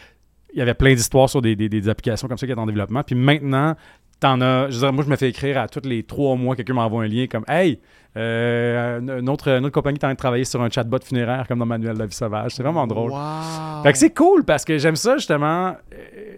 il 0.53 0.59
y 0.59 0.61
avait 0.61 0.73
plein 0.73 0.93
d'histoires 0.93 1.29
sur 1.29 1.41
des, 1.41 1.55
des- 1.55 1.69
des 1.69 1.87
applications 1.89 2.27
comme 2.27 2.37
ça 2.37 2.45
qui 2.45 2.51
étaient 2.51 2.61
en 2.61 2.65
développement. 2.65 3.01
Puis 3.03 3.15
maintenant, 3.15 3.75
t'en 4.19 4.39
as. 4.41 4.69
Je 4.69 4.75
veux 4.75 4.81
dire, 4.81 4.93
moi, 4.93 5.03
je 5.05 5.09
me 5.09 5.15
fais 5.15 5.29
écrire 5.29 5.57
à 5.57 5.67
tous 5.67 5.87
les 5.87 6.03
trois 6.03 6.35
mois, 6.35 6.55
quelqu'un 6.55 6.73
m'envoie 6.73 7.03
un 7.03 7.07
lien 7.07 7.25
comme 7.27 7.45
Hey, 7.47 7.79
euh, 8.17 8.99
une 9.19 9.29
autre 9.29 9.69
compagnie 9.69 9.95
est 9.97 10.03
en 10.03 10.07
train 10.09 10.13
de 10.13 10.17
travailler 10.17 10.43
sur 10.43 10.61
un 10.61 10.69
chatbot 10.69 10.99
funéraire 11.03 11.47
comme 11.47 11.59
dans 11.59 11.65
Manuel 11.65 11.93
de 11.93 11.99
la 11.99 12.05
vie 12.05 12.13
sauvage. 12.13 12.51
C'est 12.53 12.63
vraiment 12.63 12.85
drôle. 12.85 13.11
Wow. 13.11 13.83
Fait 13.83 13.93
que 13.93 13.97
c'est 13.97 14.13
cool 14.13 14.43
parce 14.43 14.65
que 14.65 14.77
j'aime 14.77 14.95
ça 14.97 15.15
justement. 15.17 15.75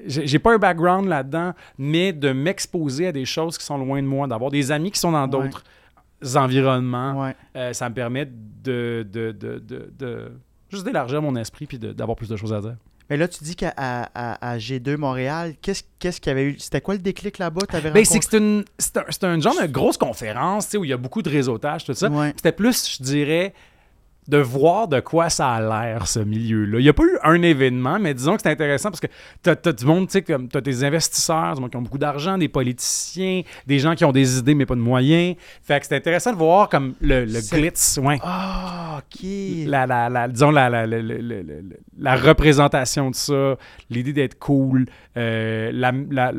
J'ai 0.05 0.27
j'ai 0.27 0.39
pas 0.39 0.53
un 0.53 0.57
background 0.59 1.07
là-dedans, 1.07 1.53
mais 1.77 2.13
de 2.13 2.31
m'exposer 2.31 3.07
à 3.07 3.11
des 3.11 3.25
choses 3.25 3.57
qui 3.57 3.65
sont 3.65 3.77
loin 3.77 4.01
de 4.01 4.07
moi, 4.07 4.27
d'avoir 4.27 4.51
des 4.51 4.71
amis 4.71 4.91
qui 4.91 4.99
sont 4.99 5.11
dans 5.11 5.23
Ouais. 5.23 5.27
d'autres 5.29 5.63
environnements, 6.35 7.21
Ouais. 7.21 7.35
euh, 7.55 7.73
ça 7.73 7.89
me 7.89 7.93
permet 7.95 8.25
de, 8.25 9.05
de, 9.11 9.31
de, 9.31 9.59
de- 9.59 10.31
juste 10.69 10.85
d'élargir 10.85 11.21
mon 11.21 11.35
esprit 11.35 11.65
puis 11.67 11.77
d'avoir 11.79 12.15
plus 12.15 12.29
de 12.29 12.35
choses 12.35 12.53
à 12.53 12.61
dire. 12.61 12.75
Mais 13.09 13.17
là, 13.17 13.27
tu 13.27 13.43
dis 13.43 13.55
qu'à 13.55 13.73
à, 13.75 14.09
à- 14.15 14.51
à 14.53 14.57
G2 14.57 14.95
Montréal, 14.95 15.55
qu'est-ce 15.61 15.83
qu'est-ce 15.99 16.21
qu'il 16.21 16.29
y 16.29 16.31
avait 16.31 16.45
eu? 16.45 16.55
C'était 16.59 16.79
quoi 16.81 16.93
le 16.95 17.01
déclic 17.01 17.37
là-bas? 17.37 17.61
Ben, 17.93 18.05
c'est 18.05 18.33
un, 18.35 18.63
un 19.29 19.39
genre 19.41 19.61
de 19.61 19.67
grosse 19.67 19.97
conférence 19.97 20.65
tu 20.65 20.71
sais, 20.71 20.77
où 20.77 20.85
il 20.85 20.89
y 20.89 20.93
a 20.93 20.97
beaucoup 20.97 21.21
de 21.21 21.29
réseautage, 21.29 21.83
tout 21.83 21.93
ça. 21.93 22.09
Ouais. 22.09 22.31
C'était 22.37 22.53
plus, 22.53 22.97
je 22.97 23.03
dirais, 23.03 23.53
de 24.27 24.37
voir 24.37 24.87
de 24.87 24.99
quoi 24.99 25.29
ça 25.29 25.49
a 25.51 25.61
l'air, 25.61 26.07
ce 26.07 26.19
milieu-là. 26.19 26.79
Il 26.79 26.83
n'y 26.83 26.89
a 26.89 26.93
pas 26.93 27.03
eu 27.03 27.17
un 27.23 27.41
événement, 27.41 27.99
mais 27.99 28.13
disons 28.13 28.35
que 28.35 28.41
c'est 28.41 28.51
intéressant 28.51 28.89
parce 28.89 29.01
que 29.01 29.07
tu 29.43 29.49
as, 29.49 29.73
du 29.73 29.85
monde, 29.85 30.07
tu 30.07 30.13
sais, 30.13 30.21
comme 30.21 30.47
tu 30.47 30.57
as 30.57 30.61
des 30.61 30.83
investisseurs, 30.83 31.55
du 31.55 31.61
monde 31.61 31.71
qui 31.71 31.77
ont 31.77 31.81
beaucoup 31.81 31.97
d'argent, 31.97 32.37
des 32.37 32.47
politiciens, 32.47 33.41
des 33.67 33.79
gens 33.79 33.95
qui 33.95 34.05
ont 34.05 34.11
des 34.11 34.37
idées 34.37 34.55
mais 34.55 34.65
pas 34.65 34.75
de 34.75 34.79
moyens. 34.79 35.35
Fait 35.61 35.79
que 35.79 35.85
c'est 35.85 35.95
intéressant 35.95 36.31
de 36.31 36.37
voir 36.37 36.69
comme 36.69 36.93
le, 37.01 37.25
le 37.25 37.39
glitz, 37.49 37.99
ouais. 38.01 38.19
Ah, 38.21 38.99
ok. 38.99 39.27
La, 39.65 39.85
la, 39.85 40.09
la- 40.09 40.27
disons, 40.27 40.51
la, 40.51 40.69
la, 40.69 42.15
représentation 42.15 43.09
de 43.09 43.15
ça, 43.15 43.57
l'idée 43.89 44.13
d'être 44.13 44.39
cool, 44.39 44.85
euh, 45.17 45.71
la, 45.73 45.91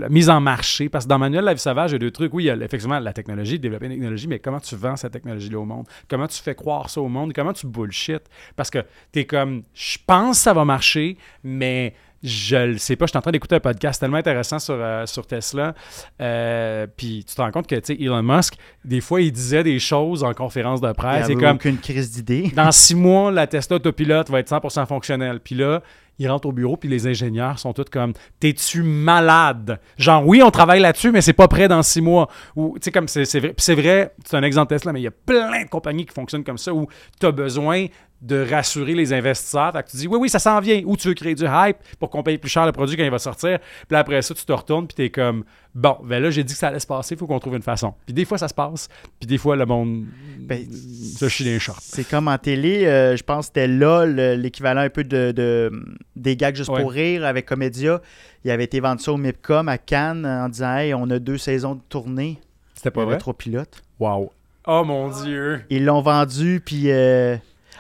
mise 0.09 0.31
en 0.31 0.41
marché. 0.41 0.89
Parce 0.89 1.05
que 1.05 1.11
dans 1.11 1.19
Manuel 1.19 1.45
La 1.45 1.55
vie 1.55 1.61
sauvage, 1.61 1.91
il 1.91 1.95
y 1.95 1.97
a 1.97 1.99
deux 1.99 2.11
trucs. 2.11 2.33
Oui, 2.33 2.45
il 2.45 2.47
y 2.47 2.51
a 2.51 2.57
effectivement 2.57 2.99
la 2.99 3.13
technologie, 3.13 3.59
développer 3.59 3.87
une 3.87 3.93
technologie, 3.93 4.29
mais 4.29 4.39
comment 4.39 4.61
tu 4.61 4.77
vends 4.77 4.97
cette 4.97 5.13
technologie-là 5.13 5.59
au 5.59 5.65
monde? 5.65 5.87
Comment 6.09 6.27
tu 6.27 6.41
fais 6.41 6.55
croire 6.55 6.89
ça 6.89 7.01
au 7.01 7.09
monde? 7.09 7.33
Comment 7.35 7.53
tu 7.53 7.67
bullshit? 7.75 8.23
Parce 8.57 8.71
que 8.71 8.79
t'es 9.13 9.25
comme, 9.25 9.63
je 9.75 9.99
pense 10.07 10.39
que 10.39 10.43
ça 10.45 10.53
va 10.53 10.65
marcher, 10.65 11.17
mais 11.43 11.95
je 12.23 12.57
le 12.57 12.79
sais 12.79 12.97
pas. 12.97 13.05
Je 13.05 13.11
suis 13.11 13.19
en 13.19 13.21
train 13.21 13.33
d'écouter 13.33 13.57
un 13.57 13.61
podcast 13.61 14.01
tellement 14.01 14.17
intéressant 14.17 14.59
sur, 14.59 14.77
euh, 14.79 15.05
sur 15.05 15.27
Tesla. 15.27 15.75
Euh, 16.23 16.87
Puis 16.97 17.23
tu 17.29 17.35
te 17.35 17.41
rends 17.43 17.51
compte 17.51 17.67
que, 17.67 17.75
tu 17.75 17.95
sais, 17.95 18.03
Elon 18.03 18.23
Musk, 18.23 18.55
des 18.85 19.03
fois, 19.03 19.21
il 19.21 19.31
disait 19.31 19.63
des 19.63 19.79
choses 19.79 20.25
en 20.25 20.33
conférence 20.33 20.81
de 20.81 20.89
Il 20.89 20.95
presse. 20.95 21.25
y 21.25 21.27
C'est 21.27 21.33
avait 21.33 21.45
comme, 21.45 21.57
aucune 21.57 21.79
crise 21.79 22.11
d'idée. 22.13 22.51
dans 22.55 22.73
six 22.73 22.95
mois, 22.95 23.31
la 23.31 23.47
Tesla 23.47 23.77
autopilote 23.77 24.31
va 24.31 24.39
être 24.41 24.49
100% 24.51 24.87
fonctionnelle. 24.87 25.41
Puis 25.41 25.55
là, 25.55 25.83
il 26.19 26.31
rentre 26.31 26.49
au 26.49 26.53
bureau, 26.53 26.77
puis 26.77 26.89
les 26.89 27.07
ingénieurs 27.07 27.59
sont 27.59 27.73
tous 27.73 27.85
comme 27.91 28.13
T'es-tu 28.41 28.83
malade? 28.83 29.81
Genre, 29.97 30.27
oui, 30.27 30.43
on 30.43 30.51
travaille 30.51 30.81
là-dessus, 30.81 31.11
mais 31.11 31.21
c'est 31.21 31.33
pas 31.33 31.49
prêt 31.49 31.69
dans 31.69 31.83
six 31.83 32.01
mois. 32.01 32.29
Ou, 32.57 32.79
tu 32.81 32.91
comme 32.91 33.09
c'est 33.09 33.75
vrai, 33.75 34.15
c'est 34.25 34.37
un 34.37 34.43
exemple 34.43 34.75
Tesla, 34.75 34.93
mais 34.93 35.01
il 35.01 35.05
y 35.05 35.09
a 35.09 35.13
plein 35.13 35.65
de 35.65 35.69
compagnies 35.69 36.07
qui 36.07 36.15
fonctionnent 36.15 36.45
comme 36.45 36.59
ça 36.59 36.73
où 36.73 36.87
tu 37.19 37.27
as 37.27 37.33
besoin 37.33 37.87
de 38.25 38.47
rassurer 38.51 38.95
les 38.95 39.13
investisseurs. 39.13 39.71
Fait 39.73 39.83
que 39.83 39.91
tu 39.91 39.97
dis 39.99 40.07
oui, 40.09 40.17
oui, 40.19 40.29
ça 40.31 40.39
s'en 40.39 40.59
vient. 40.59 40.81
Ou 40.87 40.97
tu 40.97 41.09
veux 41.09 41.15
créer 41.15 41.35
du 41.35 41.45
hype 41.45 41.77
pour 41.99 42.09
qu'on 42.09 42.23
paye 42.23 42.39
plus 42.39 42.49
cher 42.49 42.65
le 42.65 42.73
produit 42.73 42.97
quand 42.97 43.05
il 43.05 43.11
va 43.11 43.19
sortir. 43.19 43.59
Puis 43.87 43.97
après 43.99 44.23
ça, 44.23 44.33
tu 44.35 44.45
te 44.45 44.53
retournes 44.53 44.87
puis 44.87 44.95
t'es 44.95 45.11
comme 45.11 45.45
bon, 45.75 45.97
ben 46.03 46.23
là, 46.23 46.31
j'ai 46.31 46.43
dit 46.43 46.55
que 46.55 46.59
ça 46.59 46.69
allait 46.69 46.79
se 46.79 46.87
passer, 46.87 47.15
il 47.15 47.19
faut 47.19 47.27
qu'on 47.27 47.39
trouve 47.39 47.55
une 47.57 47.63
façon. 47.63 47.93
Puis 48.07 48.15
des 48.15 48.25
fois, 48.25 48.39
ça 48.39 48.49
se 48.49 48.55
passe. 48.55 48.89
Puis 49.21 49.27
des 49.27 49.37
fois, 49.39 49.57
le 49.57 49.67
monde 49.67 50.07
Ben, 50.39 50.65
se 50.73 51.29
chie 51.29 51.45
les 51.45 51.59
shorts. 51.59 51.79
C'est 51.81 52.09
comme 52.09 52.29
en 52.29 52.39
télé, 52.39 52.87
euh, 52.87 53.15
je 53.17 53.23
pense 53.23 53.41
que 53.41 53.47
c'était 53.47 53.69
là 53.69 54.07
le- 54.07 54.37
l'équivalent 54.37 54.81
un 54.83 54.91
peu 54.91 55.05
de, 55.05 55.33
de- 55.33 55.71
des 56.17 56.37
gags 56.37 56.57
juste 56.57 56.71
Ouais. 56.71 56.81
pour 56.81 56.93
rire 56.93 57.25
avec 57.27 57.45
Comédia. 57.47 58.01
Il 58.45 58.51
avait 58.51 58.65
été 58.65 58.81
vendu 58.81 59.03
ça 59.03 59.13
au 59.13 59.17
MIPCOM 59.19 59.69
à 59.69 59.77
Cannes 59.79 60.25
en 60.27 60.49
disant 60.49 60.77
Hey, 60.77 60.95
on 60.95 61.11
a 61.11 61.19
deux 61.19 61.39
saisons 61.39 61.75
de 61.75 61.81
tournée. 61.89 62.39
C'était 62.75 62.89
Il 62.89 62.93
y 62.93 62.95
pas 62.95 63.03
avait 63.03 63.11
vrai? 63.13 63.19
trois 63.19 63.35
pilotes. 63.35 63.83
Wow. 64.01 64.33
Oh 64.67 64.83
mon 64.85 65.09
Dieu. 65.11 65.63
Ils 65.69 65.85
l'ont 65.85 66.01
vendu, 66.03 66.63
puis. 66.65 66.91
euh, 66.91 67.37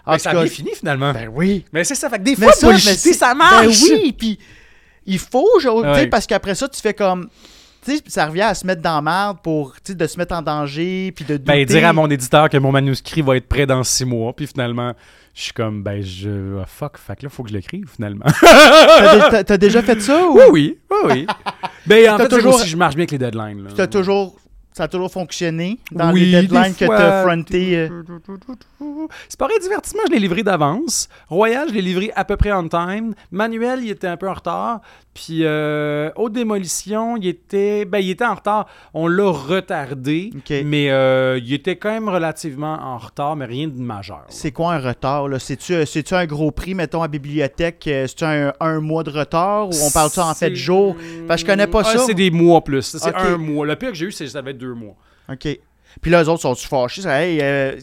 en 0.06 0.12
Mais 0.12 0.16
tout 0.18 0.22
ça 0.24 0.30
a 0.30 0.34
bien 0.34 0.46
fini 0.46 0.70
finalement. 0.74 1.12
Ben 1.12 1.28
oui. 1.32 1.64
mais 1.72 1.84
c'est 1.84 1.94
ça. 1.94 2.08
Fait 2.10 2.18
que 2.18 2.24
des 2.24 2.36
Mais 2.36 2.46
fois, 2.46 2.52
ça, 2.52 2.68
mais 2.68 2.78
ça 2.78 3.34
marche. 3.34 3.80
Ben 3.88 3.96
oui, 4.02 4.12
puis 4.18 4.38
il 5.06 5.18
faut, 5.18 5.46
Ouais. 5.64 6.06
parce 6.08 6.26
qu'après 6.26 6.54
ça, 6.54 6.68
tu 6.68 6.80
fais 6.80 6.94
comme. 6.94 7.28
Tu 7.84 7.96
sais, 7.98 8.02
ça 8.06 8.26
revient 8.26 8.40
à 8.42 8.54
se 8.54 8.66
mettre 8.66 8.80
dans 8.80 9.02
merde 9.02 9.38
pour, 9.42 9.74
de 9.86 10.06
se 10.06 10.16
mettre 10.16 10.34
en 10.34 10.40
danger, 10.40 11.12
puis 11.14 11.24
de 11.26 11.36
douter. 11.36 11.52
Ben, 11.52 11.64
dire 11.66 11.86
à 11.86 11.92
mon 11.92 12.08
éditeur 12.10 12.48
que 12.48 12.56
mon 12.56 12.72
manuscrit 12.72 13.20
va 13.20 13.36
être 13.36 13.46
prêt 13.46 13.66
dans 13.66 13.82
six 13.84 14.06
mois, 14.06 14.32
puis 14.34 14.46
finalement, 14.46 14.94
je 15.34 15.42
suis 15.42 15.52
comme, 15.52 15.82
ben, 15.82 16.00
je. 16.02 16.60
ah, 16.62 16.64
fuck, 16.66 16.96
fait 16.96 17.16
que 17.16 17.24
là, 17.24 17.28
faut 17.28 17.42
que 17.42 17.50
je 17.50 17.54
l'écrive 17.54 17.86
finalement. 17.94 18.24
T'as 18.40 19.14
dé- 19.16 19.22
T'as 19.30 19.44
t'as 19.44 19.56
déjà 19.58 19.82
fait 19.82 20.00
ça 20.00 20.24
ou? 20.26 20.38
Oui, 20.38 20.42
oui, 20.50 20.78
oui, 20.90 20.98
oui. 21.10 21.26
ben, 21.86 22.14
en 22.14 22.16
fait, 22.18 22.28
toujours- 22.28 22.54
aussi, 22.54 22.68
je 22.68 22.76
marche 22.78 22.94
bien 22.94 23.02
avec 23.02 23.10
les 23.10 23.18
deadlines. 23.18 23.64
là. 23.64 23.70
t'as 23.76 23.86
toujours. 23.86 24.36
Ça 24.76 24.84
a 24.84 24.88
toujours 24.88 25.10
fonctionné 25.12 25.78
dans 25.92 26.12
Oui, 26.12 26.24
les 26.24 26.42
deadlines 26.42 26.74
que 26.74 26.84
t'as 26.84 27.22
fois. 27.22 27.30
fronté. 27.30 27.76
euh, 27.78 27.88
C'est 29.28 29.38
pareil, 29.38 29.56
divertissement, 29.62 30.02
je 30.08 30.12
l'ai 30.14 30.18
livré 30.18 30.42
d'avance. 30.42 31.08
Royal, 31.28 31.68
je 31.68 31.74
l'ai 31.74 31.82
livré 31.82 32.10
à 32.16 32.24
peu 32.24 32.36
près 32.36 32.52
on 32.52 32.66
time. 32.68 33.14
Manuel, 33.30 33.80
il 33.84 33.90
était 33.90 34.08
un 34.08 34.16
peu 34.16 34.28
en 34.28 34.34
retard. 34.34 34.80
Puis, 35.14 35.42
euh, 35.44 36.10
Haute 36.16 36.32
Démolition, 36.32 37.16
il 37.16 37.28
était, 37.28 37.84
ben, 37.84 37.98
il 38.00 38.10
était 38.10 38.24
en 38.24 38.34
retard. 38.34 38.66
On 38.94 39.06
l'a 39.06 39.30
retardé, 39.30 40.32
Ok. 40.36 40.52
mais 40.64 40.90
euh, 40.90 41.38
il 41.40 41.52
était 41.52 41.76
quand 41.76 41.90
même 41.92 42.08
relativement 42.08 42.74
en 42.82 42.98
retard, 42.98 43.36
mais 43.36 43.44
rien 43.44 43.68
de 43.68 43.80
majeur. 43.80 44.24
C'est 44.28 44.50
quoi 44.50 44.72
un 44.74 44.80
retard? 44.80 45.28
C'est-tu 45.38 45.72
euh, 45.74 45.86
c'est-tu 45.86 46.14
un 46.14 46.26
gros 46.26 46.50
prix, 46.50 46.74
mettons, 46.74 47.00
à 47.04 47.06
bibliothèque? 47.06 47.82
C'est-tu 47.84 48.24
un, 48.24 48.52
un 48.58 48.80
mois 48.80 49.04
de 49.04 49.10
retard 49.10 49.68
ou 49.68 49.72
on 49.86 49.90
parle 49.92 50.10
ça 50.10 50.26
en 50.26 50.34
fait 50.34 50.50
de 50.50 50.56
C'est- 50.56 50.60
jours? 50.62 50.96
Parce 51.28 51.42
que 51.44 51.46
je 51.46 51.52
connais 51.52 51.68
pas 51.68 51.82
Ah, 51.84 51.92
ça. 51.92 51.98
C'est 51.98 52.14
des 52.14 52.32
mois 52.32 52.64
plus. 52.64 52.82
C'est 52.82 53.14
un 53.14 53.36
mois. 53.38 53.64
Le 53.66 53.76
pire 53.76 53.90
que 53.90 53.94
j'ai 53.96 54.06
eu, 54.06 54.12
c'est 54.12 54.26
ça 54.26 54.42
va 54.42 54.50
être 54.50 54.58
deux 54.64 54.74
mois. 54.74 54.94
OK. 55.30 55.48
Puis 56.00 56.10
là, 56.10 56.22
eux 56.24 56.28
autres 56.28 56.42
sont-tu 56.42 56.66
fâchés? 56.66 57.06
Hey, 57.06 57.38
euh, 57.40 57.76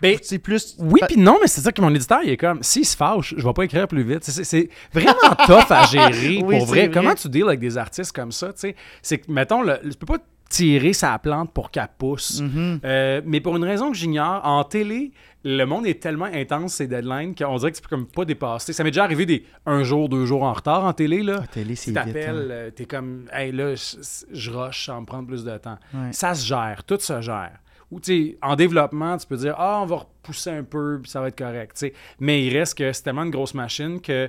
Ben, 0.00 0.16
c'est 0.22 0.38
plus. 0.38 0.76
Oui, 0.78 1.00
puis 1.08 1.16
non, 1.18 1.38
mais 1.40 1.48
c'est 1.48 1.60
ça 1.60 1.72
que 1.72 1.80
mon 1.82 1.92
éditeur, 1.92 2.20
il 2.22 2.30
est 2.30 2.36
comme, 2.36 2.62
s'il 2.62 2.86
se 2.86 2.96
fâche, 2.96 3.34
je 3.36 3.44
vais 3.44 3.52
pas 3.52 3.64
écrire 3.64 3.88
plus 3.88 4.02
vite. 4.04 4.22
C'est- 4.22 4.68
vraiment 4.92 5.12
tough 5.46 5.70
à 5.70 5.86
gérer, 5.86 6.40
Oui, 6.44 6.56
pour 6.58 6.66
vrai. 6.66 6.86
vrai. 6.86 6.90
Comment 6.92 7.14
tu 7.14 7.28
deals 7.28 7.48
avec 7.48 7.58
des 7.58 7.76
artistes 7.76 8.12
comme 8.12 8.30
ça, 8.30 8.52
tu 8.52 8.60
sais? 8.60 8.76
C'est 9.02 9.18
que, 9.18 9.30
mettons, 9.32 9.62
le, 9.62 9.78
tu 9.82 9.96
peux 9.98 10.06
pas 10.06 10.18
tirer 10.48 10.92
sa 10.92 11.18
plante 11.18 11.52
pour 11.52 11.70
qu'elle 11.70 11.88
pousse. 11.98 12.40
Mhm. 12.40 12.80
Euh, 12.84 13.20
mais 13.24 13.40
pour 13.40 13.56
une 13.56 13.64
raison 13.64 13.90
que 13.90 13.96
j'ignore, 13.96 14.40
en 14.44 14.64
télé, 14.64 15.12
le 15.44 15.64
monde 15.64 15.86
est 15.86 16.00
tellement 16.00 16.26
intense, 16.26 16.74
ces 16.74 16.86
deadlines, 16.86 17.34
qu'on 17.34 17.56
dirait 17.56 17.70
que 17.70 17.76
tu 17.76 17.82
peux 17.82 17.88
comme 17.88 18.06
pas 18.06 18.24
dépasser. 18.24 18.72
Ça 18.72 18.82
m'est 18.82 18.90
déjà 18.90 19.04
arrivé 19.04 19.26
des 19.26 19.44
un 19.66 19.82
jour, 19.82 20.08
deux 20.08 20.26
jours 20.26 20.42
en 20.42 20.52
retard 20.52 20.84
en 20.84 20.92
télé, 20.92 21.22
là. 21.22 21.40
La 21.40 21.46
télé, 21.46 21.74
c'est 21.74 21.90
Tu 21.90 21.94
t'appelles, 21.94 22.48
hein. 22.50 22.54
euh, 22.54 22.70
t'es 22.70 22.86
comme, 22.86 23.26
hey 23.32 23.52
là, 23.52 23.74
je, 23.74 24.50
rush, 24.50 24.86
ça 24.86 24.98
me 25.00 25.06
prendre 25.06 25.26
plus 25.26 25.44
de 25.44 25.56
temps. 25.58 25.78
Ouais. 25.94 26.12
Ça 26.12 26.34
se 26.34 26.46
gère, 26.46 26.82
tout 26.84 26.98
se 26.98 27.20
gère. 27.20 27.58
Ou, 27.90 28.00
tu 28.00 28.32
sais, 28.32 28.38
en 28.42 28.54
développement, 28.54 29.16
tu 29.16 29.26
peux 29.26 29.36
dire, 29.36 29.54
ah, 29.56 29.80
on 29.82 29.86
va 29.86 29.96
repousser 29.96 30.50
un 30.50 30.62
peu, 30.62 30.98
puis 31.02 31.10
ça 31.10 31.20
va 31.20 31.28
être 31.28 31.38
correct. 31.38 31.86
Mais 32.20 32.44
il 32.44 32.56
reste 32.56 32.76
que 32.76 32.92
c'est 32.92 33.02
tellement 33.02 33.22
une 33.22 33.30
grosse 33.30 33.54
machine 33.54 34.00
que 34.00 34.28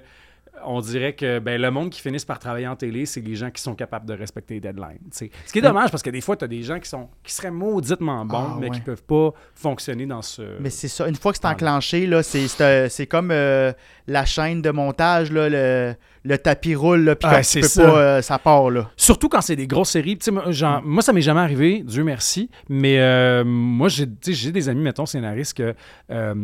on 0.66 0.82
dirait 0.82 1.14
que 1.14 1.40
ben, 1.40 1.60
le 1.62 1.72
monde 1.72 1.90
qui 1.90 2.02
finisse 2.02 2.26
par 2.26 2.38
travailler 2.40 2.68
en 2.68 2.76
télé, 2.76 3.06
c'est 3.06 3.22
les 3.22 3.36
gens 3.36 3.50
qui 3.50 3.62
sont 3.62 3.76
capables 3.76 4.06
de 4.06 4.14
respecter 4.14 4.56
les 4.56 4.60
deadlines. 4.60 5.00
Ce 5.12 5.26
qui 5.26 5.60
est 5.60 5.62
dommage 5.62 5.90
parce 5.90 6.04
que 6.04 6.10
des 6.10 6.22
fois, 6.22 6.36
tu 6.36 6.46
as 6.46 6.48
des 6.50 6.64
gens 6.64 6.80
qui 6.80 6.90
sont 6.90 7.08
qui 7.24 7.34
seraient 7.34 7.52
mauditement 7.52 8.26
bons, 8.26 8.38
Ah, 8.38 8.58
mais 8.60 8.68
ouais. 8.70 8.76
qui 8.76 8.82
peuvent 8.82 9.04
pas 9.04 9.32
fonctionner 9.56 10.06
dans 10.06 10.22
ce. 10.22 10.60
Mais 10.60 10.70
c'est 10.70 10.88
ça. 10.90 11.08
Une 11.08 11.16
fois 11.16 11.32
que 11.32 11.38
c'est 11.42 11.48
enclenché, 11.48 12.06
là, 12.08 12.24
c'est, 12.24 12.48
c'est, 12.48 12.64
euh, 12.64 12.90
c'est 12.90 13.08
comme 13.08 13.32
euh, 13.32 13.72
la 14.08 14.26
chaîne 14.26 14.62
de 14.62 14.70
montage, 14.72 15.32
là, 15.32 15.48
le, 15.50 15.96
le 16.26 16.38
tapis 16.38 16.76
roule, 16.76 17.04
là, 17.06 17.16
puis 17.16 17.30
Ah, 17.32 17.42
tu 17.42 17.62
peux 17.62 17.68
ça. 17.68 17.84
pas, 17.86 17.98
euh, 17.98 18.22
ça 18.22 18.38
part, 18.38 18.70
là. 18.70 18.90
Surtout 18.98 19.30
quand 19.30 19.42
c'est 19.42 19.56
des 19.56 19.68
grosses 19.68 19.92
séries. 19.92 20.18
Sais, 20.20 20.32
moi, 20.32 21.02
ça 21.02 21.14
m'est 21.14 21.22
jamais 21.22 21.40
arrivé, 21.40 21.84
Dieu 21.86 22.04
merci. 22.04 22.50
Mais 22.68 23.00
euh, 23.00 23.44
moi, 23.46 23.88
j'ai 23.88 24.06
des 24.08 24.68
amis, 24.70 24.82
mettons, 24.82 25.06
scénaristes, 25.06 25.56
que 25.58 25.74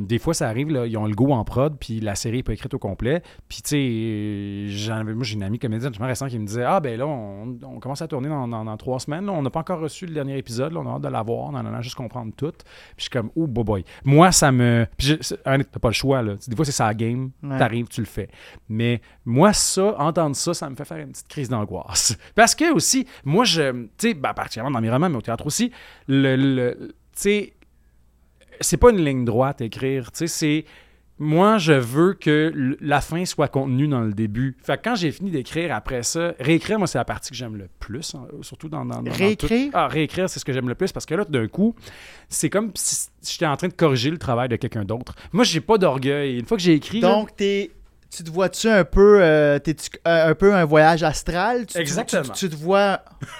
des 0.05 0.19
fois, 0.19 0.33
ça 0.33 0.47
arrive, 0.47 0.69
là, 0.71 0.85
ils 0.85 0.95
ont 0.97 1.05
le 1.07 1.15
go 1.15 1.31
en 1.33 1.43
prod, 1.43 1.75
puis 1.79 1.99
la 1.99 2.15
série 2.15 2.37
n'est 2.37 2.43
pas 2.43 2.53
écrite 2.53 2.73
au 2.73 2.79
complet. 2.79 3.21
Puis, 3.49 3.61
tu 3.61 3.69
sais, 3.69 3.94
avais- 4.91 5.13
moi, 5.13 5.23
j'ai 5.23 5.35
une 5.35 5.43
amie 5.43 5.59
comédienne, 5.59 5.91
justement, 5.91 6.07
récent, 6.07 6.27
qui 6.27 6.39
me 6.39 6.45
disait 6.45 6.63
Ah, 6.63 6.79
ben 6.79 6.97
là, 6.97 7.05
on, 7.07 7.57
on 7.63 7.79
commence 7.79 8.01
à 8.01 8.07
tourner 8.07 8.29
dans, 8.29 8.47
dans- 8.47 8.65
dans 8.65 8.77
trois 8.77 8.99
semaines. 8.99 9.25
là. 9.25 9.31
on 9.31 9.41
n'a 9.41 9.49
pas 9.49 9.59
encore 9.61 9.79
reçu 9.79 10.05
le 10.05 10.13
dernier 10.13 10.37
épisode. 10.37 10.73
là, 10.73 10.79
on 10.79 10.87
a 10.89 10.95
hâte 10.95 11.01
de 11.01 11.07
l'avoir. 11.07 11.45
On 11.45 11.55
en 11.55 11.65
a 11.73 11.81
juste 11.81 11.95
comprendre 11.95 12.33
tout. 12.35 12.51
Puis, 12.51 12.63
je 12.97 13.01
suis 13.03 13.09
comme 13.09 13.29
Oh, 13.35 13.47
boy, 13.47 13.63
boy. 13.63 13.85
Moi, 14.03 14.31
ça 14.31 14.51
me. 14.51 14.85
Puis, 14.97 15.17
t'as 15.43 15.57
pas 15.79 15.89
le 15.89 15.93
choix, 15.93 16.21
là. 16.21 16.35
Des 16.47 16.55
fois, 16.55 16.65
c'est 16.65 16.71
ça 16.71 16.85
la 16.87 16.93
game. 16.93 17.31
Ouais. 17.43 17.57
T'arrives, 17.57 17.87
tu 17.87 18.01
le 18.01 18.07
fais. 18.07 18.29
Mais 18.69 19.01
moi, 19.25 19.53
ça, 19.53 19.95
entendre 19.99 20.35
ça, 20.35 20.53
ça 20.53 20.69
me 20.69 20.75
fait 20.75 20.85
faire 20.85 20.97
une 20.97 21.11
petite 21.11 21.27
crise 21.27 21.49
d'angoisse. 21.49 22.17
Parce 22.35 22.55
que 22.55 22.73
aussi, 22.73 23.05
moi, 23.23 23.43
je, 23.45 23.71
tu 23.71 23.89
sais, 23.97 24.13
ben, 24.13 24.33
particulièrement 24.33 24.71
dans 24.71 24.81
mes 24.81 24.89
romans, 24.89 25.09
mais 25.09 25.17
au 25.17 25.21
théâtre 25.21 25.45
aussi, 25.45 25.71
le, 26.07 26.35
le- 26.35 26.77
tu 26.89 26.93
sais, 27.13 27.53
c'est 28.61 28.77
pas 28.77 28.89
une 28.91 29.03
ligne 29.03 29.25
droite 29.25 29.61
écrire, 29.61 30.11
tu 30.11 30.19
sais, 30.19 30.27
c'est 30.27 30.65
moi, 31.17 31.57
je 31.57 31.71
veux 31.73 32.13
que 32.13 32.75
la 32.81 32.99
fin 32.99 33.23
soit 33.25 33.47
contenue 33.47 33.87
dans 33.87 34.01
le 34.01 34.11
début. 34.13 34.57
Fait 34.61 34.75
que 34.77 34.81
quand 34.83 34.95
j'ai 34.95 35.11
fini 35.11 35.31
d'écrire 35.31 35.73
après 35.73 36.03
ça, 36.03 36.33
réécrire, 36.39 36.77
moi, 36.77 36.87
c'est 36.87 36.97
la 36.97 37.05
partie 37.05 37.29
que 37.31 37.35
j'aime 37.37 37.55
le 37.55 37.69
plus, 37.79 38.15
hein, 38.15 38.27
surtout 38.41 38.67
dans, 38.67 38.83
dans, 38.83 38.97
dans- 38.97 39.03
dans 39.03 39.11
Réécrire? 39.11 39.67
tout. 39.67 39.71
Ah, 39.73 39.87
réécrire, 39.87 40.29
c'est 40.29 40.39
ce 40.39 40.45
que 40.45 40.51
j'aime 40.51 40.67
le 40.67 40.75
plus 40.75 40.91
parce 40.91 41.05
que 41.05 41.15
là, 41.15 41.23
d'un 41.23 41.47
coup, 41.47 41.73
c'est 42.27 42.49
comme 42.49 42.71
si 42.75 43.07
j'étais 43.25 43.45
en 43.45 43.55
train 43.55 43.69
de 43.69 43.73
corriger 43.73 44.09
le 44.11 44.17
travail 44.17 44.49
de 44.49 44.57
quelqu'un 44.57 44.83
d'autre. 44.83 45.15
Moi, 45.31 45.43
j'ai 45.45 45.61
pas 45.61 45.77
d'orgueil. 45.77 46.37
Une 46.39 46.45
fois 46.45 46.57
que 46.57 46.63
j'ai 46.63 46.73
écrit, 46.73 46.99
là, 46.99 47.07
Donc, 47.09 47.35
t'es, 47.35 47.71
tu 48.15 48.23
te 48.23 48.29
vois-tu 48.31 48.67
un 48.69 48.83
peu, 48.83 49.19
euh, 49.21 49.59
euh, 50.07 50.29
un 50.29 50.33
peu 50.35 50.53
un 50.53 50.65
voyage 50.65 51.03
astral? 51.03 51.65
Tu- 51.65 51.77
Exactement. 51.77 52.23
Tu, 52.33 52.47
tu 52.47 52.49
te 52.49 52.55
vois... 52.55 53.01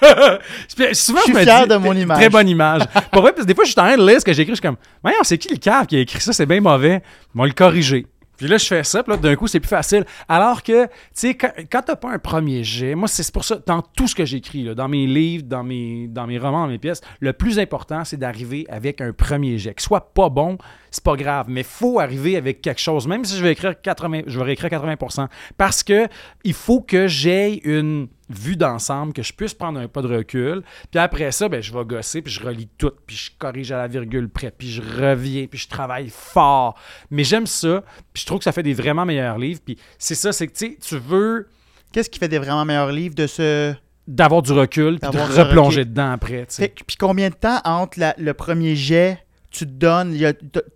Souvent, 0.92 1.18
Je 1.20 1.22
suis 1.24 1.32
me 1.32 1.40
fier 1.40 1.62
dis- 1.62 1.68
de 1.68 1.76
mon 1.76 1.92
t- 1.92 2.00
image. 2.00 2.18
Très 2.18 2.28
bonne 2.28 2.48
image. 2.48 2.82
Pour 3.12 3.22
vrai, 3.22 3.32
parce 3.32 3.42
que 3.44 3.48
des 3.48 3.54
fois, 3.54 3.64
je 3.64 3.70
suis 3.70 3.80
en 3.80 3.84
train 3.84 3.96
de 3.96 4.06
lire 4.06 4.20
ce 4.20 4.24
que 4.24 4.32
j'ai 4.32 4.42
écrit, 4.42 4.52
je 4.52 4.56
suis 4.56 4.62
comme, 4.66 4.76
voyons, 5.02 5.18
c'est 5.22 5.38
qui 5.38 5.48
le 5.48 5.56
cave 5.56 5.86
qui 5.86 5.96
a 5.96 6.00
écrit 6.00 6.20
ça, 6.20 6.32
c'est 6.32 6.46
bien 6.46 6.60
mauvais. 6.60 7.02
Ils 7.34 7.38
vont 7.38 7.44
le 7.44 7.52
corriger. 7.52 8.06
Puis 8.36 8.48
là, 8.48 8.58
je 8.58 8.66
fais 8.66 8.84
ça, 8.84 9.02
puis 9.02 9.12
là, 9.12 9.18
d'un 9.18 9.36
coup, 9.36 9.46
c'est 9.46 9.60
plus 9.60 9.68
facile. 9.68 10.04
Alors 10.28 10.62
que, 10.62 10.86
tu 10.86 10.90
sais, 11.14 11.34
quand, 11.34 11.82
t'as 11.82 11.96
pas 11.96 12.10
un 12.10 12.18
premier 12.18 12.64
jet, 12.64 12.94
moi, 12.94 13.08
c'est 13.08 13.30
pour 13.32 13.44
ça, 13.44 13.58
dans 13.66 13.82
tout 13.82 14.08
ce 14.08 14.14
que 14.14 14.24
j'écris, 14.24 14.74
dans 14.74 14.88
mes 14.88 15.06
livres, 15.06 15.44
dans 15.46 15.64
mes, 15.64 16.08
dans 16.08 16.26
mes 16.26 16.38
romans, 16.38 16.62
dans 16.62 16.72
mes 16.72 16.78
pièces, 16.78 17.00
le 17.20 17.32
plus 17.32 17.58
important, 17.58 18.04
c'est 18.04 18.16
d'arriver 18.16 18.66
avec 18.68 19.00
un 19.00 19.12
premier 19.12 19.58
jet. 19.58 19.74
Qu'il 19.74 19.82
soit 19.82 20.12
pas 20.12 20.28
bon, 20.28 20.58
c'est 20.90 21.04
pas 21.04 21.16
grave, 21.16 21.46
mais 21.48 21.62
faut 21.62 22.00
arriver 22.00 22.36
avec 22.36 22.60
quelque 22.60 22.80
chose. 22.80 23.06
Même 23.06 23.24
si 23.24 23.36
je 23.36 23.42
vais 23.42 23.52
écrire 23.52 23.80
80, 23.80 24.22
je 24.26 24.38
vais 24.38 24.44
réécrire 24.44 24.70
80 24.70 25.28
parce 25.56 25.82
que 25.82 26.08
il 26.44 26.54
faut 26.54 26.80
que 26.80 27.06
j'aie 27.06 27.60
une 27.64 28.08
vue 28.28 28.56
d'ensemble, 28.56 29.12
que 29.12 29.22
je 29.22 29.32
puisse 29.32 29.54
prendre 29.54 29.78
un 29.78 29.88
pas 29.88 30.02
de 30.02 30.08
recul. 30.08 30.62
Puis 30.90 30.98
après 30.98 31.30
ça, 31.32 31.48
ben, 31.48 31.62
je 31.62 31.72
vais 31.72 31.84
gosser, 31.84 32.22
puis 32.22 32.32
je 32.32 32.42
relis 32.44 32.68
tout, 32.78 32.92
puis 33.06 33.16
je 33.16 33.30
corrige 33.38 33.70
à 33.72 33.78
la 33.78 33.86
virgule 33.86 34.28
près, 34.28 34.50
puis 34.50 34.68
je 34.70 34.82
reviens, 34.82 35.46
puis 35.46 35.58
je 35.58 35.68
travaille 35.68 36.08
fort. 36.10 36.78
Mais 37.10 37.24
j'aime 37.24 37.46
ça, 37.46 37.84
puis 38.12 38.22
je 38.22 38.26
trouve 38.26 38.38
que 38.38 38.44
ça 38.44 38.52
fait 38.52 38.62
des 38.62 38.74
vraiment 38.74 39.04
meilleurs 39.04 39.38
livres. 39.38 39.60
Puis 39.64 39.78
c'est 39.98 40.14
ça, 40.16 40.32
c'est 40.32 40.48
que 40.48 40.54
tu 40.58 40.96
veux 40.98 41.48
Qu'est-ce 41.92 42.10
qui 42.10 42.18
fait 42.18 42.28
des 42.28 42.38
vraiment 42.38 42.64
meilleurs 42.64 42.90
livres 42.92 43.14
de 43.14 43.26
ce... 43.26 43.72
d'avoir 44.06 44.42
du 44.42 44.52
recul, 44.52 44.98
puis 44.98 45.10
de 45.10 45.18
replonger 45.18 45.80
recul. 45.80 45.92
dedans 45.92 46.10
après. 46.12 46.46
Puis 46.46 46.96
combien 46.98 47.30
de 47.30 47.34
temps 47.34 47.60
entre 47.64 47.98
la- 48.00 48.14
le 48.18 48.34
premier 48.34 48.74
jet, 48.76 49.18
tu 49.50 49.64
te 49.66 49.70
donnes... 49.70 50.14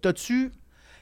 T'as-tu, 0.01 0.53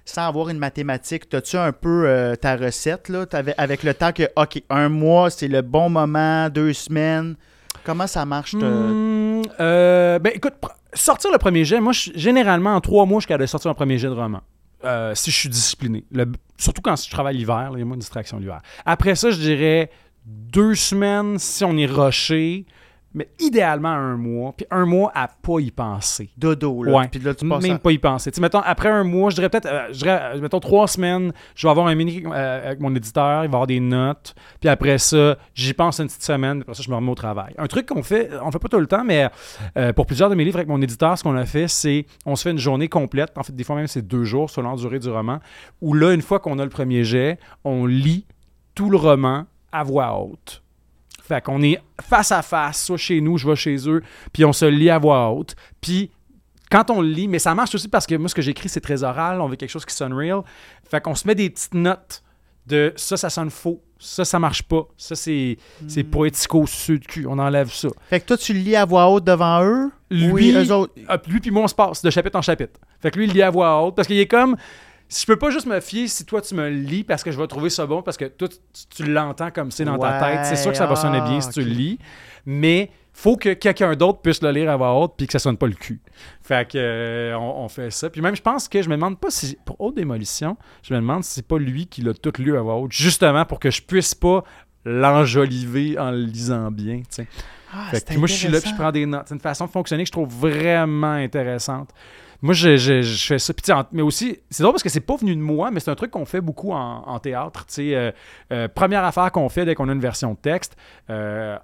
sans 0.09 0.27
avoir 0.27 0.49
une 0.49 0.59
mathématique, 0.59 1.29
t'as-tu 1.29 1.57
un 1.57 1.73
peu 1.73 2.05
euh, 2.07 2.35
ta 2.35 2.57
recette, 2.57 3.09
là, 3.09 3.27
avec 3.59 3.83
le 3.83 3.93
temps 3.95 4.13
que, 4.13 4.23
OK, 4.37 4.63
un 4.71 4.89
mois, 4.89 5.29
c'est 5.31 5.49
le 5.49 5.63
bon 5.63 5.91
moment, 5.91 6.49
deux 6.49 6.73
semaines... 6.73 7.37
Comment 7.85 8.07
ça 8.07 8.27
marche? 8.27 8.55
Hmm, 8.55 9.43
euh, 9.61 10.19
ben 10.19 10.33
écoute, 10.35 10.55
sortir 10.93 11.31
le 11.33 11.39
premier 11.39 11.65
jet, 11.65 11.81
moi, 11.81 11.93
je- 11.93 12.11
généralement, 12.15 12.75
en 12.75 12.81
trois 12.81 13.07
mois, 13.07 13.19
je 13.19 13.23
suis 13.23 13.29
capable 13.29 13.45
de 13.45 13.47
sortir 13.47 13.71
un 13.71 13.75
premier 13.75 13.97
jet 13.99 14.09
de 14.09 14.13
roman. 14.13 14.41
Euh, 14.85 15.15
si 15.15 15.31
je 15.31 15.37
suis 15.37 15.49
discipliné. 15.49 16.05
Surtout 16.59 16.83
quand 16.83 16.97
je 16.97 17.11
travaille 17.11 17.37
l'hiver, 17.37 17.71
il 17.75 17.79
y 17.79 17.83
a 17.83 17.85
moins 17.85 17.97
de 17.97 18.01
distraction 18.01 18.39
l'hiver. 18.39 18.61
Après 18.85 19.15
ça, 19.15 19.31
je 19.31 19.39
dirais 19.39 19.91
deux 20.27 20.75
semaines 20.75 21.39
si 21.39 21.65
on 21.65 21.77
est 21.79 21.87
rushé. 21.87 22.67
Mais 23.19 23.29
idéalement 23.41 23.89
un 23.89 24.17
mois, 24.17 24.55
puis 24.57 24.65
un 24.71 24.87
mois 24.87 25.11
à 25.15 25.27
pas 25.29 25.59
y 25.59 25.71
penser. 25.71 26.31
Dodo, 26.37 26.85
là. 26.85 26.93
Ouais. 26.93 27.09
Puis 27.09 27.21
là, 27.21 27.35
tu 27.35 27.47
passes 27.49 27.63
Même 27.63 27.77
à- 27.77 27.79
pas 27.79 27.91
y 27.93 27.99
penser. 27.99 28.31
Tu 28.31 28.37
sais, 28.37 28.41
mettons, 28.41 28.61
après 28.61 28.89
un 28.89 29.03
mois, 29.05 29.31
je 29.31 29.35
dirais 29.35 29.49
peut-être, 29.49 29.67
euh, 29.67 29.89
je 29.93 29.99
dirais, 29.99 30.21
euh, 30.35 30.41
mettons, 30.41 30.61
trois 30.61 30.87
semaines, 30.87 31.33
je 31.57 31.67
vais 31.67 31.71
avoir 31.71 31.89
un 31.89 31.95
mini 31.95 32.23
euh, 32.25 32.67
avec 32.69 32.81
mon 32.81 32.95
éditeur, 32.95 33.45
il 33.45 33.49
va 33.51 33.57
avoir 33.57 33.67
des 33.67 33.81
notes, 33.81 34.35
puis 34.61 34.69
après 34.69 34.99
ça, 34.99 35.37
j'y 35.55 35.75
pense 35.75 35.99
une 35.99 36.07
petite 36.07 36.23
semaine, 36.23 36.59
puis 36.59 36.63
après 36.63 36.75
ça, 36.75 36.83
je 36.83 36.91
me 36.91 36.95
remets 36.97 37.11
au 37.11 37.17
travail. 37.17 37.55
Un 37.59 37.67
truc 37.67 37.87
qu'on 37.87 38.03
fait, 38.03 38.31
on 38.43 38.51
fait 38.53 38.59
pas 38.61 38.69
tout 38.69 38.79
le 38.79 38.87
temps, 38.87 39.05
mais 39.05 39.29
pour 39.97 40.07
plusieurs 40.07 40.31
de 40.31 40.35
mes 40.37 40.45
livres 40.45 40.59
avec 40.59 40.69
mon 40.69 40.81
éditeur, 40.81 41.19
ce 41.19 41.25
qu'on 41.25 41.37
a 41.37 41.45
fait, 41.45 41.69
c'est, 41.69 42.07
on 42.25 42.37
se 42.37 42.45
fait 42.45 42.53
une 42.53 42.59
journée 42.59 42.89
complète, 42.89 43.37
en 43.37 43.43
fait, 43.43 43.55
des 43.55 43.65
fois 43.65 43.77
même 43.77 43.89
c'est 43.89 44.07
deux 44.07 44.25
jours 44.25 44.49
selon 44.49 44.71
la 44.71 44.77
durée 44.77 44.99
du 45.01 45.09
roman, 45.11 45.41
où 45.81 45.95
là, 45.95 46.13
une 46.13 46.23
fois 46.23 46.39
qu'on 46.39 46.59
a 46.59 46.65
le 46.65 46.71
premier 46.71 47.03
jet, 47.05 47.39
on 47.65 47.85
lit 47.87 48.27
tout 48.75 48.91
le 48.91 48.97
roman 48.97 49.45
à 49.73 49.83
voix 49.83 50.19
haute. 50.21 50.63
Fait 51.29 51.45
qu'on 51.45 51.61
est 51.63 51.79
face 52.01 52.33
à 52.33 52.43
face, 52.43 52.85
soit 52.85 52.97
chez 52.97 53.21
nous, 53.21 53.37
je 53.39 53.47
vais 53.47 53.55
chez 53.57 53.77
eux, 53.89 54.03
puis 54.33 54.45
on 54.45 54.53
se 54.53 54.65
lit 54.65 54.89
à 54.91 54.99
voix 54.99 55.29
haute. 55.31 55.55
Puis 55.81 56.11
quand 56.71 56.91
on 56.91 57.01
le 57.03 57.09
lit, 57.09 57.29
mais 57.29 57.39
ça 57.39 57.55
marche 57.55 57.75
aussi 57.75 57.89
parce 57.89 58.07
que 58.07 58.15
moi, 58.15 58.29
ce 58.29 58.35
que 58.35 58.43
j'écris, 58.43 58.69
c'est 58.69 58.81
très 58.81 59.03
oral, 59.05 59.41
on 59.41 59.47
veut 59.49 59.57
quelque 59.57 59.71
chose 59.71 59.85
qui 59.87 59.95
sonne 59.95 60.13
real. 60.15 60.43
Fait 60.91 61.01
qu'on 61.03 61.15
se 61.15 61.27
met 61.27 61.35
des 61.35 61.51
petites 61.51 61.75
notes 61.75 62.23
de 62.67 62.93
ça, 62.97 63.17
ça 63.17 63.31
sonne 63.31 63.49
faux, 63.51 63.83
ça, 63.99 64.25
ça 64.27 64.39
marche 64.39 64.63
pas, 64.63 64.87
ça, 64.99 65.15
c'est 65.15 65.57
c'est 65.87 66.03
Hmm. 66.03 66.11
poético 66.11 66.67
sur 66.67 66.99
de 66.99 67.05
cul, 67.05 67.27
on 67.27 67.39
enlève 67.39 67.71
ça. 67.73 67.89
Fait 68.11 68.21
que 68.21 68.27
toi, 68.27 68.37
tu 68.37 68.53
le 68.53 68.61
lis 68.61 68.77
à 68.77 68.85
voix 68.85 69.09
haute 69.11 69.25
devant 69.25 69.63
eux. 69.65 69.91
Lui, 70.11 70.31
oui, 70.31 70.53
eux 70.55 70.73
autres? 70.73 70.93
ah, 71.09 71.19
lui 71.27 71.41
puis 71.41 71.51
moi, 71.51 71.63
on 71.65 71.69
se 71.69 71.75
passe 71.75 72.03
de 72.03 72.11
chapitre 72.11 72.37
en 72.39 72.43
chapitre. 72.43 72.79
Fait 73.01 73.11
que 73.11 73.19
lui, 73.19 73.27
il 73.27 73.33
lit 73.33 73.43
à 73.43 73.51
voix 73.51 73.83
haute 73.83 73.95
parce 73.97 74.07
qu'il 74.09 74.19
est 74.19 74.27
comme. 74.27 74.57
Si 75.09 75.23
je 75.23 75.27
peux 75.27 75.37
pas 75.39 75.51
juste 75.51 75.67
me 75.67 75.81
fier 75.81 76.07
si 76.07 76.25
toi 76.25 76.43
tu 76.43 76.55
me 76.55 76.69
le 76.69 76.77
lis 76.77 77.05
parce 77.05 77.23
que 77.23 77.31
je 77.31 77.39
vais 77.39 77.47
trouver 77.47 77.71
ça 77.71 77.87
bon 77.87 78.03
parce 78.03 78.17
que 78.17 78.27
toi 78.27 78.49
tu, 78.49 78.59
tu 78.91 79.11
l'entends 79.11 79.51
comme 79.51 79.71
c'est 79.71 79.85
dans 79.85 79.99
ta 79.99 80.21
tête, 80.21 80.45
c'est 80.45 80.57
sûr 80.57 80.71
que 80.71 80.77
ça 80.77 80.87
va 80.87 80.97
sonner 80.97 81.21
bien 81.23 81.41
si 81.41 81.49
ah, 81.49 81.53
tu 81.55 81.63
le 81.63 81.71
lis, 81.71 81.99
mais 82.45 82.91
faut 83.13 83.37
que 83.37 83.55
quelqu'un 83.55 83.95
d'autre 83.97 84.21
puisse 84.21 84.43
le 84.43 84.51
lire 84.51 84.71
à 84.71 84.77
voix 84.77 84.93
haute 84.95 85.15
puis 85.17 85.27
que 85.27 85.33
ça 85.33 85.39
sonne 85.39 85.57
pas 85.57 85.67
le 85.67 85.75
cul. 85.75 86.01
Fait 86.43 86.71
que 86.71 86.79
euh, 86.79 87.37
on, 87.39 87.65
on 87.65 87.69
fait 87.69 87.91
ça. 87.91 88.11
Puis 88.11 88.21
même 88.21 88.37
je 88.37 88.43
pense 88.43 88.69
que 88.69 88.83
je 88.83 88.89
me 88.89 88.97
demande 88.97 89.19
pas 89.19 89.31
si 89.31 89.57
pour 89.65 89.81
haute 89.81 89.97
démolition, 89.97 90.57
je 90.83 90.93
me 90.93 91.01
demande 91.01 91.25
si 91.25 91.35
c'est 91.35 91.47
pas 91.47 91.59
lui 91.59 91.87
qui 91.87 92.03
l'a 92.03 92.13
tout 92.13 92.33
lu 92.39 92.57
à 92.57 92.61
voix 92.61 92.77
haute 92.77 92.93
justement 92.93 93.45
pour 93.45 93.61
que 93.61 93.71
je 93.71 93.83
puisse 93.83 94.15
pas 94.15 94.45
l'enjoliver 94.85 95.99
en 95.99 96.11
le 96.11 96.23
lisant 96.23 96.71
bien, 96.71 96.99
tu 96.99 97.05
sais. 97.11 97.29
Ah, 97.73 97.89
Fait 97.91 98.15
que 98.15 98.19
moi, 98.19 98.27
je 98.27 98.33
suis 98.33 98.49
là, 98.49 98.61
puis 98.61 98.71
je 98.71 98.75
prends 98.75 98.91
des 98.93 99.05
notes. 99.05 99.25
C'est 99.27 99.35
une 99.35 99.41
façon 99.41 99.67
de 99.67 99.71
fonctionner 99.71 100.05
que 100.05 100.09
je 100.09 100.13
trouve 100.13 100.29
vraiment 100.29 101.13
intéressante. 101.13 101.91
Moi, 102.41 102.55
je, 102.55 102.77
je- 102.77 103.03
je 103.03 103.27
fais 103.27 103.39
ça. 103.39 103.53
Puis, 103.53 103.73
en- 103.73 103.85
mais 103.93 104.03
aussi, 104.03 104.39
c'est 104.51 104.63
drôle 104.63 104.75
parce 104.75 104.83
que 104.85 104.89
c'est 104.89 105.01
pas 105.01 105.17
venu 105.17 105.35
de 105.35 105.41
moi, 105.41 105.71
mais 105.71 105.81
c'est 105.81 105.91
un 105.91 105.95
truc 105.97 106.11
qu'on 106.13 106.25
fait 106.25 106.41
beaucoup 106.41 106.73
en, 106.73 107.03
en 107.07 107.19
théâtre. 107.19 107.67
Euh, 107.79 108.13
euh, 108.53 108.69
première 108.69 109.05
affaire 109.05 109.33
qu'on 109.33 109.49
fait 109.49 109.65
dès 109.65 109.75
qu'on 109.75 109.89
a 109.89 109.93
une 109.93 110.01
version 110.01 110.35
de 110.35 110.39
texte, 110.39 110.77
euh, 111.11 111.59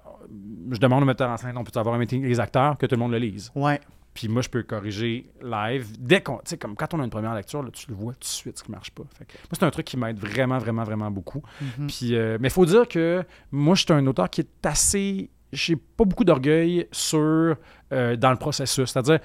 je 0.71 0.77
demande 0.79 1.03
au 1.03 1.05
metteur 1.05 1.29
en 1.29 1.37
scène, 1.37 1.57
on 1.57 1.63
peut 1.63 1.77
avoir 1.79 1.95
un 1.95 1.97
meeting 1.97 2.23
les 2.25 2.39
acteurs, 2.39 2.77
que 2.77 2.85
tout 2.85 2.95
le 2.95 2.99
monde 2.99 3.11
le 3.11 3.19
lise. 3.19 3.51
Ouais. 3.55 3.79
Puis 4.13 4.27
moi, 4.29 4.41
je 4.41 4.49
peux 4.49 4.63
corriger 4.63 5.29
live. 5.41 5.87
Dès 5.99 6.21
qu'on, 6.21 6.37
tu 6.37 6.41
sais, 6.45 6.57
comme 6.57 6.75
quand 6.75 6.93
on 6.93 6.99
a 7.01 7.03
une 7.03 7.09
première 7.09 7.35
lecture, 7.35 7.61
là, 7.63 7.69
tu 7.71 7.85
le 7.89 7.95
vois 7.95 8.13
tout 8.13 8.19
de 8.19 8.25
suite 8.25 8.57
ce 8.57 8.63
qui 8.63 8.71
marche 8.71 8.91
pas. 8.91 9.03
Fait 9.17 9.25
que 9.25 9.33
moi, 9.33 9.49
c'est 9.51 9.63
un 9.63 9.71
truc 9.71 9.85
qui 9.85 9.97
m'aide 9.97 10.17
vraiment, 10.19 10.57
vraiment, 10.57 10.83
vraiment 10.83 11.11
beaucoup. 11.11 11.41
Mhm. 11.79 11.87
Puis, 11.87 12.11
mais 12.39 12.47
il 12.47 12.49
faut 12.49 12.65
dire 12.65 12.87
que 12.87 13.23
moi, 13.51 13.75
je 13.75 13.83
suis 13.83 13.93
un 13.93 14.05
auteur 14.07 14.29
qui 14.29 14.41
est 14.41 14.65
assez. 14.65 15.29
J'ai 15.51 15.75
pas 15.75 16.03
beaucoup 16.05 16.23
d'orgueil 16.25 16.87
sur 16.91 17.55
dans 17.91 18.31
le 18.31 18.35
processus. 18.37 18.89
C'est-à-dire, 18.89 19.19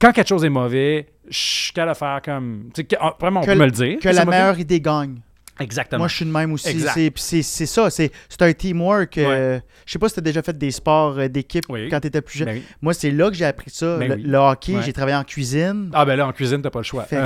quand 0.00 0.12
quelque 0.12 0.28
chose 0.28 0.44
est 0.44 0.48
mauvais, 0.50 1.06
je 1.28 1.36
suis 1.38 1.72
qu'à 1.72 1.86
le 1.86 1.94
faire 1.94 2.20
comme. 2.24 2.70
ah, 3.00 3.14
vraiment, 3.20 3.40
on 3.40 3.42
Que 3.44 3.52
peut 3.52 3.58
me 3.58 3.64
le 3.66 3.70
dire. 3.70 3.98
Que 4.00 4.08
la 4.08 4.24
meilleure 4.24 4.58
idée 4.58 4.80
gagne. 4.80 5.20
Exactement. 5.60 6.00
Moi, 6.00 6.08
je 6.08 6.16
suis 6.16 6.24
de 6.24 6.32
même 6.32 6.52
aussi. 6.52 6.80
C'est, 7.14 7.42
ça. 7.66 7.88
C'est, 7.88 8.10
un 8.40 8.52
teamwork. 8.52 9.18
euh, 9.18 9.60
je 9.86 9.92
sais 9.92 9.98
pas 10.00 10.08
si 10.08 10.14
tu 10.14 10.18
as 10.18 10.22
déjà 10.22 10.42
fait 10.42 10.58
des 10.58 10.72
sports 10.72 11.16
euh, 11.16 11.28
d'équipe 11.28 11.64
Oui. 11.68 11.88
quand 11.88 12.00
tu 12.00 12.08
étais 12.08 12.20
plus 12.22 12.38
jeune. 12.38 12.48
Ben 12.48 12.56
oui. 12.56 12.64
Moi, 12.82 12.92
c'est 12.92 13.12
là 13.12 13.30
que 13.30 13.36
j'ai 13.36 13.44
appris 13.44 13.70
ça. 13.70 13.96
Ben 13.98 14.08
le, 14.08 14.14
oui. 14.16 14.22
le 14.24 14.36
hockey, 14.38 14.74
Ouais. 14.74 14.82
j'ai 14.82 14.92
travaillé 14.92 15.16
en 15.16 15.22
cuisine. 15.22 15.90
Ah, 15.94 16.04
ben 16.04 16.16
là, 16.16 16.26
en 16.26 16.32
cuisine, 16.32 16.60
t'as 16.60 16.70
pas 16.70 16.80
le 16.80 16.84
choix. 16.84 17.06
C'est 17.08 17.16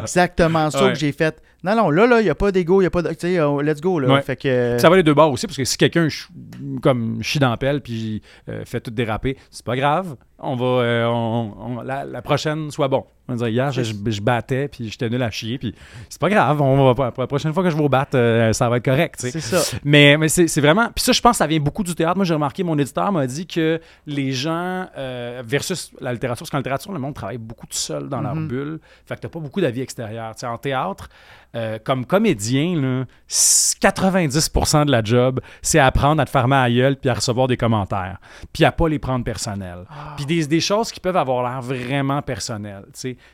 exactement 0.00 0.70
ça 0.70 0.84
Ouais. 0.86 0.92
que 0.94 0.98
j'ai 0.98 1.12
fait. 1.12 1.42
Non, 1.62 1.76
non, 1.76 1.90
là, 1.90 2.06
là, 2.06 2.20
il 2.20 2.24
n'y 2.24 2.30
a 2.30 2.34
pas 2.34 2.50
d'ego, 2.50 2.80
il 2.80 2.84
n'y 2.84 2.86
a 2.86 2.90
pas 2.90 3.02
de. 3.02 3.10
Tu 3.10 3.16
sais, 3.18 3.40
oh, 3.42 3.60
let's 3.60 3.82
go, 3.82 3.98
là. 4.00 4.08
Ouais. 4.14 4.22
Fait 4.22 4.36
que. 4.36 4.76
Ça 4.78 4.88
va 4.88 4.96
les 4.96 5.02
deux 5.02 5.12
bords 5.12 5.30
aussi, 5.30 5.46
parce 5.46 5.58
que 5.58 5.64
si 5.64 5.76
quelqu'un 5.76 6.08
comme 6.80 7.22
chie 7.22 7.38
dans 7.38 7.50
la 7.50 7.58
pelle 7.58 7.82
puis 7.82 8.22
euh, 8.48 8.64
fait 8.64 8.80
tout 8.80 8.90
déraper, 8.90 9.36
c'est 9.50 9.64
pas 9.66 9.76
grave. 9.76 10.16
On 10.42 10.56
va, 10.56 10.64
euh, 10.66 11.06
on- 11.06 11.54
on- 11.58 11.80
la, 11.82 12.04
la 12.04 12.22
prochaine 12.22 12.70
soit 12.70 12.88
bon. 12.88 13.04
On 13.28 13.34
va 13.34 13.38
dire, 13.46 13.48
hier, 13.48 13.70
je, 13.70 13.82
je- 13.84 13.92
je 14.10 14.20
battais 14.20 14.66
puis 14.66 14.88
j'étais 14.90 15.08
nul 15.08 15.22
à 15.22 15.30
chier, 15.30 15.56
puis 15.58 15.72
c'est 16.08 16.20
pas 16.20 16.28
grave. 16.28 16.60
On 16.60 16.92
va, 16.92 17.12
la 17.16 17.26
prochaine 17.28 17.52
fois 17.52 17.62
que 17.62 17.70
je 17.70 17.76
vais 17.76 17.82
au 17.84 17.88
battre, 17.88 18.16
euh, 18.18 18.52
ça 18.52 18.68
va 18.68 18.78
être 18.78 18.84
correct. 18.84 19.16
C'est 19.20 19.38
ça. 19.38 19.76
Mais, 19.84 20.16
mais 20.16 20.28
c'est 20.28 20.60
vraiment. 20.60 20.88
Puis 20.94 21.04
ça, 21.04 21.12
je 21.12 21.20
pense 21.20 21.32
que 21.32 21.36
ça 21.38 21.46
vient 21.46 21.60
beaucoup 21.60 21.84
du 21.84 21.94
théâtre. 21.94 22.16
Moi, 22.16 22.24
j'ai 22.24 22.34
remarqué, 22.34 22.64
mon 22.64 22.76
éditeur 22.76 23.12
m'a 23.12 23.26
dit 23.28 23.46
que 23.46 23.80
les 24.06 24.32
gens, 24.32 24.86
euh, 24.98 25.42
versus 25.46 25.92
la 26.00 26.12
littérature, 26.12 26.40
parce 26.40 26.50
qu'en 26.50 26.58
littérature, 26.58 26.90
le 26.92 26.98
monde 26.98 27.14
travaille 27.14 27.38
beaucoup 27.38 27.66
tout 27.66 27.76
seul 27.76 28.08
dans 28.08 28.20
leur 28.20 28.34
Mhm. 28.34 28.48
bulle. 28.48 28.80
Fait 29.06 29.14
que 29.14 29.20
t'as 29.20 29.28
pas 29.28 29.38
beaucoup 29.38 29.60
d'avis 29.60 29.82
extérieurs. 29.82 30.34
Tu 30.34 30.40
sais, 30.40 30.46
en 30.46 30.58
théâtre, 30.58 31.08
comme 31.84 32.06
comédien, 32.06 32.76
là, 32.80 33.04
s- 33.28 33.74
90% 33.80 34.84
de 34.86 34.90
la 34.90 35.02
job, 35.02 35.40
c'est 35.62 35.78
apprendre 35.78 36.20
à 36.22 36.24
te 36.24 36.30
fermer 36.30 36.56
à 36.56 36.70
gueule 36.70 36.96
puis 36.96 37.10
à 37.10 37.14
recevoir 37.14 37.46
des 37.48 37.56
commentaires. 37.56 38.18
Puis 38.52 38.64
à 38.64 38.72
pas 38.72 38.88
les 38.88 38.98
prendre 38.98 39.24
personnels. 39.24 39.84
Ah. 39.90 40.14
Puis 40.16 40.26
des, 40.34 40.46
des 40.46 40.60
choses 40.60 40.90
qui 40.92 41.00
peuvent 41.00 41.16
avoir 41.16 41.42
l'air 41.42 41.60
vraiment 41.60 42.22
personnelles. 42.22 42.84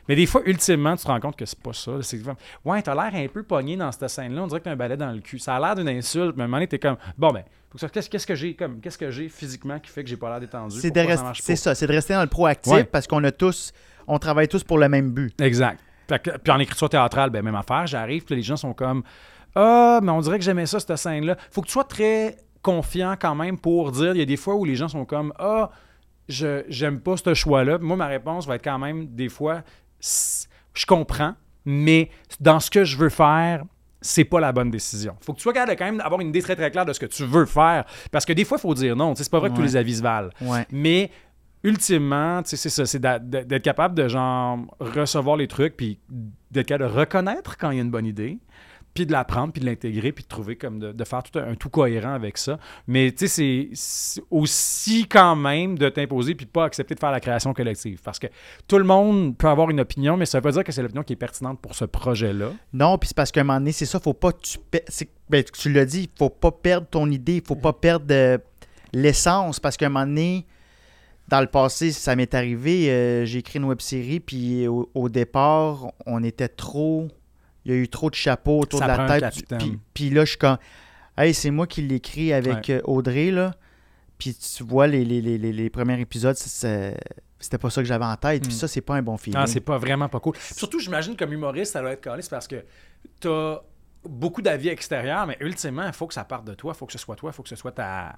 Mais 0.07 0.15
des 0.15 0.25
fois, 0.25 0.41
ultimement, 0.45 0.95
tu 0.95 1.03
te 1.03 1.07
rends 1.07 1.19
compte 1.19 1.35
que 1.35 1.45
c'est 1.45 1.59
pas 1.61 1.73
ça. 1.73 1.91
C'est 2.01 2.19
ouais, 2.65 2.81
t'as 2.81 2.93
l'air 2.95 3.11
un 3.23 3.27
peu 3.27 3.43
pogné 3.43 3.77
dans 3.77 3.91
cette 3.91 4.07
scène-là. 4.09 4.43
On 4.43 4.47
dirait 4.47 4.59
que 4.59 4.65
t'as 4.65 4.71
un 4.71 4.75
balai 4.75 4.97
dans 4.97 5.11
le 5.11 5.19
cul. 5.19 5.39
Ça 5.39 5.55
a 5.55 5.59
l'air 5.59 5.75
d'une 5.75 5.89
insulte, 5.89 6.35
mais 6.35 6.43
à 6.43 6.45
un 6.45 6.47
moment 6.47 6.57
donné, 6.57 6.67
t'es 6.67 6.79
comme, 6.79 6.97
bon, 7.17 7.31
ben, 7.31 7.43
qu'est-ce 7.91 8.25
que 8.27 8.35
j'ai 8.35 8.55
comme, 8.55 8.79
qu'est-ce 8.81 8.97
que 8.97 9.11
j'ai 9.11 9.29
physiquement 9.29 9.79
qui 9.79 9.91
fait 9.91 10.03
que 10.03 10.09
j'ai 10.09 10.17
pas 10.17 10.29
l'air 10.29 10.39
détendu? 10.39 10.79
C'est, 10.79 10.93
ça 10.95 11.55
ça, 11.55 11.75
c'est 11.75 11.87
de 11.87 11.91
rester 11.93 12.13
dans 12.13 12.21
le 12.21 12.27
proactif 12.27 12.73
Ouais. 12.73 12.83
parce 12.83 13.07
qu'on 13.07 13.23
a 13.23 13.31
tous. 13.31 13.71
On 14.07 14.19
travaille 14.19 14.47
tous 14.47 14.63
pour 14.63 14.77
le 14.77 14.89
même 14.89 15.11
but. 15.11 15.39
Exact. 15.41 15.79
Que- 16.07 16.37
puis 16.37 16.51
en 16.51 16.59
écriture 16.59 16.89
théâtrale, 16.89 17.29
ben, 17.29 17.43
même 17.43 17.55
affaire. 17.55 17.85
J'arrive, 17.85 18.23
puis 18.23 18.35
les 18.35 18.41
gens 18.41 18.55
sont 18.57 18.73
comme 18.73 19.03
Ah, 19.55 19.99
mais 20.01 20.11
on 20.11 20.21
dirait 20.21 20.37
que 20.39 20.45
j'aimais 20.45 20.65
ça, 20.65 20.79
cette 20.79 20.95
scène-là. 20.95 21.35
Faut 21.51 21.61
que 21.61 21.67
tu 21.67 21.73
sois 21.73 21.83
très 21.83 22.37
confiant 22.61 23.15
quand 23.19 23.35
même 23.35 23.57
pour 23.57 23.91
dire. 23.91 24.11
Il 24.13 24.19
y 24.19 24.21
a 24.21 24.25
des 24.25 24.37
fois 24.37 24.55
où 24.55 24.63
les 24.65 24.75
gens 24.75 24.87
sont 24.87 25.05
comme 25.05 25.33
Ah, 25.39 25.69
je 26.27 26.63
j'aime 26.67 26.99
pas 26.99 27.17
ce 27.17 27.33
choix-là. 27.33 27.77
Moi, 27.79 27.95
ma 27.95 28.07
réponse 28.07 28.47
va 28.47 28.55
être 28.55 28.63
quand 28.63 28.79
même 28.79 29.07
des 29.07 29.29
fois 29.29 29.63
Je 30.73 30.85
comprends, 30.85 31.33
mais 31.65 32.09
dans 32.39 32.59
ce 32.59 32.69
que 32.69 32.83
je 32.83 32.97
veux 32.97 33.09
faire, 33.09 33.63
c'est 34.01 34.25
pas 34.25 34.39
la 34.39 34.51
bonne 34.51 34.69
décision. 34.69 35.15
Faut 35.21 35.33
que 35.33 35.37
tu 35.37 35.43
sois 35.43 35.53
capable 35.53 35.73
de 35.73 35.77
quand 35.77 35.85
même 35.85 36.01
avoir 36.01 36.21
une 36.21 36.29
idée 36.29 36.41
très 36.41 36.55
très 36.55 36.69
claire 36.71 36.85
de 36.85 36.93
ce 36.93 36.99
que 36.99 37.05
tu 37.05 37.23
veux 37.25 37.45
faire. 37.45 37.85
Parce 38.11 38.25
que 38.25 38.33
des 38.33 38.45
fois, 38.45 38.57
il 38.57 38.61
faut 38.61 38.73
dire 38.73 38.95
non. 38.95 39.15
C'est 39.15 39.29
pas 39.29 39.39
vrai 39.39 39.49
que 39.49 39.55
tous 39.55 39.61
les 39.61 39.75
avis 39.75 39.95
se 39.95 40.03
valent. 40.03 40.29
Ouais. 40.41 40.65
Mais 40.71 41.11
ultimement, 41.63 42.41
c'est 42.45 42.57
ça, 42.57 42.85
c'est 42.85 43.01
d'être 43.01 43.63
capable 43.63 43.95
de 43.95 44.07
genre 44.07 44.59
recevoir 44.79 45.35
les 45.35 45.47
trucs, 45.47 45.75
puis 45.75 45.99
d'être 46.51 46.67
capable 46.67 46.91
de 46.91 46.97
reconnaître 46.99 47.57
quand 47.57 47.71
il 47.71 47.77
y 47.77 47.79
a 47.79 47.83
une 47.83 47.91
bonne 47.91 48.05
idée, 48.05 48.37
puis 48.97 49.05
de 49.05 49.11
la 49.11 49.23
prendre, 49.23 49.53
puis 49.53 49.61
de 49.61 49.67
l'intégrer, 49.67 50.11
puis 50.11 50.23
de 50.23 50.27
trouver 50.27 50.55
comme 50.55 50.79
de, 50.79 51.03
faire 51.03 51.21
tout 51.21 51.37
un, 51.37 51.53
tout 51.53 51.69
cohérent 51.69 52.13
avec 52.13 52.35
ça. 52.39 52.57
Mais 52.87 53.11
tu 53.11 53.27
sais, 53.27 53.69
c'est- 53.75 54.23
aussi 54.31 55.05
quand 55.07 55.35
même 55.35 55.77
de 55.77 55.87
t'imposer, 55.87 56.33
puis 56.33 56.47
de 56.47 56.49
pas 56.49 56.63
accepter 56.63 56.95
de 56.95 56.99
faire 56.99 57.11
la 57.11 57.19
création 57.19 57.53
collective. 57.53 58.01
Parce 58.03 58.17
que 58.17 58.25
tout 58.67 58.79
le 58.79 58.85
monde 58.85 59.37
peut 59.37 59.49
avoir 59.49 59.69
une 59.69 59.79
opinion, 59.81 60.17
mais 60.17 60.25
ça 60.25 60.39
veut 60.39 60.41
pas 60.41 60.51
dire 60.51 60.63
que 60.63 60.71
c'est 60.71 60.81
l'opinion 60.81 61.03
qui 61.03 61.13
est 61.13 61.17
pertinente 61.17 61.59
pour 61.61 61.75
ce 61.75 61.85
projet-là. 61.85 62.53
Non, 62.73 62.97
puis 62.97 63.09
c'est 63.09 63.15
parce 63.15 63.31
qu'à 63.31 63.41
un 63.41 63.43
moment 63.43 63.59
donné, 63.59 63.71
c'est 63.71 63.85
ça, 63.85 63.99
faut 63.99 64.15
pas 64.15 64.31
tu 64.33 64.57
ben, 65.29 65.43
tu 65.43 65.71
l'as 65.71 65.85
dit, 65.85 66.09
faut 66.17 66.31
pas 66.31 66.51
perdre 66.51 66.87
ton 66.87 67.11
idée, 67.11 67.43
faut 67.45 67.55
pas 67.55 67.73
perdre 67.73 68.07
euh, 68.09 68.39
l'essence 68.93 69.59
parce 69.59 69.77
qu'à 69.77 69.85
un 69.85 69.89
moment 69.89 70.07
donné, 70.07 70.47
dans 71.27 71.41
le 71.41 71.47
passé, 71.47 71.91
ça 71.91 72.15
m'est 72.15 72.33
arrivé, 72.33 72.89
euh, 72.89 73.25
j'ai 73.25 73.39
écrit 73.39 73.59
une 73.59 73.65
web 73.65 73.81
série, 73.81 74.19
puis 74.19 74.67
au 74.67 75.09
départ, 75.09 75.91
on 76.07 76.23
était 76.23 76.47
trop. 76.47 77.09
Il 77.67 77.73
y 77.73 77.75
a 77.75 77.79
eu 77.79 77.87
trop 77.89 78.09
de 78.09 78.15
chapeaux 78.15 78.61
autour 78.61 78.79
Ça 78.79 78.85
de 78.87 78.97
la 78.97 79.19
tête. 79.19 79.45
Puis, 79.59 79.79
puis 79.93 80.09
là, 80.09 80.23
je 80.23 80.29
suis 80.29 80.37
comme. 80.39 80.57
Hey, 81.17 81.33
c'est 81.33 81.51
moi 81.51 81.67
qui 81.67 81.81
l'écris 81.81 82.31
avec 82.33 82.69
euh, 82.69 82.79
Audrey, 82.85 83.29
là. 83.29 83.53
Puis 84.17 84.33
tu 84.35 84.63
vois, 84.63 84.87
les, 84.87 85.03
les, 85.05 85.21
les, 85.21 85.37
les- 85.37 85.69
premiers 85.69 85.99
épisodes, 85.99 86.35
c'était 86.37 87.57
pas 87.59 87.69
ça 87.69 87.81
que 87.81 87.87
j'avais 87.87 88.05
en 88.05 88.15
tête. 88.15 88.41
Puis 88.43 88.53
Mm. 88.53 88.57
ça, 88.57 88.67
c'est 88.67 88.81
pas 88.81 88.95
un 88.95 89.01
bon 89.01 89.17
feeling. 89.17 89.39
Ah, 89.41 89.47
c'est 89.47 89.59
pas 89.59 89.77
vraiment 89.77 90.07
pas 90.09 90.19
cool. 90.19 90.35
Surtout, 90.55 90.79
j'imagine, 90.79 91.15
comme 91.15 91.33
humoriste, 91.33 91.73
ça 91.73 91.81
doit 91.81 91.91
être 91.91 92.01
calé, 92.01 92.23
parce 92.29 92.47
que 92.47 92.63
t'as 93.19 93.59
beaucoup 94.07 94.41
d'avis 94.41 94.69
extérieurs, 94.69 95.27
mais 95.27 95.37
ultimement, 95.41 95.85
il 95.85 95.93
faut 95.93 96.07
que 96.07 96.13
ça 96.13 96.23
parte 96.23 96.45
de 96.45 96.53
toi, 96.53 96.71
il 96.73 96.77
faut 96.77 96.85
que 96.85 96.93
ce 96.93 96.97
soit 96.97 97.15
toi, 97.15 97.31
il 97.31 97.35
faut 97.35 97.43
que 97.43 97.49
ce 97.49 97.55
soit 97.55 97.71
ta, 97.73 98.15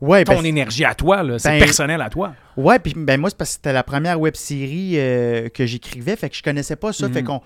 ouais, 0.00 0.24
ton 0.24 0.36
ben, 0.36 0.44
énergie 0.46 0.84
à 0.84 0.94
toi, 0.94 1.22
là. 1.22 1.38
c'est 1.38 1.48
ben, 1.50 1.58
personnel 1.64 2.00
à 2.00 2.08
toi. 2.10 2.34
Ouais, 2.56 2.78
puis 2.78 2.94
ben 2.96 3.18
moi, 3.20 3.28
c'est 3.30 3.36
parce 3.36 3.50
que 3.50 3.54
c'était 3.56 3.72
la 3.72 3.82
première 3.82 4.20
web 4.20 4.36
série 4.36 4.92
euh, 4.98 5.48
que 5.48 5.66
j'écrivais, 5.66 6.16
fait 6.16 6.30
que 6.30 6.36
je 6.36 6.42
connaissais 6.42 6.76
pas 6.76 6.92
ça. 6.92 7.08
Mhm. 7.08 7.14
Fait 7.14 7.22
qu'on 7.24 7.40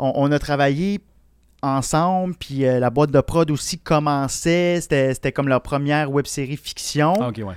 on, 0.00 0.12
on 0.16 0.32
a 0.32 0.38
travaillé 0.38 1.00
ensemble, 1.62 2.34
puis 2.34 2.64
euh, 2.64 2.78
la 2.80 2.88
boîte 2.90 3.10
de 3.10 3.20
prod 3.20 3.50
aussi 3.50 3.78
commençait. 3.78 4.80
C'était 4.80 5.32
comme 5.32 5.48
leur 5.48 5.60
première 5.62 6.10
web 6.10 6.26
série 6.26 6.56
fiction. 6.56 7.12
Ah, 7.20 7.28
ok, 7.28 7.36
ouais. 7.46 7.54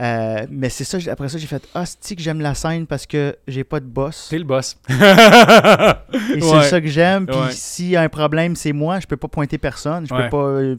Euh, 0.00 0.46
mais 0.50 0.68
c'est 0.68 0.84
ça, 0.84 0.98
après 1.10 1.28
ça, 1.28 1.38
j'ai 1.38 1.46
fait 1.48 1.66
Ah, 1.74 1.82
c'est 1.84 2.14
que 2.14 2.22
j'aime 2.22 2.40
la 2.40 2.54
scène 2.54 2.86
parce 2.86 3.04
que 3.06 3.36
j'ai 3.48 3.64
pas 3.64 3.80
de 3.80 3.86
boss? 3.86 4.28
T'es 4.30 4.38
le 4.38 4.44
boss. 4.44 4.76
Et 4.88 4.92
Ouais. 4.92 6.40
c'est 6.40 6.62
ça 6.70 6.80
que 6.80 6.86
j'aime. 6.86 7.26
Puis 7.26 7.36
Ouais. 7.36 7.50
s'il 7.52 7.88
y 7.90 7.96
a 7.96 8.02
un 8.02 8.08
problème, 8.08 8.54
c'est 8.56 8.72
moi. 8.72 9.00
Je 9.00 9.06
peux 9.06 9.16
pas 9.16 9.28
pointer 9.28 9.58
personne. 9.58 10.06
Je 10.06 10.14
peux 10.14 10.28
pas. 10.28 10.36
euh, 10.36 10.76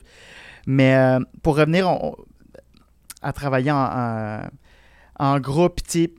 Mais 0.68 1.18
pour 1.44 1.58
revenir, 1.58 1.90
on- 1.90 2.16
à 3.22 3.34
travailler 3.34 3.72
en, 3.72 3.76
en, 3.78 4.40
en 5.20 5.40
groupe. 5.40 5.80
sais, 5.86 6.12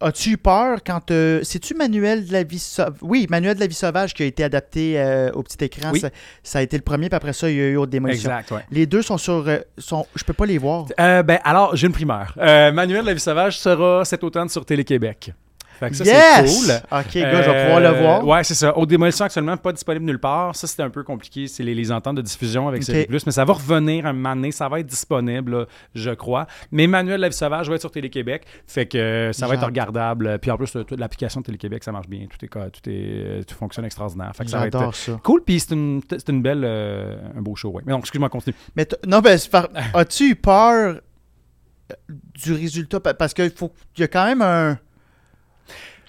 As-tu 0.00 0.30
eu 0.30 0.36
peur 0.38 0.78
quand. 0.84 1.10
euh, 1.10 1.40
C'est-tu 1.42 1.74
Manuel 1.74 2.26
de 2.26 2.32
la 2.32 2.42
vie 2.42 2.58
sauvage? 2.58 2.94
Oui, 3.02 3.26
Manuel 3.28 3.54
de 3.54 3.60
la 3.60 3.66
vie 3.66 3.74
sauvage 3.74 4.14
qui 4.14 4.22
a 4.22 4.26
été 4.26 4.42
adapté 4.42 4.98
euh, 4.98 5.30
au 5.32 5.42
petit 5.42 5.62
écran. 5.64 5.90
Oui. 5.92 6.00
Ça, 6.00 6.10
ça 6.42 6.58
a 6.60 6.62
été 6.62 6.76
le 6.76 6.82
premier, 6.82 7.08
puis 7.08 7.16
après 7.16 7.32
ça, 7.34 7.50
il 7.50 7.56
y 7.56 7.60
a 7.60 7.64
eu 7.68 7.76
autre 7.76 7.90
démolition. 7.90 8.30
Exact, 8.30 8.50
ouais. 8.52 8.64
Les 8.70 8.86
deux 8.86 9.02
sont 9.02 9.18
sur. 9.18 9.46
euh, 9.46 9.58
sont, 9.78 10.06
je 10.14 10.24
peux 10.24 10.32
pas 10.32 10.46
les 10.46 10.58
voir. 10.58 10.86
Euh, 10.98 11.22
ben, 11.22 11.38
alors, 11.44 11.76
j'ai 11.76 11.86
une 11.86 11.92
primeur. 11.92 12.34
Euh, 12.38 12.72
Manuel 12.72 13.02
de 13.02 13.06
la 13.08 13.14
vie 13.14 13.20
sauvage 13.20 13.58
sera 13.58 14.04
cet 14.04 14.24
automne 14.24 14.48
sur 14.48 14.64
Télé-Québec. 14.64 15.32
Fait 15.80 15.90
que 15.90 15.96
ça, 15.96 16.04
yes! 16.04 16.50
c'est 16.50 16.82
cool. 16.90 16.98
Ok, 17.00 17.14
gars, 17.14 17.42
je 17.42 17.50
vais 17.50 17.62
pouvoir 17.64 17.80
le 17.80 17.86
Euh, 17.86 18.00
voir. 18.00 18.26
Ouais, 18.26 18.44
c'est 18.44 18.54
ça. 18.54 18.76
Haute 18.78 18.88
démolition 18.88 19.24
actuellement, 19.24 19.56
pas 19.56 19.72
disponible 19.72 20.04
nulle 20.04 20.18
part. 20.20 20.54
Ça, 20.54 20.66
c'était 20.66 20.82
un 20.82 20.90
peu 20.90 21.02
compliqué. 21.02 21.48
C'est 21.48 21.62
les, 21.62 21.74
les 21.74 21.90
ententes 21.90 22.16
de 22.16 22.22
diffusion 22.22 22.68
avec 22.68 22.82
Ok. 22.82 22.86
CD+. 22.86 23.08
Mais 23.10 23.32
ça 23.32 23.44
va 23.44 23.54
revenir 23.54 24.06
un 24.06 24.12
moment 24.12 24.36
donné. 24.36 24.52
Ça 24.52 24.68
va 24.68 24.78
être 24.80 24.86
disponible, 24.86 25.52
là, 25.60 25.66
je 25.94 26.10
crois. 26.10 26.46
Mais 26.70 26.86
Manuel 26.86 27.20
la 27.20 27.30
sauvage 27.32 27.68
va 27.68 27.74
être 27.74 27.80
sur 27.80 27.90
Télé-Québec. 27.90 28.44
Fait 28.66 28.86
que 28.86 28.98
euh, 28.98 29.32
ça 29.32 29.46
va 29.46 29.54
être 29.54 29.64
regardable. 29.66 30.38
Puis 30.40 30.50
en 30.50 30.56
plus, 30.56 30.76
euh, 30.76 30.84
l'application 30.98 31.40
de 31.40 31.46
Télé-Québec, 31.46 31.82
ça 31.82 31.92
marche 31.92 32.08
bien. 32.08 32.26
Tout 32.28 32.44
est, 32.44 32.48
tout 32.48 32.90
est, 32.90 32.90
euh, 32.90 33.42
tout 33.42 33.54
fonctionne 33.54 33.84
extraordinaire. 33.86 34.32
Fait 34.36 34.44
que 34.44 34.50
ça 34.50 34.58
va 34.58 34.66
être 34.66 34.74
euh, 34.74 34.78
J'adore 34.78 34.94
ça. 34.94 35.20
cool. 35.22 35.42
Puis 35.44 35.60
c'est 35.60 35.72
une, 35.74 36.00
c'est 36.10 36.28
une 36.28 36.42
belle, 36.42 36.62
euh, 36.64 37.16
un 37.36 37.40
beau 37.40 37.56
show. 37.56 37.70
Ouais. 37.70 37.82
Mais 37.86 37.92
non, 37.92 38.00
excuse-moi, 38.00 38.28
continue. 38.28 38.54
Mais 38.76 38.86
non, 39.06 39.20
ben, 39.20 39.38
as-tu 39.94 40.30
eu 40.30 40.36
peur 40.36 40.96
euh, 40.96 41.94
du 42.34 42.52
résultat? 42.52 43.00
Pa- 43.00 43.14
Parce 43.14 43.34
qu'il 43.34 43.50
faut 43.50 43.70
qu'il 43.94 44.02
y 44.02 44.04
a 44.04 44.08
quand 44.08 44.26
même 44.26 44.42
un. 44.42 44.78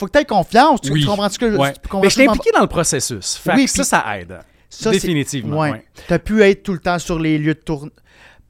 Faut 0.01 0.07
que 0.07 0.11
tu 0.11 0.19
aies 0.19 0.25
confiance. 0.25 0.81
Tu, 0.81 0.91
Oui. 0.91 1.01
tu 1.01 1.07
comprends 1.07 1.29
ce 1.29 1.39
que 1.39 1.55
Ouais. 1.55 1.71
tu 1.73 1.79
comprends 1.83 2.01
Mais 2.01 2.09
je 2.09 2.15
suis 2.15 2.25
que- 2.25 2.29
impliqué 2.29 2.49
dans 2.53 2.61
le 2.61 2.67
processus. 2.67 3.37
Fait 3.37 3.53
Oui, 3.55 3.65
que 3.65 3.71
ça, 3.71 3.83
ça 3.83 4.19
aide. 4.19 4.39
Ça, 4.69 4.89
Définitivement. 4.91 5.59
Ouais. 5.59 5.71
ouais. 5.71 5.85
Tu 6.07 6.13
as 6.13 6.19
pu 6.19 6.41
être 6.43 6.63
tout 6.63 6.73
le 6.73 6.79
temps 6.79 6.97
sur 6.99 7.19
les 7.19 7.37
lieux 7.37 7.53
de 7.53 7.59
tournée. 7.59 7.91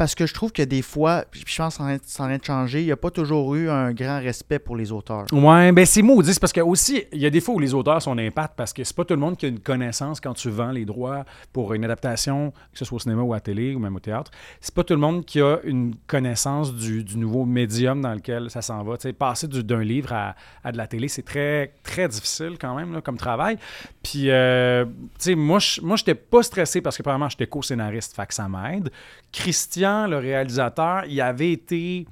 Parce 0.02 0.16
que 0.16 0.26
je 0.26 0.34
trouve 0.34 0.52
que 0.52 0.64
des 0.64 0.82
fois, 0.82 1.26
je 1.32 1.43
pense 1.56 1.78
que 1.78 1.84
ça 2.08 2.24
en 2.24 2.30
est 2.32 2.39
de 2.39 2.43
changer, 2.43 2.82
il 2.82 2.86
n'y 2.86 2.91
a 2.91 2.97
pas 2.97 3.12
toujours 3.12 3.54
eu 3.54 3.70
un 3.70 3.93
grand 3.93 4.20
respect 4.20 4.58
pour 4.58 4.76
les 4.76 4.91
auteurs. 4.91 5.28
Ouais, 5.32 5.72
ben 5.72 5.86
c'est 5.86 6.02
maudit. 6.02 6.39
Parce 6.41 6.52
que 6.52 6.60
aussi, 6.62 7.04
il 7.14 7.20
y 7.20 7.28
a 7.28 7.30
des 7.30 7.39
fois 7.39 7.54
où 7.54 7.60
les 7.60 7.76
auteurs 7.76 8.02
sont 8.02 8.16
d'impact 8.16 8.56
parce 8.58 8.74
que 8.74 8.84
c'est 8.84 8.95
pas 8.95 9.06
tout 9.06 9.14
le 9.14 9.20
monde 9.20 9.38
qui 9.38 9.45
a 9.45 9.49
une 9.49 9.60
connaissance 9.60 10.20
quand 10.20 10.34
tu 10.34 10.49
vends 10.49 10.72
les 10.72 10.86
droits 10.86 11.24
pour 11.54 11.76
une 11.76 11.86
adaptation, 11.86 12.49
que 12.74 12.80
ce 12.80 12.84
soit 12.84 12.95
au 12.95 12.99
cinéma 12.99 13.22
ou 13.22 13.32
à 13.34 13.36
la 13.36 13.41
télé 13.41 13.76
ou 13.76 13.80
même 13.80 13.95
au 13.95 13.99
théâtre. 13.99 14.32
C'est 14.60 14.74
pas 14.74 14.84
tout 14.84 14.95
le 14.95 14.99
monde 14.99 15.24
qui 15.24 15.39
a 15.39 15.60
une 15.66 15.93
connaissance 16.08 16.74
du, 16.74 17.06
nouveau 17.16 17.45
médium 17.45 18.02
dans 18.02 18.16
lequel 18.16 18.49
ça 18.49 18.64
s'en 18.64 18.82
va. 18.84 18.95
Passer 19.20 19.47
du- 19.47 19.64
d'un 19.64 19.84
livre 19.84 20.14
à, 20.14 20.72
de 20.72 20.78
la 20.78 20.88
télé, 20.88 21.10
c'est 21.10 21.22
très, 21.22 21.74
très 21.84 22.08
difficile 22.08 22.58
quand 22.60 22.74
même 22.74 23.04
comme 23.04 23.18
travail. 23.18 23.60
Puis, 24.02 24.32
euh, 24.32 24.84
tu 24.86 24.91
sais, 25.20 25.36
moi, 25.36 25.60
je 25.60 25.80
moi, 25.82 25.95
j'étais 25.95 26.16
pas 26.16 26.41
stressé 26.41 26.82
parce 26.82 26.97
que, 26.97 27.04
premièrement, 27.04 27.30
j'étais 27.30 27.45
co-scénariste, 27.45 28.16
fait 28.16 28.26
que 28.26 28.34
ça 28.34 28.49
m'aide. 28.49 28.89
Christian, 29.32 29.91
le 30.08 30.18
réalisateur, 30.18 31.06
il 31.08 31.20
avait 31.22 31.52
été 31.52 32.06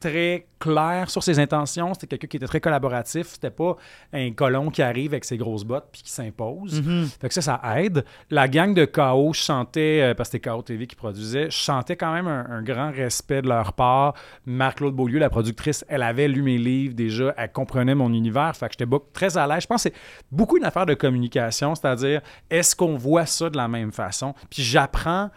très 0.00 0.46
clair 0.58 1.10
sur 1.10 1.22
ses 1.22 1.38
intentions. 1.38 1.94
C'était 1.94 2.06
quelqu'un 2.06 2.26
qui 2.26 2.36
était 2.38 2.46
très 2.46 2.60
collaboratif. 2.60 3.28
C'était 3.28 3.50
pas 3.50 3.76
un 4.12 4.32
colon 4.32 4.70
qui 4.70 4.82
arrive 4.82 5.12
avec 5.12 5.24
ses 5.24 5.36
grosses 5.36 5.64
bottes 5.64 5.88
puis 5.92 6.02
qui 6.02 6.10
s'impose. 6.10 6.82
Mhm. 6.82 7.06
Fait 7.20 7.28
que 7.28 7.34
ça, 7.34 7.42
ça 7.42 7.60
aide. 7.76 8.04
La 8.30 8.48
gang 8.48 8.74
de 8.74 8.86
KO, 8.86 9.32
je 9.34 9.40
sentais, 9.40 10.00
euh, 10.02 10.14
parce 10.14 10.30
que 10.30 10.38
c'était 10.38 10.50
KO 10.50 10.62
TV 10.62 10.86
qui 10.86 10.96
produisait, 10.96 11.50
je 11.50 11.56
sentais 11.56 11.96
quand 11.96 12.12
même 12.12 12.26
un, 12.26 12.46
un 12.50 12.62
grand 12.62 12.90
respect 12.90 13.42
de 13.42 13.48
leur 13.48 13.74
part. 13.74 14.14
Marc-Claude 14.46 14.94
Beaulieu, 14.94 15.18
la 15.18 15.30
productrice, 15.30 15.84
elle 15.88 16.02
avait 16.02 16.28
lu 16.28 16.42
mes 16.42 16.58
livres 16.58 16.94
déjà, 16.94 17.34
elle 17.36 17.52
comprenait 17.52 17.94
mon 17.94 18.12
univers. 18.12 18.56
Fait 18.56 18.66
que 18.68 18.74
j'étais 18.78 18.90
très 19.12 19.36
à 19.36 19.46
l'aise. 19.46 19.62
Je 19.62 19.66
pense 19.66 19.84
que 19.84 19.90
c'est 19.90 19.96
beaucoup 20.32 20.56
une 20.56 20.64
affaire 20.64 20.86
de 20.86 20.94
communication, 20.94 21.74
c'est-à-dire, 21.74 22.22
est-ce 22.48 22.74
qu'on 22.74 22.96
voit 22.96 23.26
ça 23.26 23.50
de 23.50 23.56
la 23.56 23.68
même 23.68 23.92
façon? 23.92 24.34
Puis 24.48 24.62
j'apprends 24.62 25.30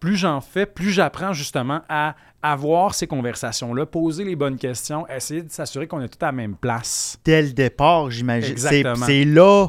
plus 0.00 0.16
j'en 0.16 0.40
fais, 0.40 0.66
plus 0.66 0.90
j'apprends 0.90 1.32
justement 1.32 1.82
à 1.88 2.14
avoir 2.42 2.94
ces 2.94 3.06
conversations-là, 3.06 3.86
poser 3.86 4.24
les 4.24 4.36
bonnes 4.36 4.58
questions, 4.58 5.06
essayer 5.08 5.42
de 5.42 5.50
s'assurer 5.50 5.86
qu'on 5.86 6.00
est 6.00 6.08
tous 6.08 6.24
à 6.24 6.28
la 6.28 6.32
même 6.32 6.56
place. 6.56 7.18
Dès 7.24 7.42
le 7.42 7.52
départ, 7.52 8.10
j'imagine. 8.10 8.56
C'est 8.56 8.80
Exactement. 8.80 9.06
c'est 9.06 9.24
là, 9.24 9.68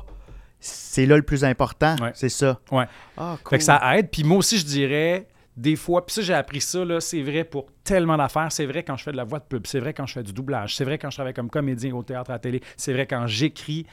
c'est 0.60 1.06
là 1.06 1.16
le 1.16 1.24
plus 1.24 1.44
important. 1.44 1.96
Ouais. 2.02 2.12
C'est 2.14 2.30
ça. 2.30 2.60
Ouais. 2.72 2.86
Ah, 3.18 3.38
cool. 3.44 3.50
Fait 3.52 3.58
que 3.58 3.64
ça 3.64 3.98
aide. 3.98 4.10
Puis 4.12 4.24
moi 4.24 4.38
aussi, 4.38 4.60
je 4.60 4.66
dirais, 4.66 5.28
des 5.58 5.76
fois, 5.76 6.06
puis 6.06 6.14
ça, 6.14 6.22
j'ai 6.22 6.34
appris 6.34 6.62
ça, 6.62 6.86
là, 6.86 7.02
c'est 7.02 7.22
vrai 7.22 7.44
pour 7.44 7.68
tellement 7.84 8.18
d'affaires. 8.18 8.52
C'est 8.52 8.66
vrai 8.66 8.84
quand 8.84 8.98
je 8.98 9.04
fais 9.04 9.12
de 9.12 9.18
la 9.18 9.24
voix 9.24 9.40
de 9.40 9.46
pub, 9.46 9.66
c'est 9.66 9.80
vrai 9.80 9.94
quand 9.94 10.06
je 10.06 10.14
fais 10.14 10.24
du 10.24 10.32
doublage, 10.32 10.76
c'est 10.76 10.86
vrai 10.86 10.98
quand 10.98 11.10
je 11.10 11.18
travaille 11.18 11.34
comme 11.34 11.50
comédien 11.50 11.94
au 11.96 12.04
théâtre, 12.04 12.30
à 12.30 12.34
la 12.34 12.40
télé, 12.40 12.62
c'est 12.78 12.94
vrai 12.94 13.08
quand 13.08 13.26
j'écris. 13.28 13.86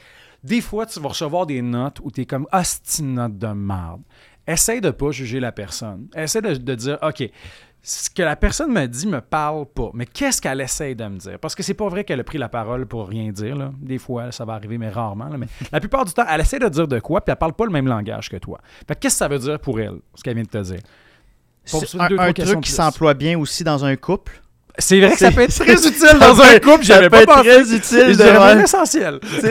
Des 0.43 0.61
fois, 0.61 0.85
tu 0.85 0.99
vas 0.99 1.09
recevoir 1.09 1.45
des 1.47 1.61
notes 1.61 1.99
où 2.03 2.11
tu 2.11 2.21
es 2.21 2.25
comme 2.25 2.47
hostie 2.53 3.01
de 3.01 3.07
note 3.07 3.37
de 3.37 3.47
merde. 3.47 4.01
Essaye 4.47 4.79
de 4.81 4.91
pas 4.91 5.11
juger 5.11 5.39
la 5.39 5.51
personne. 5.51 6.07
Essaye 6.15 6.41
de, 6.41 6.53
de 6.55 6.75
dire, 6.75 6.97
OK, 7.01 7.23
ce 7.83 8.09
que 8.09 8.21
la 8.23 8.35
personne 8.35 8.71
me 8.71 8.85
dit 8.85 9.07
me 9.07 9.21
parle 9.21 9.65
pas, 9.65 9.91
mais 9.93 10.05
qu'est-ce 10.05 10.41
qu'elle 10.41 10.59
essaye 10.61 10.95
de 10.95 11.05
me 11.05 11.17
dire? 11.17 11.37
Parce 11.39 11.53
que 11.55 11.63
c'est 11.63 11.73
pas 11.73 11.87
vrai 11.89 12.03
qu'elle 12.03 12.19
a 12.19 12.23
pris 12.23 12.37
la 12.37 12.49
parole 12.49 12.85
pour 12.85 13.07
rien 13.07 13.31
dire. 13.31 13.55
Là. 13.55 13.71
Des 13.79 13.97
fois, 13.97 14.31
ça 14.31 14.45
va 14.45 14.53
arriver, 14.53 14.77
mais 14.77 14.89
rarement. 14.89 15.27
là. 15.29 15.37
Mais 15.37 15.47
la 15.71 15.79
plupart 15.79 16.05
du 16.05 16.13
temps, 16.13 16.25
elle 16.29 16.41
essaie 16.41 16.59
de 16.59 16.69
dire 16.69 16.87
de 16.87 16.99
quoi, 16.99 17.21
puis 17.21 17.31
elle 17.31 17.37
parle 17.37 17.53
pas 17.53 17.65
le 17.65 17.71
même 17.71 17.87
langage 17.87 18.29
que 18.29 18.37
toi. 18.37 18.59
Fait 18.87 18.95
qu'est-ce 18.99 19.15
que 19.15 19.19
ça 19.19 19.27
veut 19.27 19.39
dire 19.39 19.59
pour 19.59 19.79
elle, 19.79 19.99
ce 20.15 20.23
qu'elle 20.23 20.35
vient 20.35 20.43
de 20.43 20.49
te 20.49 20.57
dire? 20.63 20.79
Pour 21.69 21.85
C'est 21.85 21.99
un, 21.99 22.07
deux, 22.07 22.15
truc 22.33 22.61
qui 22.61 22.71
s'emploie 22.71 23.13
bien 23.13 23.37
aussi 23.37 23.63
dans 23.65 23.83
un 23.83 23.95
couple? 23.97 24.41
C'est 24.79 24.99
vrai 25.01 25.11
que 25.11 25.17
ça 25.17 25.29
C'est- 25.29 25.35
peut 25.35 25.41
être 25.41 25.55
très 25.59 25.75
c'est- 25.75 25.89
utile 25.89 26.19
dans 26.19 26.39
un 26.41 26.59
couple, 26.59 26.83
j'avais 26.83 27.09
pas 27.09 27.23
être 27.23 27.33
pensé. 27.33 27.49
très 27.49 27.75
utile 27.75 28.15
de- 28.17 28.23
même 28.23 28.59
essentiel. 28.61 29.19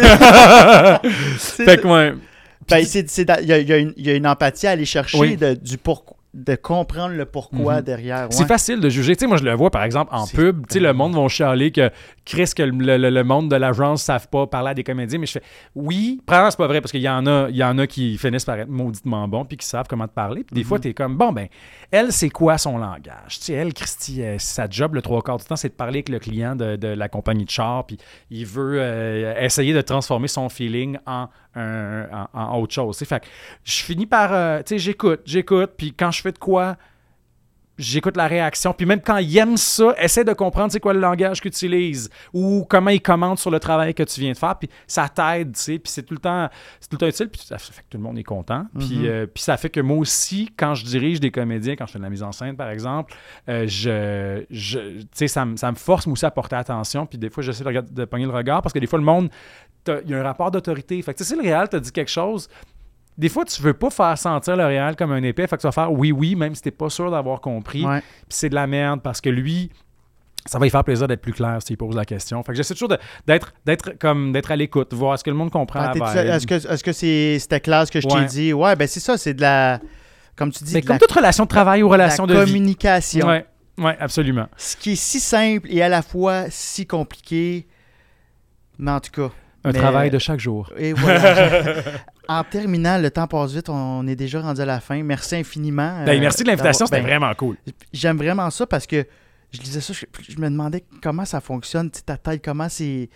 C'est- 1.39 1.65
fait 1.65 1.81
que, 1.81 1.87
ouais. 1.87 2.15
Ben, 2.69 2.85
c'est- 2.85 3.09
c'est 3.09 3.25
da- 3.25 3.41
il 3.41 3.47
y, 3.47 3.65
y 3.65 3.73
a 3.73 3.79
une- 3.79 3.95
il 3.97 4.07
y 4.07 4.11
a 4.11 4.15
une 4.15 4.27
empathie 4.27 4.67
à 4.67 4.71
aller 4.73 4.85
chercher 4.85 5.19
Oui. 5.19 5.37
de, 5.37 5.55
du 5.55 5.79
pourquoi 5.79 6.15
de 6.35 6.55
comprendre 6.55 7.15
le 7.15 7.25
pourquoi 7.25 7.77
Mhm. 7.77 7.81
derrière. 7.81 8.27
C'est 8.29 8.47
facile 8.47 8.79
de 8.81 8.91
juger. 8.91 9.17
Tu 9.17 9.21
sais, 9.21 9.27
moi, 9.27 9.39
je 9.39 9.43
le 9.45 9.55
vois, 9.55 9.71
par 9.71 9.85
exemple, 9.85 10.15
en 10.15 10.27
pub. 10.27 10.67
Tu 10.67 10.75
sais, 10.75 10.81
le 10.81 10.93
monde 10.93 11.15
va 11.15 11.27
chialer 11.29 11.73
que 11.73 11.91
Chris, 12.27 12.51
que 12.55 12.63
le, 12.63 12.99
le- 12.99 13.09
le 13.09 13.25
monde 13.25 13.51
de 13.51 13.57
l'agence 13.57 14.03
ne 14.03 14.05
savent 14.05 14.29
pas 14.29 14.47
parler 14.47 14.73
à 14.73 14.75
des 14.75 14.85
comédiens. 14.85 15.19
Mais 15.19 15.25
je 15.25 15.33
fais, 15.33 15.43
oui, 15.75 16.21
probablement, 16.27 16.51
c'est 16.51 16.57
pas 16.59 16.67
vrai 16.67 16.83
parce 16.83 16.91
qu'il 16.93 17.01
y 17.01 17.09
en 17.09 17.27
a, 17.27 17.47
il 17.49 17.57
y 17.57 17.65
en 17.65 17.79
a 17.79 17.87
qui 17.87 18.19
finissent 18.19 18.45
par 18.45 18.59
être 18.59 18.69
mauditement 18.69 19.27
bons 19.27 19.47
puis 19.47 19.57
qui 19.57 19.67
savent 19.67 19.87
comment 19.89 20.07
te 20.07 20.13
parler. 20.13 20.45
Puis 20.45 20.53
des 20.55 20.63
fois, 20.63 20.79
tu 20.79 20.89
es 20.89 20.93
comme, 20.93 21.17
bon, 21.17 21.33
ben, 21.33 21.47
elle, 21.91 22.13
c'est 22.13 22.29
quoi 22.29 22.59
son 22.59 22.77
langage? 22.77 23.39
Tu 23.39 23.45
sais, 23.47 23.53
elle, 23.55 23.73
Christy, 23.73 24.23
euh, 24.23 24.37
sa 24.39 24.69
job, 24.69 24.95
le 24.95 25.01
trois 25.01 25.23
quarts 25.23 25.39
du 25.39 25.45
temps, 25.47 25.57
c'est 25.57 25.71
de 25.71 25.75
parler 25.75 26.01
avec 26.01 26.11
le 26.11 26.19
client 26.19 26.55
de, 26.55 26.77
de 26.77 26.89
la 26.89 27.09
compagnie 27.09 27.47
de 27.47 27.51
char. 27.51 27.87
Puis 27.87 27.97
il 28.31 28.45
veut 28.45 28.77
euh, 28.79 29.35
essayer 29.41 29.73
de 29.73 29.81
transformer 29.81 30.29
son 30.29 30.51
feeling 30.51 30.99
en, 31.07 31.29
en, 31.57 32.29
en 32.33 32.59
autre 32.61 32.75
chose. 32.75 32.97
Tu 32.99 33.05
fait 33.05 33.21
que 33.21 33.27
je 33.65 33.83
finis 33.83 34.07
par, 34.07 34.33
euh, 34.33 34.59
tu 34.59 34.71
sais, 34.75 34.79
j'écoute, 34.79 35.21
j'écoute. 35.25 35.71
Puis 35.77 35.93
quand 35.93 36.11
je 36.11 36.21
fais 36.23 36.33
de 36.33 36.39
quoi, 36.39 36.77
j'écoute 37.79 38.17
la 38.17 38.27
réaction. 38.27 38.73
Puis 38.73 38.87
même 38.87 39.03
quand 39.03 39.19
il 39.19 39.37
aime 39.37 39.59
ça, 39.59 39.95
essaie 40.01 40.25
de 40.25 40.33
comprendre 40.33 40.73
c'est 40.73 40.81
quoi 40.81 40.95
le 40.95 41.01
langage 41.01 41.43
qu'il 41.43 41.51
utilise 41.51 42.09
ou 42.33 42.65
comment 42.67 42.89
il 42.89 43.03
commente 43.03 43.39
sur 43.39 43.51
le 43.51 43.61
travail 43.61 43.93
que 43.93 44.03
tu 44.03 44.19
viens 44.19 44.33
de 44.33 44.37
faire. 44.39 44.57
Puis 44.59 44.71
ça 44.87 45.11
t'aide, 45.11 45.53
tu 45.55 45.61
sais. 45.61 45.79
Puis 45.79 45.93
c'est 45.93 46.03
tout 46.03 46.15
le 46.15 46.21
temps, 46.21 46.49
c'est 46.81 46.89
tout 46.89 46.95
le 46.97 47.01
temps 47.01 47.07
utile. 47.09 47.29
Puis 47.29 47.43
ça 47.45 47.59
fait 47.59 47.83
que 47.83 47.87
tout 47.91 47.99
le 47.99 48.03
monde 48.03 48.17
est 48.19 48.23
content. 48.25 48.65
Puis, 48.79 49.01
Mhm. 49.01 49.05
euh, 49.05 49.27
puis 49.27 49.43
ça 49.43 49.59
fait 49.59 49.69
que 49.69 49.81
moi 49.81 49.99
aussi, 49.99 50.51
quand 50.57 50.75
je 50.75 50.87
dirige 50.87 51.21
des 51.21 51.31
comédiens, 51.31 51.77
quand 51.77 51.85
je 51.85 51.93
fais 51.93 51.99
de 51.99 52.05
la 52.05 52.09
mise 52.09 52.23
en 52.23 52.33
scène, 52.33 52.57
par 52.57 52.71
exemple, 52.71 53.13
euh, 53.51 53.67
je, 53.69 54.47
je, 54.49 54.79
tu 55.01 55.07
sais, 55.13 55.29
ça, 55.29 55.45
me- 55.45 55.57
ça 55.59 55.71
me 55.71 55.77
force 55.77 56.07
moi 56.07 56.15
aussi 56.15 56.25
à 56.25 56.31
porter 56.31 56.57
attention. 56.57 57.05
Puis 57.05 57.19
des 57.19 57.29
fois, 57.29 57.43
j'essaie 57.43 57.63
de, 57.63 57.81
de 57.83 58.05
pogner 58.07 58.25
le 58.25 58.33
regard 58.33 58.63
parce 58.63 58.73
que 58.73 58.79
des 58.79 58.87
fois, 58.87 58.99
le 58.99 59.05
monde, 59.05 59.29
il 60.05 60.11
y 60.11 60.15
a 60.15 60.19
un 60.21 60.23
rapport 60.23 60.51
d'autorité. 60.51 61.01
Fait 61.03 61.15
que 61.15 61.23
si 61.25 61.35
le 61.35 61.43
réel 61.43 61.69
t'a 61.69 61.81
dit 61.81 61.93
quelque 61.93 62.11
chose, 62.11 62.49
des 63.19 63.29
fois, 63.29 63.45
tu 63.45 63.63
veux 63.63 63.73
pas 63.75 63.91
faire 63.91 64.17
sentir 64.19 64.57
le 64.57 64.65
réel 64.67 64.95
comme 64.97 65.13
un 65.13 65.23
épée, 65.23 65.47
fait 65.47 65.57
que 65.57 65.63
tu 65.63 65.67
vas 65.67 65.73
faire 65.73 65.93
oui, 65.93 66.13
oui, 66.13 66.35
même 66.35 66.55
si 66.55 66.63
t'es 66.63 66.71
pas 66.71 66.91
sûr 66.91 67.11
d'avoir 67.11 67.41
compris. 67.41 67.85
Ouais. 67.85 68.01
Puis 68.01 68.27
c'est 68.31 68.49
de 68.51 68.55
la 68.55 68.67
merde 68.67 69.01
parce 69.03 69.21
que 69.23 69.31
lui, 69.31 69.71
ça 70.45 70.59
va 70.59 70.65
lui 70.67 70.71
faire 70.71 70.85
plaisir 70.85 71.09
d'être 71.09 71.23
plus 71.23 71.33
clair 71.33 71.59
s'il 71.65 71.77
pose 71.77 71.97
la 71.97 72.05
question. 72.05 72.43
Fait 72.43 72.53
que 72.53 72.57
j'essaie 72.57 72.75
toujours 72.75 72.95
d'être, 73.27 73.53
d'être 73.65 73.99
comme 73.99 74.33
d'être 74.33 74.51
à 74.51 74.57
l'écoute, 74.57 74.93
voir 74.95 75.15
est-ce 75.15 75.25
que 75.25 75.31
le 75.31 75.37
monde 75.37 75.51
comprend 75.51 75.81
Ah. 75.81 75.93
Est-ce 76.37 76.47
que 76.47 76.55
est-ce 76.55 76.85
que 76.85 76.93
c'est 76.93 77.39
c'était 77.39 77.61
clair 77.61 77.87
ce 77.87 77.93
que 77.93 78.01
je 78.01 78.07
Ouais. 78.07 78.21
t'ai 78.23 78.27
dit? 78.27 78.53
Ouais, 78.53 78.77
ben 78.77 78.87
c'est 78.87 79.01
ça, 79.01 79.17
c'est 79.17 79.35
de 79.35 79.41
la. 79.41 79.81
Comme 80.37 80.53
tu 80.53 80.63
dis, 80.65 80.75
Mais 80.75 80.83
de 80.83 80.87
comme 80.87 80.95
la, 80.97 81.01
toute 81.01 81.13
relation 81.13 81.45
de 81.45 81.49
travail 81.49 81.83
ou 81.83 81.89
de 81.91 81.97
la 81.97 82.05
relation 82.05 82.27
de, 82.27 82.35
vie. 82.35 82.41
communication. 82.45 83.27
Ouais, 83.27 83.47
ouais, 83.79 83.97
absolument. 83.99 84.47
Ce 84.59 84.77
qui 84.77 84.93
est 84.93 84.97
si 84.97 85.19
simple 85.19 85.67
et 85.71 85.81
à 85.83 85.89
la 85.89 86.03
fois 86.03 86.45
si 86.51 86.87
compliqué. 86.87 87.67
Mais 88.79 88.91
en 88.91 89.01
tout 89.01 89.11
cas. 89.11 89.31
Un 89.67 89.73
mais- 89.73 89.79
travail 89.79 90.11
de 90.11 90.19
chaque 90.19 90.39
jour. 90.39 90.73
Et 90.77 90.93
voilà. 90.93 91.83
en 92.29 92.45
terminant, 92.45 92.99
le 92.99 93.11
temps 93.11 93.27
passe 93.27 93.53
vite, 93.53 93.69
on 93.69 94.07
est 94.07 94.15
déjà 94.15 94.41
rendu 94.41 94.61
à 94.61 94.65
la 94.65 94.79
fin. 94.81 95.03
Merci 95.03 95.35
infiniment. 95.37 96.05
Ben, 96.05 96.17
euh, 96.17 96.21
merci 96.21 96.45
de 96.45 96.49
l'invitation, 96.49 96.87
c'était 96.87 97.01
ben, 97.01 97.09
vraiment 97.09 97.35
cool. 97.35 97.57
J'aime 97.93 98.17
vraiment 98.17 98.49
ça 98.51 98.65
parce 98.67 98.87
que 98.87 99.05
je 99.51 99.61
lisais 99.61 99.81
ça, 99.81 99.93
je, 99.93 100.07
je 100.29 100.39
me 100.39 100.49
demandais 100.49 100.85
comment 101.03 101.25
ça 101.25 101.41
fonctionne, 101.41 101.91
ta 101.91 102.17
tête, 102.17 102.45
comment 102.45 102.69
c'est. 102.69 103.11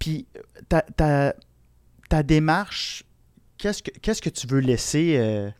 Puis 0.00 0.26
ta, 0.68 0.82
ta, 0.82 1.34
ta 2.08 2.22
démarche, 2.24 3.04
qu'est-ce 3.56 3.82
que, 3.82 3.90
qu'est-ce 4.00 4.22
que 4.22 4.30
tu 4.30 4.48
veux 4.48 4.60
laisser 4.60 5.16
euh, 5.18 5.50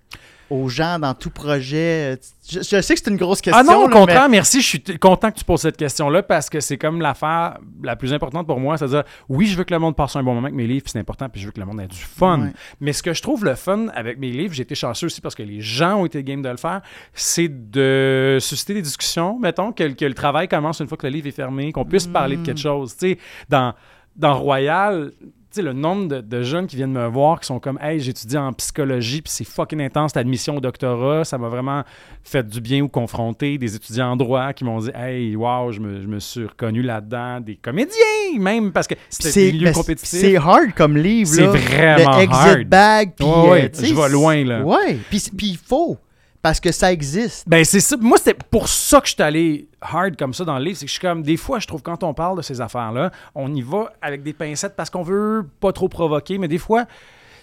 aux 0.50 0.68
gens 0.68 0.98
dans 0.98 1.14
tout 1.14 1.30
projet? 1.30 2.18
Je, 2.48 2.58
je 2.58 2.80
sais 2.80 2.94
que 2.94 3.00
c'est 3.02 3.10
une 3.10 3.16
grosse 3.16 3.40
question. 3.40 3.62
Ah 3.66 3.72
non, 3.72 3.84
au 3.84 3.88
contraire, 3.88 4.28
merci. 4.28 4.60
Je 4.60 4.66
suis 4.66 4.98
content 4.98 5.30
que 5.30 5.38
tu 5.38 5.44
poses 5.44 5.60
cette 5.60 5.76
question-là 5.76 6.22
parce 6.22 6.50
que 6.50 6.60
c'est 6.60 6.76
comme 6.76 7.00
l'affaire 7.00 7.58
la 7.82 7.96
plus 7.96 8.12
importante 8.12 8.46
pour 8.46 8.58
moi. 8.58 8.76
C'est-à-dire, 8.76 9.04
oui, 9.28 9.46
je 9.46 9.56
veux 9.56 9.64
que 9.64 9.72
le 9.72 9.78
monde 9.78 9.94
passe 9.96 10.16
un 10.16 10.22
bon 10.22 10.34
moment 10.34 10.46
avec 10.46 10.56
mes 10.56 10.66
livres, 10.66 10.86
c'est 10.88 10.98
important, 10.98 11.28
puis 11.28 11.40
je 11.40 11.46
veux 11.46 11.52
que 11.52 11.60
le 11.60 11.66
monde 11.66 11.80
ait 11.80 11.86
du 11.86 11.96
fun. 11.96 12.40
Ouais. 12.42 12.52
Mais 12.80 12.92
ce 12.92 13.02
que 13.02 13.14
je 13.14 13.22
trouve 13.22 13.44
le 13.44 13.54
fun 13.54 13.86
avec 13.94 14.18
mes 14.18 14.30
livres, 14.30 14.52
j'ai 14.52 14.62
été 14.62 14.74
chanceux 14.74 15.06
aussi 15.06 15.20
parce 15.20 15.34
que 15.34 15.42
les 15.44 15.60
gens 15.60 15.96
ont 16.00 16.06
été 16.06 16.22
game 16.24 16.42
de 16.42 16.48
le 16.48 16.56
faire, 16.56 16.80
c'est 17.14 17.70
de 17.70 18.38
susciter 18.40 18.74
des 18.74 18.82
discussions, 18.82 19.38
mettons, 19.38 19.72
que, 19.72 19.84
que 19.84 20.04
le 20.04 20.14
travail 20.14 20.48
commence 20.48 20.80
une 20.80 20.88
fois 20.88 20.98
que 20.98 21.06
le 21.06 21.12
livre 21.12 21.28
est 21.28 21.32
fermé, 21.32 21.70
qu'on 21.72 21.84
puisse 21.84 22.06
parler 22.06 22.36
de 22.36 22.40
Mm. 22.40 22.44
quelque 22.44 22.60
chose. 22.60 22.96
Tu 22.96 23.10
sais, 23.10 23.18
dans, 23.48 23.74
dans 24.16 24.34
Royal, 24.34 25.12
sais, 25.56 25.62
le 25.62 25.72
nombre 25.72 26.08
de, 26.08 26.20
de 26.20 26.42
jeunes 26.42 26.66
qui 26.66 26.76
viennent 26.76 26.92
me 26.92 27.06
voir 27.06 27.40
qui 27.40 27.46
sont 27.46 27.58
comme 27.60 27.78
Hey, 27.82 28.00
j'étudie 28.00 28.36
en 28.36 28.52
psychologie, 28.52 29.22
puis 29.22 29.32
c'est 29.32 29.44
fucking 29.44 29.80
intense, 29.82 30.14
l'admission 30.14 30.56
au 30.56 30.60
doctorat, 30.60 31.24
ça 31.24 31.38
m'a 31.38 31.48
vraiment 31.48 31.82
fait 32.22 32.46
du 32.46 32.60
bien 32.60 32.80
ou 32.82 32.88
confronté. 32.88 33.58
Des 33.58 33.74
étudiants 33.74 34.12
en 34.12 34.16
droit 34.16 34.52
qui 34.52 34.64
m'ont 34.64 34.78
dit 34.78 34.90
Hey, 34.94 35.34
wow, 35.36 35.72
je 35.72 35.80
me, 35.80 36.00
je 36.02 36.06
me 36.06 36.18
suis 36.20 36.44
reconnu 36.46 36.82
là-dedans. 36.82 37.40
Des 37.40 37.56
comédiens, 37.56 37.94
même, 38.38 38.72
parce 38.72 38.86
que 38.86 38.94
C'est 39.08 39.52
mais 39.60 39.72
compétitifs. 39.72 40.20
c'est 40.20 40.36
hard 40.36 40.72
comme 40.76 40.96
livre. 40.96 41.28
C'est 41.30 41.46
vraiment 41.46 42.16
Le 42.16 42.22
exit 42.22 42.32
hard. 42.40 42.64
bag. 42.68 43.12
Puis, 43.16 43.26
Ouais, 43.26 43.48
ouais, 43.50 43.64
euh, 43.74 43.84
je 43.86 43.94
vais 43.94 44.08
loin, 44.08 44.44
là. 44.44 44.62
Ouais. 44.62 44.98
Puis 45.08 45.22
il 45.42 45.56
faut. 45.56 45.96
Parce 46.42 46.58
que 46.60 46.72
ça 46.72 46.90
existe. 46.92 47.46
Ben, 47.48 47.64
c'est 47.64 47.80
ça. 47.80 47.96
Moi, 47.98 48.16
c'était 48.18 48.34
pour 48.50 48.68
ça 48.68 49.00
que 49.00 49.06
je 49.08 49.12
suis 49.14 49.22
allé 49.22 49.68
hard 49.80 50.16
comme 50.16 50.32
ça 50.32 50.44
dans 50.44 50.58
le 50.58 50.64
livre. 50.64 50.78
C'est 50.78 50.86
que 50.86 50.88
je 50.88 50.94
suis 50.94 51.00
comme, 51.00 51.22
des 51.22 51.36
fois, 51.36 51.58
je 51.58 51.66
trouve 51.66 51.82
quand 51.82 52.02
on 52.02 52.14
parle 52.14 52.38
de 52.38 52.42
ces 52.42 52.60
affaires-là, 52.62 53.10
on 53.34 53.52
y 53.54 53.60
va 53.62 53.92
avec 54.00 54.22
des 54.22 54.32
pincettes 54.32 54.74
parce 54.74 54.88
qu'on 54.88 55.02
veut 55.02 55.46
pas 55.60 55.72
trop 55.72 55.88
provoquer, 55.88 56.38
mais 56.38 56.48
des 56.48 56.56
fois, 56.58 56.86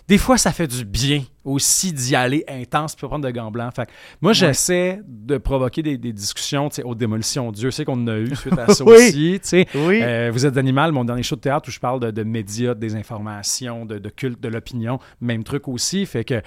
des 0.08 0.18
fois, 0.18 0.38
ça 0.38 0.52
fait 0.54 0.68
du 0.68 0.86
bien 0.86 1.22
aussi 1.44 1.92
d'y 1.94 2.16
aller 2.16 2.44
intense 2.48 2.96
puis 2.96 3.06
prendre 3.08 3.26
de 3.26 3.30
gants 3.32 3.52
blancs. 3.52 3.74
Fait 3.76 3.86
que 3.86 3.92
moi, 4.22 4.32
j'essaie 4.34 5.02
de 5.06 5.38
provoquer 5.38 5.84
des, 5.84 5.98
des 5.98 6.12
discussions, 6.14 6.70
tu 6.70 6.76
sais, 6.78 6.84
aux 6.84 6.96
démolitions. 6.96 7.52
Dieu 7.52 7.72
sait 7.72 7.86
qu'on 7.86 8.02
en 8.02 8.08
a 8.08 8.18
eu 8.18 8.34
suite 8.36 8.58
à 8.58 8.68
ça 8.74 8.84
Oui. 8.86 8.94
aussi, 8.96 9.40
tu 9.42 9.48
sais. 9.50 9.68
Oui. 9.76 10.00
Euh, 10.02 10.30
vous 10.34 10.46
êtes 10.46 10.58
animal, 10.58 10.92
mon 10.94 11.04
dernier 11.06 11.24
show 11.24 11.36
de 11.36 11.42
théâtre 11.42 11.68
où 11.68 11.72
je 11.72 11.80
parle 11.80 12.00
de, 12.00 12.12
de 12.12 12.24
médias, 12.24 12.74
de 12.74 12.80
désinformation, 12.80 13.86
de, 13.86 13.98
de 14.00 14.10
culte 14.10 14.42
de 14.42 14.48
l'opinion, 14.48 15.00
même 15.22 15.44
truc 15.44 15.68
aussi. 15.68 16.06
Fait 16.06 16.24
que 16.24 16.42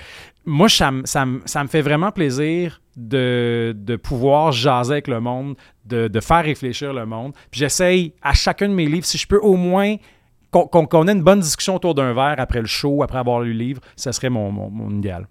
moi, 0.50 0.68
ça, 0.68 0.90
me- 0.90 1.06
ça, 1.06 1.24
me- 1.26 1.40
ça 1.46 1.62
me 1.62 1.68
fait 1.68 1.80
vraiment 1.82 2.10
plaisir 2.12 2.80
de, 2.96 3.74
de 3.76 3.96
pouvoir 3.96 4.52
jaser 4.52 4.92
avec 4.92 5.08
le 5.08 5.20
monde, 5.20 5.56
de, 5.86 6.08
de 6.08 6.20
faire 6.20 6.44
réfléchir 6.44 6.92
le 6.92 7.06
monde. 7.06 7.32
Puis 7.50 7.60
j'essaye 7.60 8.12
à 8.22 8.34
chacun 8.34 8.68
de 8.68 8.74
mes 8.74 8.86
livres, 8.86 9.06
si 9.06 9.16
je 9.18 9.26
peux 9.26 9.38
au 9.40 9.56
moins 9.56 9.96
qu'on 10.50 11.06
ait 11.08 11.12
une 11.12 11.22
bonne 11.22 11.40
discussion 11.40 11.76
autour 11.76 11.94
d'un 11.94 12.12
verre 12.12 12.34
après 12.38 12.60
le 12.60 12.66
show, 12.66 13.02
après 13.02 13.18
avoir 13.18 13.40
lu 13.40 13.52
le 13.52 13.58
livre, 13.58 13.80
ça 13.96 14.12
serait 14.12 14.30
mon, 14.30 14.50
mon, 14.50 14.68
mon 14.68 14.90
idéal. 14.90 15.28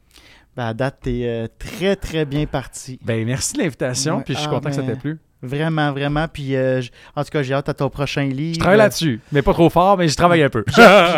Ben, 0.56 0.68
à 0.68 0.74
date, 0.74 1.00
t'es 1.04 1.22
euh, 1.26 1.48
très, 1.60 1.96
très 1.96 2.26
bien 2.26 2.46
parti. 2.46 3.00
Ben 3.04 3.26
merci 3.26 3.54
de 3.54 3.60
l'invitation, 3.60 4.18
Ouais. 4.18 4.24
puis 4.24 4.34
je 4.34 4.40
suis 4.40 4.48
Ah, 4.50 4.54
content 4.54 4.70
que 4.70 4.76
ça 4.76 4.82
mais- 4.82 4.94
t'ait 4.94 5.00
plu. 5.00 5.20
Vraiment, 5.42 5.92
vraiment. 5.94 6.28
Puis, 6.28 6.56
euh, 6.56 6.82
j- 6.82 6.92
en 7.16 7.24
tout 7.24 7.30
cas, 7.32 7.42
j'ai 7.44 7.54
hâte 7.54 7.70
à 7.70 7.74
ton 7.74 7.90
prochain 7.90 8.24
livre. 8.26 8.56
Je 8.56 8.60
travaille 8.60 8.78
là-dessus, 8.78 9.22
mais 9.32 9.42
pas 9.42 9.54
trop 9.54 9.70
fort, 9.70 9.98
mais 9.98 10.08
je 10.08 10.16
travaille 10.16 10.44
un 10.44 10.50
peu. 10.50 10.64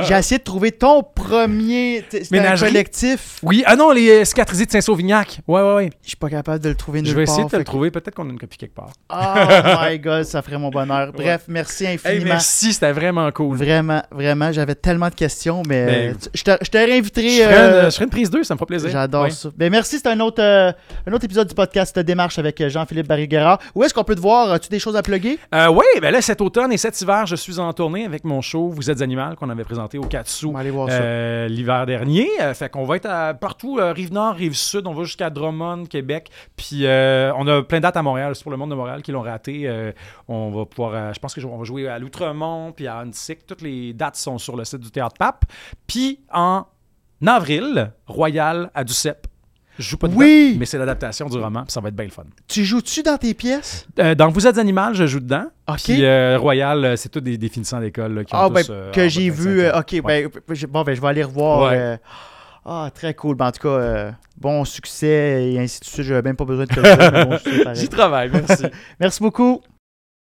J'ai 0.08 0.14
essayé 0.16 0.38
de 0.38 0.44
trouver 0.44 0.72
ton 0.72 1.02
premier. 1.04 2.04
t- 2.10 2.24
C'était 2.24 2.38
un 2.38 2.42
Ménagerie? 2.44 2.70
collectif. 2.72 3.40
Oui, 3.42 3.64
ah 3.66 3.76
non, 3.76 3.92
les 3.92 4.10
euh, 4.22 4.26
cicatrisiers 4.26 4.66
de 4.68 4.72
Saint-Sauvignac. 4.72 5.40
Ouais, 5.48 5.62
ouais, 5.62 5.74
ouais. 5.76 5.90
Je 6.04 6.10
suis 6.10 6.18
pas 6.18 6.30
capable 6.30 6.64
de 6.64 6.70
le 6.70 6.76
trouver 6.76 7.02
nulle 7.02 7.12
Je 7.12 7.16
vais 7.16 7.26
part, 7.26 7.34
essayer 7.34 7.44
de 7.46 7.48
te 7.50 7.52
fait 7.52 7.58
le 7.58 7.64
que- 7.64 7.70
trouver. 7.70 7.92
Peut-être 7.92 8.14
qu'on 8.16 8.28
a 8.28 8.32
une 8.32 8.40
copie 8.40 8.58
quelque 8.58 8.76
part. 8.76 8.92
Oh 9.10 9.16
my 9.90 9.98
god, 10.00 10.24
ça 10.26 10.42
ferait 10.42 10.58
mon 10.58 10.70
bonheur. 10.70 11.12
Bref, 11.14 11.44
merci 11.48 11.86
Hey, 11.86 11.96
infiniment. 11.96 12.26
merci, 12.26 12.74
c'était 12.74 12.92
vraiment 12.92 13.32
cool. 13.32 13.58
Vraiment, 13.58 14.04
vraiment, 14.12 14.52
j'avais 14.52 14.76
tellement 14.76 15.10
de 15.10 15.16
questions, 15.16 15.64
mais 15.68 15.86
Ben, 15.86 16.12
euh, 16.12 16.14
tu- 16.22 16.30
je 16.36 16.44
te, 16.44 16.52
je 16.62 16.70
te 16.70 16.78
réinviterai. 16.78 17.30
Je 17.30 17.42
ferai, 17.44 17.54
euh, 17.58 17.84
une, 17.86 17.90
je 17.90 17.96
ferai 17.96 18.06
une 18.06 18.12
prise 18.12 18.30
2, 18.30 18.44
ça 18.44 18.54
me 18.54 18.58
fera 18.58 18.66
plaisir. 18.68 18.90
J'adore 18.92 19.24
Ouais. 19.24 19.30
ça. 19.32 19.50
Ben 19.58 19.72
merci, 19.72 19.98
c'est 19.98 20.08
un 20.10 20.20
autre, 20.20 20.42
euh, 20.44 20.72
un 21.08 21.12
autre 21.14 21.26
épisode 21.26 21.48
du 21.48 21.56
podcast 21.56 21.98
Démarche 22.00 22.38
avec 22.40 22.62
euh, 22.62 22.70
Jean-Philippe 22.70 23.08
Barry-Guerrard. 23.08 23.60
Où 23.76 23.84
est-ce 23.84 23.94
qu'on 23.94 24.04
peut 24.04 24.11
te 24.16 24.20
voir? 24.22 24.52
As-tu 24.52 24.70
des 24.70 24.80
choses 24.80 24.96
à 24.96 25.02
plugger? 25.02 25.40
Euh, 25.54 25.68
oui, 25.70 25.86
ben 26.02 26.12
là, 26.12 26.22
cet 26.22 26.42
automne 26.42 26.72
et 26.72 26.78
cet 26.78 27.00
hiver, 27.02 27.26
je 27.26 27.36
suis 27.36 27.60
en 27.60 27.72
tournée 27.74 28.06
avec 28.06 28.24
mon 28.24 28.42
show 28.42 28.70
Vous 28.70 28.90
êtes 28.90 29.02
animal 29.02 29.36
qu'on 29.36 29.50
avait 29.50 29.64
présenté 29.64 29.98
au 29.98 30.04
Katsu 30.04 30.48
euh, 31.02 31.48
l'hiver 31.48 31.86
dernier. 31.86 32.28
Euh, 32.42 32.54
fait 32.54 32.70
qu'on 32.70 32.86
va 32.86 32.96
être 32.98 33.06
à- 33.08 33.34
partout, 33.34 33.80
Rive-Nord, 33.82 34.36
Rive-Sud, 34.36 34.86
on 34.88 34.94
va 34.94 35.04
jusqu'à 35.04 35.30
Drummond, 35.30 35.86
Québec. 35.86 36.30
Puis 36.56 36.84
on 36.86 37.48
a 37.48 37.64
plein 37.64 37.78
de 37.80 37.84
dates 37.84 37.98
à 37.98 38.04
Montréal, 38.04 38.36
c'est 38.36 38.44
pour 38.44 38.52
le 38.52 38.58
monde 38.58 38.70
de 38.70 38.76
Montréal 38.76 39.02
qui 39.02 39.12
l'ont 39.12 39.22
raté. 39.22 39.70
On 40.28 40.52
va 40.52 40.66
pouvoir, 40.66 41.14
je 41.14 41.20
pense 41.20 41.34
que 41.34 41.42
je- 41.42 41.48
on 41.48 41.58
va 41.58 41.64
jouer 41.64 41.88
à 41.88 41.98
L'Outremont, 42.00 42.72
puis 42.72 42.88
à 42.88 42.98
Annecy. 43.00 43.38
Toutes 43.48 43.62
les 43.62 43.94
dates 43.94 44.16
sont 44.16 44.38
sur 44.38 44.56
le 44.58 44.64
site 44.66 44.80
du 44.80 44.92
Théâtre 44.92 45.16
Pape. 45.18 45.46
Puis 45.88 46.20
en 46.34 46.66
avril, 47.26 47.92
Royal 48.08 48.70
à 48.74 48.84
Duceppe. 48.84 49.28
Je 49.82 49.90
joue 49.90 49.98
pas 49.98 50.08
de 50.08 50.16
Oui! 50.16 50.56
mais 50.60 50.66
c'est 50.66 50.78
l'adaptation 50.78 51.28
du 51.28 51.38
roman, 51.38 51.64
puis 51.64 51.72
ça 51.72 51.82
va 51.82 51.90
être 51.90 51.96
bien 51.96 52.06
le 52.06 52.12
fun. 52.12 52.24
Tu 52.48 52.64
joues-tu 52.64 53.04
dans 53.04 53.18
tes 53.18 53.34
pièces? 53.34 53.86
Euh, 54.00 54.16
dans 54.16 54.30
Vous 54.30 54.48
êtes 54.48 54.58
animal, 54.58 54.94
je 54.94 55.06
joue 55.08 55.20
dedans. 55.20 55.46
OK. 55.68 55.82
Puis 55.84 56.06
euh, 56.06 56.38
Royal, 56.38 56.86
euh, 56.86 56.96
c'est 56.96 57.10
tous 57.10 57.22
des, 57.22 57.38
des 57.38 57.50
finissants 57.50 57.80
d'école 57.80 58.24
qui 58.26 58.36
ont 58.36 58.40
ah, 58.40 58.50
ben, 58.50 58.64
tous, 58.64 58.72
que 58.94 59.08
j'ai 59.10 59.30
25 59.30 59.44
vu. 59.44 59.68
OK, 59.70 60.06
Ouais. 60.06 60.28
ben, 60.48 60.58
bon, 60.70 60.84
ben, 60.84 60.96
je 60.96 61.02
vais 61.02 61.08
aller 61.08 61.24
revoir. 61.24 61.72
Ouais. 61.72 62.00
ah, 62.66 62.90
très 62.94 63.14
cool. 63.14 63.36
Ben, 63.36 63.48
en 63.48 63.52
tout 63.52 63.62
cas, 63.62 63.70
euh, 63.70 64.12
bon 64.38 64.66
succès 64.66 65.52
et 65.52 65.60
ainsi 65.60 65.80
de 65.80 65.86
suite. 65.86 66.04
Je 66.04 66.14
n'avais 66.14 66.30
même 66.30 66.36
pas 66.36 66.46
besoin 66.46 66.66
de 66.66 66.74
te 66.74 66.80
le 66.80 66.84
dire, 66.96 67.26
bon. 67.66 67.74
J'y 67.74 67.90
travaille, 67.90 68.30
merci. 68.32 68.66
Merci 69.00 69.20
beaucoup. 69.22 69.62